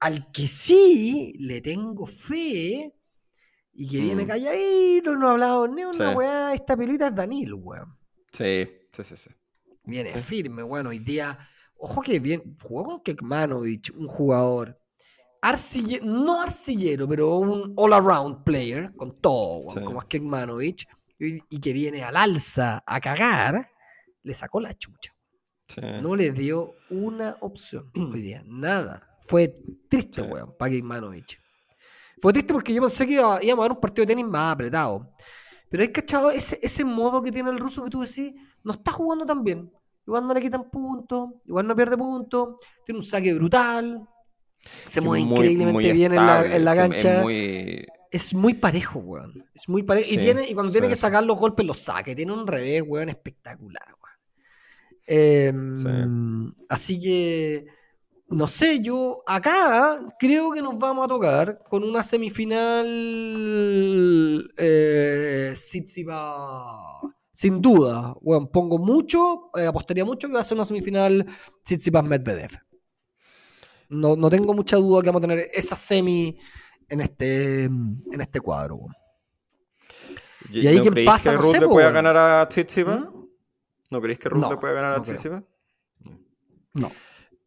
Al 0.00 0.30
que 0.32 0.48
sí 0.48 1.34
le 1.38 1.60
tengo 1.62 2.04
fe 2.06 2.94
y 3.72 3.88
que 3.88 4.00
viene 4.00 4.24
Mm. 4.24 4.28
calladito, 4.28 5.14
no 5.16 5.28
ha 5.28 5.32
hablado 5.32 5.66
ni 5.68 5.84
una 5.84 6.10
Sí. 6.10 6.16
weá, 6.16 6.54
esta 6.54 6.76
pelita 6.76 7.06
es 7.08 7.14
Danil, 7.14 7.54
weón. 7.54 7.96
Sí, 8.32 8.68
sí, 8.92 9.04
sí, 9.04 9.16
sí. 9.16 9.30
Viene 9.84 10.10
firme, 10.10 10.62
bueno, 10.62 10.90
hoy 10.90 10.98
día. 10.98 11.38
Ojo 11.76 12.00
que 12.02 12.18
bien, 12.18 12.56
jugó 12.62 12.84
con 12.84 13.00
Kekmanovic, 13.02 13.92
un 13.96 14.06
jugador. 14.08 14.78
arcille- 15.42 16.00
no 16.02 16.40
arcillero, 16.40 17.06
pero 17.06 17.36
un 17.36 17.74
all-around 17.76 18.44
player, 18.44 18.94
con 18.96 19.20
todo, 19.20 19.56
weón, 19.58 19.78
Sí. 19.78 19.84
como 19.84 20.00
es 20.00 20.06
Kekmanovic, 20.06 20.88
y, 21.18 21.60
que 21.60 21.72
viene 21.72 22.02
al 22.02 22.16
alza 22.16 22.82
a 22.86 23.00
cagar, 23.00 23.68
le 24.22 24.34
sacó 24.34 24.60
la 24.60 24.74
chucha. 24.74 25.14
sí. 25.68 25.80
No 26.02 26.14
le 26.16 26.30
dio 26.32 26.74
una 26.90 27.36
opción 27.40 27.90
hoy 28.12 28.20
día, 28.22 28.42
nada. 28.46 29.08
Fue 29.22 29.54
triste, 29.88 30.20
Sí. 30.22 30.26
weón, 30.26 30.54
para 30.58 30.70
Kekmanovic. 30.70 31.38
Fue 32.20 32.32
triste 32.32 32.52
porque 32.52 32.72
yo 32.74 32.80
pensé 32.82 33.06
que 33.06 33.14
iba- 33.14 33.42
íbamos 33.42 33.62
a 33.64 33.68
ver 33.68 33.72
un 33.76 33.80
partido 33.80 34.02
de 34.06 34.14
tenis 34.14 34.26
más 34.26 34.54
apretado. 34.54 35.10
Pero 35.70 35.82
hay 35.82 35.90
cachado 35.92 36.30
ese, 36.30 36.58
ese 36.62 36.84
modo 36.84 37.22
que 37.22 37.32
tiene 37.32 37.50
el 37.50 37.58
ruso 37.58 37.82
que 37.82 37.90
tú 37.90 38.00
decís, 38.02 38.32
no 38.62 38.72
está 38.74 38.92
jugando 38.92 39.24
tan 39.26 39.42
bien. 39.42 39.72
Igual 40.06 40.26
no 40.26 40.34
le 40.34 40.40
quitan 40.42 40.70
puntos, 40.70 41.30
igual 41.46 41.66
no 41.66 41.74
pierde 41.74 41.96
puntos, 41.96 42.56
tiene 42.84 42.98
un 43.00 43.04
saque 43.04 43.32
brutal, 43.34 44.06
se 44.84 45.00
mueve 45.00 45.24
muy- 45.24 45.32
increíblemente 45.38 45.72
muy 45.72 45.92
bien 45.92 46.12
en 46.12 46.26
la, 46.26 46.44
en 46.44 46.64
la 46.64 46.76
cancha. 46.76 47.16
Es 47.16 47.22
muy... 47.22 47.86
Es 48.14 48.32
muy 48.32 48.54
parejo, 48.54 49.00
weón. 49.00 49.44
Es 49.52 49.68
muy 49.68 49.82
parejo. 49.82 50.06
y, 50.08 50.10
Sí, 50.12 50.18
tiene, 50.18 50.48
y 50.48 50.54
cuando 50.54 50.70
tiene 50.70 50.86
sí. 50.86 50.92
que 50.92 50.96
sacar 50.96 51.24
los 51.24 51.36
golpes, 51.36 51.66
los 51.66 51.80
saque. 51.80 52.14
Tiene 52.14 52.30
un 52.32 52.46
revés, 52.46 52.84
weón, 52.86 53.08
espectacular, 53.08 53.88
weón. 54.00 54.14
Em, 55.04 56.54
Así 56.68 57.00
que, 57.00 57.66
no 58.28 58.46
sé, 58.46 58.78
yo 58.80 59.24
acá 59.26 59.98
creo 60.16 60.52
que 60.52 60.62
nos 60.62 60.78
vamos 60.78 61.06
a 61.06 61.08
tocar 61.08 61.64
con 61.68 61.82
una 61.82 62.04
semifinal 62.04 62.86
eh, 64.58 65.50
Tsitsipas, 65.54 67.00
sin 67.32 67.60
duda. 67.60 68.14
Weón, 68.20 68.46
pongo 68.46 68.78
mucho, 68.78 69.50
eh, 69.56 69.66
apostaría 69.66 70.04
mucho 70.04 70.28
que 70.28 70.34
va 70.34 70.40
a 70.40 70.44
ser 70.44 70.56
una 70.56 70.64
semifinal 70.64 71.26
Tsitsipas-Medvedev. 71.64 72.60
No, 73.88 74.14
no 74.14 74.30
tengo 74.30 74.54
mucha 74.54 74.76
duda 74.76 75.02
que 75.02 75.08
vamos 75.08 75.24
a 75.24 75.26
tener 75.26 75.48
esa 75.52 75.74
semi 75.74 76.38
en 76.88 77.00
este, 77.00 77.64
en 77.64 78.20
este 78.20 78.40
cuadro. 78.40 78.80
¿Y 80.50 80.66
ahí 80.66 80.76
¿No 80.78 80.90
creéis 80.90 81.08
pasa? 81.10 81.30
que 81.30 81.36
No 81.36 81.42
Ruth 81.42 81.52
sé, 81.52 81.60
le 81.60 81.66
po, 81.66 81.72
pueda 81.72 81.90
ganar 81.90 82.16
a 82.16 82.48
Tsitsipas? 82.48 83.00
¿Mm? 83.00 83.24
¿No 83.90 84.00
creéis 84.00 84.18
que 84.18 84.28
Ruth 84.28 84.40
No, 84.42 84.50
le 84.50 84.56
pueda 84.58 84.72
ganar 84.74 84.92
a. 84.94 85.02
Tsitsipas? 85.02 85.42
No, 86.74 86.90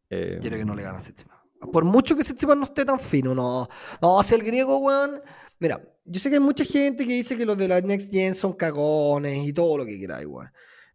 Eh, 0.10 0.38
quiero 0.42 0.58
que 0.58 0.66
no 0.66 0.74
le 0.76 0.84
gane 0.84 0.98
a 0.98 1.02
Tsitsipas. 1.02 1.38
Por 1.72 1.84
mucho 1.84 2.16
que 2.16 2.24
Tsitsipas 2.24 2.56
no 2.58 2.64
esté 2.66 2.86
tan 2.86 3.00
fino, 3.00 3.34
no. 3.36 3.68
No, 4.02 4.20
hacia 4.20 4.36
el 4.36 4.44
griego, 4.44 4.78
weón. 4.80 5.22
Mira, 5.60 5.82
yo 6.06 6.20
sé 6.20 6.30
que 6.30 6.36
hay 6.36 6.42
mucha 6.42 6.64
gente 6.64 7.06
que 7.06 7.14
dice 7.14 7.36
que 7.38 7.46
los 7.46 7.58
de 7.58 7.68
la 7.68 7.82
Next 7.82 8.12
Gen 8.12 8.34
son 8.34 8.54
cagones 8.54 9.46
y 9.46 9.54
todo 9.54 9.78
lo 9.80 9.86
que 9.86 10.00
queráis, 10.00 10.28
weón. 10.28 10.50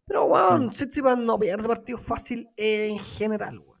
Pero, 0.05 0.25
weón, 0.25 0.65
Mm. 0.65 0.69
Tsitsipas 0.69 1.17
no 1.17 1.37
pierde 1.39 1.67
partidos 1.67 2.01
fácil 2.01 2.49
en 2.57 2.97
general, 2.99 3.59
weón. 3.59 3.72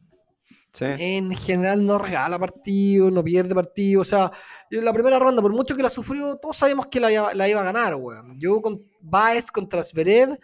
Sí. 0.73 0.85
En 0.97 1.31
general 1.35 1.85
no 1.85 1.99
regala 1.99 2.39
partidos, 2.39 3.11
no 3.11 3.23
pierde 3.23 3.53
partidos. 3.53 4.07
O 4.07 4.09
sea, 4.09 4.31
en 4.71 4.83
la 4.83 4.91
primera 4.91 5.19
ronda, 5.19 5.41
por 5.41 5.51
mucho 5.53 5.75
que 5.75 5.83
la 5.83 5.89
sufrió, 5.89 6.35
todos 6.37 6.57
sabíamos 6.57 6.87
que 6.87 6.99
la, 6.99 7.11
iba- 7.11 7.33
la 7.35 7.47
iba 7.47 7.61
a 7.61 7.63
ganar, 7.63 7.93
weón. 7.95 8.33
Yo 8.39 8.59
con 8.61 8.81
Baez 8.99 9.51
contra 9.51 9.83
Zverev 9.83 10.37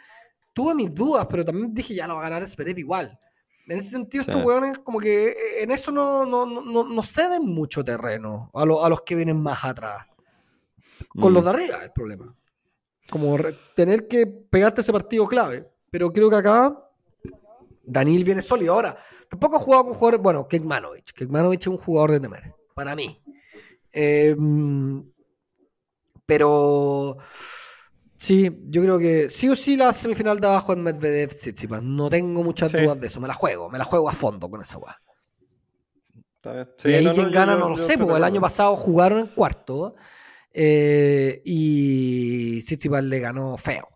tuve 0.54 0.76
mis 0.76 0.94
dudas, 0.94 1.26
pero 1.30 1.44
también 1.44 1.74
dije 1.74 1.96
ya 1.96 2.06
lo 2.08 2.14
va 2.16 2.22
a 2.26 2.30
ganar 2.30 2.48
Zverev 2.48 2.78
igual. 2.78 3.20
En 3.68 3.78
ese 3.78 3.90
sentido, 3.92 4.24
Sí. 4.24 4.30
estos 4.30 4.46
weones 4.46 4.80
como 4.80 5.00
que 5.00 5.30
eh, 5.30 5.36
en 5.64 5.72
eso 5.72 5.92
no, 5.92 6.26
no, 6.26 6.46
no, 6.46 6.84
no- 6.84 7.04
ceden 7.04 7.46
mucho 7.46 7.84
terreno 7.84 8.50
a, 8.54 8.66
lo- 8.66 8.84
a 8.86 8.90
los 8.90 9.02
que 9.02 9.16
vienen 9.16 9.42
más 9.42 9.64
atrás. 9.66 10.06
Con 11.20 11.32
Mm. 11.32 11.36
los 11.36 11.44
de 11.44 11.50
arriba 11.50 11.84
el 11.84 11.92
problema. 11.92 12.36
Como 13.10 13.36
tener 13.76 14.08
que 14.08 14.28
pegarte 14.28 14.82
ese 14.82 14.92
partido 14.94 15.26
clave. 15.26 15.68
Pero 15.90 16.12
creo 16.14 16.30
que 16.30 16.36
acá 16.36 16.78
Danil 17.90 18.24
viene 18.24 18.42
sólido. 18.42 18.74
Ahora, 18.74 18.96
tampoco 19.30 19.58
ha 19.58 19.60
jugado 19.60 19.86
con 19.86 19.94
jugadores. 19.96 20.22
Bueno, 20.22 20.48
Kekmanovic. 20.48 21.12
Kekmanovic 21.14 21.62
es 21.62 21.68
un 21.68 21.78
jugador 21.78 22.12
de 22.12 22.20
temer. 22.20 22.54
Para 22.74 22.96
mí. 22.96 23.22
Eh, 23.92 24.36
pero. 26.26 27.18
Sí, 28.16 28.50
yo 28.68 28.82
creo 28.82 29.00
que 29.00 29.30
sí 29.30 29.48
o 29.48 29.56
sí 29.56 29.78
la 29.78 29.94
semifinal 29.94 30.40
de 30.42 30.48
abajo 30.48 30.74
en 30.74 30.84
Medvedev 30.84 31.30
Tsitsipas. 31.30 31.82
No 31.82 32.10
tengo 32.10 32.44
muchas 32.44 32.72
Sí. 32.72 32.78
dudas 32.78 33.00
de 33.00 33.08
eso. 33.08 33.22
Me 33.22 33.28
la 33.30 33.34
juego, 33.34 33.70
me 33.70 33.78
la 33.78 33.86
juego 33.86 34.10
a 34.10 34.14
fondo 34.14 34.50
con 34.50 34.62
esa 34.62 34.78
weá. 34.78 35.00
Y 36.86 36.94
ahí 36.94 37.06
no, 37.06 37.14
yo- 37.14 37.30
gana 37.32 37.54
yo- 37.54 37.60
no 37.60 37.70
lo 37.70 37.78
yo 37.78 37.84
sé, 37.84 37.98
porque 37.98 38.16
el 38.16 38.24
año 38.24 38.42
pasado 38.42 38.76
jugaron 38.76 39.20
en 39.20 39.28
cuarto 39.28 39.96
eh, 40.54 41.42
y 41.46 42.60
Tsitsipas 42.62 43.04
le 43.04 43.20
ganó 43.20 43.56
feo. 43.58 43.88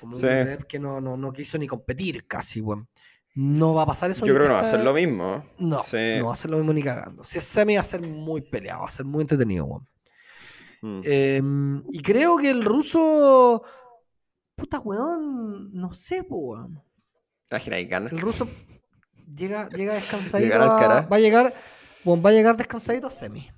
Como 0.00 0.14
un 0.14 0.20
Sí. 0.20 0.26
Que 0.68 0.78
no, 0.78 1.00
no, 1.00 1.16
no 1.16 1.32
quiso 1.32 1.58
ni 1.58 1.66
competir 1.66 2.26
casi, 2.26 2.60
weón. 2.60 2.88
No 3.34 3.74
va 3.74 3.82
a 3.82 3.86
pasar 3.86 4.10
eso. 4.10 4.26
Yo 4.26 4.34
creo 4.34 4.46
que 4.46 4.52
no 4.52 4.54
va 4.56 4.62
a 4.62 4.66
ser 4.66 4.80
lo 4.84 4.92
mismo. 4.92 5.44
No, 5.58 5.80
Sí. 5.82 6.16
no 6.18 6.26
va 6.26 6.32
a 6.32 6.36
ser 6.36 6.50
lo 6.50 6.56
mismo 6.58 6.72
ni 6.72 6.82
cagando. 6.82 7.22
Si 7.24 7.38
es 7.38 7.44
semi 7.44 7.74
va 7.74 7.80
a 7.80 7.84
ser 7.84 8.02
muy 8.02 8.40
peleado, 8.42 8.80
va 8.80 8.86
a 8.86 8.90
ser 8.90 9.06
muy 9.06 9.22
entretenido, 9.22 9.64
weón. 9.66 9.88
Mm. 10.82 11.00
Eh, 11.04 11.42
y 11.92 12.02
creo 12.02 12.36
que 12.38 12.50
el 12.50 12.64
ruso. 12.64 13.62
Puta 14.56 14.78
weón. 14.80 15.72
No 15.72 15.92
sé, 15.92 16.22
weón. 16.28 16.82
El 18.10 18.20
ruso 18.20 18.48
llega, 19.36 19.68
llega 19.70 19.94
descansadito. 19.94 20.54
A- 20.54 21.02
va 21.02 21.16
a 21.16 21.20
llegar. 21.20 21.54
va 22.06 22.30
a 22.30 22.32
llegar 22.32 22.56
descansadito 22.56 23.06
a 23.06 23.10
semi. 23.10 23.48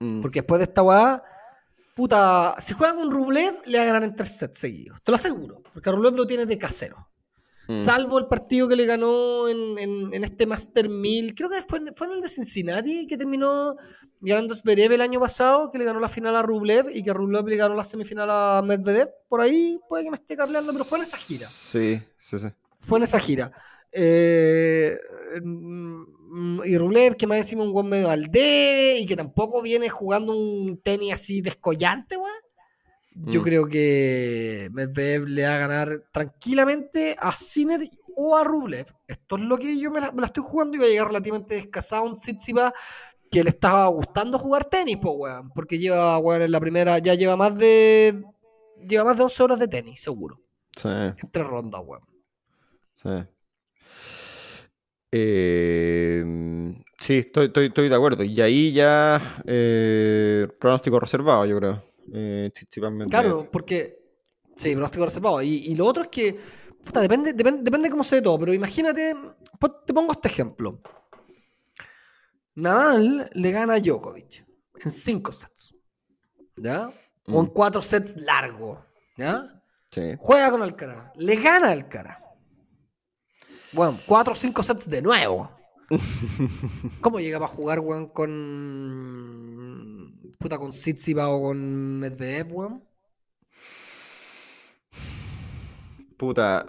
Mm. 0.00 0.20
Porque 0.22 0.40
después 0.40 0.58
de 0.58 0.64
esta 0.64 0.82
weá. 0.82 1.22
Puta, 1.96 2.54
si 2.60 2.74
juega 2.74 2.94
con 2.94 3.10
Rublev, 3.10 3.54
le 3.64 3.78
va 3.78 3.84
a 3.84 3.86
ganar 3.86 4.04
en 4.04 4.14
tres 4.14 4.36
sets 4.36 4.58
seguidos. 4.58 4.98
Te 5.02 5.10
lo 5.10 5.16
aseguro. 5.16 5.62
Porque 5.72 5.88
a 5.88 5.92
Rublev 5.92 6.14
lo 6.14 6.26
tiene 6.26 6.44
de 6.44 6.58
casero. 6.58 7.08
Mm. 7.68 7.76
Salvo 7.78 8.18
el 8.18 8.26
partido 8.26 8.68
que 8.68 8.76
le 8.76 8.84
ganó 8.84 9.48
en, 9.48 9.78
en- 9.78 10.12
en 10.14 10.22
este 10.22 10.44
Master 10.46 10.90
1000. 10.90 11.34
Creo 11.34 11.48
que 11.48 11.62
fue, 11.62 11.78
en- 11.78 11.94
fue 11.94 12.06
en 12.08 12.12
el 12.12 12.20
de 12.20 12.28
Cincinnati 12.28 13.06
que 13.06 13.16
terminó 13.16 13.76
ganando 14.20 14.54
Zverev 14.54 14.92
el 14.92 15.00
año 15.00 15.18
pasado, 15.20 15.70
que 15.72 15.78
le 15.78 15.84
ganó 15.86 15.98
la 15.98 16.10
final 16.10 16.36
a 16.36 16.42
Rublev 16.42 16.90
y 16.94 17.02
que 17.02 17.14
Rublev 17.14 17.46
le 17.48 17.56
ganó 17.56 17.74
la 17.74 17.82
semifinal 17.84 18.28
a 18.30 18.62
Medvedev. 18.62 19.08
Por 19.28 19.40
ahí 19.40 19.80
puede 19.88 20.04
que 20.04 20.10
me 20.10 20.16
esté 20.16 20.36
cableando, 20.36 20.72
pero 20.72 20.84
fue 20.84 20.98
en 20.98 21.04
esa 21.04 21.16
gira. 21.16 21.46
Sí, 21.46 22.02
sí, 22.18 22.38
sí. 22.38 22.48
Fue 22.78 22.98
en 22.98 23.04
esa 23.04 23.18
gira. 23.18 23.50
Eh, 23.90 24.98
mm, 25.42 26.02
y 26.64 26.76
Rublev, 26.78 27.16
que 27.16 27.26
más 27.26 27.38
encima 27.38 27.62
un 27.64 27.72
buen 27.72 27.86
medio 27.88 28.10
al 28.10 28.26
debe 28.26 28.98
y 28.98 29.06
que 29.06 29.16
tampoco 29.16 29.62
viene 29.62 29.88
jugando 29.88 30.36
un 30.36 30.80
tenis 30.82 31.14
así 31.14 31.40
descollante, 31.40 32.16
weón. 32.16 32.30
Yo 33.32 33.40
Mm. 33.40 33.44
creo 33.44 33.66
que 33.68 34.68
Medvedev 34.72 35.26
le 35.26 35.46
va 35.46 35.54
a 35.54 35.58
ganar 35.58 36.02
tranquilamente 36.12 37.16
a 37.18 37.32
Sinner 37.32 37.80
o 38.14 38.36
a 38.36 38.44
Rublev. 38.44 38.86
Esto 39.08 39.36
es 39.36 39.42
lo 39.42 39.56
que 39.56 39.78
yo 39.78 39.90
me 39.90 40.00
la, 40.00 40.12
me 40.12 40.20
la 40.20 40.26
estoy 40.26 40.44
jugando 40.46 40.76
y 40.76 40.80
va 40.80 40.84
a 40.86 40.88
llegar 40.88 41.06
relativamente 41.06 41.54
descasado 41.54 42.04
un 42.04 42.16
Tsitsipas 42.16 42.72
que 43.30 43.42
le 43.42 43.50
estaba 43.50 43.86
gustando 43.86 44.38
jugar 44.38 44.64
tenis, 44.66 44.98
pues, 45.00 45.14
weón. 45.16 45.50
Porque 45.54 45.78
lleva, 45.78 46.18
weón, 46.18 46.42
en 46.42 46.52
la 46.52 46.60
primera, 46.60 46.98
ya 46.98 47.14
lleva 47.14 47.36
más 47.36 47.56
de. 47.56 48.22
Lleva 48.86 49.04
más 49.04 49.16
de 49.16 49.22
11 49.22 49.42
horas 49.42 49.58
de 49.58 49.68
tenis, 49.68 50.00
seguro. 50.02 50.38
Sí, 50.76 50.88
En 50.88 51.16
tres 51.32 51.46
rondas, 51.46 51.80
weón. 51.84 52.02
sí. 52.92 53.08
Eh, 55.12 56.24
sí, 56.98 57.18
estoy, 57.18 57.46
estoy, 57.46 57.66
estoy 57.66 57.88
de 57.88 57.94
acuerdo. 57.94 58.24
Y 58.24 58.40
ahí 58.40 58.72
ya 58.72 59.42
eh, 59.46 60.46
pronóstico 60.58 60.98
reservado, 61.00 61.46
yo 61.46 61.58
creo. 61.58 61.84
Eh. 62.12 62.50
Claro, 63.10 63.48
porque. 63.50 63.98
Sí, 64.54 64.72
pronóstico 64.72 65.04
reservado. 65.04 65.42
Y, 65.42 65.48
y 65.66 65.74
lo 65.74 65.86
otro 65.86 66.02
es 66.04 66.08
que. 66.08 66.38
puta, 66.84 67.00
depende, 67.00 67.32
depende, 67.32 67.62
depende 67.62 67.90
cómo 67.90 68.04
se 68.04 68.16
dé 68.16 68.22
todo. 68.22 68.38
Pero 68.38 68.52
imagínate. 68.54 69.14
Te 69.86 69.94
pongo 69.94 70.12
este 70.12 70.28
ejemplo. 70.28 70.80
Nadal 72.54 73.30
le 73.34 73.50
gana 73.50 73.74
a 73.74 73.80
Djokovic 73.80 74.44
en 74.84 74.90
cinco 74.90 75.32
sets. 75.32 75.74
¿Ya? 76.56 76.90
O 77.28 77.40
en 77.40 77.46
Mm. 77.46 77.52
cuatro 77.52 77.82
sets 77.82 78.20
largos. 78.22 78.78
¿Ya? 79.16 79.42
Sí. 79.90 80.14
Juega 80.18 80.50
con 80.50 80.62
Alcaraz. 80.62 81.12
Le 81.16 81.36
gana 81.36 81.70
Alcaraz. 81.70 82.18
Bueno, 83.76 83.98
cuatro 84.06 84.32
o 84.32 84.36
cinco 84.36 84.62
sets 84.62 84.88
de 84.88 85.02
nuevo. 85.02 85.50
¿Cómo 87.02 87.20
llega 87.20 87.38
para 87.38 87.52
jugar, 87.52 87.80
weón, 87.80 88.08
con. 88.08 88.32
Puta, 90.38 90.56
con 90.56 90.70
Tsitsipas 90.70 91.26
o 91.28 91.42
con 91.42 91.98
Medvedev, 91.98 92.54
weón? 92.54 92.82
Puta. 96.16 96.64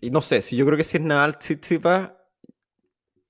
Y 0.00 0.10
no 0.10 0.20
sé, 0.20 0.42
si 0.42 0.56
yo 0.56 0.66
creo 0.66 0.76
que 0.76 0.82
si 0.82 0.96
es 0.96 1.04
Nadal 1.04 1.38
Tsitsipas, 1.38 2.10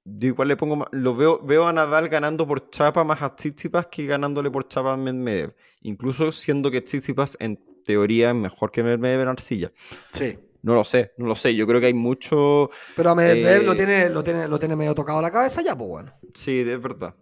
yo 0.07 0.29
igual 0.29 0.49
le 0.49 0.57
pongo 0.57 0.77
más. 0.77 0.89
Lo 0.93 1.15
veo, 1.15 1.45
veo 1.45 1.69
a 1.69 1.75
Nadal 1.75 2.09
ganando 2.09 2.47
por 2.47 2.71
chapa 2.71 3.05
más 3.05 3.21
a 3.21 3.37
Tsitsipas 3.37 3.89
que 3.89 4.07
ganándole 4.07 4.51
por 4.51 4.67
chapa 4.67 4.95
a 4.95 4.97
Medvedev. 4.97 5.55
Incluso 5.83 6.33
siendo 6.33 6.71
que 6.71 6.81
Tsitsipas 6.81 7.37
en 7.39 7.63
teoría 7.85 8.31
es 8.31 8.35
mejor 8.35 8.71
que 8.71 8.83
Medvedev 8.83 9.21
en 9.21 9.29
arcilla. 9.29 9.73
Sí. 10.11 10.39
No 10.63 10.75
lo 10.75 10.85
sé, 10.85 11.13
no 11.19 11.27
lo 11.27 11.37
sé. 11.37 11.55
Yo 11.55 11.67
creo 11.67 11.81
que 11.81 11.87
hay 11.87 11.95
mucho. 11.95 12.71
Pero 12.97 13.11
a 13.11 13.15
Medvedev 13.15 13.63
Eh, 13.63 13.65
lo, 13.65 13.77
tiene, 13.77 14.09
lo, 14.11 14.23
tiene, 14.25 14.49
lo 14.49 14.59
tiene 14.59 14.75
medio 14.77 14.95
tocado 14.95 15.21
la 15.23 15.31
cabeza 15.31 15.63
ya, 15.63 15.77
pues, 15.77 15.89
bueno. 15.89 16.13
Sí, 16.35 16.61
es 16.61 16.83
verdad. 16.83 17.15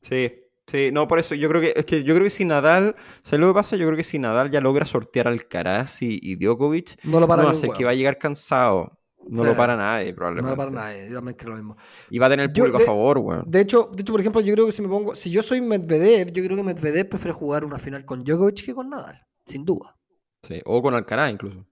Sí, 0.00 0.32
sí, 0.66 0.90
no, 0.92 1.08
por 1.08 1.18
eso 1.18 1.34
yo 1.34 1.48
creo 1.48 1.60
que 1.60 1.72
es 1.76 1.84
que 1.84 2.04
yo 2.04 2.14
creo 2.14 2.24
que 2.24 2.30
si 2.30 2.44
Nadal, 2.44 2.94
¿sabes 3.22 3.40
lo 3.40 3.48
que 3.48 3.54
pasa? 3.54 3.76
Yo 3.76 3.86
creo 3.86 3.96
que 3.96 4.04
si 4.04 4.18
Nadal 4.20 4.50
ya 4.50 4.60
logra 4.60 4.86
sortear 4.86 5.26
al 5.26 5.34
Alcaraz 5.34 6.02
y, 6.02 6.18
y 6.22 6.36
Djokovic, 6.36 7.04
No 7.04 7.18
lo 7.20 7.26
para 7.26 7.42
no 7.42 7.50
huevo. 7.50 7.74
que 7.74 7.84
va 7.84 7.90
a 7.90 7.94
llegar 7.94 8.16
cansado. 8.18 8.92
No 9.30 9.44
lo 9.44 9.54
para 9.56 9.76
nadie, 9.76 10.10
No 10.10 10.16
probablemente. 10.16 10.50
lo 10.52 10.56
para 10.56 10.70
nadie. 10.70 11.08
Yo 11.10 11.16
también 11.16 11.36
creo 11.36 11.50
lo 11.50 11.56
mismo. 11.56 11.76
Y 12.08 12.18
va 12.18 12.28
a 12.28 12.30
tener 12.30 12.46
el 12.46 12.52
Yo, 12.54 12.62
público 12.62 12.78
de- 12.78 12.84
a 12.84 12.86
favor, 12.86 13.18
weón. 13.18 13.44
De 13.46 13.60
hecho, 13.60 13.90
de 13.92 14.00
hecho, 14.00 14.12
por 14.12 14.20
ejemplo, 14.20 14.40
yo 14.40 14.54
creo 14.54 14.64
que 14.66 14.72
si 14.72 14.80
me 14.80 14.88
pongo. 14.88 15.14
Si 15.14 15.30
yo 15.30 15.42
soy 15.42 15.60
Medvedev, 15.60 16.30
yo 16.32 16.42
creo 16.44 16.56
que 16.56 16.62
Medvedev 16.62 17.08
prefiere 17.10 17.32
jugar 17.34 17.64
una 17.64 17.78
final 17.78 18.06
con 18.06 18.24
Djokovic 18.24 18.64
que 18.64 18.74
con 18.74 18.88
Nadal. 18.88 19.20
Sin 19.44 19.64
duda. 19.66 19.96
Sí, 20.42 20.62
o 20.64 20.80
con 20.80 20.94
Alcaraz 20.94 21.32
incluso. 21.32 21.66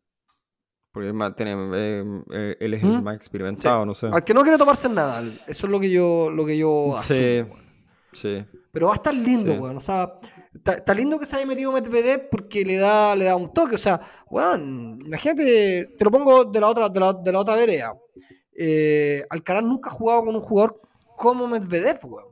Porque 0.97 1.13
tiene, 1.37 1.53
eh, 1.75 2.23
eh, 2.33 2.57
él 2.59 2.73
es 2.73 2.83
¿Mm? 2.83 2.91
el 2.91 3.03
más 3.03 3.17
experimentado, 3.17 3.85
no 3.85 3.93
sé. 3.95 4.07
Al 4.11 4.25
que 4.25 4.33
no 4.33 4.41
quiere 4.41 4.57
tomarse 4.57 4.87
en 4.87 4.95
Nadal. 4.95 5.39
Eso 5.47 5.67
es 5.67 5.71
lo 5.71 5.79
que 5.79 5.91
yo, 5.91 6.31
lo 6.31 6.47
que 6.47 6.57
yo 6.57 6.97
Sí, 7.03 7.45
sí. 8.15 8.43
Pero 8.73 8.87
va 8.87 8.95
a 8.95 8.97
estar 8.97 9.15
lindo, 9.15 9.53
Sí. 9.53 9.59
weón. 9.59 9.77
O 9.77 9.81
sea, 9.81 10.11
está, 10.55 10.73
está 10.73 10.95
lindo 10.95 11.19
que 11.19 11.27
se 11.27 11.37
haya 11.37 11.45
metido 11.45 11.71
Medvedev 11.71 12.31
porque 12.31 12.65
le 12.65 12.79
da, 12.79 13.15
le 13.15 13.27
da 13.27 13.37
un 13.37 13.53
toque. 13.53 13.75
O 13.75 13.79
sea, 13.79 14.01
weón, 14.31 14.99
imagínate, 15.05 15.95
te 15.99 16.03
lo 16.07 16.11
pongo 16.11 16.47
de 16.47 16.61
la 16.63 16.69
otra, 16.69 16.89
de 16.89 16.99
la, 16.99 17.13
de 17.13 17.31
la 17.31 17.41
otra 17.41 17.57
vereda. 17.57 17.93
Eh, 18.57 19.23
Alcaraz 19.29 19.65
nunca 19.65 19.91
ha 19.91 19.93
jugado 19.93 20.25
con 20.25 20.35
un 20.35 20.41
jugador 20.41 20.81
como 21.15 21.47
Medvedev, 21.47 21.99
weón. 22.07 22.29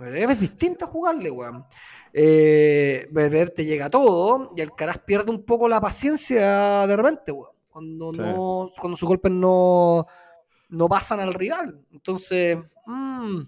Medvedev 0.00 0.30
es 0.30 0.40
distinto 0.40 0.86
a 0.86 0.88
jugarle, 0.88 1.30
weón. 1.30 1.64
Eh, 2.12 3.06
Medvedev 3.12 3.54
te 3.54 3.64
llega 3.64 3.88
todo 3.88 4.50
y 4.56 4.60
Alcaraz 4.60 4.98
pierde 4.98 5.30
un 5.30 5.44
poco 5.44 5.68
la 5.68 5.80
paciencia 5.80 6.84
de 6.84 6.96
repente, 6.96 7.30
weón. 7.30 7.51
Cuando, 7.72 8.12
Sí. 8.12 8.20
no, 8.20 8.70
cuando 8.80 8.96
sus 8.96 9.08
golpes 9.08 9.32
no, 9.32 10.06
no 10.68 10.88
pasan 10.88 11.20
al 11.20 11.32
rival. 11.34 11.84
Entonces, 11.90 12.58
mm, 12.86 13.40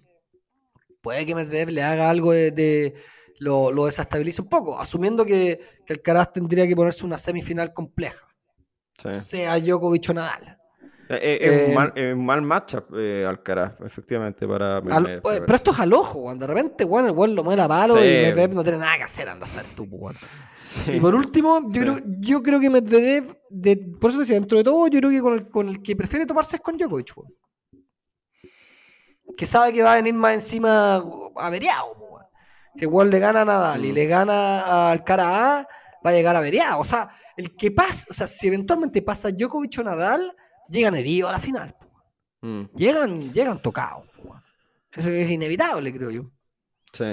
puede 1.03 1.27
que 1.27 1.35
Medvedev 1.35 1.69
le 1.71 1.83
haga 1.83 2.09
algo 2.09 2.33
de, 2.33 2.51
de- 2.51 2.95
lo, 3.39 3.71
lo 3.71 3.87
desestabilice 3.87 4.41
un 4.41 4.49
poco, 4.49 4.79
asumiendo 4.81 5.25
que, 5.27 5.61
que 5.85 5.93
Alcaraz 5.93 6.33
tendría 6.33 6.67
que 6.67 6.77
ponerse 6.77 7.05
una 7.05 7.19
semifinal 7.19 7.75
compleja, 7.75 8.27
sí. 8.97 9.13
sea 9.15 9.59
Djokovic 9.59 10.09
o 10.11 10.15
Nadal. 10.15 10.57
Eh, 11.09 11.19
eh, 11.21 11.39
es, 11.43 11.53
Eh, 11.63 11.67
un 11.69 11.75
mal, 11.75 11.93
es 11.95 12.15
un 12.15 12.25
mal 12.25 12.43
matchup 12.43 12.95
eh, 12.97 13.27
Alcaraz, 13.29 13.75
efectivamente, 13.85 14.49
para 14.49 14.79
Al- 14.79 15.21
pero 15.23 15.55
esto 15.55 15.71
es 15.73 15.81
al 15.81 15.93
ojo, 15.93 16.21
weón. 16.21 16.39
de 16.39 16.47
repente, 16.47 16.85
bueno, 16.85 17.09
el 17.09 17.15
weón 17.15 17.35
lo 17.35 17.45
mueve 17.45 17.61
a 17.61 17.69
palo 17.69 17.97
Sí. 17.97 18.03
y 18.05 18.05
Medvedev 18.23 18.55
no 18.55 18.63
tiene 18.63 18.79
nada 18.79 18.97
que 18.97 19.03
hacer, 19.03 19.29
anda 19.29 19.45
a 19.45 19.49
ser 19.49 19.65
tú, 19.77 19.87
parece. 20.01 20.97
Y 20.97 21.01
por 21.01 21.15
último, 21.15 21.61
yo, 21.69 21.73
Sí. 21.73 21.81
creo, 21.81 21.99
yo 22.21 22.43
creo 22.43 22.59
que 22.61 22.71
Medvedev, 22.71 23.37
de, 23.51 23.77
por 24.01 24.11
eso 24.11 24.21
decía, 24.21 24.37
dentro 24.37 24.57
de 24.57 24.65
todo, 24.65 24.87
yo 24.89 24.99
creo 25.01 25.11
que 25.11 25.21
con 25.21 25.35
el, 25.35 25.49
con 25.51 25.69
el 25.69 25.83
que 25.83 25.95
prefiere 25.95 26.25
tomarse 26.25 26.57
es 26.57 26.63
con 26.63 26.77
Djokovic. 26.79 27.13
Que 29.37 29.47
sabe 29.47 29.73
que 29.73 29.83
va 29.83 29.93
a 29.93 29.97
venir 29.97 30.15
más 30.15 30.35
encima 30.35 31.03
averiado, 31.37 31.93
weón. 31.99 32.23
Si 32.77 32.85
el 32.85 32.91
weón 32.91 33.11
le 33.11 33.19
gana 33.19 33.43
a 33.43 33.45
Nadal 33.45 33.85
y 33.85 33.91
Mm. 33.91 33.95
le 33.95 34.07
gana 34.07 34.91
al 34.91 35.05
cara 35.05 35.59
A, 35.61 35.69
va 36.05 36.11
a 36.11 36.13
llegar 36.13 36.37
averiado. 36.37 36.81
O 36.81 36.85
sea, 36.85 37.09
el 37.37 37.55
que 37.57 37.71
pasa, 37.71 38.07
o 38.11 38.13
sea, 38.13 38.27
si 38.27 38.47
eventualmente 38.49 39.03
pasa 39.03 39.31
Djokovic 39.31 39.79
o 39.81 39.83
Nadal, 39.85 40.35
llegan 40.75 40.95
heridos 40.97 41.31
a 41.31 41.33
la 41.33 41.39
final. 41.39 41.75
Mm, 42.43 42.63
Llegan, 42.77 43.33
llegan 43.33 43.63
tocados. 43.63 44.05
Eso 44.93 45.09
es 45.09 45.31
inevitable, 45.31 45.93
creo 45.93 46.11
yo. 46.11 46.31
sí. 46.93 47.05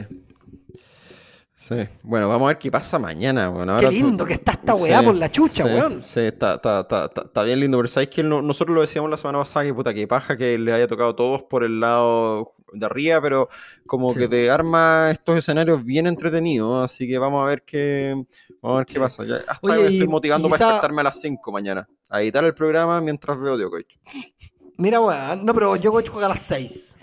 Sí. 1.53 1.75
Bueno, 2.01 2.27
vamos 2.27 2.45
a 2.45 2.47
ver 2.47 2.57
qué 2.57 2.71
pasa 2.71 2.97
mañana, 2.97 3.47
weón. 3.51 3.77
Qué 3.79 3.85
tú- 3.85 3.91
lindo 3.91 4.25
que 4.25 4.33
está 4.33 4.53
esta 4.53 4.73
weá 4.73 4.97
Sí, 4.99 5.05
por 5.05 5.15
la 5.15 5.29
chucha, 5.29 5.63
sí, 5.63 5.69
weón. 5.69 6.03
Sí, 6.03 6.21
está, 6.21 6.55
está, 6.55 6.79
está, 6.79 7.05
está- 7.05 7.21
está 7.21 7.43
bien 7.43 7.59
lindo, 7.59 7.77
pero 7.77 7.87
sabéis 7.87 8.09
que 8.09 8.23
no- 8.23 8.41
nosotros 8.41 8.73
lo 8.73 8.81
decíamos 8.81 9.11
la 9.11 9.17
semana 9.17 9.37
pasada 9.37 9.65
que 9.65 9.73
puta 9.73 9.93
que 9.93 10.07
paja 10.07 10.35
que 10.35 10.57
le 10.57 10.73
haya 10.73 10.87
tocado 10.87 11.11
a 11.11 11.15
todos 11.15 11.43
por 11.43 11.63
el 11.63 11.79
lado 11.79 12.55
de 12.73 12.83
arriba, 12.83 13.21
pero 13.21 13.47
como 13.85 14.09
Sí. 14.09 14.17
que 14.21 14.27
te 14.27 14.49
arma 14.49 15.09
estos 15.11 15.37
escenarios 15.37 15.85
bien 15.85 16.07
entretenidos, 16.07 16.83
así 16.83 17.07
que 17.07 17.19
vamos 17.19 17.43
a 17.43 17.47
ver 17.49 17.61
qué, 17.63 18.15
vamos 18.59 18.75
a 18.75 18.77
ver 18.79 18.85
qué 18.87 18.99
pasa. 18.99 19.23
Ya, 19.25 19.35
hasta 19.47 19.59
Oye, 19.61 19.83
estoy 19.83 20.07
motivando 20.07 20.49
para 20.49 20.65
despertarme 20.65 21.01
a 21.01 21.03
las 21.03 21.21
5 21.21 21.51
mañana, 21.51 21.87
a 22.11 22.21
editar 22.21 22.43
el 22.43 22.53
programa 22.53 23.01
mientras 23.01 23.39
veo 23.39 23.57
Djokovic. 23.57 23.99
Mira, 24.77 24.99
weón. 24.99 25.45
No, 25.45 25.53
pero 25.53 25.75
Djokovic 25.77 26.09
juega 26.09 26.25
a 26.27 26.29
las 26.29 26.41
6. 26.41 26.97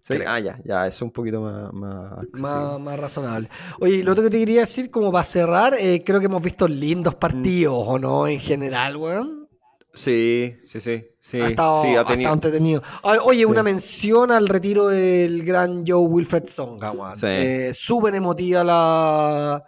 Sí, 0.00 0.14
ah, 0.26 0.38
ya, 0.38 0.60
ya, 0.64 0.86
es 0.86 1.00
un 1.00 1.10
poquito 1.10 1.40
más, 1.40 1.72
más. 1.72 2.12
Más, 2.34 2.78
más 2.78 2.98
razonable. 3.00 3.48
Oye, 3.80 4.04
lo 4.04 4.12
otro 4.12 4.22
que 4.24 4.28
te 4.30 4.38
quería 4.38 4.60
decir, 4.60 4.90
como 4.90 5.10
para 5.10 5.24
cerrar, 5.24 5.74
eh, 5.78 6.02
creo 6.04 6.20
que 6.20 6.26
hemos 6.26 6.42
visto 6.42 6.68
lindos 6.68 7.14
partidos, 7.14 7.82
¿o 7.86 7.98
no? 7.98 8.28
En 8.28 8.38
general, 8.38 8.96
weón. 8.98 9.48
Sí, 9.94 10.56
sí, 10.66 10.80
sí. 10.80 11.06
sí 11.20 11.40
ha 11.40 11.48
estado, 11.48 11.82
sí, 11.82 11.94
ha 11.96 12.00
ha 12.00 12.04
tenido. 12.04 12.20
estado 12.20 12.34
entretenido. 12.34 12.82
Ah, 13.02 13.16
Oye, 13.24 13.38
Sí. 13.38 13.44
una 13.46 13.62
mención 13.62 14.30
al 14.30 14.46
retiro 14.48 14.88
del 14.88 15.42
gran 15.42 15.86
Joe 15.86 16.06
Wilfred 16.06 16.46
Songa, 16.48 16.90
weón. 16.90 17.16
Sí. 17.16 17.26
Eh, 17.26 17.70
Súper 17.72 18.14
emotiva 18.14 18.62
la, 18.62 19.64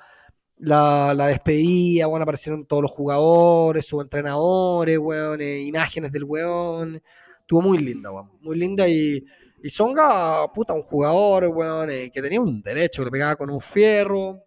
la, 0.59 1.15
la 1.15 1.27
despedida, 1.29 2.09
weón. 2.09 2.23
Aparecieron 2.23 2.67
todos 2.67 2.83
los 2.83 2.91
jugadores, 2.91 3.87
sus 3.87 4.03
entrenadores, 4.03 4.99
weón. 4.99 5.41
eh, 5.41 5.61
imágenes 5.61 6.13
del 6.13 6.25
weón. 6.25 7.03
Estuvo 7.41 7.63
muy 7.63 7.79
linda, 7.79 8.11
weón. 8.13 8.31
Muy 8.41 8.57
linda 8.59 8.89
y, 8.89 9.25
y 9.63 9.71
Songa, 9.71 10.51
puta, 10.53 10.73
un 10.75 10.83
jugador, 10.83 11.47
weón, 11.49 11.91
eh, 11.91 12.11
que 12.13 12.23
tenía 12.23 12.41
un 12.41 12.63
derecho, 12.63 13.03
que 13.03 13.07
le 13.07 13.11
pegaba 13.13 13.37
con 13.37 13.51
un 13.51 13.61
fierro. 13.61 14.43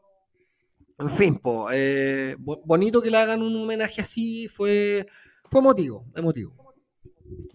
En 1.00 1.10
fin, 1.10 1.38
po, 1.40 1.70
eh, 1.72 2.36
bo- 2.40 2.62
bonito 2.66 3.02
que 3.02 3.10
le 3.10 3.18
hagan 3.18 3.42
un 3.42 3.56
homenaje 3.64 4.02
así, 4.02 4.48
fue, 4.50 5.08
fue 5.50 5.62
emotivo, 5.62 6.06
emotivo. 6.16 6.54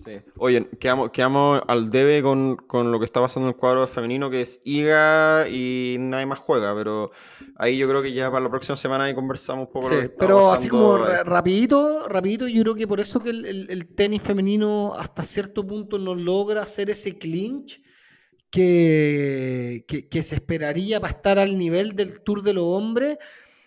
Sí. 0.05 0.21
Oye, 0.37 0.69
quedamos, 0.79 1.11
quedamos 1.13 1.63
al 1.67 1.91
debe 1.91 2.23
con, 2.23 2.57
con 2.57 2.93
lo 2.93 2.99
que 2.99 3.07
está 3.07 3.21
pasando 3.21 3.49
en 3.49 3.55
el 3.55 3.59
cuadro 3.59 3.87
femenino, 3.89 4.29
que 4.29 4.43
es 4.43 4.61
Iga 4.65 5.49
y 5.49 5.97
nadie 5.99 6.27
más 6.27 6.41
juega, 6.41 6.75
pero 6.75 7.11
ahí 7.57 7.79
yo 7.79 7.89
creo 7.89 8.03
que 8.03 8.13
ya 8.13 8.31
para 8.31 8.45
la 8.45 8.51
próxima 8.51 8.77
semana 8.77 9.05
ahí 9.05 9.15
conversamos 9.15 9.67
un 9.69 9.73
poco 9.73 9.89
Sí, 9.89 9.95
lo 9.95 10.01
que 10.01 10.05
está 10.07 10.17
pero 10.19 10.53
así 10.53 10.69
como 10.69 10.97
ahí. 10.97 11.03
ra- 11.13 11.25
rapidito, 11.25 12.07
rapidito, 12.09 12.47
yo 12.49 12.63
creo 12.63 12.75
que 12.75 12.87
por 12.87 13.01
eso 13.01 13.21
que 13.21 13.31
el, 13.31 13.47
el- 13.47 13.71
el 13.71 13.87
tenis 13.95 14.21
femenino 14.23 14.93
hasta 14.95 15.23
cierto 15.23 15.67
punto 15.67 15.99
no 15.99 16.15
logra 16.15 16.61
hacer 16.63 16.91
ese 16.91 17.17
clinch 17.17 17.81
que, 18.51 19.85
que, 19.89 20.09
que 20.09 20.23
se 20.23 20.37
esperaría 20.37 21.01
para 21.01 21.13
estar 21.13 21.39
al 21.39 21.57
nivel 21.59 21.97
del 21.97 22.21
Tour 22.23 22.43
de 22.43 22.55
los 22.55 22.65
Hombres, 22.65 23.19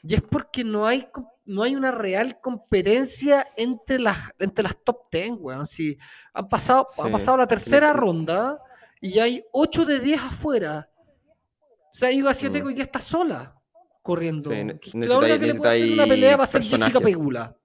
y 0.03 0.14
es 0.14 0.22
porque 0.22 0.64
no 0.64 0.85
hay, 0.85 1.07
no 1.48 1.64
hay 1.64 1.76
una 1.76 1.91
real 1.91 2.40
competencia 2.41 3.48
entre 3.57 3.99
las, 3.99 4.18
entre 4.38 4.64
las 4.64 4.78
top 4.84 4.99
10, 5.11 5.32
weón. 5.40 5.65
Si 5.65 5.98
han 6.34 6.48
pasado, 6.49 6.86
ha 6.88 7.06
Sí. 7.06 7.11
pasado 7.11 7.38
la 7.38 7.48
tercera 7.48 7.94
ronda 7.94 8.60
y 9.02 9.18
hay 9.19 9.44
8 9.53 9.86
de 9.86 9.99
10 9.99 10.22
afuera. 10.22 10.90
O 11.91 11.94
sea, 11.99 12.11
Iga 12.11 12.34
Swiatek 12.34 12.64
Mm. 12.64 12.68
hoy 12.68 12.74
día 12.76 12.84
está 12.84 12.99
sola 12.99 13.56
corriendo. 14.03 14.52
Sí, 14.52 14.57
la 14.94 15.18
única 15.18 15.40
que 15.40 15.48
le 15.48 15.56
puede 15.56 15.72
hacer 15.84 15.94
una 15.94 16.06
pelea 16.07 16.38
va 16.38 16.44
a 16.44 16.48
ser 16.48 16.64
Jessica. 16.64 16.99
Pegula. 16.99 17.57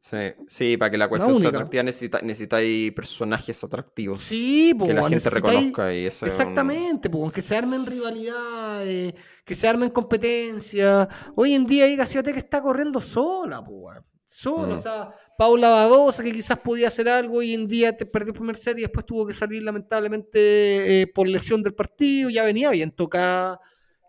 Sí, 0.00 0.16
sí, 0.46 0.76
para 0.76 0.90
que 0.90 0.98
la 0.98 1.08
cuestión 1.08 1.38
sea 1.38 1.50
atractiva 1.50 1.82
necesita, 1.82 2.20
necesitáis 2.22 2.92
personajes 2.92 3.62
atractivos 3.64 4.18
Sí, 4.18 4.72
pues, 4.78 4.88
que 4.88 4.94
la 4.94 5.08
gente 5.08 5.28
reconozca 5.28 5.92
y 5.92 6.06
eso 6.06 6.24
es 6.24 6.34
un- 6.34 6.40
Exactamente, 6.40 7.10
pues, 7.10 7.32
que 7.32 7.42
se 7.42 7.56
armen 7.56 7.84
rivalidades, 7.84 9.14
que 9.44 9.54
se 9.54 9.68
armen 9.68 9.90
competencias. 9.90 11.08
Hoy 11.34 11.54
en 11.54 11.66
día 11.66 11.86
Iga 11.88 12.06
Swiatek 12.06 12.36
está 12.36 12.62
corriendo 12.62 13.00
sola, 13.00 13.62
pues, 13.64 13.98
sola. 14.24 14.68
Mm. 14.68 14.72
O 14.72 14.78
sea, 14.78 15.10
Paula 15.36 15.68
Badosa, 15.70 16.22
que 16.22 16.32
quizás 16.32 16.58
podía 16.58 16.88
hacer 16.88 17.08
algo, 17.08 17.38
hoy 17.38 17.54
en 17.54 17.66
día 17.66 17.96
te 17.96 18.06
perdió 18.06 18.32
el 18.32 18.38
primer 18.38 18.56
set 18.56 18.78
y 18.78 18.82
después 18.82 19.04
tuvo 19.04 19.26
que 19.26 19.32
salir 19.34 19.62
lamentablemente 19.62 21.02
eh, 21.02 21.06
por 21.06 21.28
lesión 21.28 21.62
del 21.62 21.74
partido. 21.74 22.30
Ya 22.30 22.44
venía 22.44 22.70
bien 22.70 22.90
tocada. 22.92 23.60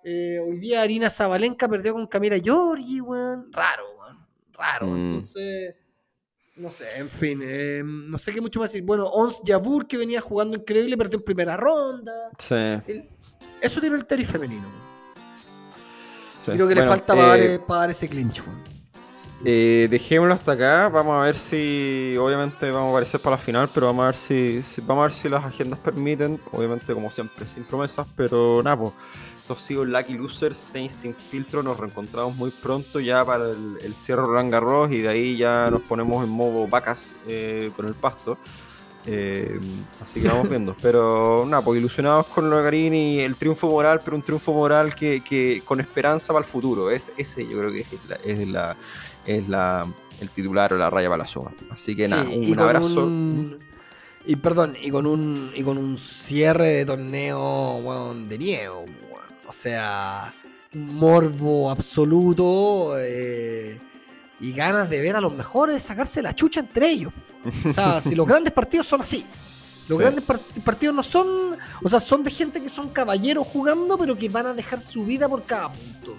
Eh, 0.03 0.39
hoy 0.39 0.59
día 0.59 0.81
Arina 0.81 1.09
Zabalenka 1.09 1.67
perdió 1.67 1.93
con 1.93 2.07
Camila 2.07 2.37
Giorgi, 2.37 3.01
weón. 3.01 3.51
Raro, 3.51 3.83
weón. 3.99 4.27
Raro. 4.53 4.87
Mm. 4.87 4.95
Entonces, 5.05 5.75
no 6.59 6.69
sé, 6.71 6.85
en 6.97 7.09
fin. 7.09 7.39
eh, 7.43 7.81
no 7.83 8.17
sé 8.17 8.31
qué 8.33 8.41
mucho 8.41 8.59
más 8.59 8.71
decir. 8.71 8.85
Bueno, 8.85 9.05
Ons 9.07 9.41
Jabur, 9.45 9.87
que 9.87 9.97
venía 9.97 10.21
jugando 10.21 10.57
increíble, 10.57 10.97
perdió 10.97 11.17
en 11.19 11.23
primera 11.25 11.57
ronda. 11.57 12.11
Sí, 12.37 12.53
El- 12.55 13.09
eso 13.61 13.79
tiene 13.81 13.95
el 13.95 14.05
tenis 14.05 14.27
femenino. 14.27 14.67
sí. 16.39 16.51
Creo 16.51 16.67
que 16.67 16.75
le 16.75 16.83
falta 16.83 17.13
para, 17.15 17.27
dar, 17.27 17.39
eh, 17.39 17.53
eh, 17.55 17.59
para 17.67 17.79
dar 17.81 17.89
ese 17.91 18.07
clinch, 18.07 18.41
weón. 18.45 18.63
Eh, 19.45 19.87
dejémoslo 19.89 20.33
hasta 20.33 20.51
acá. 20.51 20.89
Vamos 20.89 21.15
a 21.21 21.23
ver 21.25 21.37
si, 21.37 22.15
obviamente, 22.19 22.69
vamos 22.71 22.87
a 22.87 22.91
aparecer 22.91 23.21
para 23.21 23.37
la 23.37 23.41
final, 23.41 23.69
pero 23.73 23.85
vamos 23.87 24.03
a 24.03 24.07
ver 24.07 24.17
si, 24.17 24.61
si- 24.61 24.81
vamos 24.81 25.01
a 25.03 25.05
ver 25.05 25.13
si 25.13 25.29
las 25.29 25.43
agendas 25.45 25.79
permiten. 25.79 26.41
Obviamente, 26.51 26.93
como 26.93 27.09
siempre, 27.09 27.47
sin 27.47 27.63
promesas, 27.63 28.05
pero 28.17 28.61
nada, 28.61 28.77
pues. 28.77 28.93
Esto 29.49 29.59
ha 29.63 29.65
sido 29.65 29.83
Lucky 29.83 30.13
Losers, 30.13 30.67
Tenis 30.71 30.93
sin 30.93 31.15
filtro. 31.15 31.63
Nos 31.63 31.75
reencontramos 31.79 32.35
muy 32.35 32.51
pronto 32.51 32.99
ya 32.99 33.25
para 33.25 33.49
el, 33.49 33.79
el 33.81 33.95
cierre 33.95 34.21
Roland 34.21 34.51
Garros 34.51 34.91
y 34.91 34.99
de 34.99 35.09
ahí 35.09 35.37
ya 35.37 35.69
nos 35.71 35.81
ponemos 35.81 36.23
en 36.23 36.29
modo 36.29 36.67
vacas 36.67 37.15
eh, 37.27 37.71
con 37.75 37.87
el 37.87 37.95
pasto. 37.95 38.37
Eh, 39.07 39.59
así 40.03 40.21
que 40.21 40.27
vamos 40.27 40.47
viendo. 40.51 40.75
Pero 40.83 41.45
nada, 41.47 41.63
pues 41.63 41.79
ilusionados 41.79 42.27
con 42.27 42.47
lo 42.47 42.57
de 42.57 42.63
Garín 42.63 42.93
y 42.93 43.21
el 43.21 43.37
triunfo 43.37 43.71
moral, 43.71 44.01
pero 44.05 44.15
un 44.17 44.21
triunfo 44.21 44.53
moral 44.53 44.93
que, 44.93 45.23
que 45.27 45.63
con 45.65 45.79
esperanza 45.79 46.31
para 46.31 46.45
el 46.45 46.51
futuro. 46.51 46.91
Es, 46.91 47.11
ese 47.17 47.43
yo 47.47 47.57
creo 47.57 47.71
que 47.71 47.79
es 47.79 47.87
la, 48.07 48.15
es 48.23 48.47
la, 48.47 48.77
es 49.25 49.49
la 49.49 49.87
el 50.21 50.29
titular 50.29 50.73
o 50.73 50.77
la 50.77 50.91
raya 50.91 51.09
para 51.09 51.23
la 51.23 51.27
suma. 51.27 51.51
Así 51.71 51.95
que 51.95 52.07
nada, 52.07 52.23
Sí, 52.23 52.51
un, 52.51 52.59
abrazo. 52.59 53.03
un- 53.07 53.57
y 54.27 54.35
perdón, 54.35 54.75
y 54.79 54.91
con 54.91 55.07
un 55.07 55.49
y 55.55 55.63
con 55.63 55.79
un 55.79 55.97
cierre 55.97 56.67
de 56.67 56.85
torneo 56.85 57.77
weón, 57.77 58.29
de 58.29 58.37
weón. 58.37 59.08
O 59.49 59.51
sea, 59.51 60.31
morbo 60.73 61.71
absoluto 61.71 62.93
eh, 62.99 63.79
y 64.39 64.53
ganas 64.53 64.87
de 64.91 65.01
ver 65.01 65.15
a 65.15 65.21
los 65.21 65.33
mejores 65.33 65.81
sacarse 65.81 66.21
la 66.21 66.35
chucha 66.35 66.59
entre 66.59 66.91
ellos. 66.91 67.11
O 67.67 67.73
sea, 67.73 67.99
si 68.01 68.13
los 68.13 68.27
grandes 68.27 68.53
partidos 68.53 68.85
son 68.85 69.01
así. 69.01 69.25
Los 69.87 69.97
Sí. 69.97 70.03
grandes 70.03 70.23
part- 70.27 70.63
partidos 70.63 70.93
no 70.95 71.01
son, 71.01 71.57
o 71.83 71.89
sea, 71.89 71.99
son 71.99 72.23
de 72.23 72.29
gente 72.29 72.61
que 72.61 72.69
son 72.69 72.89
caballeros 72.89 73.47
jugando, 73.47 73.97
pero 73.97 74.15
que 74.15 74.29
van 74.29 74.45
a 74.45 74.53
dejar 74.53 74.79
su 74.79 75.03
vida 75.03 75.27
por 75.27 75.43
cada 75.43 75.73
punto. 75.73 76.15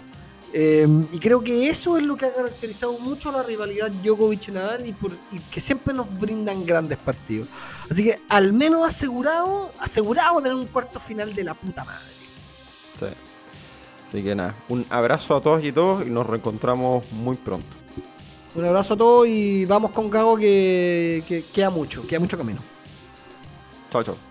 Eh, 0.52 0.88
y 1.12 1.20
creo 1.20 1.40
que 1.40 1.70
eso 1.70 1.96
es 1.96 2.02
lo 2.02 2.16
que 2.16 2.26
ha 2.26 2.34
caracterizado 2.34 2.98
mucho 2.98 3.28
a 3.28 3.32
la 3.32 3.42
rivalidad 3.44 3.92
Djokovic-Nadal 3.92 4.84
y, 4.88 4.92
por- 4.92 5.16
y 5.30 5.38
que 5.38 5.60
siempre 5.60 5.94
nos 5.94 6.08
brindan 6.18 6.66
grandes 6.66 6.98
partidos. 6.98 7.46
Así 7.88 8.02
que 8.02 8.20
al 8.28 8.52
menos 8.52 8.84
asegurado, 8.84 9.70
asegurado 9.78 10.42
tener 10.42 10.56
un 10.56 10.66
cuarto 10.66 10.98
final 10.98 11.32
de 11.32 11.44
la 11.44 11.54
puta 11.54 11.84
madre. 11.84 12.02
Sí. 13.00 13.06
Así 14.06 14.22
que 14.22 14.34
nada, 14.34 14.54
un 14.68 14.84
abrazo 14.90 15.36
a 15.36 15.40
todos 15.40 15.64
y 15.64 15.72
todos 15.72 16.06
y 16.06 16.10
nos 16.10 16.26
reencontramos 16.26 17.10
muy 17.12 17.36
pronto. 17.36 17.68
Un 18.54 18.64
abrazo 18.64 18.94
a 18.94 18.96
todos 18.96 19.28
y 19.28 19.64
vamos 19.66 19.92
con 19.92 20.10
Gago 20.10 20.36
que, 20.36 21.22
que 21.26 21.44
queda 21.44 21.70
mucho, 21.70 22.06
queda 22.06 22.18
mucho 22.18 22.36
camino. 22.36 22.60
Chao, 23.90 24.02
chao. 24.02 24.29